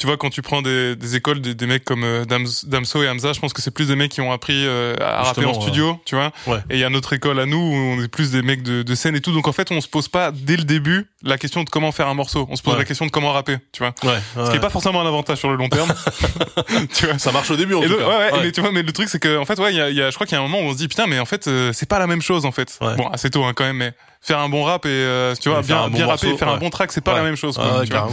tu 0.00 0.06
vois, 0.06 0.16
quand 0.16 0.30
tu 0.30 0.40
prends 0.40 0.62
des, 0.62 0.96
des 0.96 1.14
écoles, 1.14 1.40
des, 1.42 1.54
des 1.54 1.66
mecs 1.66 1.84
comme 1.84 2.04
euh, 2.04 2.24
Dams- 2.24 2.46
Damso 2.66 3.02
et 3.02 3.08
Hamza, 3.08 3.34
je 3.34 3.38
pense 3.40 3.52
que 3.52 3.60
c'est 3.60 3.70
plus 3.70 3.88
des 3.88 3.96
mecs 3.96 4.10
qui 4.10 4.22
ont 4.22 4.32
appris 4.32 4.64
euh, 4.66 4.94
à 4.98 5.22
rapper 5.24 5.44
en 5.44 5.52
studio, 5.60 6.00
tu 6.06 6.14
vois. 6.14 6.32
Ouais. 6.46 6.58
Et 6.70 6.74
il 6.76 6.78
y 6.80 6.84
a 6.84 6.88
notre 6.90 7.12
école 7.12 7.38
à 7.38 7.44
nous 7.46 7.58
où 7.58 7.74
on 7.74 8.02
est 8.02 8.08
plus 8.08 8.30
des 8.30 8.40
mecs 8.40 8.62
de, 8.62 8.82
de 8.82 8.94
scène 8.94 9.14
et 9.14 9.20
tout. 9.20 9.32
Donc 9.32 9.46
en 9.46 9.52
fait, 9.52 9.70
on 9.70 9.80
se 9.82 9.88
pose 9.88 10.08
pas 10.08 10.32
dès 10.32 10.56
le 10.56 10.64
début 10.64 11.06
la 11.22 11.36
question 11.36 11.62
de 11.64 11.68
comment 11.70 11.92
faire 11.92 12.08
un 12.08 12.14
morceau. 12.14 12.48
On 12.50 12.56
se 12.56 12.62
pose 12.62 12.72
Ouais. 12.72 12.78
la 12.80 12.84
question 12.86 13.04
de 13.04 13.10
comment 13.10 13.32
rapper, 13.32 13.58
tu 13.72 13.82
vois. 13.82 13.94
Ouais. 14.02 14.18
Ce 14.46 14.50
qui 14.50 14.56
est 14.56 14.60
pas 14.60 14.70
forcément 14.70 15.02
un 15.02 15.06
avantage 15.06 15.36
sur 15.38 15.50
le 15.50 15.56
long 15.56 15.68
terme. 15.68 15.92
tu 16.94 17.06
vois. 17.06 17.18
Ça 17.18 17.30
marche 17.32 17.50
au 17.50 17.56
début 17.56 17.74
en 17.74 17.82
Et 17.82 17.86
tout 17.86 17.92
le- 17.92 17.98
cas. 17.98 18.08
ouais, 18.08 18.30
mais 18.42 18.52
tu 18.52 18.60
vois, 18.62 18.72
mais 18.72 18.82
le 18.82 18.92
truc 18.92 19.08
c'est 19.08 19.18
que 19.20 19.36
en 19.38 19.44
fait, 19.44 19.58
ouais, 19.60 19.72
il 19.72 19.76
y 19.76 19.80
a, 19.80 19.90
y 19.90 20.00
a- 20.02 20.10
je 20.10 20.14
crois 20.14 20.26
qu'il 20.26 20.36
y 20.36 20.40
a 20.40 20.42
un 20.42 20.48
moment 20.48 20.60
où 20.60 20.70
on 20.70 20.72
se 20.72 20.78
dit 20.78 20.88
putain, 20.88 21.06
mais 21.06 21.18
en 21.18 21.26
fait, 21.26 21.46
euh, 21.46 21.72
c'est 21.74 21.88
pas 21.88 21.98
la 21.98 22.06
même 22.06 22.22
chose 22.22 22.46
en 22.46 22.52
fait. 22.52 22.78
Ouais. 22.80 22.94
Bon, 22.96 23.06
assez 23.08 23.28
tôt 23.30 23.44
hein, 23.44 23.52
quand 23.54 23.64
même, 23.64 23.76
mais 23.76 23.92
faire 24.20 24.38
un 24.38 24.48
bon 24.48 24.64
rap 24.64 24.84
et 24.86 24.88
euh, 24.88 25.34
tu 25.40 25.48
vois, 25.48 25.60
Et 25.60 25.62
bien 25.62 25.88
bon 25.88 25.96
bien 25.96 26.06
rapper, 26.06 26.36
faire 26.36 26.48
un 26.48 26.58
bon 26.58 26.70
track, 26.70 26.92
c'est 26.92 27.00
pas 27.00 27.12
Ouais. 27.12 27.18
la 27.18 27.24
même 27.24 27.36
chose. 27.36 27.56
Ah 27.58 27.62
quoi, 27.68 27.78
ouais, 27.80 27.86
tu 27.86 27.92
vois. 27.92 28.08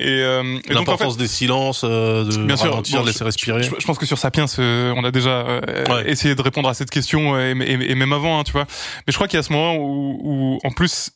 Et, 0.00 0.08
euh, 0.08 0.42
et 0.42 0.44
donc 0.54 0.58
en 0.58 0.62
fait, 0.62 0.74
L'importance 0.74 1.16
des 1.18 1.28
silences, 1.28 1.82
euh, 1.84 2.24
de 2.24 2.36
Bien 2.44 2.56
ralentir, 2.56 2.98
bon, 2.98 3.02
de 3.04 3.08
laisser 3.08 3.24
respirer. 3.24 3.62
je, 3.62 3.70
je 3.78 3.84
pense 3.86 3.98
que 3.98 4.06
sur 4.06 4.16
Sapiens, 4.18 4.46
euh, 4.58 4.94
on 4.96 5.04
a 5.04 5.10
déjà 5.10 5.44
euh, 5.46 6.02
essayé 6.06 6.34
de 6.34 6.40
répondre 6.42 6.68
à 6.68 6.74
cette 6.74 6.90
question 6.90 7.34
euh, 7.34 7.50
et, 7.60 7.94
même 7.94 8.12
avant, 8.14 8.38
hein, 8.40 8.44
tu 8.44 8.52
vois. 8.52 8.64
Mais 9.06 9.12
je 9.12 9.14
crois 9.14 9.28
qu'il 9.28 9.36
y 9.36 9.40
a 9.40 9.42
ce 9.42 9.52
moment 9.52 9.74
où, 9.76 10.18
où, 10.22 10.58
en 10.64 10.70
plus, 10.70 11.10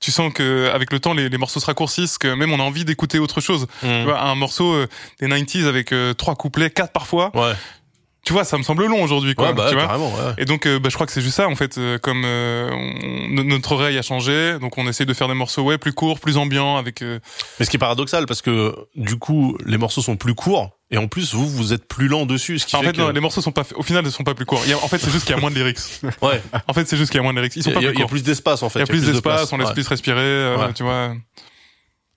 tu 0.00 0.12
sens 0.12 0.32
que 0.32 0.70
avec 0.72 0.92
le 0.92 1.00
temps, 1.00 1.14
les, 1.14 1.28
les 1.30 1.38
morceaux 1.38 1.58
se 1.58 1.66
raccourcissent, 1.66 2.18
que 2.18 2.28
même 2.32 2.52
on 2.52 2.60
a 2.60 2.62
envie 2.62 2.84
d'écouter 2.84 3.18
autre 3.18 3.40
chose. 3.40 3.66
Mm. 3.82 3.86
Tu 3.88 4.02
vois, 4.04 4.20
un 4.20 4.34
morceau 4.34 4.72
euh, 4.74 4.86
des 5.20 5.26
90s 5.26 5.66
avec 5.66 5.92
euh, 5.92 6.12
trois 6.14 6.36
couplets, 6.36 6.70
quatre 6.70 6.92
parfois. 6.92 7.30
Ouais. 7.34 7.54
Tu 8.28 8.34
vois, 8.34 8.44
ça 8.44 8.58
me 8.58 8.62
semble 8.62 8.84
long 8.84 9.02
aujourd'hui, 9.02 9.34
quoi. 9.34 9.46
Ouais, 9.48 9.54
bah, 9.54 9.68
tu 9.70 9.74
vois 9.74 9.96
ouais. 9.96 10.34
et 10.36 10.44
donc, 10.44 10.66
euh, 10.66 10.78
bah, 10.78 10.90
je 10.90 10.94
crois 10.96 11.06
que 11.06 11.12
c'est 11.12 11.22
juste 11.22 11.36
ça, 11.36 11.48
en 11.48 11.56
fait. 11.56 11.78
euh, 11.78 11.96
comme 11.96 12.24
euh, 12.26 12.68
on- 12.70 13.42
notre 13.44 13.72
oreille 13.72 13.96
a 13.96 14.02
changé, 14.02 14.58
donc 14.60 14.76
on 14.76 14.86
essaie 14.86 15.06
de 15.06 15.14
faire 15.14 15.28
des 15.28 15.34
morceaux 15.34 15.62
ouais 15.62 15.78
plus 15.78 15.94
courts, 15.94 16.20
plus 16.20 16.36
ambiants, 16.36 16.76
avec. 16.76 17.00
euh, 17.00 17.20
Mais 17.58 17.64
ce 17.64 17.70
qui 17.70 17.76
est 17.76 17.78
paradoxal, 17.78 18.26
parce 18.26 18.42
que 18.42 18.74
du 18.96 19.16
coup, 19.16 19.56
les 19.64 19.78
morceaux 19.78 20.02
sont 20.02 20.16
plus 20.16 20.34
courts, 20.34 20.68
et 20.90 20.98
en 20.98 21.08
plus, 21.08 21.32
vous, 21.32 21.48
vous 21.48 21.72
êtes 21.72 21.88
plus 21.88 22.06
lent 22.08 22.26
dessus, 22.26 22.58
ce 22.58 22.66
qui 22.66 22.76
en 22.76 22.80
fait 22.80 22.88
fait, 22.88 22.92
que... 22.92 23.00
non, 23.00 23.08
les 23.08 23.20
morceaux 23.20 23.40
sont 23.40 23.50
pas. 23.52 23.62
Au 23.76 23.82
final, 23.82 24.04
ils 24.04 24.12
sont 24.12 24.24
pas 24.24 24.34
plus 24.34 24.44
courts. 24.44 24.60
Il 24.66 24.70
y 24.72 24.74
a- 24.74 24.76
en 24.78 24.88
fait, 24.88 24.98
c'est 24.98 25.10
juste 25.10 25.24
qu'il 25.24 25.34
y 25.34 25.38
a 25.38 25.40
moins 25.40 25.50
de 25.50 25.54
lyrics. 25.56 25.78
Ouais, 26.20 26.42
En 26.66 26.74
fait, 26.74 26.86
c'est 26.86 26.98
juste 26.98 27.10
qu'il 27.10 27.16
y 27.16 27.20
a 27.20 27.22
moins 27.22 27.32
de 27.32 27.38
lyrics. 27.38 27.56
Ils 27.56 27.62
sont 27.62 27.70
il 27.70 27.72
y, 27.72 27.74
pas 27.76 27.80
a- 27.80 27.92
plus 27.92 27.96
il 27.96 28.00
y 28.00 28.04
a 28.04 28.08
plus 28.08 28.22
d'espace, 28.24 28.62
en 28.62 28.68
fait. 28.68 28.80
Il 28.80 28.82
y 28.82 28.84
a 28.84 28.86
plus 28.86 29.06
de 29.06 29.12
d'espace, 29.12 29.36
place. 29.36 29.52
on 29.54 29.56
laisse 29.56 29.68
Ouais. 29.68 29.72
plus 29.74 29.88
respirer, 29.88 30.20
euh, 30.20 30.68
tu 30.74 30.82
vois. 30.82 31.14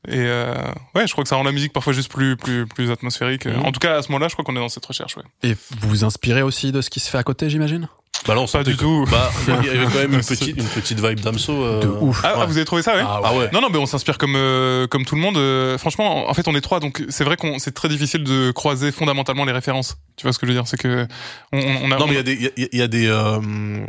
Et 0.08 0.18
euh, 0.18 0.54
ouais, 0.95 1.06
je 1.06 1.12
crois 1.12 1.24
que 1.24 1.28
ça 1.30 1.36
rend 1.36 1.43
la 1.43 1.52
musique 1.52 1.74
parfois 1.74 1.93
juste 1.93 2.12
plus 2.12 2.36
plus 2.36 2.66
plus 2.66 2.89
atmosphérique. 2.91 3.45
Mhm. 3.45 3.66
En 3.66 3.72
tout 3.72 3.80
cas, 3.80 3.97
à 3.97 4.02
ce 4.02 4.10
moment-là, 4.12 4.28
je 4.30 4.34
crois 4.34 4.43
qu'on 4.43 4.56
est 4.56 4.60
dans 4.60 4.70
cette 4.70 4.86
recherche. 4.86 5.16
Ouais. 5.18 5.24
Et 5.43 5.54
vous 5.54 5.89
vous 5.89 6.04
inspirez 6.04 6.41
aussi 6.41 6.72
de 6.72 6.82
ce 6.82 6.89
qui 6.89 6.99
se 6.99 7.10
fait 7.10 7.20
à 7.20 7.24
côté, 7.24 7.49
j'imagine? 7.49 7.88
Bah 8.28 8.36
là, 8.36 8.41
on 8.41 8.45
Pas 8.47 8.64
du 8.64 8.76
que- 8.76 8.82
tout. 8.82 9.06
Bah, 9.10 9.32
il 9.47 9.54
y 9.66 9.70
avait- 9.70 9.84
quand 9.86 9.95
même 9.95 10.14
une 10.14 10.22
petite, 10.22 10.56
une 10.56 10.64
petite 10.68 10.99
vibe 10.99 11.20
d'Amso. 11.22 11.54
euh, 11.64 11.82
De 11.82 11.88
ouf. 11.88 12.22
Ah, 12.24 12.34
ah, 12.36 12.39
ouais. 12.41 12.45
vous 12.45 12.58
avez 12.58 12.66
trouvé 12.66 12.84
ça, 12.84 12.93
ouais? 12.95 13.02
Ah 13.04 13.34
ouais. 13.36 13.49
Non, 13.52 13.62
non, 13.62 13.70
mais 13.72 13.80
on 13.80 13.86
s'inspire 13.88 14.18
comme 14.20 14.36
euh, 14.36 14.86
comme 14.88 15.06
tout 15.06 15.16
le 15.16 15.22
monde. 15.22 15.38
euh, 15.38 15.78
franchement, 15.80 16.30
en 16.30 16.34
fait, 16.36 16.47
on 16.47 16.56
est 16.56 16.62
trois, 16.62 16.80
donc 16.80 17.04
c'est 17.10 17.24
vrai 17.24 17.36
qu'on 17.38 17.58
c'est 17.60 17.72
très 17.72 17.88
difficile 17.89 18.24
de 18.24 18.52
croiser 18.52 18.91
fondamentalement 18.91 19.45
les 19.45 19.52
références. 19.54 19.97
Tu 20.18 20.24
vois 20.24 20.34
ce 20.34 20.39
que 20.39 20.45
je 20.45 20.52
veux 20.52 20.58
dire? 20.58 20.68
C'est 20.68 20.78
que 20.78 21.08
on, 21.54 21.60
on 21.60 21.91
a. 21.91 21.97
Non, 21.97 22.06
mais 22.08 22.14
il 22.14 22.18
y 22.18 22.20
a 22.20 22.24
des, 22.24 22.34
il 22.34 22.41
y 22.43 22.47
a, 22.66 22.68
il 22.74 22.80
y 22.80 22.82
a 22.84 22.88
des. 22.88 23.08
euh, 23.08 23.39
moi, 23.39 23.86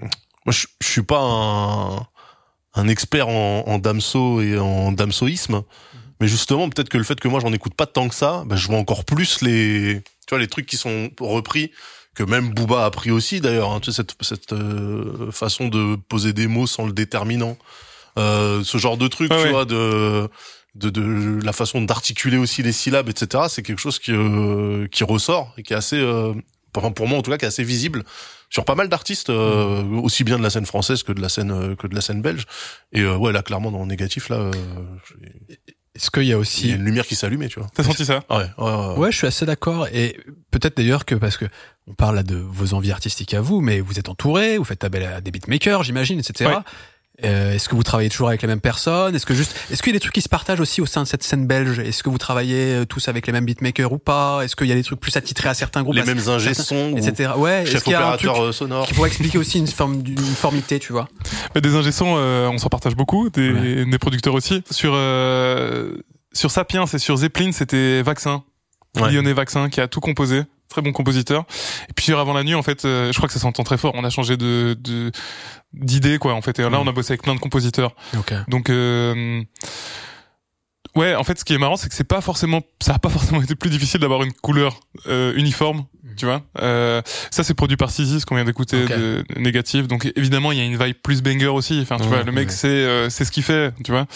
je, 0.49 0.67
je 0.83 0.89
suis 0.89 1.03
pas 1.03 1.21
un, 1.21 1.97
un 2.75 2.89
expert 2.89 3.29
en, 3.29 3.65
en 3.67 3.79
damso 3.79 4.41
et 4.41 4.59
en 4.59 4.93
damsoïsme, 4.93 5.63
mais 6.23 6.29
justement, 6.29 6.69
peut-être 6.69 6.89
que 6.89 6.99
le 6.99 7.03
fait 7.03 7.19
que 7.19 7.27
moi 7.27 7.41
j'en 7.41 7.53
écoute 7.53 7.75
pas 7.75 7.87
tant 7.87 8.09
que 8.09 8.15
ça, 8.15 8.45
bah, 8.47 8.55
je 8.55 8.69
vois 8.69 8.79
encore 8.79 9.05
plus 9.05 9.43
les, 9.43 10.03
tu 10.05 10.31
vois, 10.31 10.39
les 10.39 10.47
trucs 10.47 10.67
qui 10.67 10.77
sont 10.77 11.11
repris 11.19 11.73
que 12.15 12.23
même 12.23 12.51
Booba 12.51 12.85
a 12.85 12.91
pris 12.93 13.11
aussi 13.11 13.41
d'ailleurs. 13.41 13.73
Hein, 13.73 13.81
tu 13.81 13.91
sais 13.91 13.97
cette 13.97 14.15
cette 14.21 14.53
euh, 14.53 15.33
façon 15.33 15.67
de 15.67 15.97
poser 15.97 16.33
des 16.33 16.47
mots 16.47 16.69
sans 16.69 16.87
le 16.87 16.93
déterminant, 16.93 17.59
euh, 18.21 18.63
ce 18.63 18.79
genre 18.79 18.97
de 18.97 19.09
truc, 19.09 19.33
tu 19.33 19.37
ouais. 19.37 19.51
vois, 19.51 19.65
de 19.65 20.29
de, 20.77 20.91
de 20.91 21.45
la 21.45 21.53
façon 21.53 21.83
d'articuler 21.83 22.37
aussi 22.37 22.63
les 22.63 22.71
syllabes, 22.71 23.09
etc. 23.09 23.47
C'est 23.49 23.65
quelque 23.65 23.81
chose 23.81 23.99
qui 23.99 24.13
euh, 24.13 24.87
qui 24.93 25.03
ressort 25.03 25.53
et 25.59 25.65
qui 25.65 25.73
est 25.73 25.77
assez, 25.77 25.99
euh, 25.99 26.35
enfin, 26.77 26.93
pour 26.93 27.09
moi 27.09 27.19
en 27.19 27.23
tout 27.23 27.33
cas, 27.33 27.39
qui 27.39 27.47
est 27.47 27.49
assez 27.49 27.65
visible 27.65 28.05
sur 28.53 28.67
pas 28.67 28.75
mal 28.75 28.91
d'artistes, 28.91 29.31
euh, 29.31 29.83
aussi 30.03 30.25
bien 30.25 30.37
de 30.37 30.43
la 30.43 30.51
scène 30.51 30.67
française 30.67 31.03
que 31.03 31.13
de 31.13 31.23
la 31.23 31.31
scène 31.31 31.51
euh, 31.51 31.75
que 31.75 31.87
de 31.87 31.95
la 31.95 32.03
scène 32.03 32.21
belge. 32.21 32.45
Et 32.93 33.01
euh, 33.01 33.17
ouais, 33.17 33.33
là 33.33 33.43
clairement 33.43 33.73
dans 33.73 33.81
le 33.81 33.87
négatif, 33.87 34.29
là, 34.29 34.37
euh, 34.37 34.51
Est-ce 35.95 36.11
qu'il 36.11 36.23
y 36.23 36.27
a 36.27 36.29
il 36.29 36.31
y 36.31 36.33
a 36.33 36.39
aussi 36.39 36.71
une 36.71 36.85
lumière 36.85 37.07
qui 37.07 37.17
s'allumait, 37.17 37.49
tu 37.49 37.61
vois. 37.61 37.69
T'as 37.75 37.83
senti 37.83 38.07
ça? 38.07 38.25
Ouais, 38.31 38.47
ouais, 38.57 38.65
ouais. 38.65 38.97
Ouais, 38.97 39.13
je 39.13 39.19
suis 39.19 39.27
assez 39.27 39.45
d'accord. 39.45 39.87
Et 39.93 40.19
peut-être 40.51 40.79
d'ailleurs 40.79 41.05
que 41.05 41.15
parce 41.15 41.37
que 41.37 41.45
on 41.87 41.93
parle 41.95 42.17
là 42.17 42.23
de 42.23 42.37
vos 42.37 42.73
envies 42.75 42.93
artistiques 42.93 43.35
à 43.35 43.43
vous, 43.43 43.61
mais 43.61 43.81
vous 43.81 43.99
êtes 43.99 44.09
entouré, 44.09 44.57
vous 44.57 44.65
faites 44.65 44.85
appel 44.85 45.03
à 45.05 45.21
des 45.21 45.31
beatmakers, 45.31 45.83
j'imagine, 45.83 46.19
etc. 46.19 46.51
Euh, 47.25 47.53
est-ce 47.53 47.69
que 47.69 47.75
vous 47.77 47.83
travaillez 47.83 48.09
toujours 48.09 48.29
avec 48.29 48.41
les 48.43 48.49
mêmes 48.49 48.61
personnes? 48.61 49.15
Est-ce 49.15 49.27
que 49.27 49.35
juste, 49.35 49.55
est-ce 49.71 49.83
qu'il 49.83 49.91
y 49.93 49.95
a 49.95 49.97
des 49.97 50.01
trucs 50.01 50.15
qui 50.15 50.23
se 50.23 50.29
partagent 50.31 50.61
aussi 50.61 50.81
au 50.81 50.87
sein 50.87 51.03
de 51.03 51.09
cette 51.09 51.23
scène 51.23 51.47
belge? 51.47 51.79
Est-ce 51.79 52.03
que 52.03 52.09
vous 52.09 52.19
travaillez 52.19 52.75
euh, 52.75 52.85
tous 52.87 53.07
avec 53.09 53.27
les 53.27 53.33
mêmes 53.33 53.45
beatmakers 53.45 53.93
ou 53.93 53.99
pas? 53.99 54.41
Est-ce 54.43 54.57
qu'il 54.57 54.67
y 54.67 54.73
a 54.73 54.75
des 54.75 54.83
trucs 54.83 54.99
plus 54.99 55.17
attitrés 55.17 55.49
à 55.49 55.55
certains 55.55 55.83
groupes, 55.83 55.95
les 55.95 56.01
à 56.01 56.05
mêmes 56.07 56.29
ingés 56.29 56.55
sons, 56.55 56.93
ou 56.95 56.99
etc. 56.99 57.33
Ouais. 57.37 57.65
Chef 57.67 57.83
qu'il 57.85 57.93
y 57.93 57.95
a 57.95 58.09
un 58.13 58.17
truc 58.17 58.31
opérateur 58.31 58.45
euh, 58.49 58.53
sonore. 58.53 58.87
qui 58.87 58.95
pourrait 58.95 59.09
expliquer 59.11 59.39
aussi 59.39 59.59
une 59.59 59.67
forme 59.67 60.03
d'uniformité, 60.03 60.79
tu 60.79 60.93
vois? 60.93 61.07
Mais 61.55 61.61
Des 61.61 61.77
ingé 61.77 61.93
sons, 61.93 62.15
euh, 62.17 62.49
on 62.49 62.59
s'en 62.59 62.71
partage 62.71 62.97
beaucoup, 62.97 63.29
des, 63.31 63.53
Ouais. 63.53 63.85
des 63.85 63.99
producteurs 63.99 64.35
aussi. 64.35 64.63
Sur 64.71 64.93
euh, 64.95 65.93
sur 66.33 66.51
Sapiens 66.51 66.87
et 66.87 66.99
sur 66.99 67.17
Zeppelin, 67.19 67.53
c'était 67.53 68.01
Vaccin, 68.03 68.43
Ouais. 68.99 69.13
Lyonnais 69.13 69.33
Vaccin, 69.35 69.69
qui 69.69 69.81
a 69.81 69.87
tout 69.87 70.01
composé. 70.01 70.43
Très 70.73 70.81
bon 70.81 70.93
compositeur. 70.93 71.45
Et 71.91 71.93
puis 71.93 72.13
Avant 72.15 72.33
la 72.33 72.43
nuit, 72.45 72.55
en 72.55 72.63
fait, 72.63 72.87
euh, 72.87 73.13
je 73.13 73.17
crois 73.19 73.27
que 73.29 73.35
ça 73.35 73.41
s'entend 73.41 73.63
très 73.63 73.77
fort. 73.77 73.93
On 73.95 74.05
a 74.05 74.11
changé 74.11 74.39
de 74.39 74.75
de- 74.81 75.13
d'idée, 75.75 76.17
quoi, 76.19 76.33
en 76.33 76.41
fait. 76.41 76.59
Et 76.59 76.63
là, 76.63 76.71
Mm. 76.71 76.75
on 76.75 76.87
a 76.89 76.93
bossé 76.93 77.13
avec 77.13 77.23
plein 77.23 77.35
de 77.35 77.41
compositeurs. 77.41 77.95
Ok. 78.17 78.33
Donc, 78.49 78.71
euh, 78.71 79.43
ouais, 80.97 81.15
en 81.15 81.25
fait, 81.25 81.39
ce 81.39 81.45
qui 81.45 81.55
est 81.55 81.59
marrant, 81.59 81.77
c'est 81.77 81.89
que 81.89 81.95
c'est 81.95 82.05
pas 82.05 82.21
forcément, 82.21 82.63
ça 82.81 82.95
a 82.95 82.99
pas 82.99 83.09
forcément 83.11 83.41
été 83.43 83.55
plus 83.55 83.71
difficile 83.71 84.01
d'avoir 84.01 84.23
une 84.23 84.33
couleur 84.33 84.81
euh, 85.07 85.33
uniforme, 85.37 85.85
tu 86.17 86.27
vois. 86.27 86.43
Euh, 86.61 87.03
ça, 87.31 87.43
c'est 87.45 87.55
produit 87.55 87.77
par 87.77 87.91
Sizis 87.91 88.23
qu'on 88.25 88.35
vient 88.37 88.45
d'écouter 88.45 88.85
de, 88.87 89.25
Négative. 89.37 89.87
Donc, 89.87 90.11
évidemment, 90.17 90.53
il 90.53 90.59
y 90.59 90.61
a 90.61 90.65
une 90.65 90.77
vibe 90.83 90.97
plus 91.03 91.23
banger 91.23 91.47
aussi. 91.49 91.79
Enfin, 91.83 91.97
tu 91.97 92.03
Ouais, 92.05 92.09
vois, 92.09 92.23
le 92.23 92.33
mec, 92.33 92.49
ouais. 92.49 92.55
c'est 92.55 92.69
euh, 92.69 93.09
c'est 93.11 93.25
ce 93.25 93.33
qu'il 93.33 93.43
fait, 93.43 93.73
tu 93.85 93.91
vois. 93.93 94.07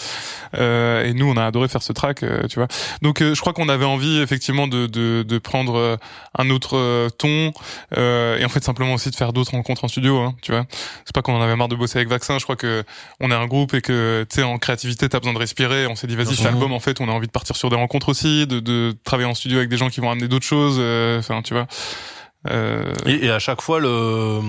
Euh, 0.55 1.03
et 1.05 1.13
nous, 1.13 1.25
on 1.29 1.37
a 1.37 1.45
adoré 1.45 1.67
faire 1.67 1.83
ce 1.83 1.93
track, 1.93 2.23
euh, 2.23 2.47
tu 2.47 2.59
vois. 2.59 2.67
Donc, 3.01 3.21
euh, 3.21 3.33
je 3.35 3.41
crois 3.41 3.53
qu'on 3.53 3.69
avait 3.69 3.85
envie 3.85 4.19
effectivement 4.19 4.67
de 4.67 4.87
de, 4.87 5.23
de 5.27 5.37
prendre 5.37 5.75
euh, 5.77 5.97
un 6.37 6.49
autre 6.49 7.07
ton 7.17 7.51
euh, 7.97 8.37
et 8.37 8.45
en 8.45 8.49
fait 8.49 8.63
simplement 8.63 8.93
aussi 8.93 9.09
de 9.09 9.15
faire 9.15 9.33
d'autres 9.33 9.51
rencontres 9.51 9.83
en 9.83 9.87
studio, 9.87 10.17
hein, 10.19 10.35
tu 10.41 10.51
vois. 10.51 10.65
C'est 11.05 11.13
pas 11.13 11.21
qu'on 11.21 11.35
en 11.35 11.41
avait 11.41 11.55
marre 11.55 11.67
de 11.67 11.75
bosser 11.75 11.97
avec 11.99 12.09
Vaccin. 12.09 12.37
Je 12.39 12.43
crois 12.43 12.55
que 12.55 12.83
on 13.19 13.31
est 13.31 13.35
un 13.35 13.45
groupe 13.47 13.73
et 13.73 13.81
que 13.81 14.25
tu 14.29 14.35
sais 14.35 14.43
en 14.43 14.57
créativité 14.57 15.09
t'as 15.09 15.19
besoin 15.19 15.33
de 15.33 15.39
respirer. 15.39 15.87
On 15.87 15.95
s'est 15.95 16.07
dit 16.07 16.15
vas-y 16.15 16.35
cet 16.35 16.45
album 16.45 16.73
en 16.73 16.79
fait 16.79 17.01
on 17.01 17.07
a 17.09 17.11
envie 17.11 17.27
de 17.27 17.31
partir 17.31 17.55
sur 17.55 17.69
des 17.69 17.75
rencontres 17.75 18.09
aussi, 18.09 18.45
de, 18.47 18.59
de 18.59 18.95
travailler 19.03 19.29
en 19.29 19.33
studio 19.35 19.57
avec 19.57 19.69
des 19.69 19.77
gens 19.77 19.89
qui 19.89 19.99
vont 19.99 20.11
amener 20.11 20.27
d'autres 20.27 20.45
choses. 20.45 20.77
euh, 20.79 21.19
Enfin 21.19 21.41
tu 21.41 21.53
vois. 21.53 21.67
Euh, 22.49 22.93
Et, 23.05 23.25
et 23.25 23.31
à 23.31 23.39
chaque 23.39 23.61
fois, 23.61 23.79
le, 23.79 24.39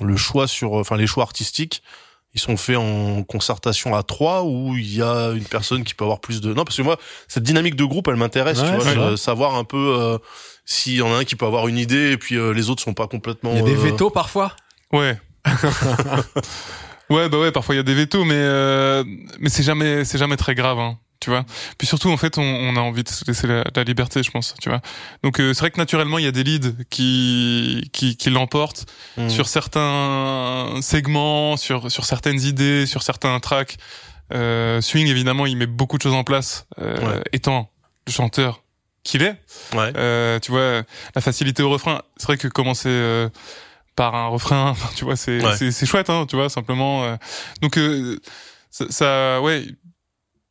le 0.00 0.16
choix 0.16 0.46
sur, 0.46 0.74
enfin, 0.74 0.96
les 0.96 1.06
choix 1.06 1.22
artistiques, 1.22 1.82
ils 2.34 2.40
sont 2.40 2.56
faits 2.56 2.76
en 2.76 3.22
concertation 3.24 3.94
à 3.96 4.02
trois 4.02 4.44
ou 4.44 4.76
il 4.76 4.94
y 4.94 5.02
a 5.02 5.30
une 5.30 5.44
personne 5.44 5.82
qui 5.82 5.94
peut 5.94 6.04
avoir 6.04 6.20
plus 6.20 6.40
de. 6.40 6.52
Non, 6.54 6.64
parce 6.64 6.76
que 6.76 6.82
moi, 6.82 6.96
cette 7.28 7.42
dynamique 7.42 7.74
de 7.76 7.84
groupe, 7.84 8.08
elle 8.08 8.16
m'intéresse, 8.16 8.60
Ouais, 8.60 8.78
tu 8.78 8.98
vois, 8.98 9.16
savoir 9.16 9.54
un 9.56 9.64
peu 9.64 9.96
euh, 9.98 10.18
s'il 10.64 10.94
y 10.94 11.02
en 11.02 11.12
a 11.12 11.18
un 11.18 11.24
qui 11.24 11.34
peut 11.34 11.46
avoir 11.46 11.66
une 11.66 11.78
idée 11.78 12.12
et 12.12 12.16
puis 12.18 12.36
euh, 12.36 12.52
les 12.52 12.70
autres 12.70 12.82
sont 12.82 12.94
pas 12.94 13.08
complètement. 13.08 13.50
Il 13.52 13.58
y 13.58 13.62
a 13.62 13.64
des 13.64 13.74
euh, 13.74 13.80
vétos 13.80 14.10
parfois? 14.10 14.54
ouais. 14.92 15.18
ouais 17.10 17.28
bah 17.28 17.38
ouais 17.38 17.50
parfois 17.50 17.74
il 17.74 17.78
y 17.78 17.80
a 17.80 17.84
des 17.84 17.94
vétos 17.94 18.24
mais 18.24 18.34
euh, 18.36 19.02
mais 19.40 19.48
c'est 19.48 19.62
jamais 19.62 20.04
c'est 20.04 20.18
jamais 20.18 20.36
très 20.36 20.54
grave. 20.54 20.78
Hein. 20.78 20.98
Tu 21.20 21.28
vois. 21.30 21.44
Puis 21.76 21.86
surtout, 21.86 22.10
en 22.10 22.16
fait, 22.16 22.38
on, 22.38 22.42
on 22.42 22.76
a 22.76 22.80
envie 22.80 23.04
de 23.04 23.08
se 23.10 23.24
laisser 23.26 23.46
la, 23.46 23.62
la 23.76 23.84
liberté, 23.84 24.22
je 24.22 24.30
pense. 24.30 24.54
Tu 24.60 24.70
vois. 24.70 24.80
Donc, 25.22 25.38
euh, 25.38 25.52
c'est 25.52 25.60
vrai 25.60 25.70
que 25.70 25.76
naturellement, 25.78 26.16
il 26.16 26.24
y 26.24 26.28
a 26.28 26.32
des 26.32 26.42
leads 26.44 26.72
qui 26.88 27.90
qui, 27.92 28.16
qui 28.16 28.30
l'emportent. 28.30 28.86
hmm. 29.18 29.28
sur 29.28 29.46
certains 29.48 30.80
segments, 30.82 31.56
sur 31.56 31.90
sur 31.90 32.04
certaines 32.04 32.40
idées, 32.40 32.86
sur 32.86 33.02
certains 33.02 33.38
tracks. 33.40 33.76
Euh, 34.32 34.80
Swing 34.80 35.08
évidemment, 35.08 35.44
il 35.46 35.56
met 35.56 35.66
beaucoup 35.66 35.98
de 35.98 36.02
choses 36.02 36.14
en 36.14 36.24
place, 36.24 36.66
euh, 36.80 36.98
Ouais. 37.16 37.22
étant 37.32 37.70
le 38.06 38.12
chanteur 38.12 38.62
qu'il 39.02 39.22
est. 39.22 39.36
Ouais. 39.74 39.92
Euh, 39.96 40.38
tu 40.38 40.52
vois, 40.52 40.82
la 41.14 41.20
facilité 41.20 41.62
au 41.62 41.70
refrain. 41.70 42.02
C'est 42.16 42.26
vrai 42.26 42.36
que 42.36 42.46
commencer 42.48 42.88
euh, 42.88 43.28
par 43.96 44.14
un 44.14 44.28
refrain, 44.28 44.74
tu 44.96 45.04
vois, 45.04 45.16
c'est 45.16 45.44
Ouais. 45.44 45.70
c'est 45.72 45.86
chouette, 45.86 46.08
hein, 46.10 46.26
tu 46.28 46.36
vois, 46.36 46.48
simplement. 46.48 47.04
euh. 47.04 47.16
donc 47.60 47.76
euh, 47.76 48.18
ça, 48.70 48.84
ça, 48.90 49.40
ouais. 49.42 49.66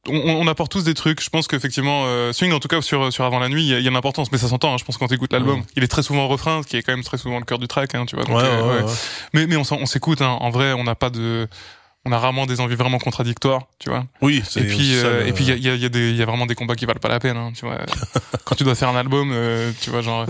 On, 0.07 0.13
on 0.15 0.47
apporte 0.47 0.71
tous 0.71 0.83
des 0.85 0.93
trucs. 0.93 1.21
Je 1.21 1.29
pense 1.29 1.47
qu'effectivement, 1.47 2.03
euh, 2.05 2.31
Swing, 2.31 2.53
en 2.53 2.59
tout 2.59 2.69
cas 2.69 2.81
sur 2.81 3.11
sur 3.11 3.25
Avant 3.25 3.39
la 3.39 3.49
nuit, 3.49 3.63
il 3.63 3.67
y 3.69 3.73
a, 3.73 3.79
il 3.79 3.83
y 3.83 3.87
a 3.87 3.91
une 3.91 3.97
importance, 3.97 4.31
mais 4.31 4.37
ça 4.37 4.47
s'entend. 4.47 4.73
hein, 4.73 4.77
je 4.79 4.85
pense 4.85 4.97
quand 4.97 5.07
t'écoutes 5.07 5.33
l'album, 5.33 5.59
Ouais. 5.59 5.65
il 5.75 5.83
est 5.83 5.87
très 5.89 6.03
souvent 6.03 6.27
refrain, 6.27 6.63
ce 6.63 6.67
qui 6.67 6.77
est 6.77 6.83
quand 6.83 6.93
même 6.93 7.03
très 7.03 7.17
souvent 7.17 7.37
le 7.39 7.45
cœur 7.45 7.59
du 7.59 7.67
track, 7.67 7.95
hein, 7.95 8.05
tu 8.05 8.15
vois. 8.15 8.23
Donc, 8.25 8.37
euh, 8.37 8.61
ouais, 8.61 8.77
ouais. 8.77 8.83
ouais. 8.85 8.91
Mais, 9.33 9.47
mais 9.47 9.55
on, 9.57 9.63
on 9.69 9.85
s'écoute, 9.85 10.21
hein. 10.21 10.37
en 10.39 10.49
vrai, 10.51 10.71
on 10.73 10.85
n'a 10.85 10.95
pas 10.95 11.09
de, 11.09 11.47
on 12.05 12.13
a 12.13 12.17
rarement 12.17 12.45
des 12.45 12.61
envies 12.61 12.75
vraiment 12.75 12.97
contradictoires, 12.97 13.63
tu 13.77 13.89
vois. 13.89 14.05
Oui, 14.21 14.41
c'est 14.47 14.61
Et 14.61 14.67
puis, 14.67 14.95
euh, 14.95 15.25
et 15.27 15.33
puis, 15.33 15.43
il 15.43 15.49
y 15.49 15.51
a, 15.51 15.55
il 15.57 15.63
y, 15.63 15.69
a, 15.69 15.75
y 15.75 15.85
a 15.85 15.89
des, 15.89 16.11
il 16.11 16.15
y 16.15 16.21
a 16.23 16.25
vraiment 16.25 16.45
des 16.45 16.55
combats 16.55 16.75
qui 16.75 16.85
valent 16.85 16.99
pas 17.01 17.09
la 17.09 17.19
peine, 17.19 17.35
hein, 17.35 17.51
tu 17.53 17.65
vois. 17.65 17.77
Quand 18.45 18.55
tu 18.55 18.63
dois 18.63 18.75
faire 18.75 18.89
un 18.89 18.95
album, 18.95 19.31
euh, 19.33 19.71
tu 19.81 19.89
vois, 19.89 20.01
genre, 20.01 20.25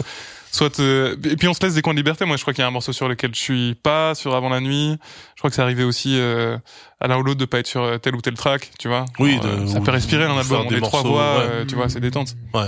soit, 0.52 0.80
euh, 0.80 1.16
et 1.26 1.36
puis 1.36 1.48
on 1.48 1.54
se 1.54 1.62
laisse 1.62 1.76
des 1.76 1.84
coins 1.84 1.94
de 1.94 2.00
liberté. 2.00 2.26
Moi, 2.26 2.38
je 2.38 2.42
crois 2.42 2.54
qu'il 2.56 2.64
y 2.64 2.66
a 2.66 2.68
un 2.68 2.72
morceau 2.72 2.92
sur 2.92 3.08
lequel 3.08 3.36
je 3.36 3.40
suis 3.40 3.76
pas, 3.76 4.16
sur 4.16 4.34
Avant 4.36 4.50
la 4.50 4.60
nuit. 4.62 4.98
Je 5.40 5.42
crois 5.42 5.52
que 5.52 5.56
c'est 5.56 5.62
arrivé 5.62 5.86
aussi, 5.86 6.20
euh, 6.20 6.58
à 7.00 7.08
l'un 7.08 7.18
ou 7.18 7.24
l'autre 7.24 7.40
de 7.40 7.46
pas 7.46 7.60
être 7.60 7.68
sur 7.68 7.98
tel 8.02 8.14
ou 8.14 8.20
tel 8.20 8.34
track, 8.34 8.72
tu 8.78 8.90
vois. 8.90 9.06
Oui, 9.20 9.36
Genre, 9.36 9.44
de- 9.46 9.48
euh, 9.48 9.68
ça 9.68 9.80
peut 9.80 9.92
respirer 9.92 10.26
un 10.26 10.32
album. 10.38 10.44
faire 10.44 10.66
On 10.66 10.70
des 10.70 10.76
est 10.76 10.82
trois 10.82 11.02
voix, 11.02 11.38
ouais. 11.38 11.46
euh, 11.50 11.66
tu 11.66 11.76
vois, 11.76 11.88
c'est 11.88 12.02
détente. 12.02 12.36
Ouais. 12.54 12.68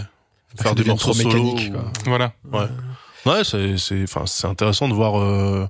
faire 0.57 0.73
des 0.73 0.79
devient 0.83 0.91
morceaux 0.91 1.11
trop 1.11 1.21
solo. 1.31 1.55
quoi. 1.69 1.91
Voilà. 2.05 2.31
Ouais. 2.53 2.67
Ouais, 3.25 3.43
c'est 3.43 3.77
c'est 3.77 4.03
enfin 4.03 4.23
c'est 4.25 4.47
intéressant 4.47 4.87
de 4.87 4.93
voir 4.93 5.19
euh, 5.19 5.67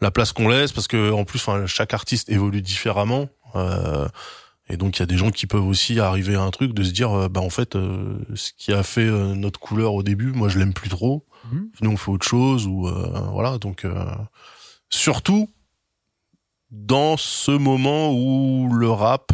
la 0.00 0.10
place 0.10 0.32
qu'on 0.32 0.48
laisse 0.48 0.72
parce 0.72 0.88
que 0.88 1.12
en 1.12 1.24
plus 1.24 1.38
enfin 1.38 1.66
chaque 1.66 1.94
artiste 1.94 2.28
évolue 2.28 2.62
différemment 2.62 3.28
euh, 3.54 4.08
et 4.68 4.76
donc 4.76 4.96
il 4.98 5.00
y 5.00 5.02
a 5.04 5.06
des 5.06 5.16
gens 5.16 5.30
qui 5.30 5.46
peuvent 5.46 5.64
aussi 5.66 6.00
arriver 6.00 6.34
à 6.34 6.42
un 6.42 6.50
truc 6.50 6.74
de 6.74 6.82
se 6.82 6.90
dire 6.90 7.10
euh, 7.16 7.28
bah 7.28 7.40
en 7.40 7.48
fait 7.48 7.76
euh, 7.76 8.18
ce 8.34 8.50
qui 8.58 8.72
a 8.72 8.82
fait 8.82 9.06
euh, 9.06 9.34
notre 9.36 9.60
couleur 9.60 9.94
au 9.94 10.02
début, 10.02 10.32
moi 10.32 10.48
je 10.48 10.58
l'aime 10.58 10.72
plus 10.74 10.88
trop. 10.90 11.24
Mhm. 11.52 11.68
Nous 11.80 11.90
on 11.92 11.96
fait 11.96 12.10
autre 12.10 12.26
chose 12.26 12.66
ou 12.66 12.88
euh, 12.88 13.08
voilà 13.32 13.56
donc 13.58 13.84
euh, 13.84 13.94
surtout 14.90 15.48
dans 16.70 17.16
ce 17.16 17.50
moment 17.50 18.12
où 18.12 18.68
le 18.72 18.90
rap 18.90 19.32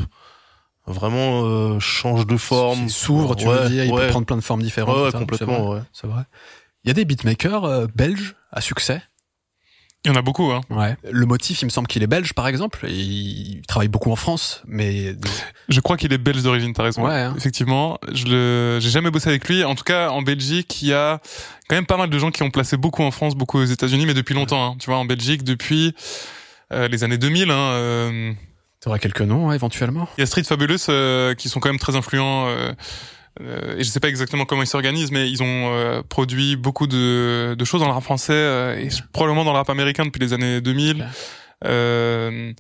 vraiment 0.87 1.43
euh, 1.45 1.81
change 1.81 2.27
de 2.27 2.37
forme, 2.37 2.85
Il 2.85 2.91
s'ouvre, 2.91 3.35
tu 3.35 3.47
Ouais, 3.47 3.57
veux 3.65 3.69
dire, 3.69 3.85
il 3.85 3.93
ouais. 3.93 4.07
peut 4.07 4.11
prendre 4.11 4.27
plein 4.27 4.37
de 4.37 4.43
formes 4.43 4.63
différentes. 4.63 4.95
Ouais, 4.97 5.03
ouais, 5.03 5.09
et 5.09 5.11
ça, 5.13 5.19
c'est 5.19 5.25
vrai, 5.25 5.39
complètement 5.39 5.71
ouais. 5.71 5.81
C'est 5.93 6.07
vrai. 6.07 6.23
Il 6.85 6.89
y 6.89 6.91
a 6.91 6.95
des 6.95 7.05
beatmakers 7.05 7.65
euh, 7.65 7.87
belges 7.95 8.37
à 8.53 8.61
succès? 8.61 9.03
Il 10.05 10.09
y 10.11 10.13
en 10.13 10.15
a 10.15 10.23
beaucoup, 10.23 10.53
hein. 10.53 10.61
Ouais. 10.71 10.97
Le 11.11 11.27
motif, 11.27 11.63
il 11.63 11.65
me 11.65 11.71
semble 11.71 11.89
qu'il 11.89 12.01
est 12.05 12.07
belge, 12.07 12.33
par 12.33 12.47
exemple. 12.47 12.87
Et 12.87 12.93
il 12.95 13.63
travaille 13.67 13.89
beaucoup 13.89 14.13
en 14.13 14.17
France, 14.17 14.63
mais 14.69 15.17
Je 15.69 15.81
crois 15.81 15.97
qu'il 15.97 16.13
est 16.13 16.19
belge 16.19 16.45
d'origine, 16.45 16.73
t'as 16.73 16.85
raison. 16.85 17.05
Ouais, 17.05 17.13
hein. 17.23 17.35
Effectivement, 17.37 17.99
je 18.13 18.27
le, 18.27 18.79
j'ai 18.81 18.91
jamais 18.91 19.11
bossé 19.11 19.29
avec 19.29 19.49
lui. 19.49 19.65
En 19.65 19.75
tout 19.75 19.83
cas, 19.83 20.11
en 20.11 20.23
Belgique, 20.23 20.81
il 20.83 20.89
y 20.89 20.93
a 20.95 21.21
quand 21.69 21.75
même 21.75 21.87
pas 21.87 21.97
mal 21.97 22.09
de 22.09 22.19
gens 22.21 22.31
qui 22.31 22.45
ont 22.45 22.51
placé 22.51 22.77
beaucoup 22.77 23.03
en 23.03 23.11
France, 23.11 23.35
beaucoup 23.35 23.59
aux 23.59 23.65
États-Unis, 23.65 24.07
mais 24.07 24.15
depuis 24.15 24.35
longtemps. 24.37 24.65
Hein. 24.65 24.77
Tu 24.79 24.87
vois, 24.87 24.99
en 24.99 25.07
Belgique, 25.07 25.43
depuis 25.43 25.93
les 26.71 27.05
années 27.05 27.19
2000. 27.19 27.51
Hein, 27.51 27.55
euh, 27.55 28.33
t'auras 28.81 28.99
quelques 28.99 29.23
noms, 29.23 29.49
ouais, 29.49 29.55
éventuellement. 29.55 30.09
il 30.17 30.21
y 30.21 30.23
a 30.23 30.27
Street 30.27 30.45
Fabulous 30.45 30.77
euh, 30.89 31.35
qui 31.35 31.49
sont 31.49 31.61
quand 31.61 31.69
même 31.69 31.79
très 31.79 31.97
influents. 31.97 32.47
Euh, 32.49 32.73
euh, 33.43 33.77
et 33.77 33.85
je 33.85 33.89
sais 33.91 34.01
pas 34.01 34.09
exactement 34.09 34.45
comment 34.47 34.63
ils 34.63 34.67
s'organisent, 34.67 35.11
mais 35.13 35.31
ils 35.31 35.43
ont 35.43 35.75
euh, 35.75 36.03
produit 36.03 36.57
beaucoup 36.57 36.87
de, 36.87 37.55
de 37.59 37.65
choses 37.65 37.81
dans 37.81 37.87
le 37.87 37.93
rap 37.93 38.03
français 38.03 38.33
euh, 38.33 38.79
et 38.79 38.89
probablement 39.13 39.45
dans 39.45 39.53
le 39.53 39.59
rap 39.59 39.69
américain 39.71 40.05
depuis 40.07 40.21
les 40.21 40.33
années 40.33 40.61
2000. 40.61 40.97
Ouais. 40.97 41.05
Euh, 41.67 42.53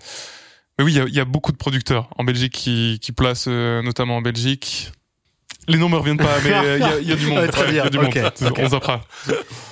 mais 0.79 0.85
oui, 0.85 0.93
il 0.93 0.99
y 0.99 1.01
a, 1.01 1.07
y 1.09 1.21
a 1.21 1.25
beaucoup 1.25 1.53
de 1.53 1.57
producteurs 1.57 2.11
en 2.19 2.25
Belgique 2.25 2.53
qui, 2.53 2.99
qui 3.01 3.13
placent, 3.13 3.47
euh, 3.49 3.81
notamment 3.83 4.17
en 4.17 4.23
Belgique. 4.23 4.93
Les 5.69 5.79
noms 5.79 5.89
me 5.89 5.97
reviennent 5.97 6.17
pas, 6.17 6.37
mais 6.45 6.53
euh, 6.53 6.77
il 6.79 6.81
y, 6.81 6.85
a, 6.85 6.99
il 7.01 7.09
y 7.09 7.13
a 7.13 7.17
du 7.17 7.27
monde. 7.27 7.39
Ouais, 7.41 7.49
très 7.49 7.73
y 7.75 7.79
a 7.81 7.89
bien, 7.89 7.91
du 7.91 7.99
monde. 7.99 8.17
ok. 8.17 8.59
On 8.59 8.69
zappera. 8.69 9.03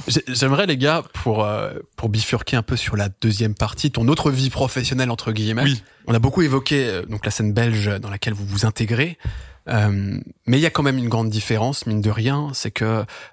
J'ai- 0.09 0.25
J'aimerais, 0.29 0.67
les 0.67 0.77
gars, 0.77 1.03
pour, 1.13 1.45
euh, 1.45 1.73
pour 1.97 2.09
bifurquer 2.09 2.57
un 2.57 2.63
peu 2.63 2.77
sur 2.77 2.97
la 2.97 3.09
deuxième 3.21 3.55
partie, 3.55 3.91
ton 3.91 4.09
autre 4.09 4.31
vie 4.31 4.51
professionnelle, 4.51 5.11
entre 5.11 5.33
guillemets. 5.33 5.63
Oui. 5.63 5.83
On 6.07 6.15
a 6.15 6.19
beaucoup 6.19 6.43
évoqué 6.43 6.85
euh, 6.87 7.03
donc 7.07 7.25
la 7.25 7.31
scène 7.31 7.53
belge 7.53 7.91
dans 8.01 8.11
laquelle 8.11 8.35
vous 8.35 8.45
vous 8.47 8.67
intégrez. 8.67 9.19
Euh, 9.67 10.19
mais 10.47 10.59
il 10.59 10.61
y 10.61 10.67
a 10.67 10.71
quand 10.71 10.83
même 10.83 10.99
une 10.99 11.09
grande 11.09 11.31
différence, 11.31 11.87
mine 11.87 12.03
de 12.03 12.11
rien, 12.11 12.51
c'est 12.53 12.71
que 12.71 12.85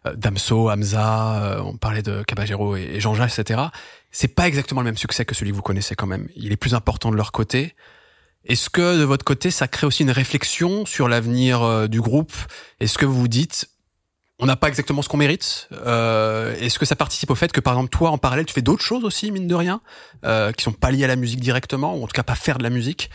euh, 0.05 0.16
Damso, 0.16 0.70
Hamza, 0.70 1.41
euh, 1.43 1.62
on 1.62 1.76
parlait 1.76 2.03
de 2.03 2.24
Caballero 2.24 2.78
et, 2.78 2.84
et 2.93 2.99
Jean-Jacques, 3.01 3.38
etc. 3.38 3.59
C'est 4.12 4.30
pas 4.30 4.47
exactement 4.47 4.80
le 4.82 4.86
même 4.86 4.97
succès 4.97 5.26
que 5.26 5.36
celui 5.36 5.51
que 5.51 5.55
vous 5.57 5.62
connaissez 5.62 5.95
quand 5.95 6.07
même. 6.07 6.28
Il 6.38 6.53
est 6.53 6.57
plus 6.57 6.74
important 6.74 7.12
de 7.12 7.18
leur 7.18 7.32
côté. 7.34 7.76
Est-ce 8.45 8.69
que 8.69 8.97
de 8.97 9.03
votre 9.03 9.23
côté, 9.23 9.51
ça 9.51 9.67
crée 9.67 9.85
aussi 9.87 10.03
une 10.03 10.11
réflexion 10.11 10.85
sur 10.85 11.07
l'avenir 11.07 11.61
euh, 11.61 11.87
du 11.87 12.01
groupe? 12.01 12.33
Est-ce 12.79 12.97
que 12.97 13.05
vous 13.05 13.13
vous 13.19 13.27
dites, 13.27 13.67
on 14.39 14.47
n'a 14.47 14.55
pas 14.55 14.67
exactement 14.67 15.01
ce 15.03 15.09
qu'on 15.09 15.17
mérite? 15.17 15.67
Euh, 15.71 16.55
Est-ce 16.59 16.79
que 16.79 16.85
ça 16.85 16.95
participe 16.95 17.29
au 17.29 17.35
fait 17.35 17.51
que, 17.51 17.59
par 17.59 17.73
exemple, 17.73 17.89
toi, 17.95 18.09
en 18.09 18.17
parallèle, 18.17 18.45
tu 18.45 18.53
fais 18.53 18.63
d'autres 18.63 18.83
choses 18.83 19.03
aussi, 19.03 19.31
mine 19.31 19.47
de 19.47 19.55
rien, 19.55 19.81
euh, 20.25 20.51
qui 20.51 20.63
sont 20.63 20.71
pas 20.71 20.89
liées 20.89 21.03
à 21.03 21.07
la 21.07 21.15
musique 21.15 21.39
directement, 21.39 21.95
ou 21.95 22.03
en 22.03 22.07
tout 22.07 22.13
cas 22.13 22.23
pas 22.23 22.35
faire 22.35 22.57
de 22.57 22.63
la 22.63 22.71
musique? 22.71 23.11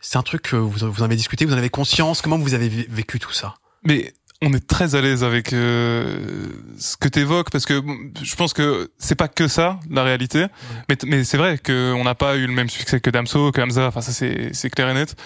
C'est 0.00 0.18
un 0.18 0.22
truc 0.22 0.42
que 0.42 0.56
vous, 0.56 0.70
vous 0.70 1.02
en 1.02 1.04
avez 1.06 1.16
discuté, 1.16 1.44
vous 1.46 1.54
en 1.54 1.58
avez 1.58 1.70
conscience. 1.70 2.20
Comment 2.22 2.38
vous 2.38 2.54
avez 2.54 2.68
vé- 2.68 2.86
vécu 2.88 3.18
tout 3.18 3.32
ça? 3.32 3.54
Mais 3.82 4.12
on 4.40 4.52
est 4.52 4.66
très 4.66 4.94
à 4.94 5.00
l'aise 5.00 5.24
avec 5.24 5.52
euh, 5.52 6.48
ce 6.78 6.96
que 6.96 7.08
t'évoques 7.08 7.50
parce 7.50 7.66
que 7.66 7.82
je 8.22 8.36
pense 8.36 8.52
que 8.52 8.90
c'est 8.98 9.16
pas 9.16 9.28
que 9.28 9.48
ça 9.48 9.80
la 9.90 10.04
réalité, 10.04 10.46
mais 10.88 10.96
mais 11.04 11.24
c'est 11.24 11.38
vrai 11.38 11.58
que 11.58 11.92
on 11.92 12.04
n'a 12.04 12.14
pas 12.14 12.36
eu 12.36 12.46
le 12.46 12.52
même 12.52 12.70
succès 12.70 13.00
que 13.00 13.10
Damso, 13.10 13.50
que 13.50 13.60
Hamza. 13.60 13.86
Enfin 13.88 14.00
ça 14.00 14.12
c'est 14.12 14.50
c'est 14.52 14.70
clair 14.70 14.88
et 14.90 14.94
net. 14.94 15.16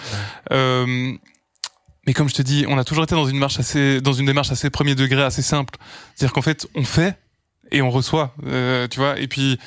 Euh, 0.51 1.13
mais 2.05 2.13
comme 2.13 2.27
je 2.27 2.35
te 2.35 2.41
dis, 2.41 2.65
on 2.67 2.77
a 2.77 2.83
toujours 2.83 3.05
été 3.05 3.15
dans 3.15 3.25
une 3.25 3.37
marche 3.37 3.59
assez, 3.59 4.01
dans 4.01 4.13
une 4.13 4.25
démarche 4.25 4.51
assez 4.51 4.69
premier 4.69 4.95
degré, 4.95 5.21
assez 5.21 5.41
simple. 5.41 5.75
C'est-à-dire 6.15 6.33
qu'en 6.33 6.41
fait, 6.41 6.67
on 6.75 6.83
fait 6.83 7.17
et 7.71 7.81
on 7.81 7.89
reçoit, 7.89 8.35
euh, 8.45 8.87
tu 8.89 8.99
vois. 8.99 9.19
Et 9.19 9.27
puis 9.27 9.57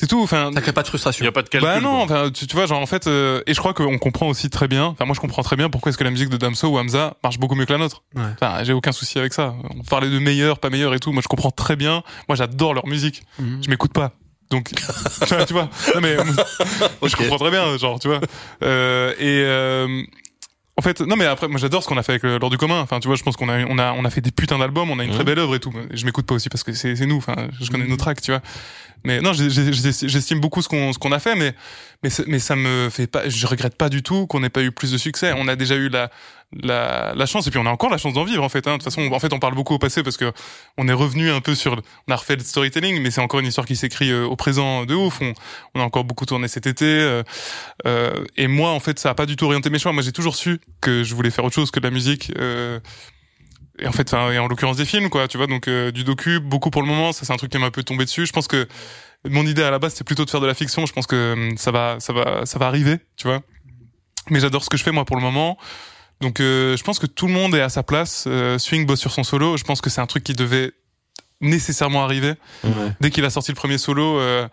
c'est 0.00 0.06
tout. 0.06 0.22
Enfin, 0.22 0.50
Ça 0.54 0.60
crée 0.60 0.72
pas 0.72 0.82
de 0.82 0.86
Il 0.86 0.90
frustration 0.90 1.24
y 1.24 1.28
a 1.28 1.32
pas 1.32 1.42
de 1.42 1.48
calcul. 1.48 1.68
bah 1.68 1.80
non, 1.80 2.02
enfin, 2.02 2.30
tu, 2.30 2.46
tu 2.46 2.54
vois, 2.54 2.66
genre 2.66 2.80
en 2.80 2.86
fait, 2.86 3.08
euh, 3.08 3.42
et 3.48 3.54
je 3.54 3.58
crois 3.58 3.74
qu'on 3.74 3.98
comprend 3.98 4.28
aussi 4.28 4.48
très 4.48 4.68
bien. 4.68 4.84
Enfin, 4.86 5.06
moi, 5.06 5.14
je 5.16 5.20
comprends 5.20 5.42
très 5.42 5.56
bien 5.56 5.68
pourquoi 5.68 5.90
est-ce 5.90 5.98
que 5.98 6.04
la 6.04 6.12
musique 6.12 6.28
de 6.28 6.36
Damso 6.36 6.68
ou 6.68 6.78
Hamza 6.78 7.16
marche 7.24 7.40
beaucoup 7.40 7.56
mieux 7.56 7.66
que 7.66 7.72
la 7.72 7.80
nôtre. 7.80 8.04
Ouais. 8.14 8.22
Enfin, 8.40 8.62
j'ai 8.62 8.72
aucun 8.72 8.92
souci 8.92 9.18
avec 9.18 9.32
ça. 9.34 9.54
On 9.76 9.82
parlait 9.82 10.08
de 10.08 10.18
meilleur, 10.20 10.60
pas 10.60 10.70
meilleur 10.70 10.94
et 10.94 11.00
tout. 11.00 11.10
Moi, 11.10 11.20
je 11.22 11.28
comprends 11.28 11.50
très 11.50 11.74
bien. 11.74 12.04
Moi, 12.28 12.36
j'adore 12.36 12.74
leur 12.74 12.86
musique. 12.86 13.24
Mhm. 13.40 13.60
Je 13.64 13.70
m'écoute 13.70 13.92
pas. 13.92 14.12
Donc, 14.50 14.70
tu 15.26 15.34
vois, 15.34 15.44
tu 15.44 15.52
vois. 15.52 15.68
Non 15.94 16.00
mais, 16.00 16.16
je 17.02 17.16
comprends 17.16 17.36
très 17.38 17.50
bien, 17.50 17.76
genre, 17.76 17.98
tu 17.98 18.06
vois. 18.08 18.20
Euh, 18.62 19.12
et 19.18 19.42
euh, 19.44 20.02
en 20.78 20.80
fait, 20.80 21.00
non 21.00 21.16
mais 21.16 21.24
après, 21.26 21.48
moi, 21.48 21.58
j'adore 21.58 21.82
ce 21.82 21.88
qu'on 21.88 21.98
a 21.98 22.02
fait 22.04 22.12
avec 22.12 22.22
le- 22.22 22.30
l'ordre 22.38 22.50
du 22.50 22.56
commun. 22.56 22.80
Enfin, 22.80 23.00
tu 23.00 23.08
vois, 23.08 23.16
je 23.16 23.22
pense 23.24 23.36
qu'on 23.36 23.48
a, 23.48 23.64
on 23.66 23.78
a, 23.78 23.92
on 23.92 24.04
a 24.04 24.10
fait 24.10 24.20
des 24.20 24.30
putains 24.30 24.58
d'albums. 24.58 24.90
On 24.90 24.98
a 25.00 25.04
une 25.04 25.10
très 25.10 25.18
Mhm. 25.20 25.24
belle 25.26 25.38
œuvre 25.40 25.56
et 25.56 25.60
tout. 25.60 25.72
Je 25.92 26.04
m'écoute 26.06 26.24
pas 26.24 26.34
aussi 26.36 26.48
parce 26.48 26.62
que 26.62 26.72
c'est, 26.72 26.94
c'est 26.94 27.06
nous. 27.06 27.16
Enfin, 27.16 27.34
je 27.60 27.68
connais 27.70 27.86
nos 27.86 27.96
tracks, 27.96 28.20
tu 28.22 28.30
vois. 28.30 28.40
Mais 29.04 29.20
non, 29.20 29.32
j'estime 29.32 30.40
beaucoup 30.40 30.60
ce 30.62 30.68
qu'on 30.68 30.92
ce 30.92 30.98
qu'on 30.98 31.12
a 31.12 31.18
fait, 31.18 31.34
mais 31.36 31.54
mais 32.02 32.10
mais 32.26 32.38
ça 32.38 32.56
me 32.56 32.88
fait 32.90 33.06
pas. 33.06 33.28
Je 33.28 33.46
regrette 33.46 33.76
pas 33.76 33.88
du 33.88 34.02
tout 34.02 34.26
qu'on 34.26 34.40
n'ait 34.40 34.48
pas 34.50 34.62
eu 34.62 34.72
plus 34.72 34.90
de 34.92 34.98
succès. 34.98 35.32
On 35.36 35.46
a 35.48 35.56
déjà 35.56 35.74
eu 35.76 35.88
la 35.88 36.10
la, 36.52 37.12
la 37.14 37.26
chance 37.26 37.46
et 37.46 37.50
puis 37.50 37.58
on 37.58 37.66
a 37.66 37.70
encore 37.70 37.90
la 37.90 37.98
chance 37.98 38.14
d'en 38.14 38.24
vivre 38.24 38.42
en 38.42 38.48
fait. 38.48 38.66
Hein. 38.66 38.72
De 38.72 38.76
toute 38.76 38.84
façon, 38.84 39.02
en 39.12 39.18
fait, 39.18 39.32
on 39.32 39.38
parle 39.38 39.54
beaucoup 39.54 39.74
au 39.74 39.78
passé 39.78 40.02
parce 40.02 40.16
que 40.16 40.32
on 40.76 40.88
est 40.88 40.92
revenu 40.92 41.30
un 41.30 41.40
peu 41.40 41.54
sur. 41.54 41.80
On 42.08 42.12
a 42.12 42.16
refait 42.16 42.36
le 42.36 42.42
storytelling, 42.42 43.02
mais 43.02 43.10
c'est 43.10 43.20
encore 43.20 43.40
une 43.40 43.46
histoire 43.46 43.66
qui 43.66 43.76
s'écrit 43.76 44.10
euh, 44.10 44.24
au 44.24 44.36
présent 44.36 44.84
de 44.86 44.94
ouf. 44.94 45.20
On, 45.20 45.34
on 45.74 45.80
a 45.80 45.84
encore 45.84 46.04
beaucoup 46.04 46.26
tourné 46.26 46.48
cet 46.48 46.66
été. 46.66 46.86
euh, 46.86 47.22
euh, 47.86 48.24
et 48.36 48.46
moi, 48.46 48.70
en 48.70 48.80
fait, 48.80 48.98
ça 48.98 49.10
a 49.10 49.14
pas 49.14 49.26
du 49.26 49.36
tout 49.36 49.44
orienté 49.46 49.70
mes 49.70 49.78
choix. 49.78 49.92
Moi, 49.92 50.02
j'ai 50.02 50.12
toujours 50.12 50.36
su 50.36 50.60
que 50.80 51.04
je 51.04 51.14
voulais 51.14 51.30
faire 51.30 51.44
autre 51.44 51.54
chose 51.54 51.70
que 51.70 51.80
de 51.80 51.84
la 51.84 51.90
musique. 51.90 52.32
euh, 52.38 52.80
et 53.80 53.86
en 53.86 53.92
fait, 53.92 54.12
et 54.12 54.38
en 54.38 54.48
l'occurrence 54.48 54.76
des 54.76 54.84
films, 54.84 55.08
quoi, 55.08 55.28
tu 55.28 55.36
vois, 55.36 55.46
donc 55.46 55.68
euh, 55.68 55.92
du 55.92 56.02
docu, 56.02 56.40
beaucoup 56.40 56.68
pour 56.70 56.82
le 56.82 56.88
moment, 56.88 57.12
ça 57.12 57.24
c'est 57.24 57.32
un 57.32 57.36
truc 57.36 57.52
qui 57.52 57.58
m'a 57.58 57.66
un 57.66 57.70
peu 57.70 57.84
tombé 57.84 58.04
dessus. 58.04 58.26
Je 58.26 58.32
pense 58.32 58.48
que 58.48 58.66
mon 59.28 59.46
idée 59.46 59.62
à 59.62 59.70
la 59.70 59.78
base 59.78 59.92
c'était 59.92 60.02
plutôt 60.04 60.24
de 60.24 60.30
faire 60.30 60.40
de 60.40 60.46
la 60.48 60.54
fiction. 60.54 60.84
Je 60.84 60.92
pense 60.92 61.06
que 61.06 61.34
hum, 61.34 61.56
ça 61.56 61.70
va, 61.70 61.96
ça 62.00 62.12
va, 62.12 62.44
ça 62.44 62.58
va 62.58 62.66
arriver, 62.66 62.98
tu 63.16 63.28
vois. 63.28 63.40
Mais 64.30 64.40
j'adore 64.40 64.64
ce 64.64 64.68
que 64.68 64.76
je 64.76 64.82
fais 64.82 64.90
moi 64.90 65.04
pour 65.04 65.14
le 65.14 65.22
moment. 65.22 65.58
Donc 66.20 66.40
euh, 66.40 66.76
je 66.76 66.82
pense 66.82 66.98
que 66.98 67.06
tout 67.06 67.26
le 67.26 67.32
monde 67.32 67.54
est 67.54 67.60
à 67.60 67.68
sa 67.68 67.82
place. 67.82 68.24
Euh, 68.26 68.58
Swing 68.58 68.86
bosse 68.86 69.00
sur 69.00 69.12
son 69.12 69.22
solo. 69.24 69.56
Je 69.56 69.64
pense 69.64 69.80
que 69.80 69.90
c'est 69.90 70.00
un 70.00 70.06
truc 70.06 70.24
qui 70.24 70.32
devait 70.32 70.72
nécessairement 71.40 72.02
arriver. 72.02 72.34
Ouais. 72.64 72.70
Dès 73.00 73.10
qu'il 73.10 73.24
a 73.24 73.30
sorti 73.30 73.52
le 73.52 73.56
premier 73.56 73.78
solo, 73.78 74.18
euh, 74.18 74.48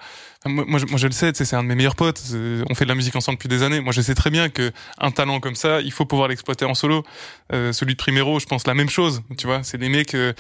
moi, 0.45 0.63
moi, 0.67 0.77
je, 0.79 0.85
moi, 0.85 0.97
je 0.99 1.07
le 1.07 1.11
sais, 1.13 1.31
c'est 1.33 1.55
un 1.55 1.63
de 1.63 1.67
mes 1.67 1.73
meilleurs 1.73 1.95
potes. 1.95 2.19
c'est- 2.19 2.61
On 2.69 2.75
fait 2.75 2.85
de 2.85 2.89
la 2.89 2.93
musique 2.95 3.15
ensemble 3.15 3.37
depuis 3.37 3.47
des 3.47 3.63
années. 3.63 3.79
Moi 3.81 3.91
je 3.91 4.01
sais 4.01 4.13
très 4.13 4.29
bien 4.29 4.49
que 4.49 4.71
un 4.99 5.09
talent 5.09 5.39
comme 5.39 5.55
ça, 5.55 5.81
il 5.81 5.91
faut 5.91 6.05
pouvoir 6.05 6.27
l'exploiter 6.27 6.65
en 6.65 6.75
solo. 6.75 7.03
Euh, 7.51 7.73
celui 7.73 7.93
de 7.93 7.97
Primero, 7.97 8.39
je 8.39 8.45
pense 8.45 8.67
la 8.67 8.75
même 8.75 8.89
chose. 8.89 9.23
Tu 9.39 9.47
vois, 9.47 9.63
c'est 9.63 9.79
des 9.79 9.89
mecs. 9.89 10.13
euh, 10.13 10.33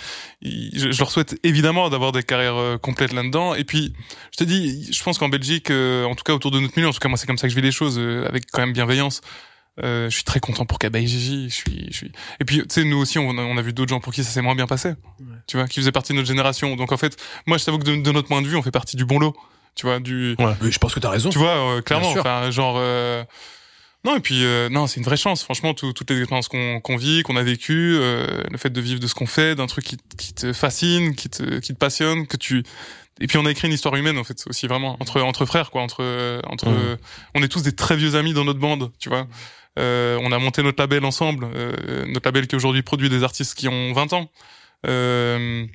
ils- 0.43 0.69
je, 0.79 0.91
je 0.91 0.99
leur 0.99 1.09
souhaite 1.09 1.35
évidemment 1.41 1.89
d'avoir 1.89 2.11
des 2.11 2.21
carrières 2.21 2.57
euh, 2.57 2.77
complètes 2.77 3.13
là-dedans. 3.13 3.55
Et 3.55 3.63
puis, 3.63 3.93
je 4.31 4.37
te 4.37 4.43
dis, 4.43 4.87
je 4.93 5.03
pense 5.03 5.17
qu'en 5.17 5.29
Belgique, 5.29 5.71
euh, 5.71 6.05
en 6.05 6.13
tout 6.13 6.23
cas 6.23 6.33
autour 6.33 6.51
de 6.51 6.59
notre 6.59 6.75
milieu, 6.77 6.89
en 6.89 6.93
tout 6.93 6.99
cas 6.99 7.09
moi 7.09 7.17
c'est 7.17 7.25
comme 7.25 7.39
ça 7.39 7.47
que 7.47 7.51
je 7.51 7.55
vis 7.55 7.63
les 7.65 7.71
choses, 7.71 7.97
euh, 7.97 8.27
avec 8.27 8.43
quand 8.51 8.61
même 8.61 8.73
bienveillance. 8.73 9.21
Euh, 9.83 10.09
je 10.09 10.15
suis 10.15 10.23
très 10.23 10.39
content 10.39 10.65
pour 10.65 10.79
Kaba 10.79 10.99
et 10.99 11.05
Gigi. 11.07 11.49
Je 11.49 11.53
suis, 11.55 11.87
je 11.91 11.95
suis. 11.97 12.11
Et 12.39 12.45
puis, 12.45 12.59
tu 12.59 12.65
sais, 12.69 12.83
nous 12.85 12.97
aussi, 12.97 13.19
on 13.19 13.37
a, 13.37 13.41
on 13.41 13.57
a 13.57 13.61
vu 13.61 13.73
d'autres 13.73 13.89
gens 13.89 13.99
pour 13.99 14.13
qui 14.13 14.23
ça 14.23 14.29
s'est 14.31 14.41
moins 14.41 14.55
bien 14.55 14.67
passé. 14.67 14.93
Tu 15.47 15.57
vois, 15.57 15.67
qui 15.67 15.79
faisaient 15.81 15.91
partie 15.91 16.13
de 16.13 16.17
notre 16.17 16.27
génération. 16.29 16.75
Donc 16.75 16.91
en 16.91 16.97
fait, 16.97 17.17
moi, 17.45 17.57
je 17.57 17.65
t'avoue 17.65 17.79
que 17.79 17.83
de, 17.83 17.95
de 17.97 18.11
notre 18.11 18.27
point 18.29 18.41
de 18.41 18.47
vue, 18.47 18.55
on 18.55 18.61
fait 18.61 18.71
partie 18.71 18.95
du 18.95 19.05
bon 19.05 19.19
lot. 19.19 19.35
Tu 19.75 19.85
vois, 19.85 19.99
du. 19.99 20.35
Oui, 20.61 20.71
je 20.71 20.77
pense 20.77 20.93
que 20.93 20.99
t'as 21.01 21.09
raison. 21.09 21.29
Tu 21.29 21.37
vois, 21.39 21.49
euh, 21.77 21.81
clairement. 21.81 22.13
Enfin, 22.21 22.49
genre. 22.51 22.75
euh, 22.77 23.23
Non, 24.05 24.15
et 24.15 24.21
puis 24.21 24.45
euh, 24.45 24.69
non, 24.69 24.87
c'est 24.87 24.99
une 25.01 25.05
vraie 25.05 25.17
chance. 25.17 25.43
Franchement, 25.43 25.73
tout- 25.73 25.91
toutes 25.91 26.09
les 26.11 26.19
expériences 26.19 26.47
qu'on 26.47 26.79
qu'on 26.79 26.95
vit, 26.95 27.23
qu'on 27.23 27.35
a 27.35 27.43
vécues, 27.43 27.97
euh, 27.99 28.41
le 28.49 28.57
fait 28.57 28.69
de 28.69 28.79
vivre 28.79 29.01
de 29.01 29.07
ce 29.07 29.15
qu'on 29.15 29.25
fait, 29.25 29.55
d'un 29.55 29.65
truc 29.67 29.83
qui, 29.83 29.97
qui 30.17 30.33
te 30.33 30.53
fascine, 30.53 31.15
qui 31.15 31.27
te, 31.29 31.59
qui 31.59 31.73
te 31.73 31.77
passionne, 31.77 32.27
que 32.27 32.37
tu. 32.37 32.63
Et 33.19 33.27
puis 33.27 33.37
on 33.37 33.45
a 33.45 33.51
écrit 33.51 33.67
une 33.67 33.73
histoire 33.73 33.95
humaine 33.95 34.17
en 34.17 34.23
fait 34.23 34.43
aussi 34.47 34.67
vraiment 34.67 34.97
entre 35.01 35.21
entre 35.21 35.45
frères 35.45 35.71
quoi, 35.71 35.81
entre 35.81 36.39
entre. 36.47 36.69
Mhm. 36.69 36.97
On 37.33 37.43
est 37.43 37.47
tous 37.49 37.61
des 37.63 37.73
très 37.75 37.97
vieux 37.97 38.15
amis 38.15 38.33
dans 38.33 38.45
notre 38.45 38.59
bande, 38.59 38.91
tu 38.99 39.09
vois. 39.09 39.27
Euh, 39.77 40.17
on 40.21 40.31
a 40.31 40.39
monté 40.39 40.63
notre 40.63 40.81
label 40.81 41.03
ensemble, 41.05 41.47
euh, 41.53 42.05
notre 42.07 42.27
label 42.27 42.47
qui 42.47 42.55
aujourd'hui 42.55 42.81
produit 42.81 43.09
des 43.09 43.23
artistes 43.23 43.55
qui 43.55 43.67
ont 43.67 43.93
20 43.93 44.13
ans. 44.13 44.29
Euh, 44.87 45.65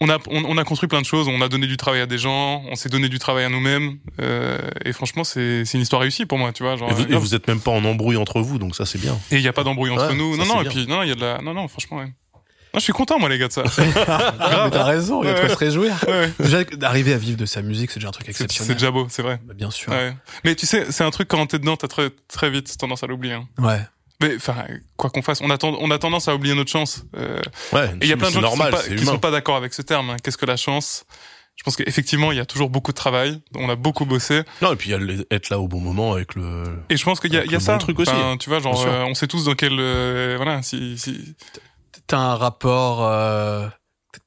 on 0.00 0.08
a 0.08 0.18
on, 0.28 0.44
on 0.44 0.58
a 0.58 0.64
construit 0.64 0.88
plein 0.88 1.00
de 1.00 1.06
choses, 1.06 1.28
on 1.28 1.40
a 1.40 1.48
donné 1.48 1.66
du 1.68 1.76
travail 1.76 2.00
à 2.00 2.06
des 2.06 2.18
gens, 2.18 2.64
on 2.68 2.74
s'est 2.74 2.88
donné 2.88 3.08
du 3.08 3.18
travail 3.20 3.44
à 3.44 3.48
nous-mêmes, 3.48 3.98
euh, 4.20 4.58
et 4.84 4.92
franchement 4.92 5.22
c'est 5.22 5.64
c'est 5.64 5.78
une 5.78 5.82
histoire 5.82 6.02
réussie 6.02 6.26
pour 6.26 6.38
moi, 6.38 6.52
tu 6.52 6.64
vois. 6.64 6.76
Genre, 6.76 6.90
Et 6.90 6.94
vous, 6.94 7.02
et 7.12 7.16
vous 7.16 7.34
êtes 7.36 7.46
même 7.46 7.60
pas 7.60 7.70
en 7.70 7.84
embrouille 7.84 8.16
entre 8.16 8.40
vous, 8.40 8.58
donc 8.58 8.74
ça 8.74 8.84
c'est 8.86 9.00
bien. 9.00 9.16
Et 9.30 9.36
il 9.36 9.42
y 9.42 9.48
a 9.48 9.52
pas 9.52 9.62
d'embrouille 9.62 9.90
entre 9.90 10.08
Ouais, 10.08 10.14
nous. 10.16 10.36
Non 10.36 10.44
non, 10.46 10.62
et 10.62 10.68
puis 10.68 10.86
non, 10.88 10.96
non, 10.96 11.02
il 11.04 11.08
y 11.10 11.12
a 11.12 11.14
de 11.14 11.20
la 11.20 11.38
non 11.42 11.54
non, 11.54 11.68
franchement 11.68 11.98
ouais. 11.98 12.12
Non, 12.74 12.78
je 12.78 12.84
suis 12.84 12.92
content 12.92 13.18
moi 13.18 13.28
les 13.28 13.38
gars 13.38 13.48
de 13.48 13.52
ça. 13.52 13.64
Ah, 14.08 14.62
mais 14.64 14.70
t'as 14.70 14.84
raison, 14.84 15.22
il 15.22 15.26
y 15.26 15.30
a 15.30 15.34
de 15.34 15.40
quoi 15.40 15.48
se 15.50 15.56
réjouir. 15.56 15.94
Déjà, 16.38 16.64
d'arriver 16.64 17.12
à 17.12 17.18
vivre 17.18 17.36
de 17.36 17.44
sa 17.46 17.60
musique, 17.62 17.90
c'est 17.90 17.98
déjà 18.00 18.08
un 18.08 18.12
truc 18.12 18.26
C'est 18.26 18.32
c'est 18.32 18.44
exceptionnel. 18.44 18.76
déjà 18.76 18.90
beau, 18.90 19.06
c'est 19.10 19.22
vrai. 19.22 19.40
Bah, 19.44 19.54
Bien 19.54 19.70
sûr. 19.70 19.92
Mais 20.44 20.54
tu 20.54 20.66
sais, 20.66 20.86
c'est 20.90 21.04
un 21.04 21.10
truc 21.10 21.28
quand 21.28 21.44
t'es 21.46 21.58
dedans, 21.58 21.76
t'as 21.76 21.88
très 21.88 22.10
très 22.28 22.50
vite 22.50 22.76
tendance 22.78 23.02
à 23.02 23.06
l'oublier. 23.06 23.34
hein. 23.34 23.46
Ouais. 23.58 23.80
mais 24.22 24.36
enfin, 24.36 24.54
quoi 24.96 25.10
qu'on 25.10 25.20
fasse, 25.22 25.40
on 25.42 25.50
a, 25.50 25.58
on 25.62 25.90
a 25.90 25.98
tendance 25.98 26.28
à 26.28 26.34
oublier 26.34 26.54
notre 26.54 26.70
chance. 26.70 27.04
Euh, 27.16 27.40
Ouais, 27.72 27.86
et 28.00 28.04
il 28.04 28.08
y 28.08 28.12
a 28.12 28.16
plein 28.16 28.28
de 28.28 28.34
gens 28.34 28.40
normal, 28.40 28.72
qui 28.96 29.04
sont 29.04 29.18
pas, 29.18 29.30
d'accord 29.30 29.56
avec 29.56 29.74
ce 29.74 29.82
terme. 29.82 30.10
hein. 30.10 30.16
Qu'est-ce 30.22 30.38
que 30.38 30.46
la 30.46 30.56
chance? 30.56 31.04
Je 31.54 31.64
pense 31.64 31.76
qu'effectivement, 31.76 32.32
il 32.32 32.38
y 32.38 32.40
a 32.40 32.46
toujours 32.46 32.70
beaucoup 32.70 32.92
de 32.92 32.96
travail. 32.96 33.38
On 33.54 33.68
a 33.68 33.76
beaucoup 33.76 34.06
bossé. 34.06 34.42
Non, 34.62 34.72
et 34.72 34.76
puis 34.76 34.90
il 34.90 34.92
y 34.92 34.94
a 35.20 35.22
être 35.30 35.50
là 35.50 35.58
au 35.60 35.68
bon 35.68 35.80
moment 35.80 36.14
avec 36.14 36.34
le. 36.34 36.64
Et 36.88 36.96
je 36.96 37.04
pense 37.04 37.20
qu'il 37.20 37.32
y 37.34 37.36
a, 37.36 37.44
y 37.44 37.54
a 37.54 37.60
ça. 37.60 37.72
bon 37.74 37.78
truc 37.78 37.98
aussi. 38.00 38.10
Enfin, 38.10 38.38
tu 38.38 38.48
vois, 38.48 38.58
genre, 38.60 38.82
euh, 38.86 39.04
on 39.04 39.12
sait 39.14 39.26
tous 39.26 39.44
dans 39.44 39.54
quel, 39.54 39.74
euh, 39.78 40.34
voilà, 40.38 40.62
si, 40.62 40.96
si, 40.96 41.34
T'as 42.12 42.18
un 42.18 42.34
rapport. 42.36 43.06
euh, 43.08 43.66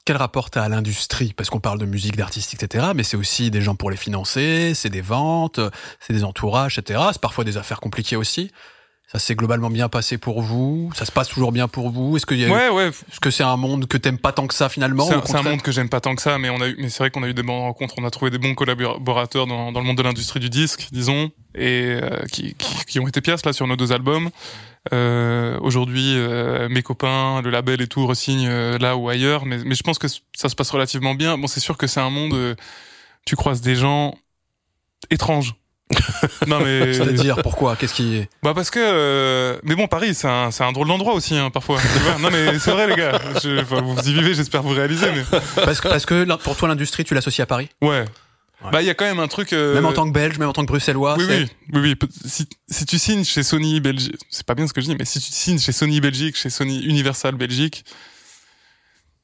quel 0.05 0.17
rapport 0.17 0.49
t'as 0.49 0.63
à 0.63 0.69
l'industrie? 0.69 1.33
Parce 1.37 1.51
qu'on 1.51 1.59
parle 1.59 1.77
de 1.77 1.85
musique, 1.85 2.15
d'artistes, 2.15 2.55
etc. 2.55 2.87
Mais 2.95 3.03
c'est 3.03 3.15
aussi 3.15 3.51
des 3.51 3.61
gens 3.61 3.75
pour 3.75 3.91
les 3.91 3.95
financer, 3.95 4.71
c'est 4.73 4.89
des 4.89 5.01
ventes, 5.01 5.59
c'est 5.99 6.13
des 6.13 6.23
entourages, 6.23 6.79
etc. 6.79 6.99
C'est 7.11 7.21
parfois 7.21 7.43
des 7.43 7.57
affaires 7.57 7.79
compliquées 7.79 8.15
aussi. 8.15 8.49
Ça 9.05 9.19
s'est 9.19 9.35
globalement 9.35 9.69
bien 9.69 9.87
passé 9.87 10.17
pour 10.17 10.41
vous? 10.41 10.89
Ça 10.95 11.05
se 11.05 11.11
passe 11.11 11.27
toujours 11.27 11.51
bien 11.51 11.67
pour 11.67 11.91
vous? 11.91 12.17
Est-ce 12.17 12.25
qu'il 12.25 12.39
y 12.39 12.45
a 12.45 12.47
eu- 12.47 12.71
ouais, 12.71 12.87
est-ce 12.87 13.19
que 13.19 13.29
c'est 13.29 13.43
un 13.43 13.55
monde 13.55 13.85
que 13.85 13.97
t'aimes 13.97 14.17
pas 14.17 14.31
tant 14.31 14.47
que 14.47 14.55
ça 14.55 14.67
finalement 14.67 15.05
C'est 15.05 15.35
un, 15.35 15.43
monde 15.43 15.61
que 15.61 15.71
j'aime 15.71 15.89
pas 15.89 16.01
tant 16.01 16.15
que 16.15 16.23
ça, 16.23 16.39
mais 16.39 16.49
on 16.49 16.59
a 16.61 16.67
eu, 16.69 16.75
mais 16.79 16.89
c'est 16.89 17.03
vrai 17.03 17.11
qu'on 17.11 17.21
a 17.21 17.27
eu 17.27 17.35
des 17.35 17.43
bonnes 17.43 17.55
rencontres. 17.55 17.93
On 17.99 18.03
a 18.03 18.09
trouvé 18.09 18.31
des 18.31 18.39
bons 18.39 18.55
collaborateurs 18.55 19.45
dans, 19.45 19.71
dans 19.71 19.79
le 19.79 19.85
monde 19.85 19.97
de 19.99 20.01
l'industrie 20.01 20.39
du 20.39 20.49
disque, 20.49 20.87
disons, 20.91 21.29
et 21.53 21.99
euh, 22.01 22.23
qui, 22.31 22.55
qui, 22.55 22.83
qui 22.85 22.99
ont 22.99 23.07
été 23.07 23.21
pièces 23.21 23.45
là 23.45 23.53
sur 23.53 23.67
nos 23.67 23.75
deux 23.75 23.91
albums. 23.91 24.31
Euh, 24.93 25.57
Aujourd'hui, 25.61 26.13
euh, 26.17 26.69
mes 26.69 26.83
copains, 26.83 27.41
le 27.41 27.49
label 27.49 27.81
et 27.81 27.87
tout 27.87 28.05
resignent 28.05 28.47
euh, 28.47 28.77
là 28.77 28.95
ou 28.95 29.09
ailleurs, 29.09 29.45
mais, 29.45 29.57
mais 29.65 29.75
je 29.75 29.83
pense 29.83 29.97
que 29.97 30.07
ça 30.07 30.49
se 30.49 30.55
passe 30.55 30.69
relativement 30.69 31.15
bien. 31.15 31.37
Bon, 31.37 31.47
c'est 31.47 31.59
sûr 31.59 31.77
que 31.77 31.87
c'est 31.87 31.99
un 32.01 32.09
monde, 32.09 32.33
euh, 32.33 32.55
tu 33.25 33.35
croises 33.35 33.61
des 33.61 33.75
gens 33.75 34.13
étranges. 35.09 35.55
non 36.47 36.59
mais 36.61 36.93
C'est-à-dire 36.93 37.43
pourquoi? 37.43 37.75
Qu'est-ce 37.75 37.93
qui 37.93 38.25
bah 38.41 38.53
parce 38.55 38.71
que 38.71 38.79
euh, 38.81 39.59
mais 39.61 39.75
bon 39.75 39.85
Paris 39.87 40.15
c'est 40.15 40.27
un 40.27 40.49
c'est 40.49 40.63
un 40.63 40.71
drôle 40.71 40.87
d'endroit 40.87 41.13
aussi 41.13 41.37
hein, 41.37 41.51
parfois 41.51 41.79
non 42.19 42.29
mais 42.31 42.57
c'est 42.57 42.71
vrai 42.71 42.87
les 42.87 42.95
gars 42.95 43.21
Je- 43.43 43.61
enfin, 43.61 43.81
vous 43.81 44.09
y 44.09 44.13
vivez 44.15 44.33
j'espère 44.33 44.63
vous 44.63 44.73
réaliser 44.73 45.05
mais 45.11 45.39
parce 45.63 45.81
que 45.81 45.87
parce 45.87 46.07
que 46.07 46.25
pour 46.37 46.55
toi 46.57 46.67
l'industrie 46.69 47.03
tu 47.03 47.13
l'associes 47.13 47.43
à 47.43 47.45
Paris? 47.45 47.69
Ouais. 47.83 48.03
Ouais. 48.63 48.71
Bah 48.71 48.81
il 48.81 48.85
y 48.85 48.89
a 48.89 48.93
quand 48.95 49.05
même 49.05 49.19
un 49.19 49.27
truc. 49.27 49.53
euh, 49.53 49.73
Même 49.75 49.85
en 49.85 49.93
tant 49.93 50.05
que 50.07 50.11
Belge, 50.13 50.37
même 50.39 50.49
en 50.49 50.53
tant 50.53 50.61
que 50.63 50.67
Bruxellois. 50.67 51.15
Oui 51.19 51.25
oui 51.27 51.47
oui 51.73 51.95
oui. 52.01 52.09
Si, 52.25 52.47
si 52.69 52.85
tu 52.85 52.97
signes 52.97 53.23
chez 53.23 53.43
Sony 53.43 53.79
Belgique, 53.79 54.15
c'est 54.29 54.45
pas 54.45 54.55
bien 54.55 54.65
ce 54.67 54.73
que 54.73 54.81
je 54.81 54.87
dis, 54.87 54.95
mais 54.97 55.05
si 55.05 55.19
tu 55.19 55.31
signes 55.31 55.59
chez 55.59 55.71
Sony 55.71 55.99
Belgique, 56.01 56.35
chez 56.37 56.49
Sony 56.49 56.83
Universal 56.83 57.35
Belgique, 57.35 57.83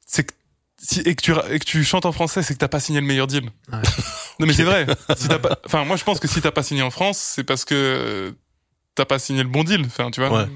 c'est 0.05 0.23
que 0.25 0.33
si, 0.77 0.99
et 1.01 1.15
que 1.15 1.21
tu 1.21 1.33
et 1.49 1.59
que 1.59 1.65
tu 1.65 1.83
chantes 1.83 2.05
en 2.05 2.11
français, 2.11 2.43
c'est 2.43 2.53
que 2.53 2.59
t'as 2.59 2.67
pas 2.67 2.79
signé 2.79 2.99
le 3.01 3.07
meilleur 3.07 3.27
deal. 3.27 3.49
Ouais. 3.71 3.79
Non 4.39 4.47
mais 4.47 4.53
c'est 4.53 4.63
vrai. 4.63 4.87
Si 5.17 5.27
t'as 5.27 5.37
pas, 5.37 5.59
enfin 5.65 5.85
moi 5.85 5.97
je 5.97 6.03
pense 6.03 6.19
que 6.19 6.27
si 6.27 6.41
t'as 6.41 6.49
pas 6.51 6.63
signé 6.63 6.81
en 6.81 6.89
France, 6.89 7.19
c'est 7.19 7.43
parce 7.43 7.63
que 7.63 8.33
t'as 8.95 9.05
pas 9.05 9.19
signé 9.19 9.43
le 9.43 9.49
bon 9.49 9.63
deal. 9.63 9.83
Enfin 9.85 10.09
tu 10.09 10.19
vois. 10.19 10.31
Ouais. 10.35 10.49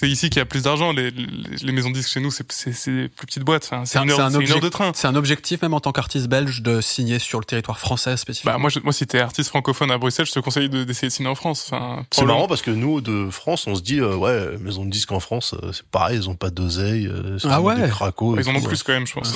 C'est 0.00 0.08
ici 0.08 0.30
qu'il 0.30 0.38
y 0.38 0.42
a 0.42 0.44
plus 0.44 0.62
d'argent. 0.62 0.92
Les, 0.92 1.10
les, 1.10 1.26
les 1.60 1.72
maisons 1.72 1.88
de 1.90 1.94
disques 1.94 2.10
chez 2.12 2.20
nous, 2.20 2.30
c'est 2.30 2.50
c'est 2.52 2.72
c'est 2.72 2.92
des 2.92 3.08
plus 3.08 3.26
petites 3.26 3.42
boîtes. 3.42 3.64
Enfin, 3.64 3.84
c'est 3.84 3.94
C'est 3.94 3.98
un- 3.98 4.02
une, 4.04 4.10
c'est 4.10 4.20
un 4.20 4.28
une 4.30 4.34
heure 4.36 4.40
object- 4.42 4.62
de 4.62 4.68
train. 4.68 4.92
C'est 4.94 5.08
un 5.08 5.16
objectif 5.16 5.60
même 5.60 5.74
en 5.74 5.80
tant 5.80 5.90
qu'artiste 5.90 6.28
belge 6.28 6.62
de 6.62 6.80
signer 6.80 7.18
sur 7.18 7.40
le 7.40 7.44
territoire 7.44 7.80
français 7.80 8.16
spécifiquement. 8.16 8.52
Bah 8.52 8.58
moi, 8.58 8.70
je, 8.70 8.78
moi 8.78 8.92
si 8.92 9.08
t'es 9.08 9.18
artiste 9.18 9.48
francophone 9.48 9.90
à 9.90 9.98
Bruxelles, 9.98 10.26
je 10.26 10.32
te 10.32 10.38
conseille 10.38 10.68
de- 10.68 10.84
d'essayer 10.84 11.08
de 11.08 11.12
signer 11.12 11.28
en 11.28 11.34
France. 11.34 11.68
Enfin, 11.72 12.04
C'est 12.12 12.24
marrant 12.24 12.46
parce 12.46 12.62
que 12.62 12.70
nous, 12.70 13.00
de 13.00 13.28
France, 13.30 13.66
on 13.66 13.74
se 13.74 13.82
dit, 13.82 13.98
euh, 13.98 14.14
ouais, 14.14 14.56
maison 14.60 14.84
de 14.84 14.90
disques 14.90 15.10
en 15.10 15.18
France, 15.18 15.56
euh, 15.64 15.72
c'est 15.72 15.82
pareil, 15.88 16.16
ils 16.18 16.28
ont 16.30 16.36
pas 16.36 16.50
d'oseille, 16.50 17.08
euh, 17.08 17.36
c'est 17.40 17.48
Ah 17.50 17.60
ouais. 17.60 17.74
des 17.80 17.88
cracos. 17.88 18.36
Ils 18.38 18.48
en 18.48 18.54
ont 18.54 18.62
plus 18.62 18.84
quand 18.84 18.92
même, 18.92 19.06
je 19.06 19.14
pense. 19.14 19.34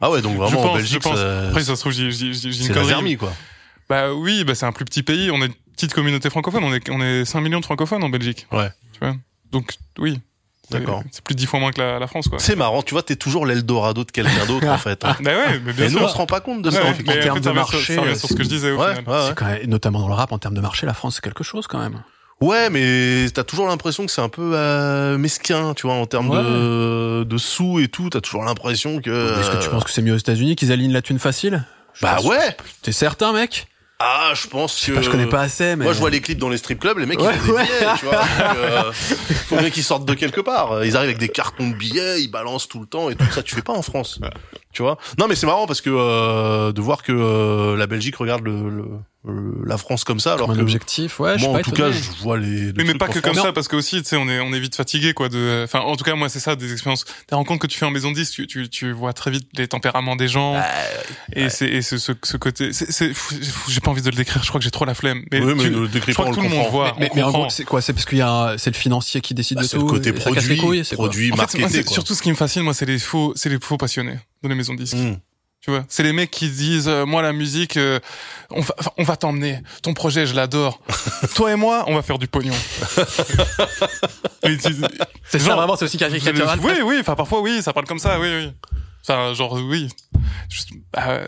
Ah 0.00 0.10
ouais, 0.10 0.22
donc 0.22 0.32
Je 0.36 0.38
vraiment 0.38 0.62
pense, 0.62 0.70
en 0.70 0.74
je 0.76 0.78
Belgique, 0.78 1.02
pense. 1.02 1.16
ça- 1.18 1.48
Après, 1.48 1.62
ça 1.64 1.76
se 1.76 1.80
trouve, 1.80 1.92
j'ai 1.92 2.10
j'ai- 2.12 2.32
j'ai 2.32 2.48
une 2.48 2.54
c'est 2.54 2.72
la 2.72 2.84
zermie, 2.84 3.18
quoi. 3.18 3.30
Bah 3.90 4.14
oui, 4.14 4.44
bah 4.44 4.54
c'est 4.54 4.64
un 4.64 4.72
plus 4.72 4.86
petit 4.86 5.02
pays. 5.02 5.30
On 5.30 5.42
est 5.42 5.46
une 5.46 5.54
petite 5.76 5.92
communauté 5.92 6.30
francophone. 6.30 6.64
On 6.64 6.72
est 6.72 6.88
on 6.88 7.00
est 7.02 7.26
5 7.26 7.42
millions 7.42 7.60
de 7.60 7.64
francophones 7.66 8.02
en 8.04 8.08
Belgique. 8.08 8.46
Ouais. 8.52 8.70
Tu 8.92 9.00
vois? 9.00 9.14
Donc 9.52 9.74
oui. 9.98 10.20
D'accord. 10.70 11.02
C'est 11.10 11.24
plus 11.24 11.34
de 11.34 11.38
10 11.40 11.46
fois 11.46 11.60
moins 11.60 11.72
que 11.72 11.80
la, 11.80 11.98
la 11.98 12.06
France, 12.06 12.28
quoi. 12.28 12.38
C'est 12.38 12.54
marrant, 12.54 12.82
tu 12.82 12.92
vois, 12.92 13.02
t'es 13.02 13.16
toujours 13.16 13.46
l'Eldorado 13.46 14.04
de 14.04 14.10
quelqu'un 14.10 14.44
d'autre, 14.46 14.66
en 14.68 14.76
fait. 14.78 15.02
hein. 15.02 15.16
Bah 15.22 15.30
ouais, 15.30 15.58
mais 15.64 15.72
bien 15.72 15.86
Et 15.86 15.90
nous, 15.90 15.98
on 15.98 16.08
se 16.08 16.14
rend 16.14 16.26
pas 16.26 16.40
compte 16.40 16.60
de 16.60 16.70
ça, 16.70 16.84
ouais, 16.84 16.92
termes 16.94 17.08
en 17.08 17.34
fait, 17.36 17.40
de 17.40 17.44
ça 17.44 17.50
revient 17.52 17.66
sur- 17.66 18.02
marché, 18.04 18.16
sur 18.18 18.28
ce 18.28 18.34
que 18.34 18.44
je 18.44 18.48
disais 18.50 18.72
au 18.72 18.76
Ouais, 18.78 18.96
final. 18.96 19.04
ouais, 19.08 19.14
ouais. 19.14 19.24
C'est 19.28 19.34
quand 19.34 19.46
même- 19.46 19.64
notamment 19.64 20.00
dans 20.00 20.08
le 20.08 20.14
rap, 20.14 20.30
en 20.30 20.36
termes 20.38 20.52
de 20.54 20.60
marché, 20.60 20.84
la 20.84 20.92
France, 20.92 21.14
c'est 21.14 21.24
quelque 21.24 21.42
chose 21.42 21.66
quand 21.66 21.78
même. 21.78 22.02
Ouais, 22.42 22.68
mais 22.68 23.30
t'as 23.32 23.44
toujours 23.44 23.66
l'impression 23.66 24.04
que 24.04 24.12
c'est 24.12 24.20
un 24.20 24.28
peu 24.28 24.52
euh, 24.54 25.16
mesquin, 25.16 25.72
tu 25.72 25.86
vois, 25.86 25.96
en 25.96 26.04
termes 26.04 26.30
de, 26.30 27.24
de 27.24 27.38
sous 27.38 27.80
et 27.80 27.88
tout. 27.88 28.10
T'as 28.10 28.20
toujours 28.20 28.44
l'impression 28.44 29.00
que. 29.00 29.40
Est-ce 29.40 29.50
que 29.50 29.62
tu 29.64 29.70
penses 29.70 29.84
que 29.84 29.90
c'est 29.90 30.02
mieux 30.02 30.12
aux 30.12 30.18
États-Unis 30.18 30.54
qu'ils 30.54 30.70
alignent 30.70 30.92
la 30.92 31.02
thune 31.02 31.18
facile? 31.18 31.64
Je 31.94 32.02
Bah 32.02 32.18
ouais. 32.24 32.56
T'es 32.82 32.92
certain, 32.92 33.32
mec 33.32 33.66
Ah, 34.00 34.30
je 34.34 34.46
pense 34.46 34.80
que. 34.86 34.92
pas, 34.92 35.02
je 35.02 35.10
connais 35.10 35.26
pas 35.26 35.40
assez, 35.40 35.74
mais. 35.74 35.84
Moi, 35.84 35.92
je 35.92 35.98
vois 35.98 36.10
les 36.10 36.20
clips 36.20 36.38
dans 36.38 36.48
les 36.48 36.58
strip 36.58 36.78
clubs, 36.78 36.98
les 36.98 37.06
mecs, 37.06 37.18
Ouais, 37.20 37.34
ils 37.34 37.40
font 37.40 37.52
des 37.56 37.62
billets, 37.64 37.94
tu 37.98 38.04
vois. 38.04 38.18
donc, 38.20 38.56
euh, 38.56 38.92
faut 39.48 39.56
bien 39.56 39.70
qu'ils 39.70 39.82
sortent 39.82 40.04
de 40.04 40.14
quelque 40.14 40.40
part. 40.40 40.84
Ils 40.84 40.96
arrivent 40.96 41.08
avec 41.08 41.18
des 41.18 41.28
cartons 41.28 41.68
de 41.68 41.74
billets, 41.74 42.22
ils 42.22 42.28
balancent 42.30 42.68
tout 42.68 42.78
le 42.78 42.86
temps 42.86 43.10
et 43.10 43.16
tout 43.16 43.24
ça. 43.32 43.42
Tu 43.42 43.56
fais 43.56 43.62
pas 43.62 43.72
en 43.72 43.82
France, 43.82 44.20
tu 44.72 44.82
vois. 44.82 44.98
Non, 45.18 45.26
mais 45.28 45.34
c'est 45.34 45.46
marrant 45.46 45.66
parce 45.66 45.80
que 45.80 45.90
euh, 45.90 46.70
de 46.72 46.80
voir 46.80 47.02
que 47.02 47.10
euh, 47.12 47.76
la 47.76 47.88
Belgique 47.88 48.14
regarde 48.16 48.44
le, 48.44 48.70
le- 48.70 48.84
le- 49.24 49.62
la 49.66 49.76
France 49.78 50.04
comme 50.04 50.20
ça, 50.20 50.34
alors 50.34 50.46
Comme 50.46 50.54
un 50.54 50.58
que 50.58 50.62
objectif, 50.62 51.18
ouais, 51.20 51.34
je 51.34 51.38
suis 51.38 51.48
moi, 51.48 51.60
pas 51.60 51.68
en 51.68 51.70
tout 51.70 51.76
cas, 51.76 51.90
je 51.90 52.22
vois 52.22 52.38
les. 52.38 52.72
le 52.72 52.74
Oui, 52.78 52.84
mais 52.86 52.94
pas 52.94 53.08
que 53.08 53.18
comme 53.18 53.34
ça, 53.34 53.52
parce 53.52 53.66
que 53.68 53.76
aussi, 53.76 54.00
tu 54.02 54.08
sais, 54.08 54.16
on 54.16 54.28
est, 54.28 54.38
on 54.40 54.52
est 54.52 54.60
vite 54.60 54.76
fatigué, 54.76 55.12
quoi. 55.12 55.28
De, 55.28 55.62
enfin, 55.64 55.80
en 55.80 55.96
tout 55.96 56.04
cas, 56.04 56.14
moi, 56.14 56.28
c'est 56.28 56.38
ça, 56.40 56.54
des 56.56 56.72
expériences. 56.72 57.04
Des 57.28 57.34
rencontres 57.34 57.60
que 57.60 57.66
tu 57.66 57.76
fais 57.78 57.84
en 57.84 57.90
maison 57.90 58.10
de 58.10 58.14
disque, 58.14 58.32
tu, 58.34 58.46
tu, 58.46 58.68
tu 58.68 58.92
vois 58.92 59.12
très 59.12 59.30
vite 59.30 59.48
les 59.56 59.66
tempéraments 59.68 60.14
des 60.16 60.28
gens. 60.28 60.54
Bah, 60.54 60.64
et 61.34 61.50
c'est, 61.50 61.66
et 61.68 61.82
ce, 61.82 61.98
ce, 61.98 62.12
ce 62.22 62.36
côté, 62.36 62.72
c'est, 62.72 62.90
c'est, 62.92 63.12
j'ai 63.68 63.80
pas 63.80 63.90
envie 63.90 64.02
de 64.02 64.10
le 64.10 64.16
décrire. 64.16 64.42
Je 64.42 64.48
crois 64.48 64.60
que 64.60 64.64
j'ai 64.64 64.70
trop 64.70 64.84
la 64.84 64.94
flemme. 64.94 65.22
Mais, 65.32 65.40
oui, 65.40 65.54
mais 65.56 65.64
tu- 65.64 65.70
le 65.70 65.86
je 65.86 65.90
décrit 65.90 66.12
crois 66.12 66.26
pas, 66.26 66.30
que 66.30 66.36
tout 66.36 66.42
le 66.42 66.48
le 66.48 66.54
monde 66.54 66.70
voit. 66.70 66.96
Mais, 66.98 67.10
en 67.22 67.30
gros, 67.32 67.50
c'est 67.50 67.64
quoi 67.64 67.80
C'est 67.82 67.92
parce 67.92 68.06
qu'il 68.06 68.18
y 68.18 68.22
a 68.22 68.30
un- 68.30 68.58
c'est 68.58 68.70
le 68.70 68.76
financier 68.76 69.20
qui 69.20 69.34
décide 69.34 69.56
Bah, 69.56 69.62
de 69.64 69.68
c'est 69.68 69.76
tout. 69.78 69.84
le 69.84 69.90
côté 69.90 70.12
les 70.12 70.18
produit, 70.18 70.56
couilles, 70.58 70.84
c'est 70.84 70.94
produit, 70.96 71.32
c'est 71.68 71.84
quoi. 71.84 71.92
surtout 71.92 72.14
ce 72.14 72.22
qui 72.22 72.30
me 72.30 72.36
fascine, 72.36 72.62
moi, 72.62 72.72
c'est 72.74 72.86
les 72.86 72.98
faux, 73.00 73.32
c'est 73.36 73.48
les 73.48 73.58
faux 73.60 73.76
passionnés 73.76 74.18
dans 74.42 74.48
les 74.48 74.54
maisons 74.54 74.74
de 74.74 74.82
disques. 74.82 74.96
Hmm. 74.96 75.16
Tu 75.68 75.72
vois, 75.72 75.84
c'est 75.90 76.02
les 76.02 76.14
mecs 76.14 76.30
qui 76.30 76.48
se 76.48 76.54
disent, 76.54 76.88
euh, 76.88 77.04
moi, 77.04 77.20
la 77.20 77.34
musique, 77.34 77.76
euh, 77.76 78.00
on 78.48 78.62
va, 78.62 78.74
on 78.96 79.02
va 79.02 79.16
t'emmener. 79.16 79.60
Ton 79.82 79.92
projet, 79.92 80.24
je 80.24 80.34
l'adore. 80.34 80.80
Toi 81.34 81.52
et 81.52 81.56
moi, 81.56 81.84
on 81.88 81.94
va 81.94 82.00
faire 82.00 82.18
du 82.18 82.26
pognon. 82.26 82.54
C'est 84.42 85.38
ça 85.38 85.38
genre, 85.38 85.58
vraiment, 85.58 85.76
c'est 85.76 85.84
aussi 85.84 85.98
caricatural. 85.98 86.58
Oui, 86.62 86.72
oui, 86.82 86.96
enfin, 87.00 87.14
parfois, 87.16 87.42
oui, 87.42 87.60
ça 87.60 87.74
parle 87.74 87.86
comme 87.86 87.98
ça, 87.98 88.18
oui, 88.18 88.28
oui. 88.34 88.52
Enfin, 89.02 89.34
genre, 89.34 89.60
oui. 89.62 89.90
Juste, 90.48 90.70
bah, 90.90 91.20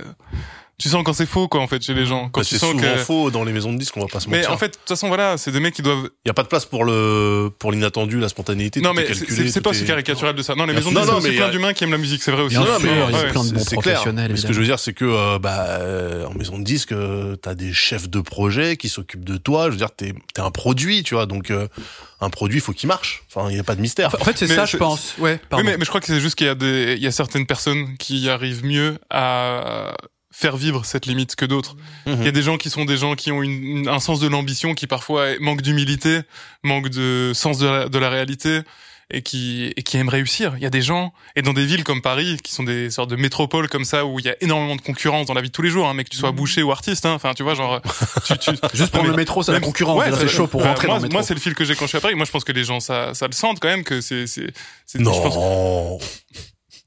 tu 0.81 0.89
sens 0.89 1.03
quand 1.05 1.13
c'est 1.13 1.27
faux, 1.27 1.47
quoi, 1.47 1.61
en 1.61 1.67
fait, 1.69 1.83
chez 1.83 1.95
les 1.95 2.07
gens. 2.07 2.29
Quand 2.31 2.41
Bah, 2.41 2.45
tu 2.45 2.55
c'est 2.55 2.59
sens 2.59 2.71
souvent 2.73 2.83
que. 2.83 2.99
faux 2.99 3.31
dans 3.31 3.45
les 3.45 3.53
maisons 3.53 3.73
de 3.73 3.79
disques, 3.79 3.97
on 3.97 4.01
va 4.01 4.07
pas 4.07 4.19
se 4.21 4.29
Mais 4.29 4.39
mentir. 4.39 4.53
en 4.53 4.57
fait, 4.57 4.69
de 4.69 4.73
toute 4.73 4.89
façon, 4.89 5.09
voilà, 5.09 5.37
c'est 5.37 5.53
des 5.53 5.61
mecs 5.61 5.75
qui 5.75 5.83
doivent. 5.83 6.09
il 6.25 6.29
y 6.29 6.31
a 6.31 6.35
pas 6.35 6.43
de 6.43 6.49
place 6.49 6.65
pour 6.65 6.85
le 6.85 7.51
pour 7.59 7.71
l'inattendu, 7.73 8.19
la 8.19 8.29
spontanéité. 8.29 8.81
Non, 8.81 8.93
mais 8.95 9.07
c'est- 9.15 9.61
pas 9.61 9.71
aussi 9.71 9.85
caricatural 9.85 10.35
de 10.35 10.43
ça. 10.43 10.55
Non, 10.55 10.65
les 10.67 10.73
maisons 10.75 10.91
de 10.91 10.97
disques, 10.97 11.09
Non, 11.11 11.21
c'est 11.21 11.29
mais 11.29 11.35
plein 11.37 11.45
il 11.45 11.47
y 11.47 11.49
a- 11.49 11.51
d'humains 11.53 11.73
qui 11.75 11.85
aiment 11.85 11.91
la 11.93 11.99
musique, 11.99 12.23
c'est 12.23 12.33
vrai 12.33 12.43
aussi. 12.43 12.57
Bien 12.57 12.65
Non, 12.65 12.79
sûr, 12.79 12.81
mais 12.83 12.91
il 12.91 12.97
y 12.97 13.01
a 13.01 13.07
ouais, 13.07 13.31
plein 13.31 13.45
de 13.45 13.59
c'est- 13.59 13.65
clair. 13.77 13.81
professionnels, 13.83 14.31
Mais 14.33 14.37
ce 14.39 14.47
que 14.47 14.53
je 14.53 14.59
veux 14.61 14.65
dire, 14.67 14.79
c'est 14.79 14.93
que 14.95 15.05
euh, 15.05 15.39
bah 15.39 15.67
euh, 15.69 16.25
en 16.27 16.35
maison 16.35 16.59
de 16.59 16.65
disque, 16.65 16.93
euh, 16.93 17.37
t'as 17.37 17.55
des 17.55 17.73
chefs 17.73 18.09
de 18.09 18.21
projet 18.21 18.77
qui 18.77 18.89
s'occupent 18.89 19.25
de 19.25 19.37
toi. 19.37 19.67
Je 19.67 19.71
veux 19.73 19.77
dire, 19.77 19.91
t'es 19.95 20.15
t'es 20.35 20.41
un 20.41 20.51
produit, 20.51 21.03
tu 21.03 21.15
vois. 21.15 21.27
Donc 21.27 21.51
euh, 21.51 21.69
un 22.23 22.31
produit, 22.31 22.59
il 22.59 22.63
faut 22.63 22.73
qu'il 22.73 22.89
marche. 22.89 23.23
Enfin, 23.35 23.51
il 23.51 23.57
y 23.57 23.61
a 23.61 23.65
pas 23.65 23.75
de 23.77 23.81
mystère. 23.81 24.15
En 24.19 24.25
fait, 24.25 24.37
c'est 24.39 24.49
Mais 24.49 24.55
ça, 24.57 24.65
je 24.67 24.77
pense. 24.77 25.15
Ouais. 25.19 25.41
Oui, 25.53 25.63
mais, 25.65 25.77
mais 25.77 25.85
je 25.85 25.89
crois 25.91 26.01
que 26.01 26.07
c'est 26.07 26.21
juste 26.21 26.35
qu'il 26.37 26.47
y 26.47 26.51
a 26.51 26.55
des, 26.55 26.95
il 26.97 27.03
y 27.03 27.07
a 27.07 27.13
certaines 27.13 27.47
personnes 27.47 27.97
qui 27.99 28.29
arrivent 28.29 28.65
mieux 28.65 28.99
à 29.11 29.93
faire 30.41 30.57
vivre 30.57 30.85
cette 30.85 31.07
limite 31.07 31.37
que 31.37 31.45
d'autres. 31.45 31.77
Mhm. 32.07 32.17
Il 32.21 32.25
y 32.25 32.29
a 32.29 32.33
des 32.33 32.43
gens 32.43 32.57
qui 32.57 32.71
sont 32.71 32.85
des 32.85 32.97
gens 32.97 33.15
qui 33.15 33.31
ont 33.31 33.43
une, 33.43 33.63
une- 33.63 33.89
un 33.89 34.01
sens 34.01 34.21
de 34.21 34.27
l'ambition 34.29 34.75
qui 34.75 34.87
parfois 34.87 35.39
manque 35.41 35.61
d'humilité, 35.63 36.21
manque 36.63 36.89
de 36.89 37.33
sens 37.35 37.59
de 37.59 37.67
la, 37.67 37.89
de 37.89 37.99
la 37.99 38.09
réalité 38.09 38.61
et 39.13 39.23
qui, 39.23 39.73
et 39.77 39.83
qui 39.83 39.97
aiment 39.97 40.09
réussir. 40.09 40.53
Il 40.57 40.63
y 40.63 40.67
a 40.67 40.71
des 40.71 40.83
gens, 40.83 41.13
et 41.35 41.43
dans 41.43 41.53
des 41.53 41.67
villes 41.67 41.83
comme 41.83 42.01
Paris, 42.01 42.39
qui 42.45 42.53
sont 42.55 42.63
des 42.63 42.91
sortes 42.91 43.11
de 43.11 43.17
métropoles 43.17 43.69
comme 43.69 43.85
ça, 43.85 44.07
où 44.07 44.21
il 44.21 44.25
y 44.25 44.29
a 44.29 44.37
énormément 44.41 44.77
de 44.77 44.81
concurrence 44.81 45.27
dans 45.27 45.35
la 45.35 45.41
vie 45.41 45.49
de 45.49 45.53
tous 45.53 45.63
les 45.63 45.69
jours, 45.71 45.89
hein, 45.89 45.95
mais 45.95 46.05
que 46.05 46.11
tu 46.11 46.17
sois 46.17 46.31
boucher 46.31 46.63
ou 46.63 46.71
artiste, 46.71 47.05
hein. 47.07 47.15
enfin, 47.15 47.35
tu 47.35 47.43
vois, 47.43 47.55
genre, 47.55 47.81
tu, 48.25 48.39
tu, 48.39 48.51
Juste 48.73 48.93
prendre 48.93 49.09
le 49.09 49.17
métro, 49.17 49.43
c'est 49.43 49.51
la 49.51 49.59
concurrence. 49.61 49.99
ouais, 49.99 50.13
c'est 50.17 50.29
chaud 50.29 50.47
pour 50.47 50.61
bah, 50.61 50.69
rentrer 50.69 50.87
moi, 50.87 50.95
dans 50.97 51.03
le 51.03 51.09
métro. 51.09 51.19
Moi, 51.19 51.23
c'est 51.25 51.35
le 51.35 51.41
fil 51.41 51.55
que 51.57 51.65
j'ai 51.65 51.75
quand 51.75 51.87
je 51.87 51.89
suis 51.89 51.99
à 51.99 52.01
Paris. 52.01 52.15
Moi, 52.15 52.25
je 52.25 52.31
pense 52.31 52.45
que 52.45 52.53
les 52.53 52.63
gens, 52.63 52.79
ça, 52.79 53.13
ça 53.15 53.27
le 53.27 53.33
sentent 53.33 53.59
quand 53.59 53.67
même 53.69 53.83
que 53.83 54.01
c'est, 54.01 54.29
c'est, 54.29 54.47
c'est- 54.87 54.99
je 55.01 55.05
pense- 55.05 55.35
Non. 55.35 55.99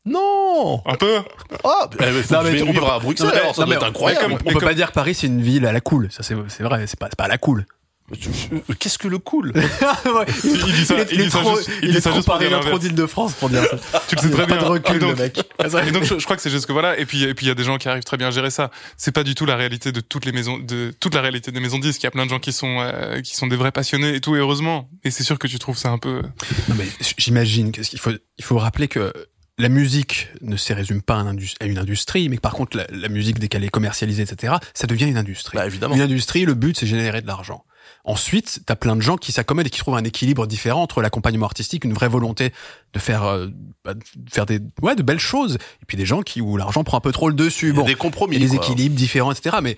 Non. 0.06 0.82
un 0.86 0.96
peu. 0.96 1.20
Ah, 1.64 1.90
bah, 1.98 2.06
Non, 2.12 2.22
que 2.22 2.22
je 2.22 2.34
mais 2.52 2.62
on 2.62 2.66
peut 2.66 2.72
vivre 2.74 2.86
pas- 2.88 2.96
à 2.96 3.00
Bruxelles. 3.00 3.28
Non, 3.28 3.34
mais- 3.34 3.40
alors, 3.42 3.56
ça 3.56 3.62
non, 3.62 3.68
doit 3.68 3.76
mais- 3.76 3.82
être 3.82 3.90
incroyable. 3.90 4.26
mais 4.28 4.34
On 4.34 4.38
comme- 4.38 4.48
peut 4.54 4.60
comme- 4.60 4.68
pas 4.70 4.74
dire 4.76 4.88
que 4.90 4.94
Paris 4.94 5.16
c'est 5.16 5.28
une 5.28 5.42
ville 5.42 5.66
à 5.66 5.72
la 5.72 5.82
cool. 5.82 6.10
Ça 6.12 6.24
c'est 6.24 6.36
c'est 6.50 6.64
vrai, 6.64 6.86
c'est 6.88 7.00
pas 7.00 7.08
c'est 7.10 7.16
pas 7.18 7.26
à 7.26 7.30
la 7.30 7.38
cool. 7.38 7.66
Euh, 8.12 8.74
Qu'est-ce 8.80 8.98
que 8.98 9.08
le 9.08 9.18
cool 9.18 9.54
Ouais. 9.56 10.26
Il 10.44 10.74
dit 10.74 10.86
ça- 10.86 10.96
il 11.10 11.22
est 11.22 11.24
dit 11.26 11.32
ça 11.32 11.40
trop, 11.40 11.56
juste- 11.56 11.70
il 11.82 11.86
il 11.88 11.92
dit 11.92 11.98
est 11.98 12.02
ça 12.02 12.10
trop 12.10 12.18
juste 12.20 12.28
pour 12.28 12.38
dire 12.38 12.50
trop 12.50 12.60
l'inverse. 12.60 12.80
d'Île-de-France 12.82 13.34
pour 13.36 13.50
dire 13.50 13.64
ça. 13.64 14.02
Tu 14.10 14.16
le 14.16 14.22
sais 14.22 14.30
très 14.30 14.42
Pas 14.46 14.56
bien. 14.56 14.58
de 14.58 14.66
recul, 14.66 14.96
Et 14.98 15.00
donc- 15.00 15.18
le 15.18 15.24
mec. 15.24 15.40
Et 15.88 15.92
donc 15.92 16.04
je, 16.04 16.20
je 16.20 16.24
crois 16.26 16.36
que 16.36 16.42
c'est 16.42 16.50
juste 16.50 16.66
que 16.66 16.74
voilà 16.74 17.00
et 17.00 17.06
puis 17.06 17.24
et 17.24 17.34
puis 17.34 17.46
il 17.46 17.50
y 17.50 17.52
a 17.52 17.56
des 17.56 17.64
gens 17.64 17.78
qui 17.78 17.88
arrivent 17.88 18.04
très 18.04 18.18
bien 18.18 18.28
à 18.28 18.32
gérer 18.32 18.52
ça. 18.52 18.72
C'est 18.98 19.14
pas 19.14 19.24
du 19.24 19.36
tout 19.36 19.46
la 19.46 19.56
réalité 19.56 19.94
de 19.94 20.02
toutes 20.02 20.26
les 20.26 20.34
maisons 20.34 20.58
de 20.60 20.94
toute 21.00 21.16
la 21.16 21.22
réalité 21.22 21.52
des 21.54 21.62
maisons 21.62 21.78
de 21.80 21.84
disques. 21.84 22.04
Il 22.04 22.06
y 22.06 22.08
a 22.08 22.12
plein 22.12 22.26
de 22.26 22.30
gens 22.30 22.40
qui 22.40 22.52
sont 22.52 22.78
euh, 22.82 23.22
qui 23.22 23.38
sont 23.38 23.48
des 23.48 23.56
vrais 23.56 23.72
passionnés 23.72 24.14
et 24.16 24.20
tout 24.22 24.36
et 24.36 24.40
heureusement. 24.40 24.90
Et 25.06 25.10
c'est 25.10 25.24
sûr 25.24 25.40
que 25.40 25.48
tu 25.48 25.58
trouves 25.58 25.78
ça 25.78 25.90
un 25.90 25.98
peu 25.98 26.22
Non 26.68 26.76
mais 26.78 26.86
j'imagine 27.18 27.72
qu'il 27.72 28.00
faut 28.00 28.12
il 28.38 28.44
faut 28.44 28.58
rappeler 28.58 28.90
que 28.90 29.14
la 29.58 29.70
musique 29.70 30.30
ne 30.42 30.58
se 30.58 30.74
résume 30.74 31.02
pas 31.02 31.20
à, 31.22 31.66
une 31.66 31.78
industrie, 31.78 32.28
mais 32.30 32.38
par 32.38 32.54
contre 32.54 32.78
la, 32.78 32.88
la 32.90 33.10
musique 33.10 33.40
dès 33.40 33.48
qu'elle 33.48 33.64
est 33.64 33.70
commercialisée, 33.70 34.24
etc., 34.24 34.56
ça 34.74 34.88
devient 34.88 35.06
une 35.06 35.18
industrie. 35.18 35.56
Bah 35.58 35.66
évidemment. 35.68 35.96
Une 35.96 36.02
industrie, 36.02 36.46
le 36.46 36.54
but 36.56 36.78
c'est 36.78 36.88
générer 36.88 37.22
de 37.22 37.28
l'argent. 37.28 37.64
Ensuite, 38.06 38.62
t'as 38.66 38.76
plein 38.76 38.96
de 38.98 39.02
gens 39.02 39.16
qui 39.16 39.32
s'accommodent 39.32 39.68
et 39.68 39.70
qui 39.70 39.80
trouvent 39.80 39.96
un 39.96 40.04
équilibre 40.04 40.46
différent 40.48 40.82
entre 40.82 41.02
l'accompagnement 41.02 41.46
artistique, 41.46 41.86
une 41.86 41.94
vraie 41.94 42.10
volonté 42.10 42.52
de 42.94 43.00
faire, 43.00 43.24
euh, 43.24 43.48
bah, 43.86 43.94
de 43.94 44.04
faire 44.30 44.46
des, 44.46 44.60
ouais, 44.82 44.96
de 44.96 45.04
belles 45.04 45.20
choses, 45.20 45.56
et 45.56 45.86
puis 45.88 45.96
des 45.96 46.06
gens 46.06 46.22
qui 46.22 46.42
où 46.42 46.58
l'argent 46.58 46.84
prend 46.84 46.98
un 46.98 47.02
peu 47.02 47.12
trop 47.14 47.30
le 47.30 47.36
dessus. 47.36 47.68
Il 47.68 47.76
y 47.76 47.78
a 47.78 47.82
Bon, 47.82 47.86
des 47.86 47.96
compromis. 47.96 48.36
et 48.36 48.40
les 48.40 48.48
quoi. 48.48 48.58
équilibres 48.58 48.96
différents, 48.96 49.32
etc. 49.32 49.58
Mais 49.62 49.78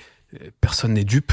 personne 0.62 0.94
n'est 0.94 1.04
dupe. 1.04 1.32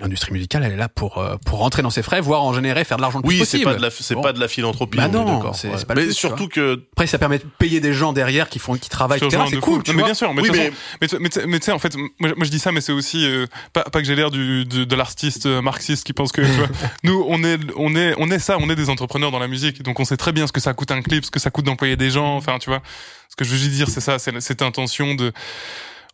L'industrie 0.00 0.32
musicale, 0.32 0.62
elle 0.64 0.72
est 0.72 0.76
là 0.76 0.88
pour 0.88 1.18
euh, 1.18 1.36
pour 1.46 1.58
rentrer 1.60 1.82
dans 1.82 1.90
ses 1.90 2.02
frais, 2.02 2.20
voire 2.20 2.42
en 2.42 2.52
générer, 2.52 2.84
faire 2.84 2.96
de 2.96 3.02
l'argent 3.02 3.18
le 3.18 3.22
plus 3.22 3.40
Oui, 3.40 3.46
c'est 3.46 3.60
pas 3.60 3.74
de 3.74 3.80
la, 3.82 3.90
c'est 3.90 4.14
Bon. 4.14 4.20
pas 4.22 4.32
de 4.32 4.40
la 4.40 4.48
philanthropie. 4.48 4.96
Bah 4.98 5.08
non, 5.08 5.52
c'est- 5.52 5.68
ouais. 5.68 5.84
pas 5.84 5.94
le 5.94 6.00
Mais 6.02 6.06
but, 6.08 6.12
surtout 6.14 6.48
que 6.48 6.82
Après, 6.92 7.06
ça 7.06 7.18
permet 7.18 7.38
de 7.38 7.44
payer 7.58 7.80
des 7.80 7.92
gens 7.92 8.12
derrière 8.12 8.48
qui 8.48 8.58
font, 8.58 8.74
qui 8.76 8.88
travaillent, 8.88 9.20
C'est 9.20 9.60
cool, 9.60 9.82
tu 9.82 9.90
Non, 9.90 9.96
mais 9.96 10.00
vois. 10.02 10.08
bien 10.08 10.14
sûr, 10.14 10.34
mais 10.34 10.42
Oui, 10.42 10.50
mais- 10.52 10.72
mais 11.00 11.08
tu- 11.08 11.18
mais 11.18 11.28
mais 11.46 11.58
tu 11.60 11.66
sais 11.66 11.72
en 11.72 11.78
fait 11.78 11.96
moi, 11.96 12.32
moi, 12.36 12.44
je 12.44 12.50
dis 12.50 12.58
ça 12.58 12.72
mais 12.72 12.80
c'est 12.80 12.92
aussi 12.92 13.24
euh, 13.26 13.46
pas, 13.72 13.84
pas 13.84 14.00
que 14.00 14.06
j'ai 14.06 14.14
l'air 14.16 14.30
du 14.30 14.64
de, 14.64 14.84
de 14.84 14.96
l'artiste 14.96 15.46
euh, 15.46 15.62
marxiste 15.62 16.04
qui 16.04 16.12
pense 16.12 16.32
que 16.32 16.42
tu 16.42 16.48
vois, 16.48 16.68
nous 17.04 17.24
on 17.28 17.42
est 17.44 17.58
on 17.76 17.94
est 17.94 18.14
on 18.18 18.30
est 18.30 18.38
ça 18.38 18.56
on 18.60 18.68
est 18.70 18.76
des 18.76 18.90
entrepreneurs 18.90 19.30
dans 19.30 19.38
la 19.38 19.48
musique 19.48 19.82
donc 19.82 20.00
on 20.00 20.04
sait 20.04 20.16
très 20.16 20.32
bien 20.32 20.46
ce 20.46 20.52
que 20.52 20.60
ça 20.60 20.74
coûte 20.74 20.90
un 20.90 21.00
clip 21.02 21.24
ce 21.24 21.30
que 21.30 21.38
ça 21.40 21.50
coûte 21.50 21.64
d'employer 21.64 21.96
des 21.96 22.10
gens 22.10 22.36
enfin 22.36 22.58
tu 22.58 22.70
vois 22.70 22.82
ce 23.28 23.36
que 23.36 23.44
je 23.44 23.54
veux 23.54 23.68
dire 23.70 23.88
c'est 23.88 24.00
ça 24.00 24.18
c'est 24.18 24.38
cette 24.40 24.62
intention 24.62 25.14
de 25.14 25.32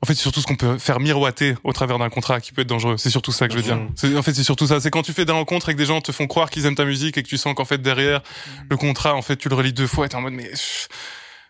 en 0.04 0.06
fait, 0.06 0.14
c'est 0.14 0.20
surtout 0.20 0.42
ce 0.42 0.46
qu'on 0.46 0.54
peut 0.56 0.76
faire 0.76 1.00
miroiter 1.00 1.54
au 1.64 1.72
travers 1.72 1.98
d'un 1.98 2.10
contrat 2.10 2.38
qui 2.38 2.52
peut 2.52 2.60
être 2.60 2.68
dangereux. 2.68 2.96
C'est 2.98 3.08
surtout 3.08 3.32
ça 3.32 3.46
que 3.48 3.54
je 3.54 3.58
veux 3.58 3.64
dire. 3.64 3.78
C'est- 3.96 4.14
En 4.14 4.22
fait, 4.22 4.34
c'est 4.34 4.44
surtout 4.44 4.66
ça. 4.66 4.78
C'est 4.78 4.90
quand 4.90 5.02
tu 5.02 5.14
fais 5.14 5.24
des 5.24 5.32
rencontres 5.32 5.70
et 5.70 5.72
que 5.72 5.78
des 5.78 5.86
gens 5.86 6.02
te 6.02 6.12
font 6.12 6.26
croire 6.26 6.50
qu'ils 6.50 6.66
aiment 6.66 6.74
ta 6.74 6.84
musique 6.84 7.16
et 7.16 7.22
que 7.22 7.28
tu 7.28 7.38
sens 7.38 7.54
qu'en 7.54 7.64
fait 7.64 7.78
derrière 7.80 8.20
le 8.68 8.76
contrat, 8.76 9.14
en 9.14 9.22
fait, 9.22 9.36
tu 9.36 9.48
le 9.48 9.54
relis 9.54 9.72
deux 9.72 9.86
fois 9.86 10.04
et 10.04 10.08
t'es 10.10 10.16
en 10.16 10.20
mode 10.20 10.34
mais 10.34 10.50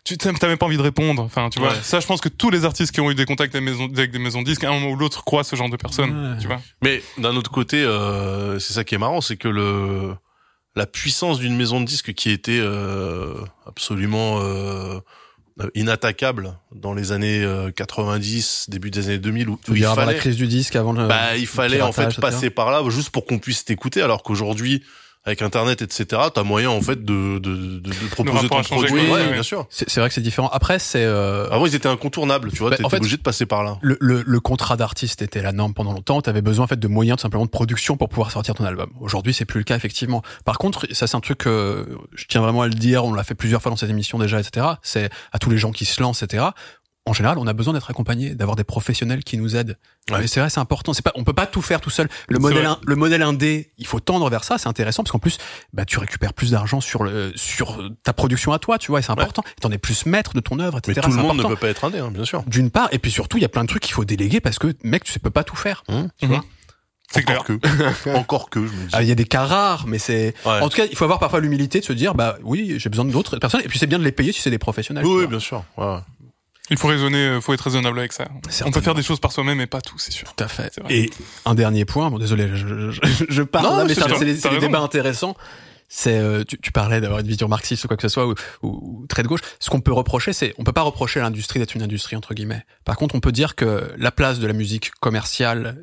tu 0.05 0.17
t'as 0.17 0.31
t'as 0.33 0.47
même 0.47 0.57
pas 0.57 0.67
envie 0.67 0.77
de 0.77 0.81
répondre. 0.81 1.21
Enfin, 1.23 1.49
tu 1.49 1.59
vois. 1.59 1.69
Ouais. 1.71 1.79
Ça, 1.81 1.99
je 1.99 2.05
pense 2.07 2.21
que 2.21 2.29
tous 2.29 2.49
les 2.49 2.63
artistes 2.63 2.93
qui 2.93 3.01
ont 3.01 3.11
eu 3.11 3.15
des 3.15 3.25
contacts 3.25 3.53
avec 3.55 3.65
des 3.65 3.71
maisons, 3.71 3.85
avec 3.93 4.11
des 4.11 4.19
maisons 4.19 4.41
de 4.41 4.45
disques, 4.47 4.63
à 4.63 4.69
un 4.69 4.73
moment 4.73 4.91
ou 4.91 4.95
l'autre, 4.95 5.23
croient 5.25 5.43
ce 5.43 5.55
genre 5.57 5.69
de 5.69 5.75
personnes. 5.77 6.33
Ouais. 6.33 6.37
Tu 6.39 6.47
vois. 6.47 6.61
Mais 6.81 7.03
d'un 7.17 7.35
autre 7.35 7.51
côté, 7.51 7.83
euh, 7.83 8.57
c'est 8.59 8.73
ça 8.73 8.83
qui 8.85 8.95
est 8.95 8.99
marrant, 8.99 9.19
c'est 9.19 9.35
que 9.37 9.47
le 9.49 10.15
la 10.77 10.85
puissance 10.85 11.39
d'une 11.39 11.55
maison 11.55 11.79
de 11.81 11.85
disques 11.85 12.13
qui 12.13 12.29
était 12.31 12.59
euh, 12.61 13.33
absolument 13.65 14.39
euh, 14.41 14.99
inattaquable 15.73 16.57
dans 16.73 16.93
les 16.93 17.11
années 17.11 17.43
euh, 17.43 17.71
90, 17.71 18.65
début 18.69 18.91
des 18.91 19.07
années 19.07 19.19
2000, 19.19 19.49
où, 19.49 19.59
où 19.69 19.75
il 19.75 19.85
avant 19.85 19.95
la 19.95 20.05
fallait, 20.07 20.17
crise 20.17 20.35
du 20.35 20.47
disque, 20.47 20.75
avant 20.75 20.93
le. 20.93 21.07
bah, 21.07 21.37
il 21.37 21.47
fallait 21.47 21.81
en 21.81 21.91
fait 21.91 22.19
passer 22.19 22.49
par 22.49 22.71
là 22.71 22.83
juste 22.89 23.09
pour 23.09 23.25
qu'on 23.25 23.39
puisse 23.39 23.63
t'écouter, 23.63 24.01
alors 24.01 24.23
qu'aujourd'hui, 24.23 24.83
avec 25.25 25.41
Internet, 25.41 25.81
etc., 25.81 26.21
t'as 26.33 26.43
moyen 26.43 26.69
en 26.69 26.81
fait 26.81 27.03
de 27.03 27.39
de, 27.39 27.55
de, 27.55 27.79
de 27.79 28.09
proposer 28.11 28.47
ton 28.47 28.61
produit. 28.61 29.07
quoi. 29.07 29.17
Ouais, 29.17 29.33
bien 29.33 29.43
sûr. 29.43 29.65
c'est 29.69 29.89
c'est 29.89 29.99
vrai 29.99 30.09
que 30.09 30.15
c'est 30.15 30.21
différent. 30.21 30.49
Après, 30.53 30.77
c'est 30.79 31.03
euh, 31.03 31.49
Avant, 31.49 31.65
ils 31.65 31.73
étaient 31.75 31.87
incontournables, 31.89 32.51
tu 32.51 32.59
vois, 32.59 32.69
Bah, 32.69 32.75
t'étais 32.77 32.85
en 32.85 32.89
fait- 32.89 32.97
obligé 32.97 33.17
de 33.17 33.21
passer 33.23 33.45
par 33.45 33.63
là. 33.63 33.77
le, 33.81 33.97
le, 33.99 34.23
le 34.25 34.39
contrat 34.39 34.77
d'artiste 34.77 35.21
était 35.21 35.41
la 35.41 35.51
norme 35.51 35.73
pendant 35.73 35.93
longtemps. 35.93 36.21
Tu 36.21 36.29
avais 36.29 36.41
besoin 36.41 36.65
en 36.65 36.67
fait 36.67 36.79
de 36.79 36.87
moyens 36.87 37.17
tout 37.17 37.23
simplement 37.23 37.45
de 37.45 37.49
production 37.49 37.97
pour 37.97 38.09
pouvoir 38.09 38.29
sortir 38.31 38.53
ton 38.55 38.65
album. 38.65 38.89
Aujourd'hui, 39.01 39.33
c'est 39.33 39.45
plus 39.45 39.59
le 39.59 39.63
cas 39.63 39.75
effectivement. 39.75 40.21
Par 40.45 40.57
contre, 40.59 40.85
ça 40.91 41.07
c'est 41.07 41.15
un 41.17 41.21
truc 41.21 41.39
que 41.39 41.87
je 42.13 42.25
tiens 42.27 42.41
vraiment 42.41 42.61
à 42.61 42.67
le 42.67 42.73
dire. 42.75 43.03
On 43.05 43.13
l'a 43.13 43.23
fait 43.23 43.35
plusieurs 43.35 43.61
fois 43.61 43.71
dans 43.71 43.75
cette 43.77 43.89
émission 43.89 44.19
déjà, 44.19 44.39
etc. 44.39 44.65
C'est 44.83 45.09
à 45.31 45.39
tous 45.39 45.49
les 45.49 45.57
gens 45.57 45.71
qui 45.71 45.85
se 45.85 46.01
lancent, 46.01 46.21
etc. 46.23 46.45
En 47.07 47.13
général, 47.13 47.37
on 47.37 47.45
a 47.45 47.53
besoin 47.53 47.73
d'être 47.73 47.89
accompagné, 47.91 48.33
d'avoir 48.33 48.55
des 48.55 48.63
professionnels 48.63 49.23
qui 49.23 49.37
nous 49.37 49.55
aident. 49.55 49.77
Ouais. 50.09 50.25
C'est 50.25 50.39
vrai, 50.39 50.49
c'est 50.49 50.59
important. 50.59 50.91
C'est 50.91 51.03
pas, 51.03 51.11
on 51.13 51.23
peut 51.23 51.33
pas 51.33 51.45
tout 51.45 51.61
faire 51.61 51.79
tout 51.79 51.91
seul. 51.91 52.09
Le 52.29 52.39
modèle, 52.39 52.65
in- 52.65 52.79
le 52.83 52.95
modèle 52.95 53.21
indé, 53.21 53.71
il 53.77 53.85
faut 53.85 53.99
tendre 53.99 54.27
vers 54.29 54.43
ça. 54.43 54.57
C'est 54.57 54.67
intéressant 54.67 55.03
parce 55.03 55.11
qu'en 55.11 55.19
plus, 55.19 55.37
bah, 55.71 55.85
tu 55.85 55.99
récupères 55.99 56.33
plus 56.33 56.51
d'argent 56.51 56.81
sur 56.81 57.03
le, 57.03 57.31
sur 57.35 57.79
ta 58.03 58.11
production 58.13 58.53
à 58.53 58.59
toi, 58.59 58.79
tu 58.79 58.87
vois. 58.91 58.99
Et 58.99 59.03
c'est 59.03 59.11
important. 59.11 59.43
Et 59.55 59.61
T'en 59.61 59.71
es 59.71 59.77
plus 59.77 60.07
maître 60.07 60.33
de 60.33 60.39
ton 60.39 60.57
œuvre, 60.59 60.79
etc. 60.79 60.93
Mais 60.97 61.01
tout 61.03 61.15
le 61.15 61.21
monde 61.21 61.37
ne 61.37 61.43
peut 61.43 61.55
pas 61.55 61.69
être 61.69 61.83
indé, 61.85 61.99
hein, 61.99 62.09
bien 62.11 62.25
sûr. 62.25 62.43
D'une 62.47 62.71
part, 62.71 62.89
et 62.91 62.97
puis 62.97 63.11
surtout, 63.11 63.37
il 63.37 63.41
y 63.41 63.45
a 63.45 63.49
plein 63.49 63.63
de 63.63 63.69
trucs 63.69 63.83
qu'il 63.83 63.93
faut 63.93 64.05
déléguer 64.05 64.39
parce 64.39 64.57
que, 64.57 64.73
mec, 64.83 65.03
tu 65.03 65.11
sais, 65.11 65.19
peux 65.19 65.29
pas 65.29 65.43
tout 65.43 65.55
faire. 65.55 65.83
Hum, 65.89 66.09
tu 66.19 66.25
vois. 66.25 66.43
C'est 67.11 67.21
clair. 67.21 67.43
Que. 67.43 67.59
Encore 68.15 68.49
que, 68.49 68.65
je 68.65 68.71
me 68.73 68.85
dis. 68.87 68.89
Ah, 68.93 69.03
Il 69.03 69.07
y 69.07 69.11
a 69.11 69.15
des 69.15 69.25
cas 69.25 69.45
rares, 69.45 69.85
mais 69.85 69.99
c'est. 69.99 70.33
Ouais. 70.43 70.59
En 70.59 70.69
tout 70.69 70.77
cas, 70.77 70.85
il 70.89 70.97
faut 70.97 71.03
avoir 71.03 71.19
parfois 71.19 71.39
l'humilité 71.39 71.79
de 71.79 71.85
se 71.85 71.93
dire, 71.93 72.15
bah 72.15 72.37
oui, 72.43 72.75
j'ai 72.79 72.89
besoin 72.89 73.05
d'autres 73.05 73.37
personnes, 73.37 73.61
et 73.63 73.67
puis 73.67 73.77
c'est 73.77 73.85
bien 73.85 73.99
de 73.99 74.03
les 74.03 74.11
payer 74.11 74.31
si 74.31 74.41
c'est 74.41 74.49
des 74.49 74.57
professionnels. 74.57 75.05
Oui, 75.05 75.27
bien 75.27 75.39
sûr. 75.39 75.63
Ouais, 75.77 75.85
ouais. 75.85 75.99
Il 76.69 76.77
faut 76.77 76.87
raisonner, 76.87 77.27
euh, 77.27 77.41
faut 77.41 77.53
être 77.53 77.61
raisonnable 77.61 77.99
avec 77.99 78.13
ça. 78.13 78.27
On 78.65 78.71
peut 78.71 78.81
faire 78.81 78.95
des 78.95 79.03
choses 79.03 79.19
par 79.19 79.31
soi-même, 79.31 79.57
mais 79.57 79.67
pas 79.67 79.81
tout, 79.81 79.97
c'est 79.99 80.11
sûr. 80.11 80.33
Tout 80.35 80.43
à 80.43 80.47
fait. 80.47 80.79
Et 80.89 81.09
un 81.45 81.55
dernier 81.55 81.85
point, 81.85 82.09
bon 82.09 82.17
désolé, 82.17 82.49
je, 82.53 82.91
je, 82.91 83.01
je 83.29 83.43
parle 83.43 83.65
Non, 83.65 83.77
là, 83.77 83.85
mais 83.85 83.93
c'est 83.93 84.49
des, 84.49 84.59
débats 84.59 84.79
intéressants. 84.79 85.35
C'est 85.87 86.17
euh, 86.17 86.43
tu, 86.43 86.57
tu 86.57 86.71
parlais 86.71 86.99
d'avoir 86.99 87.19
une 87.19 87.27
vision 87.27 87.47
marxiste 87.47 87.85
ou 87.85 87.87
quoi 87.87 87.95
que 87.95 88.01
ce 88.01 88.09
soit 88.09 88.25
ou, 88.25 88.33
ou, 88.63 89.01
ou 89.01 89.07
très 89.07 89.21
de 89.21 89.27
gauche. 89.27 89.41
Ce 89.59 89.69
qu'on 89.69 89.81
peut 89.81 89.93
reprocher, 89.93 90.33
c'est 90.33 90.55
on 90.57 90.63
peut 90.63 90.71
pas 90.71 90.81
reprocher 90.81 91.19
à 91.19 91.23
l'industrie 91.23 91.59
d'être 91.59 91.75
une 91.75 91.83
industrie 91.83 92.15
entre 92.15 92.33
guillemets. 92.33 92.65
Par 92.85 92.95
contre, 92.95 93.13
on 93.13 93.19
peut 93.19 93.31
dire 93.31 93.53
que 93.53 93.93
la 93.97 94.11
place 94.11 94.39
de 94.39 94.47
la 94.47 94.53
musique 94.53 94.91
commerciale 94.99 95.77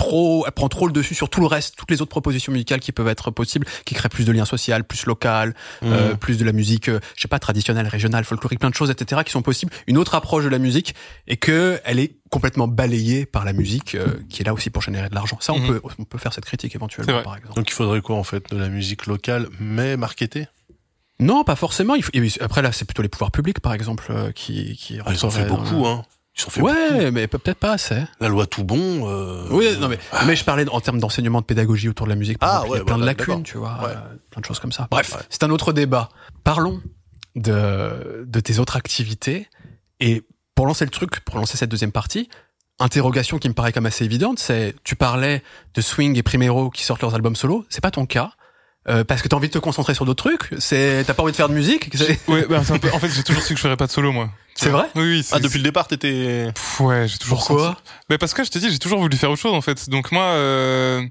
trop, 0.00 0.44
elle 0.46 0.52
prend 0.52 0.68
trop 0.68 0.86
le 0.86 0.92
dessus 0.92 1.14
sur 1.14 1.28
tout 1.28 1.40
le 1.40 1.46
reste, 1.46 1.76
toutes 1.76 1.90
les 1.90 2.00
autres 2.02 2.10
propositions 2.10 2.52
musicales 2.52 2.80
qui 2.80 2.90
peuvent 2.92 3.08
être 3.08 3.30
possibles, 3.30 3.66
qui 3.84 3.94
créent 3.94 4.08
plus 4.08 4.24
de 4.24 4.32
liens 4.32 4.44
sociaux, 4.44 4.74
plus 4.88 5.06
local, 5.06 5.54
euh, 5.82 6.14
plus 6.14 6.38
de 6.38 6.44
la 6.44 6.52
musique, 6.52 6.88
euh, 6.88 7.00
je 7.16 7.22
sais 7.22 7.28
pas, 7.28 7.38
traditionnelle, 7.38 7.86
régionale, 7.86 8.24
folklorique, 8.24 8.58
plein 8.60 8.70
de 8.70 8.74
choses, 8.74 8.90
etc., 8.90 9.22
qui 9.24 9.30
sont 9.32 9.42
possibles. 9.42 9.72
Une 9.86 9.98
autre 9.98 10.14
approche 10.14 10.44
de 10.44 10.48
la 10.48 10.58
musique 10.58 10.94
et 11.26 11.36
que 11.36 11.80
elle 11.84 11.98
est 11.98 12.16
complètement 12.30 12.66
balayée 12.68 13.26
par 13.26 13.44
la 13.44 13.52
musique, 13.52 13.94
euh, 13.94 14.14
qui 14.28 14.42
est 14.42 14.44
là 14.44 14.54
aussi 14.54 14.70
pour 14.70 14.82
générer 14.82 15.08
de 15.08 15.14
l'argent. 15.14 15.36
Ça, 15.40 15.52
on 15.52 15.58
Mhm. 15.60 15.66
peut, 15.66 15.80
on 15.98 16.04
peut 16.04 16.18
faire 16.18 16.32
cette 16.32 16.44
critique 16.46 16.74
éventuellement, 16.74 17.22
par 17.22 17.36
exemple. 17.36 17.54
Donc 17.56 17.68
il 17.70 17.74
faudrait 17.74 18.00
quoi 18.00 18.16
en 18.16 18.24
fait 18.24 18.50
De 18.50 18.56
la 18.56 18.68
musique 18.68 19.06
locale 19.06 19.48
mais 19.60 19.96
marketée? 19.96 20.46
Non, 21.18 21.44
pas 21.44 21.56
forcément. 21.56 21.94
Il 21.96 22.02
faut- 22.02 22.10
et 22.14 22.26
après 22.40 22.62
là, 22.62 22.72
c'est 22.72 22.86
plutôt 22.86 23.02
les 23.02 23.08
pouvoirs 23.10 23.30
publics, 23.30 23.60
par 23.60 23.74
exemple, 23.74 24.06
euh, 24.10 24.32
qui, 24.32 24.74
qui 24.76 24.98
Ah, 25.04 25.12
Ils 25.12 25.26
en 25.26 25.30
fait 25.30 25.44
beaucoup, 25.44 25.86
hein. 25.86 26.02
Ils 26.38 26.44
en 26.46 26.50
fait 26.50 26.60
beaucoup. 26.60 26.72
Ouais, 26.72 27.10
mais 27.10 27.26
peut- 27.26 27.38
peut-être 27.38 27.58
pas 27.58 27.72
assez. 27.72 28.02
La 28.20 28.28
loi 28.28 28.46
tout 28.46 28.64
bon. 28.64 29.08
Euh... 29.08 29.46
Oui, 29.50 29.66
non 29.80 29.88
mais, 29.88 29.98
mais 30.26 30.36
je 30.36 30.44
parlais 30.44 30.68
en 30.70 30.80
termes 30.80 30.98
d'enseignement 31.00 31.40
de 31.40 31.46
pédagogie 31.46 31.88
autour 31.88 32.06
de 32.06 32.10
la 32.10 32.16
musique. 32.16 32.38
Par 32.38 32.48
Ah, 32.50 32.52
exemple, 32.64 32.66
il 32.66 32.70
y 32.70 32.72
ouais, 32.74 32.80
a 32.80 32.84
plein 32.84 32.94
bah, 32.96 33.00
de 33.00 33.06
lacunes, 33.06 33.42
tu 33.42 33.58
vois, 33.58 33.78
Ouais. 33.82 33.90
euh, 33.90 34.16
plein 34.30 34.40
de 34.40 34.46
choses 34.46 34.60
comme 34.60 34.72
ça. 34.72 34.86
Bref, 34.90 35.12
Ouais. 35.14 35.20
c'est 35.28 35.42
un 35.42 35.50
autre 35.50 35.72
débat. 35.72 36.08
Parlons 36.44 36.80
de 37.36 38.24
de 38.26 38.40
tes 38.40 38.58
autres 38.58 38.76
activités 38.76 39.48
et 40.00 40.22
pour 40.54 40.66
lancer 40.66 40.84
le 40.84 40.90
truc, 40.90 41.20
pour 41.20 41.36
lancer 41.36 41.56
cette 41.56 41.70
deuxième 41.70 41.92
partie, 41.92 42.28
interrogation 42.78 43.38
qui 43.38 43.48
me 43.48 43.54
paraît 43.54 43.72
comme 43.72 43.86
assez 43.86 44.04
évidente, 44.04 44.38
c'est 44.38 44.74
tu 44.84 44.96
parlais 44.96 45.42
de 45.74 45.80
Swing 45.80 46.16
et 46.16 46.22
Primero 46.22 46.70
qui 46.70 46.82
sortent 46.84 47.02
leurs 47.02 47.14
albums 47.14 47.36
solo, 47.36 47.64
c'est 47.68 47.80
pas 47.82 47.90
ton 47.90 48.06
cas. 48.06 48.32
Euh, 48.88 49.04
parce 49.04 49.20
que 49.20 49.28
t'as 49.28 49.36
envie 49.36 49.48
de 49.48 49.52
te 49.52 49.58
concentrer 49.58 49.94
sur 49.94 50.06
d'autres 50.06 50.24
trucs, 50.24 50.54
c'est 50.58 51.04
t'as 51.06 51.12
pas 51.12 51.22
envie 51.22 51.32
de 51.32 51.36
faire 51.36 51.50
de 51.50 51.54
musique, 51.54 51.90
c'est 51.94 52.18
Ouais, 52.28 52.46
bah, 52.48 52.62
c'est 52.64 52.72
un 52.72 52.78
peu- 52.78 52.90
en 52.92 52.98
fait, 52.98 53.10
j'ai 53.10 53.22
toujours 53.22 53.42
su 53.42 53.52
que 53.52 53.58
je 53.58 53.62
ferais 53.62 53.76
pas 53.76 53.86
de 53.86 53.92
solo, 53.92 54.10
moi. 54.10 54.30
C'est 54.54 54.70
vrai? 54.70 54.86
Oui, 54.94 55.02
oui. 55.02 55.26
Ah, 55.32 55.38
depuis 55.38 55.58
le 55.58 55.64
départ, 55.64 55.86
t'étais. 55.86 56.48
Ouais, 56.80 57.06
j'ai 57.06 57.18
toujours 57.18 57.38
Pourquoi? 57.46 57.66
senti- 57.68 57.80
Mais 58.08 58.16
parce 58.16 58.32
que 58.32 58.42
je 58.42 58.50
t'ai 58.50 58.58
dit, 58.58 58.70
j'ai 58.70 58.78
toujours 58.78 59.00
voulu 59.00 59.16
faire 59.18 59.30
autre 59.30 59.40
chose 59.42 59.52
en 59.54 59.60
fait. 59.60 59.90
Donc 59.90 60.12
moi, 60.12 60.22
euh... 60.24 61.02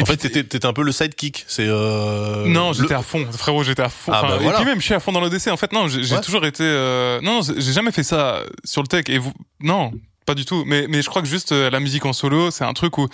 En 0.00 0.04
fait, 0.04 0.16
t'étais, 0.16 0.44
t'étais 0.44 0.66
un 0.66 0.72
peu 0.72 0.82
le 0.82 0.92
sidekick. 0.92 1.44
C'est. 1.48 1.66
Euh... 1.66 2.46
non, 2.46 2.68
le- 2.68 2.74
j'étais 2.76 2.94
à 2.94 3.02
fond, 3.02 3.26
frérot, 3.32 3.64
j'étais 3.64 3.82
à 3.82 3.88
fond. 3.88 4.12
Ah, 4.14 4.22
Enfin, 4.24 4.36
bah, 4.38 4.52
Et 4.52 4.54
puis 4.54 4.64
même, 4.64 4.78
je 4.78 4.84
suis 4.84 4.94
à 4.94 5.00
fond 5.00 5.10
dans 5.10 5.20
l'ODC. 5.20 5.48
En 5.48 5.56
fait, 5.56 5.72
non, 5.72 5.88
j'ai 5.88 6.04
j'ai 6.04 6.14
Ouais. 6.14 6.20
toujours 6.20 6.46
été. 6.46 6.62
euh, 6.62 7.20
Non, 7.22 7.40
non, 7.40 7.40
j'ai 7.42 7.72
jamais 7.72 7.90
fait 7.90 8.04
ça 8.04 8.42
sur 8.64 8.82
le 8.82 8.86
tech. 8.86 9.04
Et 9.08 9.18
vous, 9.18 9.32
non, 9.60 9.90
pas 10.28 10.34
du 10.34 10.44
tout. 10.44 10.62
Mais 10.66 10.86
mais 10.88 11.02
je 11.02 11.08
crois 11.08 11.22
que 11.22 11.28
juste 11.28 11.50
euh, 11.52 11.70
la 11.70 11.80
musique 11.80 12.04
en 12.06 12.12
solo, 12.12 12.50
c'est 12.52 12.64
un 12.64 12.72
truc 12.74 12.96
où. 12.98 13.08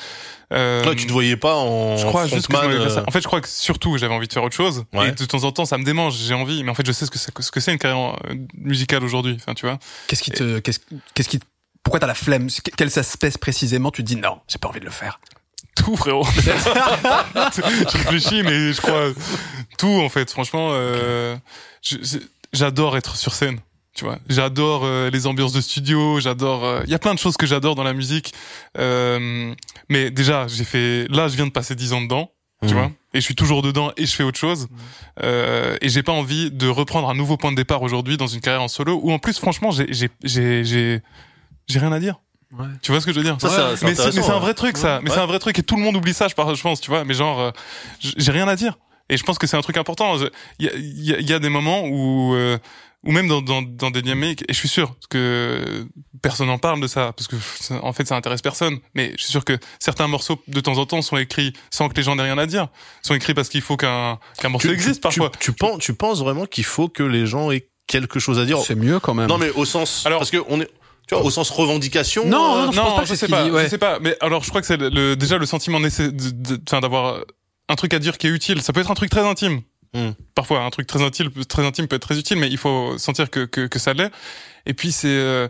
Euh... 0.53 0.83
Toi, 0.83 0.95
tu 0.95 1.07
te 1.07 1.13
voyais 1.13 1.37
pas 1.37 1.55
en. 1.57 1.97
Je 1.97 2.05
crois 2.07 2.27
juste 2.27 2.49
que 2.49 2.55
je 2.57 2.89
ça. 2.91 3.01
euh, 3.01 3.05
En 3.07 3.11
fait, 3.11 3.21
je 3.23 3.27
crois 3.27 3.41
que 3.41 3.49
surtout, 3.49 3.97
j'avais 3.97 4.13
envie 4.15 4.29
de 4.29 4.33
faire 4.33 4.43
autre 4.45 4.55
chose. 4.57 4.85
Ouais. 4.93 5.09
Et 5.09 5.13
de 5.13 5.25
temps 5.25 5.45
en 5.45 5.53
temps, 5.53 5.65
ça 5.65 5.79
me 5.79 5.85
démange, 5.85 6.17
j'ai 6.17 6.35
envie. 6.35 6.63
Mais 6.65 6.71
en 6.71 6.75
fait, 6.75 6.85
je 6.87 6.93
sais 6.93 7.07
ce 7.07 7.11
que 7.11 7.19
c'est, 7.19 7.33
ce 7.41 7.51
que 7.51 7.61
c'est 7.61 7.73
une 7.73 7.79
carrière 7.79 8.17
euh, 8.29 8.35
musicale 8.59 9.03
aujourd'hui. 9.05 9.37
Enfin, 9.41 9.55
tu 9.55 9.65
vois. 9.67 9.79
Qu'est-ce 10.09 10.23
qui 10.23 10.31
te, 10.33 10.59
qu'est-ce, 10.59 10.81
qu'est-ce 11.15 11.29
qui, 11.29 11.41
pourquoi 11.83 12.01
t'as 12.01 12.07
la 12.07 12.15
flemme? 12.15 12.49
Quelle 12.77 12.89
espèce 12.89 13.39
précisément 13.39 13.91
tu 13.91 14.03
te 14.03 14.09
dis 14.09 14.17
non, 14.17 14.41
j'ai 14.49 14.59
pas 14.59 14.69
envie 14.69 14.81
de 14.81 14.85
le 14.85 14.91
faire? 14.91 15.21
Tout, 15.77 15.97
frérot. 15.97 16.25
je 16.37 17.97
réfléchis, 17.99 18.43
mais 18.43 18.73
je 18.73 18.81
crois 18.81 19.09
tout, 19.79 20.01
en 20.05 20.09
fait. 20.09 20.31
Franchement, 20.31 20.71
euh, 20.73 21.37
je- 21.83 21.97
j'adore 22.53 22.97
être 22.97 23.17
sur 23.17 23.33
scène. 23.35 23.59
Tu 23.95 24.05
vois, 24.05 24.19
j'adore 24.29 24.83
euh, 24.85 25.09
les 25.11 25.27
ambiances 25.29 25.53
de 25.53 25.61
studio, 25.61 26.19
j'adore. 26.21 26.65
euh, 26.65 26.81
Il 26.85 26.91
y 26.91 26.95
a 26.95 26.99
plein 26.99 27.15
de 27.15 27.19
choses 27.19 27.37
que 27.37 27.47
j'adore 27.47 27.77
dans 27.77 27.85
la 27.85 27.93
musique. 27.95 28.35
Euh, 28.79 29.55
mais 29.89 30.11
déjà, 30.11 30.47
j'ai 30.49 30.65
fait. 30.65 31.07
Là, 31.11 31.29
je 31.29 31.37
viens 31.37 31.47
de 31.47 31.53
passer 31.53 31.75
10 31.75 31.93
ans 31.93 32.01
dedans. 32.01 32.31
Tu 32.63 32.69
Mhm. 32.73 32.81
vois, 32.81 32.91
et 33.13 33.21
je 33.21 33.25
suis 33.25 33.35
toujours 33.35 33.61
dedans 33.63 33.93
et 33.99 34.07
je 34.07 34.15
fais 34.15 34.23
autre 34.23 34.39
chose. 34.39 34.69
Euh, 35.23 35.77
et 35.83 35.89
j'ai 35.91 36.03
pas 36.03 36.13
envie 36.13 36.51
de 36.51 36.67
reprendre 36.67 37.11
un 37.11 37.15
nouveau 37.15 37.37
point 37.37 37.51
de 37.51 37.57
départ 37.57 37.83
aujourd'hui 37.83 38.17
dans 38.17 38.27
une 38.27 38.41
carrière 38.41 38.63
en 38.63 38.69
solo 38.69 38.99
où 39.03 39.13
en 39.13 39.19
plus, 39.19 39.39
franchement, 39.39 39.71
j'ai 39.71 39.87
j'ai 39.93 40.09
j'ai 40.23 40.65
j'ai 40.65 41.03
j'ai 41.69 41.79
rien 41.79 41.93
à 41.93 42.01
dire. 42.01 42.21
Ouais. 42.59 42.67
Tu 42.81 42.91
vois 42.91 43.01
ce 43.03 43.07
que 43.07 43.13
je 43.13 43.19
veux 43.19 43.25
dire? 43.25 43.37
Ça, 43.39 43.49
c'est- 43.49 43.77
c'est 43.77 43.85
mais 43.87 43.95
c'est 43.95 44.31
un 44.31 44.35
ouais. 44.35 44.41
vrai 44.41 44.55
truc 44.55 44.77
ça 44.79 45.01
mais 45.03 45.11
Ouais. 45.11 45.15
c'est 45.17 45.21
un 45.23 45.27
vrai 45.27 45.41
truc 45.41 45.59
et 45.59 45.63
tout 45.63 45.77
le 45.77 45.83
monde 45.83 45.97
oublie 45.97 46.15
ça 46.15 46.29
je 46.29 46.35
pense 46.35 46.81
tu 46.81 46.89
vois 46.89 47.05
mais 47.05 47.13
genre 47.15 47.41
euh, 47.41 47.51
j'ai 48.01 48.31
rien 48.31 48.47
à 48.49 48.55
dire 48.55 48.79
et 49.11 49.17
je 49.17 49.25
pense 49.25 49.39
que 49.39 49.47
c'est 49.49 49.57
un 49.57 49.61
truc 49.61 49.77
important 49.77 50.17
il 50.61 50.67
y 50.67 50.69
a, 50.69 50.73
il 50.77 51.05
y 51.05 51.13
a- 51.15 51.19
il 51.19 51.29
y 51.29 51.33
a 51.33 51.41
des 51.41 51.49
moments 51.49 51.83
où 51.85 52.35
euh, 52.35 52.57
ou 53.07 53.13
même 53.13 53.29
dans, 53.29 53.43
dans, 53.43 53.63
dans 53.63 53.91
des 53.91 54.03
dynamiques 54.03 54.43
et 54.49 54.53
je 54.53 54.59
suis 54.59 54.69
sûr 54.69 54.97
que 55.11 55.87
personne 56.23 56.47
n'en 56.47 56.59
parle 56.59 56.81
de 56.81 56.87
ça 56.87 57.13
parce 57.13 57.29
que 57.29 57.37
en 57.83 57.93
fait 57.93 58.07
ça 58.07 58.17
intéresse 58.17 58.41
personne 58.43 58.79
mais 58.95 59.13
je 59.17 59.23
suis 59.25 59.31
sûr 59.33 59.45
que 59.45 59.59
certains 59.79 60.09
morceaux 60.09 60.41
de 60.49 60.61
temps 60.61 60.79
en 60.79 60.87
temps 60.87 61.03
sont 61.03 61.17
écrits 61.17 61.53
sans 61.71 61.89
que 61.89 61.95
les 61.97 62.03
gens 62.03 62.17
n'aient 62.17 62.23
rien 62.23 62.39
à 62.39 62.47
dire 62.47 62.69
sont 63.03 63.15
écrits 63.15 63.35
parce 63.35 63.49
qu'il 63.49 63.61
faut 63.63 63.77
qu'un 63.77 64.19
qu'un 64.41 64.49
morceau 64.49 64.69
tu- 64.69 64.75
existe 64.75 64.97
tu- 64.97 65.01
parfois 65.01 65.31
Tu, 65.31 65.39
tu 65.39 65.53
penses, 65.53 65.79
tu 65.81 65.95
penses 65.95 66.21
vraiment 66.21 66.47
qu'il 66.47 66.65
faut 66.65 66.89
que 66.89 67.03
les 67.03 67.27
gens 67.27 67.51
aient 67.51 67.69
quelque 67.87 68.19
chose 68.19 68.39
à 68.39 68.47
dire? 68.47 68.59
C'est 68.61 68.75
mieux 68.77 68.99
quand 68.99 69.13
même. 69.13 69.29
Non, 69.29 69.37
mais 69.37 69.51
au 69.51 69.67
sens. 69.67 70.05
Alors- 70.07 70.21
parce 70.21 70.31
que 70.31 70.39
on 70.49 70.59
est. 70.63 70.71
Tu 71.07 71.15
vois, 71.15 71.23
au 71.23 71.29
sens 71.31 71.51
revendication. 71.51 72.25
Non, 72.27 72.57
euh, 72.57 72.65
non, 72.67 72.73
je 72.73 72.81
pense 72.81 72.97
pas 73.01 73.05
je 73.05 73.15
sais 73.15 73.29
pas, 73.29 73.45
dit, 73.45 73.51
ouais. 73.51 73.65
je 73.65 73.69
sais 73.69 73.77
pas. 73.77 73.99
Mais 74.01 74.17
alors, 74.23 74.43
je 74.43 74.49
crois 74.49 74.63
que 74.63 74.67
c'est 74.67 74.79
le, 74.79 74.89
le- 74.89 75.17
déjà 75.17 75.37
le 75.37 75.45
sentiment 75.45 75.79
nécessaire 75.81 76.11
de- 76.11 76.31
de- 76.31 76.61
enfin, 76.67 76.81
d'avoir 76.81 77.21
un 77.69 77.75
truc 77.75 77.93
à 77.93 77.99
dire 77.99 78.17
qui 78.17 78.27
est 78.27 78.31
utile. 78.31 78.63
Ça 78.63 78.73
peut 78.73 78.81
être 78.81 78.91
un 78.91 78.95
truc 78.95 79.11
très 79.11 79.21
intime. 79.27 79.61
Hmm. 79.95 80.11
Parfois, 80.35 80.63
un 80.65 80.71
truc 80.71 80.87
très 80.87 81.03
intime, 81.03 81.31
très 81.49 81.65
intime 81.65 81.87
peut 81.89 81.97
être 81.97 82.03
très 82.03 82.19
utile, 82.19 82.37
mais 82.39 82.49
il 82.49 82.59
faut 82.59 82.99
sentir 82.99 83.31
que 83.31 83.45
que, 83.45 83.67
que 83.69 83.79
ça 83.79 83.95
l'est. 83.95 84.11
Et 84.67 84.75
puis 84.75 84.91
c'est 84.93 85.07
euh, 85.09 85.47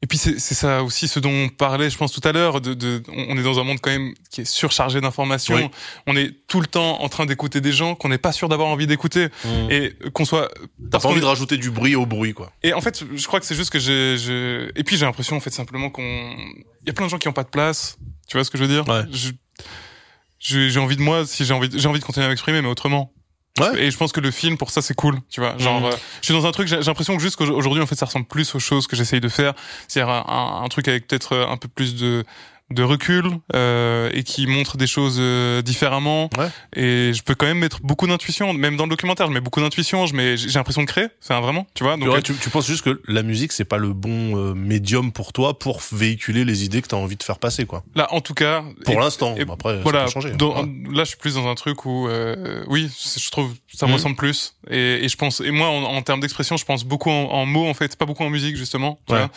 et 0.00 0.06
puis 0.06 0.16
c'est 0.18 0.38
ça 0.38 0.84
aussi 0.84 1.08
ce 1.08 1.18
dont 1.18 1.32
on 1.32 1.48
parlait, 1.48 1.90
je 1.90 1.96
pense 1.98 2.12
tout 2.12 2.20
à 2.22 2.30
l'heure. 2.30 2.60
De, 2.60 2.74
de 2.74 3.02
on 3.08 3.36
est 3.36 3.42
dans 3.42 3.58
un 3.58 3.64
monde 3.64 3.78
quand 3.80 3.90
même 3.90 4.12
qui 4.30 4.42
est 4.42 4.44
surchargé 4.44 5.00
d'informations. 5.00 5.56
Oui. 5.56 5.68
On 6.06 6.14
est 6.16 6.32
tout 6.46 6.60
le 6.60 6.66
temps 6.68 7.00
en 7.02 7.08
train 7.08 7.26
d'écouter 7.26 7.60
des 7.60 7.72
gens 7.72 7.94
qu'on 7.96 8.08
n'est 8.10 8.18
pas 8.18 8.30
sûr 8.30 8.48
d'avoir 8.48 8.68
envie 8.68 8.86
d'écouter 8.86 9.28
hmm. 9.44 9.70
et 9.70 9.94
qu'on 10.12 10.24
soit 10.24 10.50
T'as 10.90 11.00
pas 11.00 11.08
envie 11.08 11.18
est- 11.18 11.20
de 11.22 11.26
rajouter 11.26 11.56
du 11.56 11.70
bruit 11.70 11.96
au 11.96 12.06
bruit, 12.06 12.32
quoi. 12.34 12.52
et 12.62 12.74
en 12.74 12.80
fait, 12.80 13.02
je 13.16 13.26
crois 13.26 13.40
que 13.40 13.46
c'est 13.46 13.56
juste 13.56 13.70
que 13.70 13.78
j'ai, 13.80 14.68
et 14.76 14.84
puis 14.84 14.96
j'ai 14.98 15.04
l'impression 15.06 15.34
en 15.36 15.40
fait 15.40 15.50
simplement 15.50 15.90
qu'on, 15.90 16.02
il 16.82 16.86
y 16.86 16.90
a 16.90 16.92
plein 16.92 17.06
de 17.06 17.10
gens 17.10 17.18
qui 17.18 17.26
ont 17.28 17.32
pas 17.32 17.42
de 17.44 17.48
place. 17.48 17.96
Tu 18.28 18.36
vois 18.36 18.44
ce 18.44 18.50
que 18.50 18.58
je 18.58 18.64
veux 18.64 18.68
dire? 18.72 18.86
Ouais. 18.86 19.02
Je- 19.10 19.30
J'ai 20.40 20.70
j'ai 20.70 20.78
envie 20.78 20.96
de 20.96 21.02
moi, 21.02 21.26
si 21.26 21.44
j'ai 21.44 21.54
envie, 21.54 21.68
j'ai 21.74 21.88
envie 21.88 21.98
de 21.98 22.04
continuer 22.04 22.26
à 22.26 22.28
m'exprimer, 22.28 22.62
mais 22.62 22.68
autrement. 22.68 23.12
Ouais. 23.60 23.82
Et 23.84 23.90
je 23.90 23.96
pense 23.96 24.12
que 24.12 24.20
le 24.20 24.30
film, 24.30 24.56
pour 24.56 24.70
ça, 24.70 24.82
c'est 24.82 24.94
cool. 24.94 25.18
Tu 25.30 25.40
vois, 25.40 25.56
genre, 25.58 25.80
Mhm. 25.80 25.86
euh, 25.86 25.90
je 26.20 26.26
suis 26.26 26.34
dans 26.34 26.46
un 26.46 26.52
truc. 26.52 26.68
J'ai 26.68 26.76
l'impression 26.80 27.16
que 27.16 27.22
juste 27.22 27.36
qu'aujourd'hui, 27.36 27.82
en 27.82 27.86
fait, 27.86 27.94
ça 27.96 28.06
ressemble 28.06 28.26
plus 28.26 28.54
aux 28.54 28.58
choses 28.60 28.86
que 28.86 28.96
j'essaye 28.96 29.20
de 29.20 29.28
faire. 29.28 29.54
C'est-à-dire 29.88 30.12
un, 30.12 30.24
un- 30.28 30.64
un 30.64 30.68
truc 30.68 30.88
avec 30.88 31.06
peut-être 31.08 31.34
euh, 31.34 31.46
un 31.46 31.56
peu 31.56 31.68
plus 31.68 31.94
de 31.96 32.24
de 32.70 32.82
recul 32.82 33.24
euh, 33.54 34.10
et 34.12 34.22
qui 34.24 34.46
montre 34.46 34.76
des 34.76 34.86
choses 34.86 35.16
euh, 35.18 35.62
différemment. 35.62 36.28
Ouais. 36.36 36.48
Et 36.76 37.12
je 37.14 37.22
peux 37.22 37.34
quand 37.34 37.46
même 37.46 37.58
mettre 37.60 37.80
beaucoup 37.82 38.06
d'intuition, 38.06 38.52
même 38.52 38.76
dans 38.76 38.84
le 38.84 38.90
documentaire, 38.90 39.26
je 39.26 39.32
mets 39.32 39.40
beaucoup 39.40 39.60
d'intuition. 39.60 40.04
Je 40.06 40.14
mets, 40.14 40.36
j'ai 40.36 40.50
l'impression 40.50 40.82
de 40.82 40.86
créer. 40.86 41.06
Enfin, 41.22 41.40
vraiment, 41.40 41.66
tu 41.74 41.84
vois. 41.84 41.96
Donc, 41.96 42.08
Ouais, 42.08 42.20
tu, 42.22 42.34
tu 42.34 42.50
penses 42.50 42.66
juste 42.66 42.82
que 42.84 43.00
la 43.08 43.22
musique, 43.22 43.52
c'est 43.52 43.64
pas 43.64 43.78
le 43.78 43.92
bon 43.94 44.36
euh, 44.36 44.54
médium 44.54 45.12
pour 45.12 45.32
toi 45.32 45.58
pour 45.58 45.80
véhiculer 45.92 46.44
les 46.44 46.64
idées 46.64 46.82
que 46.82 46.88
t'as 46.88 46.96
envie 46.96 47.16
de 47.16 47.22
faire 47.22 47.38
passer, 47.38 47.64
quoi. 47.64 47.84
Là, 47.94 48.06
en 48.12 48.20
tout 48.20 48.34
cas, 48.34 48.62
Pour 48.84 49.00
l'instant. 49.00 49.34
Après, 49.50 49.80
voilà. 49.80 50.00
ça 50.00 50.04
peut 50.06 50.10
changer. 50.12 50.30
dans- 50.32 50.62
Ouais. 50.62 50.68
Là, 50.92 51.04
je 51.04 51.08
suis 51.08 51.16
plus 51.18 51.34
dans 51.34 51.46
un 51.48 51.54
truc 51.54 51.84
où, 51.86 52.06
euh, 52.08 52.64
oui, 52.68 52.90
je 53.18 53.30
trouve 53.30 53.54
ça 53.72 53.86
me 53.86 53.90
Mhm. 53.92 53.96
ressemble 53.96 54.16
plus. 54.16 54.54
Et, 54.70 55.04
et 55.04 55.08
je 55.08 55.16
pense, 55.16 55.40
et 55.40 55.50
moi, 55.50 55.68
en, 55.68 55.84
en 55.84 56.02
termes 56.02 56.20
d'expression, 56.20 56.56
je 56.56 56.64
pense 56.64 56.84
beaucoup 56.84 57.10
en, 57.10 57.30
en 57.30 57.46
mots, 57.46 57.66
en 57.68 57.74
fait, 57.74 57.96
pas 57.96 58.04
beaucoup 58.06 58.24
en 58.24 58.30
musique 58.30 58.56
justement. 58.56 58.98
Tu 59.06 59.14
vois 59.14 59.30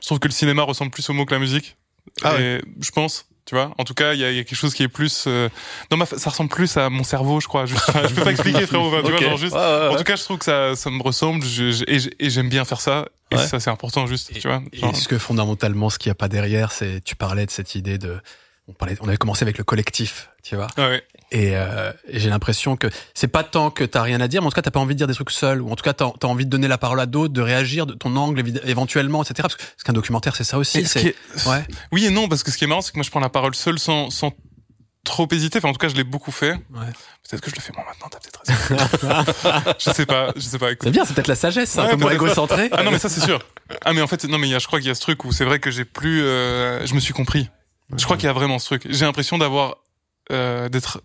je 0.00 0.06
trouve 0.06 0.18
que 0.20 0.28
le 0.28 0.32
cinéma 0.32 0.62
ressemble 0.62 0.90
plus 0.90 1.08
aux 1.10 1.12
mots 1.12 1.24
que 1.26 1.34
la 1.34 1.40
musique. 1.40 1.76
Ah 2.22 2.40
et 2.40 2.60
je 2.80 2.90
pense. 2.90 3.24
Tu 3.46 3.54
vois, 3.54 3.72
en 3.78 3.84
tout 3.84 3.94
cas, 3.94 4.12
il 4.12 4.20
y 4.20 4.24
a, 4.24 4.30
il 4.30 4.36
y 4.36 4.40
a 4.40 4.44
quelque 4.44 4.58
chose 4.58 4.74
qui 4.74 4.82
est 4.82 4.88
plus. 4.88 5.24
Euh, 5.26 5.48
dans 5.88 5.96
ma, 5.96 6.04
fa- 6.04 6.18
ça 6.18 6.28
ressemble 6.28 6.50
plus 6.50 6.76
à 6.76 6.90
mon 6.90 7.02
cerveau, 7.02 7.40
je 7.40 7.48
crois. 7.48 7.64
Je, 7.64 7.74
je 7.74 8.14
peux 8.14 8.22
pas 8.22 8.30
expliquer, 8.32 8.66
frérot. 8.66 8.88
enfin, 8.88 9.00
Tu 9.02 9.10
Ok. 9.10 9.18
vois, 9.20 9.28
genre 9.30 9.38
juste. 9.38 9.54
Ouais, 9.54 9.58
ouais, 9.60 9.88
En 9.88 9.96
tout 9.96 10.04
cas, 10.04 10.16
je 10.16 10.22
trouve 10.24 10.36
que 10.36 10.44
ça, 10.44 10.76
ça 10.76 10.90
me 10.90 11.02
ressemble. 11.02 11.42
Je, 11.46 11.70
je- 11.72 11.84
et 11.86 11.98
j'ai- 11.98 12.14
et 12.18 12.28
j'aime 12.28 12.50
bien 12.50 12.66
faire 12.66 12.82
ça. 12.82 13.06
Et 13.30 13.38
ça, 13.38 13.58
c'est 13.58 13.70
important, 13.70 14.06
juste. 14.06 14.32
tu 14.38 14.46
vois. 14.46 14.60
genre- 14.74 14.90
Est-ce 14.90 15.08
que 15.08 15.16
fondamentalement, 15.16 15.88
ce 15.88 15.98
qu'il 15.98 16.10
n'y 16.10 16.12
a 16.12 16.16
pas 16.16 16.28
derrière, 16.28 16.72
c'est 16.72 17.02
tu 17.02 17.16
parlais 17.16 17.46
de 17.46 17.50
cette 17.50 17.74
idée 17.74 17.96
de 17.96 18.18
on 18.68 18.72
parlait, 18.74 18.96
on 19.00 19.08
avait 19.08 19.16
commencé 19.16 19.42
avec 19.44 19.56
le 19.58 19.64
collectif, 19.64 20.28
tu 20.42 20.54
vois. 20.54 20.66
Ah 20.76 20.88
ouais. 20.90 21.02
Et, 21.30 21.56
euh, 21.56 21.92
et 22.06 22.20
j'ai 22.20 22.28
l'impression 22.30 22.76
que 22.76 22.86
c'est 23.14 23.28
pas 23.28 23.42
tant 23.42 23.70
que 23.70 23.82
t'as 23.84 24.02
rien 24.02 24.20
à 24.20 24.28
dire, 24.28 24.40
mais 24.42 24.46
en 24.46 24.50
tout 24.50 24.54
cas 24.56 24.62
t'as 24.62 24.70
pas 24.70 24.80
envie 24.80 24.94
de 24.94 24.98
dire 24.98 25.06
des 25.06 25.14
trucs 25.14 25.30
seul, 25.30 25.60
ou 25.62 25.70
en 25.70 25.76
tout 25.76 25.82
cas 25.82 25.92
t'as 25.94 26.06
as 26.06 26.26
envie 26.26 26.44
de 26.46 26.50
donner 26.50 26.68
la 26.68 26.78
parole 26.78 27.00
à 27.00 27.06
d'autres, 27.06 27.32
de 27.34 27.40
réagir 27.42 27.86
de 27.86 27.94
ton 27.94 28.14
angle 28.16 28.42
éventuellement, 28.64 29.22
etc. 29.22 29.48
Parce 29.48 29.82
qu'un 29.84 29.92
documentaire 29.94 30.36
c'est 30.36 30.44
ça 30.44 30.58
aussi. 30.58 30.84
Ce 30.86 30.98
c'est- 31.00 31.48
Ouais. 31.48 31.64
Oui 31.92 32.04
et 32.06 32.10
non, 32.10 32.28
parce 32.28 32.42
que 32.42 32.50
ce 32.50 32.58
qui 32.58 32.64
est 32.64 32.66
marrant, 32.66 32.80
c'est 32.82 32.92
que 32.92 32.98
moi 32.98 33.04
je 33.04 33.10
prends 33.10 33.20
la 33.20 33.30
parole 33.30 33.54
seul 33.54 33.78
sans, 33.78 34.10
sans 34.10 34.32
trop 35.04 35.26
hésiter. 35.30 35.58
Enfin, 35.58 35.68
en 35.68 35.72
tout 35.72 35.78
cas, 35.78 35.88
je 35.88 35.94
l'ai 35.94 36.04
beaucoup 36.04 36.32
fait. 36.32 36.52
Ouais. 36.52 36.86
Peut-être 37.28 37.40
que 37.42 37.50
je 37.50 37.56
le 37.56 37.60
fais 37.62 37.72
moins 37.74 37.84
maintenant, 37.86 38.08
t'as 38.10 38.18
peut-être 38.18 38.42
raison. 38.46 39.72
je 39.78 39.90
sais 39.92 40.04
pas, 40.06 40.32
je 40.36 40.40
sais 40.42 40.58
pas. 40.58 40.66
C'est 40.82 40.90
bien, 40.90 41.04
c'est 41.06 41.14
peut-être 41.14 41.28
la 41.28 41.34
sagesse, 41.36 41.78
un 41.78 41.86
peu 41.88 41.96
moins 41.96 42.10
égocentré. 42.12 42.68
Ah 42.72 42.82
non, 42.82 42.90
mais 42.90 42.98
ça 42.98 43.08
c'est 43.08 43.20
sûr. 43.22 43.38
Ah 43.86 43.92
mais 43.94 44.02
en 44.02 44.06
fait, 44.06 44.24
non 44.24 44.36
mais 44.38 44.48
il 44.48 44.50
y 44.50 44.54
a, 44.54 44.58
je 44.58 44.66
crois 44.66 44.80
qu'il 44.80 44.88
y 44.88 44.90
a 44.90 44.94
ce 44.94 45.00
truc 45.00 45.24
où 45.24 45.32
c'est 45.32 45.44
vrai 45.44 45.60
que 45.60 45.70
j'ai 45.70 45.84
plus, 45.86 46.22
euh, 46.22 46.84
je 46.86 46.94
me 46.94 47.00
suis 47.00 47.14
compris. 47.14 47.48
Je 47.96 48.04
crois 48.04 48.16
qu'il 48.16 48.26
y 48.26 48.30
a 48.30 48.32
vraiment 48.32 48.58
ce 48.58 48.66
truc. 48.66 48.86
J'ai 48.88 49.04
l'impression 49.04 49.38
d'avoir, 49.38 49.78
euh, 50.30 50.68
d'être 50.68 51.02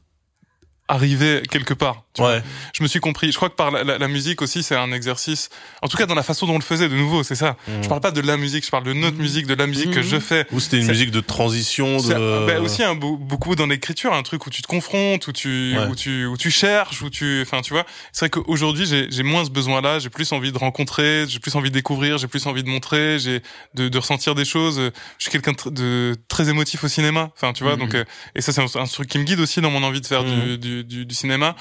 arrivé 0.88 1.44
quelque 1.50 1.74
part. 1.74 2.03
Ouais. 2.20 2.44
Je 2.76 2.84
me 2.84 2.88
suis 2.88 3.00
compris. 3.00 3.32
Je 3.32 3.38
crois 3.38 3.50
que 3.50 3.56
par 3.56 3.72
la, 3.72 3.84
la- 3.84 3.98
la 3.98 4.08
musique 4.08 4.42
aussi, 4.42 4.62
c'est 4.64 4.76
un 4.76 4.92
exercice. 4.92 5.50
En 5.82 5.88
tout 5.88 5.98
cas, 5.98 6.06
dans 6.06 6.14
la 6.16 6.24
façon 6.24 6.46
dont 6.46 6.54
on 6.54 6.58
le 6.60 6.64
faisait, 6.64 6.88
de 6.90 6.94
nouveau, 6.96 7.24
c'est 7.24 7.36
ça. 7.36 7.58
Mhm. 7.68 7.84
Je 7.84 7.90
parle 7.90 8.02
pas 8.02 8.12
de 8.12 8.22
la 8.22 8.38
musique, 8.38 8.66
je 8.66 8.70
parle 8.70 8.84
de 8.84 8.94
notre 8.94 9.18
musique, 9.18 9.48
de 9.48 9.56
la 9.56 9.66
musique 9.68 9.92
que 9.92 10.02
je 10.04 10.20
fais. 10.20 10.46
Ou 10.52 10.60
c'était 10.60 10.80
une 10.80 10.88
musique 10.88 11.12
de 11.12 11.22
transition, 11.22 11.98
de. 11.98 12.46
bah, 12.48 12.60
aussi 12.60 12.84
un, 12.84 12.96
beaucoup 12.96 13.56
dans 13.56 13.66
l'écriture, 13.66 14.14
un 14.14 14.24
truc 14.24 14.46
où 14.46 14.50
tu 14.50 14.62
te 14.62 14.68
confrontes, 14.68 15.28
où 15.28 15.32
tu, 15.32 15.76
Ouais. 15.78 15.88
où 15.88 15.96
tu, 15.96 16.26
où 16.26 16.38
tu 16.38 16.52
cherches, 16.52 17.02
où 17.02 17.10
tu, 17.10 17.42
enfin, 17.42 17.62
tu 17.62 17.74
vois. 17.74 17.86
C'est 18.12 18.26
vrai 18.26 18.30
qu'aujourd'hui, 18.30 18.86
j'ai, 18.86 19.24
moins 19.24 19.46
ce 19.46 19.50
besoin-là. 19.50 20.00
J'ai 20.00 20.10
plus 20.10 20.32
envie 20.34 20.52
de 20.52 20.58
rencontrer, 20.58 21.26
j'ai 21.28 21.40
plus 21.40 21.56
envie 21.56 21.70
de 21.70 21.74
découvrir, 21.76 22.18
j'ai 22.18 22.28
plus 22.28 22.46
envie 22.46 22.64
de 22.64 22.70
montrer, 22.70 23.18
j'ai 23.20 23.42
de, 23.74 23.90
de 23.90 23.98
ressentir 23.98 24.36
des 24.36 24.46
choses. 24.46 24.78
Je 24.80 24.92
suis 25.24 25.32
quelqu'un 25.32 25.54
de, 25.54 25.58
tr- 25.58 25.74
de 25.74 26.16
très 26.28 26.50
émotif 26.50 26.84
au 26.84 26.88
cinéma. 26.88 27.32
Enfin, 27.36 27.54
tu 27.54 27.64
vois. 27.64 27.74
Mhm. 27.74 27.80
Donc, 27.80 27.96
euh, 27.96 28.04
et 28.36 28.42
ça, 28.42 28.52
c'est 28.54 28.62
un, 28.62 28.82
un 28.82 28.86
truc 28.86 29.10
qui 29.10 29.18
me 29.18 29.24
guide 29.24 29.40
aussi 29.40 29.62
dans 29.62 29.72
mon 29.72 29.82
envie 29.84 30.02
de 30.02 30.06
faire 30.06 30.24
du, 30.24 30.58
du, 30.58 30.84
du, 30.84 31.06
du 31.06 31.16
cinéma. 31.16 31.56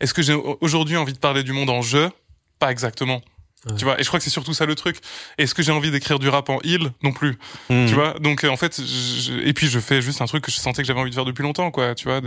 Est-ce 0.00 0.14
que 0.14 0.22
j'ai 0.22 0.34
aujourd'hui 0.60 0.96
envie 0.96 1.12
de 1.12 1.18
parler 1.18 1.42
du 1.42 1.52
monde 1.52 1.70
en 1.70 1.82
jeu? 1.82 2.10
Pas 2.58 2.70
exactement. 2.72 3.20
Ouais. 3.68 3.74
Tu 3.76 3.84
vois, 3.84 3.98
et 3.98 4.02
je 4.04 4.08
crois 4.08 4.20
que 4.20 4.24
c'est 4.24 4.30
surtout 4.30 4.54
ça 4.54 4.64
le 4.64 4.76
truc. 4.76 4.98
Est-ce 5.38 5.52
que 5.52 5.60
j'ai 5.62 5.72
envie 5.72 5.90
d'écrire 5.90 6.20
du 6.20 6.28
rap 6.28 6.48
en 6.50 6.58
il 6.62 6.92
Non 7.02 7.10
plus. 7.12 7.36
Mhm. 7.68 7.86
Tu 7.88 7.94
vois, 7.94 8.14
donc 8.20 8.44
euh, 8.44 8.48
en 8.48 8.56
fait, 8.56 8.80
je, 8.80 9.40
et 9.44 9.52
puis 9.54 9.66
je 9.66 9.80
fais 9.80 10.00
juste 10.00 10.22
un 10.22 10.26
truc 10.26 10.44
que 10.44 10.52
je 10.52 10.56
sentais 10.56 10.82
que 10.82 10.86
j'avais 10.86 11.00
envie 11.00 11.10
de 11.10 11.14
faire 11.16 11.24
depuis 11.24 11.42
longtemps, 11.42 11.70
quoi. 11.72 11.94
Tu 11.96 12.04
vois. 12.06 12.20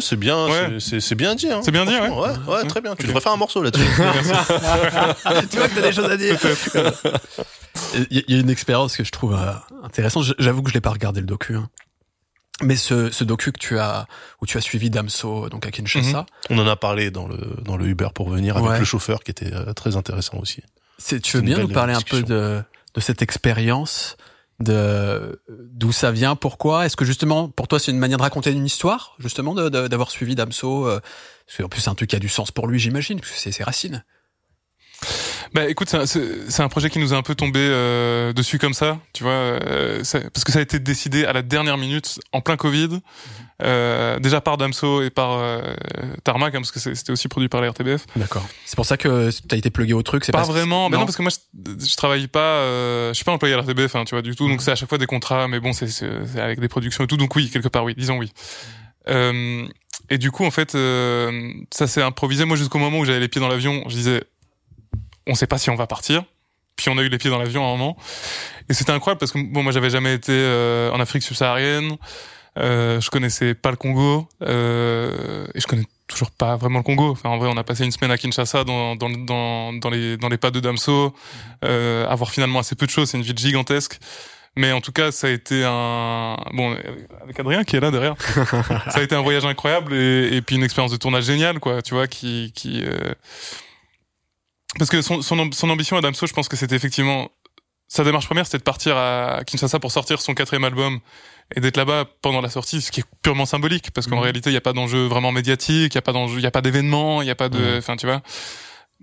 c'est 0.00 0.16
bien, 0.16 0.44
Ouais. 0.46 0.76
c'est- 0.80 1.14
bien 1.14 1.34
dit. 1.34 1.50
Hein, 1.50 1.60
C'est 1.64 1.70
bien 1.70 1.86
dit, 1.86 1.94
ouais. 1.94 2.08
ouais. 2.10 2.36
Ouais, 2.46 2.64
très 2.66 2.82
bien. 2.82 2.94
Tu 2.94 3.02
Ok. 3.02 3.06
devrais 3.08 3.22
faire 3.22 3.32
un 3.32 3.36
morceau 3.38 3.62
là-dessus. 3.62 3.84
tu 5.50 5.56
vois 5.56 5.68
que 5.68 5.74
t'as 5.74 5.82
des 5.82 5.92
choses 5.92 6.10
à 6.10 6.16
dire. 6.16 6.36
Il 8.10 8.24
y, 8.28 8.34
a 8.34 8.40
une 8.40 8.50
expérience 8.50 8.96
que 8.96 9.04
je 9.04 9.10
trouve 9.12 9.34
euh, 9.34 9.52
intéressante. 9.82 10.24
J'avoue 10.38 10.62
que 10.62 10.70
je 10.70 10.74
l'ai 10.74 10.80
pas 10.80 10.90
regardé 10.90 11.20
le 11.20 11.26
docu. 11.26 11.56
hein. 11.56 11.68
Mais 12.62 12.76
ce, 12.76 13.10
ce 13.10 13.22
docu 13.22 13.52
que 13.52 13.58
tu 13.58 13.78
as, 13.78 14.06
où 14.40 14.46
tu 14.46 14.56
as 14.56 14.62
suivi 14.62 14.88
Damso, 14.88 15.48
donc 15.50 15.66
à 15.66 15.70
Kinshasa, 15.70 16.24
On 16.48 16.58
en 16.58 16.66
a 16.66 16.76
parlé 16.76 17.10
dans 17.10 17.28
le 17.28 17.36
dans 17.62 17.76
le 17.76 17.86
Uber 17.86 18.08
pour 18.14 18.30
venir 18.30 18.56
avec 18.56 18.70
Ouais. 18.70 18.78
le 18.78 18.84
chauffeur 18.86 19.22
qui 19.22 19.30
était 19.30 19.52
euh, 19.52 19.74
très 19.74 19.96
intéressant 19.96 20.38
aussi. 20.38 20.62
c'est, 20.98 21.20
tu 21.20 21.36
veux 21.36 21.42
bien 21.42 21.58
nous 21.58 21.68
parler 21.68 21.92
un 21.92 22.00
peu 22.00 22.22
de, 22.22 22.62
de 22.94 23.00
cette 23.00 23.20
expérience, 23.20 24.16
de 24.58 25.42
d'où 25.50 25.92
ça 25.92 26.10
vient, 26.12 26.34
pourquoi? 26.34 26.86
Est-ce 26.86 26.96
que 26.96 27.04
justement, 27.04 27.50
pour 27.50 27.68
toi, 27.68 27.78
c'est 27.78 27.90
une 27.90 27.98
manière 27.98 28.16
de 28.16 28.22
raconter 28.22 28.52
une 28.52 28.64
histoire, 28.64 29.16
justement, 29.18 29.54
de- 29.54 29.68
de- 29.68 29.86
d'avoir 29.88 30.10
suivi 30.10 30.34
Damso 30.34 30.86
euh, 30.88 30.98
Parce 31.46 31.58
qu'en 31.58 31.68
plus, 31.68 31.82
c'est 31.82 31.90
un 31.90 31.94
truc 31.94 32.08
qui 32.08 32.16
a 32.16 32.20
du 32.20 32.30
sens 32.30 32.52
pour 32.52 32.68
lui, 32.68 32.78
j'imagine, 32.78 33.20
parce 33.20 33.32
que 33.32 33.38
c'est 33.38 33.52
ses 33.52 33.64
racines. 33.64 34.02
Bah 35.54 35.68
écoute, 35.68 35.88
c'est 35.88 36.60
un- 36.60 36.64
un 36.64 36.68
projet 36.68 36.90
qui 36.90 36.98
nous 36.98 37.14
a 37.14 37.16
un 37.16 37.22
peu 37.22 37.34
tombé 37.34 37.60
euh, 37.60 38.32
dessus 38.32 38.58
comme 38.58 38.74
ça, 38.74 38.98
tu 39.12 39.22
vois, 39.22 39.32
euh, 39.32 40.02
parce 40.32 40.44
que 40.44 40.52
ça 40.52 40.58
a 40.58 40.62
été 40.62 40.78
décidé 40.78 41.24
à 41.24 41.32
la 41.32 41.42
dernière 41.42 41.78
minute, 41.78 42.18
en 42.32 42.40
plein 42.40 42.56
Covid, 42.56 43.00
euh, 43.62 44.18
déjà 44.18 44.40
par 44.40 44.56
Damso 44.58 45.02
et 45.02 45.10
par 45.10 45.32
euh, 45.38 45.60
Tarmac, 46.24 46.54
hein, 46.54 46.58
parce 46.58 46.72
que 46.72 46.80
c'était 46.80 47.12
aussi 47.12 47.28
produit 47.28 47.48
par 47.48 47.60
la 47.60 47.70
RTBF. 47.70 48.04
D'accord. 48.16 48.46
C'est 48.66 48.76
pour 48.76 48.84
ça 48.86 48.96
que 48.96 49.30
t'as 49.48 49.56
été 49.56 49.70
plugué 49.70 49.92
au 49.94 50.02
truc. 50.02 50.24
C'est 50.24 50.32
Pas 50.32 50.42
que- 50.42 50.46
vraiment, 50.48 50.90
bah 50.90 50.98
non, 50.98 51.04
parce 51.06 51.16
que 51.16 51.22
moi 51.22 51.30
je, 51.30 51.86
je 51.86 51.96
travaille 51.96 52.26
pas, 52.28 52.40
euh, 52.60 53.08
je 53.10 53.14
suis 53.14 53.24
pas 53.24 53.32
employé 53.32 53.54
à 53.54 53.56
la 53.58 53.62
RTBF, 53.62 53.94
hein, 53.96 54.04
tu 54.04 54.14
vois, 54.14 54.22
du 54.22 54.34
tout, 54.36 54.48
donc 54.48 54.60
c'est 54.62 54.72
à 54.72 54.76
chaque 54.76 54.88
fois 54.88 54.98
des 54.98 55.06
contrats, 55.06 55.48
mais 55.48 55.60
bon, 55.60 55.72
c'est 55.72 55.88
avec 56.38 56.60
des 56.60 56.68
productions 56.68 57.04
et 57.04 57.06
tout, 57.06 57.16
donc 57.16 57.34
oui, 57.36 57.48
quelque 57.50 57.68
part 57.68 57.84
oui, 57.84 57.94
disons 57.96 58.18
oui. 58.18 58.32
Euh, 59.08 59.66
et 60.10 60.18
du 60.18 60.30
coup, 60.30 60.44
en 60.44 60.50
fait, 60.50 60.74
euh, 60.74 61.52
ça 61.72 61.86
s'est 61.86 62.02
improvisé. 62.02 62.44
Moi, 62.44 62.56
jusqu'au 62.56 62.78
moment 62.78 62.98
où 62.98 63.04
j'avais 63.04 63.20
les 63.20 63.28
pieds 63.28 63.40
dans 63.40 63.48
l'avion, 63.48 63.82
je 63.88 63.94
disais, 63.94 64.24
on 65.26 65.34
sait 65.34 65.46
pas 65.46 65.58
si 65.58 65.70
on 65.70 65.74
va 65.74 65.86
partir. 65.86 66.24
Puis 66.76 66.90
on 66.90 66.98
a 66.98 67.02
eu 67.02 67.08
les 67.08 67.18
pieds 67.18 67.30
dans 67.30 67.38
l'avion 67.38 67.64
à 67.64 67.68
un 67.68 67.76
moment. 67.76 67.96
Et 68.68 68.74
c'était 68.74 68.92
incroyable 68.92 69.18
parce 69.18 69.32
que 69.32 69.38
bon, 69.38 69.62
moi, 69.62 69.72
j'avais 69.72 69.90
jamais 69.90 70.14
été 70.14 70.32
euh, 70.32 70.90
en 70.92 71.00
Afrique 71.00 71.22
subsaharienne. 71.22 71.96
Euh, 72.58 73.00
je 73.00 73.10
connaissais 73.10 73.54
pas 73.54 73.70
le 73.70 73.76
Congo. 73.76 74.28
Euh, 74.42 75.46
et 75.54 75.60
je 75.60 75.66
connais 75.66 75.84
toujours 76.06 76.30
pas 76.30 76.56
vraiment 76.56 76.78
le 76.78 76.84
Congo. 76.84 77.10
Enfin, 77.10 77.30
en 77.30 77.38
vrai, 77.38 77.48
on 77.52 77.56
a 77.56 77.64
passé 77.64 77.84
une 77.84 77.92
semaine 77.92 78.10
à 78.10 78.18
Kinshasa 78.18 78.64
dans, 78.64 78.96
dans, 78.96 79.10
dans, 79.10 79.72
dans 79.72 79.90
les, 79.90 80.16
dans 80.16 80.28
les 80.28 80.38
pas 80.38 80.50
de 80.50 80.60
Damso. 80.60 81.14
Euh, 81.64 82.06
avoir 82.08 82.30
finalement 82.30 82.58
assez 82.58 82.74
peu 82.74 82.86
de 82.86 82.90
choses. 82.90 83.10
C'est 83.10 83.18
une 83.18 83.24
ville 83.24 83.38
gigantesque. 83.38 83.98
Mais 84.58 84.72
en 84.72 84.80
tout 84.80 84.92
cas, 84.92 85.12
ça 85.12 85.26
a 85.26 85.30
été 85.30 85.64
un 85.66 86.36
bon 86.54 86.74
avec 87.22 87.38
Adrien 87.38 87.62
qui 87.62 87.76
est 87.76 87.80
là 87.80 87.90
derrière. 87.90 88.14
ça 88.88 89.00
a 89.00 89.02
été 89.02 89.14
un 89.14 89.20
voyage 89.20 89.44
incroyable 89.44 89.92
et, 89.92 90.34
et 90.34 90.40
puis 90.40 90.56
une 90.56 90.62
expérience 90.62 90.92
de 90.92 90.96
tournage 90.96 91.24
géniale, 91.24 91.60
quoi. 91.60 91.82
Tu 91.82 91.92
vois, 91.92 92.06
qui 92.06 92.52
qui 92.54 92.82
euh, 92.82 93.12
parce 94.78 94.90
que 94.90 95.02
son, 95.02 95.22
son, 95.22 95.50
son 95.52 95.70
ambition 95.70 95.96
à 95.96 96.00
Damso, 96.00 96.26
je 96.26 96.32
pense 96.32 96.48
que 96.48 96.56
c'était 96.56 96.76
effectivement 96.76 97.30
sa 97.88 98.02
démarche 98.02 98.26
première, 98.26 98.46
c'était 98.46 98.58
de 98.58 98.62
partir 98.64 98.96
à 98.96 99.42
Kinshasa 99.46 99.78
pour 99.78 99.92
sortir 99.92 100.20
son 100.20 100.34
quatrième 100.34 100.64
album 100.64 100.98
et 101.54 101.60
d'être 101.60 101.76
là-bas 101.76 102.06
pendant 102.20 102.40
la 102.40 102.48
sortie, 102.50 102.80
ce 102.82 102.90
qui 102.90 103.00
est 103.00 103.04
purement 103.22 103.46
symbolique, 103.46 103.92
parce 103.92 104.08
qu'en 104.08 104.16
Mhm. 104.16 104.22
réalité, 104.22 104.50
il 104.50 104.54
n'y 104.54 104.58
a 104.58 104.60
pas 104.62 104.72
d'enjeu 104.72 105.06
vraiment 105.06 105.30
médiatique, 105.30 105.94
il 105.94 105.96
n'y 105.96 105.98
a 105.98 106.02
pas 106.02 106.12
d'enjeu, 106.12 106.38
il 106.38 106.42
y 106.42 106.46
a 106.46 106.50
pas 106.50 106.62
d'événement, 106.62 107.22
il 107.22 107.26
n'y 107.26 107.30
a 107.30 107.36
pas 107.36 107.48
de, 107.48 107.58
Mhm. 107.58 107.78
enfin, 107.78 107.96
tu 107.96 108.06
vois. 108.06 108.22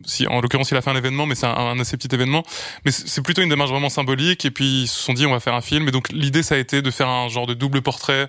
Si, 0.06 0.28
en 0.28 0.42
l'occurrence, 0.42 0.70
il 0.72 0.76
a 0.78 0.82
fait 0.82 0.90
un 0.90 0.96
événement, 0.98 1.26
mais 1.28 1.36
c'est 1.36 1.46
un, 1.46 1.54
un 1.56 1.80
assez 1.80 1.96
petit 1.98 2.14
événement. 2.14 2.44
Mais 2.84 2.92
c'est 2.92 3.08
c'est 3.08 3.22
plutôt 3.22 3.42
une 3.44 3.50
démarche 3.50 3.70
vraiment 3.70 3.90
symbolique. 3.90 4.44
Et 4.44 4.52
puis, 4.52 4.82
ils 4.84 4.88
se 4.88 5.00
sont 5.00 5.14
dit, 5.14 5.26
on 5.28 5.32
va 5.32 5.40
faire 5.40 5.54
un 5.54 5.62
film. 5.62 5.88
Et 5.88 5.92
donc, 5.92 6.10
l'idée, 6.12 6.42
ça 6.44 6.56
a 6.56 6.58
été 6.58 6.82
de 6.82 6.92
faire 6.92 7.08
un 7.08 7.30
genre 7.30 7.46
de 7.48 7.54
double 7.54 7.82
portrait 7.84 8.28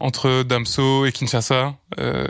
entre 0.00 0.42
Damso 0.42 1.06
et 1.06 1.12
Kinshasa. 1.12 1.74
Euh, 2.00 2.26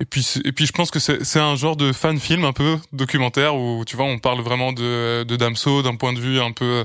et 0.00 0.04
puis, 0.04 0.22
c'est- 0.22 0.40
et 0.46 0.52
puis, 0.52 0.66
je 0.66 0.72
pense 0.72 0.90
que 0.90 0.98
c'est 0.98 1.24
c'est 1.24 1.40
un 1.40 1.56
genre 1.56 1.76
de 1.76 1.92
fan 1.92 2.18
film 2.18 2.44
un 2.44 2.52
peu 2.52 2.78
documentaire 2.92 3.56
où 3.56 3.84
tu 3.86 3.96
vois, 3.96 4.06
on 4.06 4.18
parle 4.18 4.40
vraiment 4.40 4.72
de, 4.72 5.24
de 5.24 5.36
Damso 5.36 5.82
d'un 5.82 5.96
point 5.96 6.12
de 6.12 6.20
vue 6.20 6.40
un 6.40 6.52
peu 6.52 6.84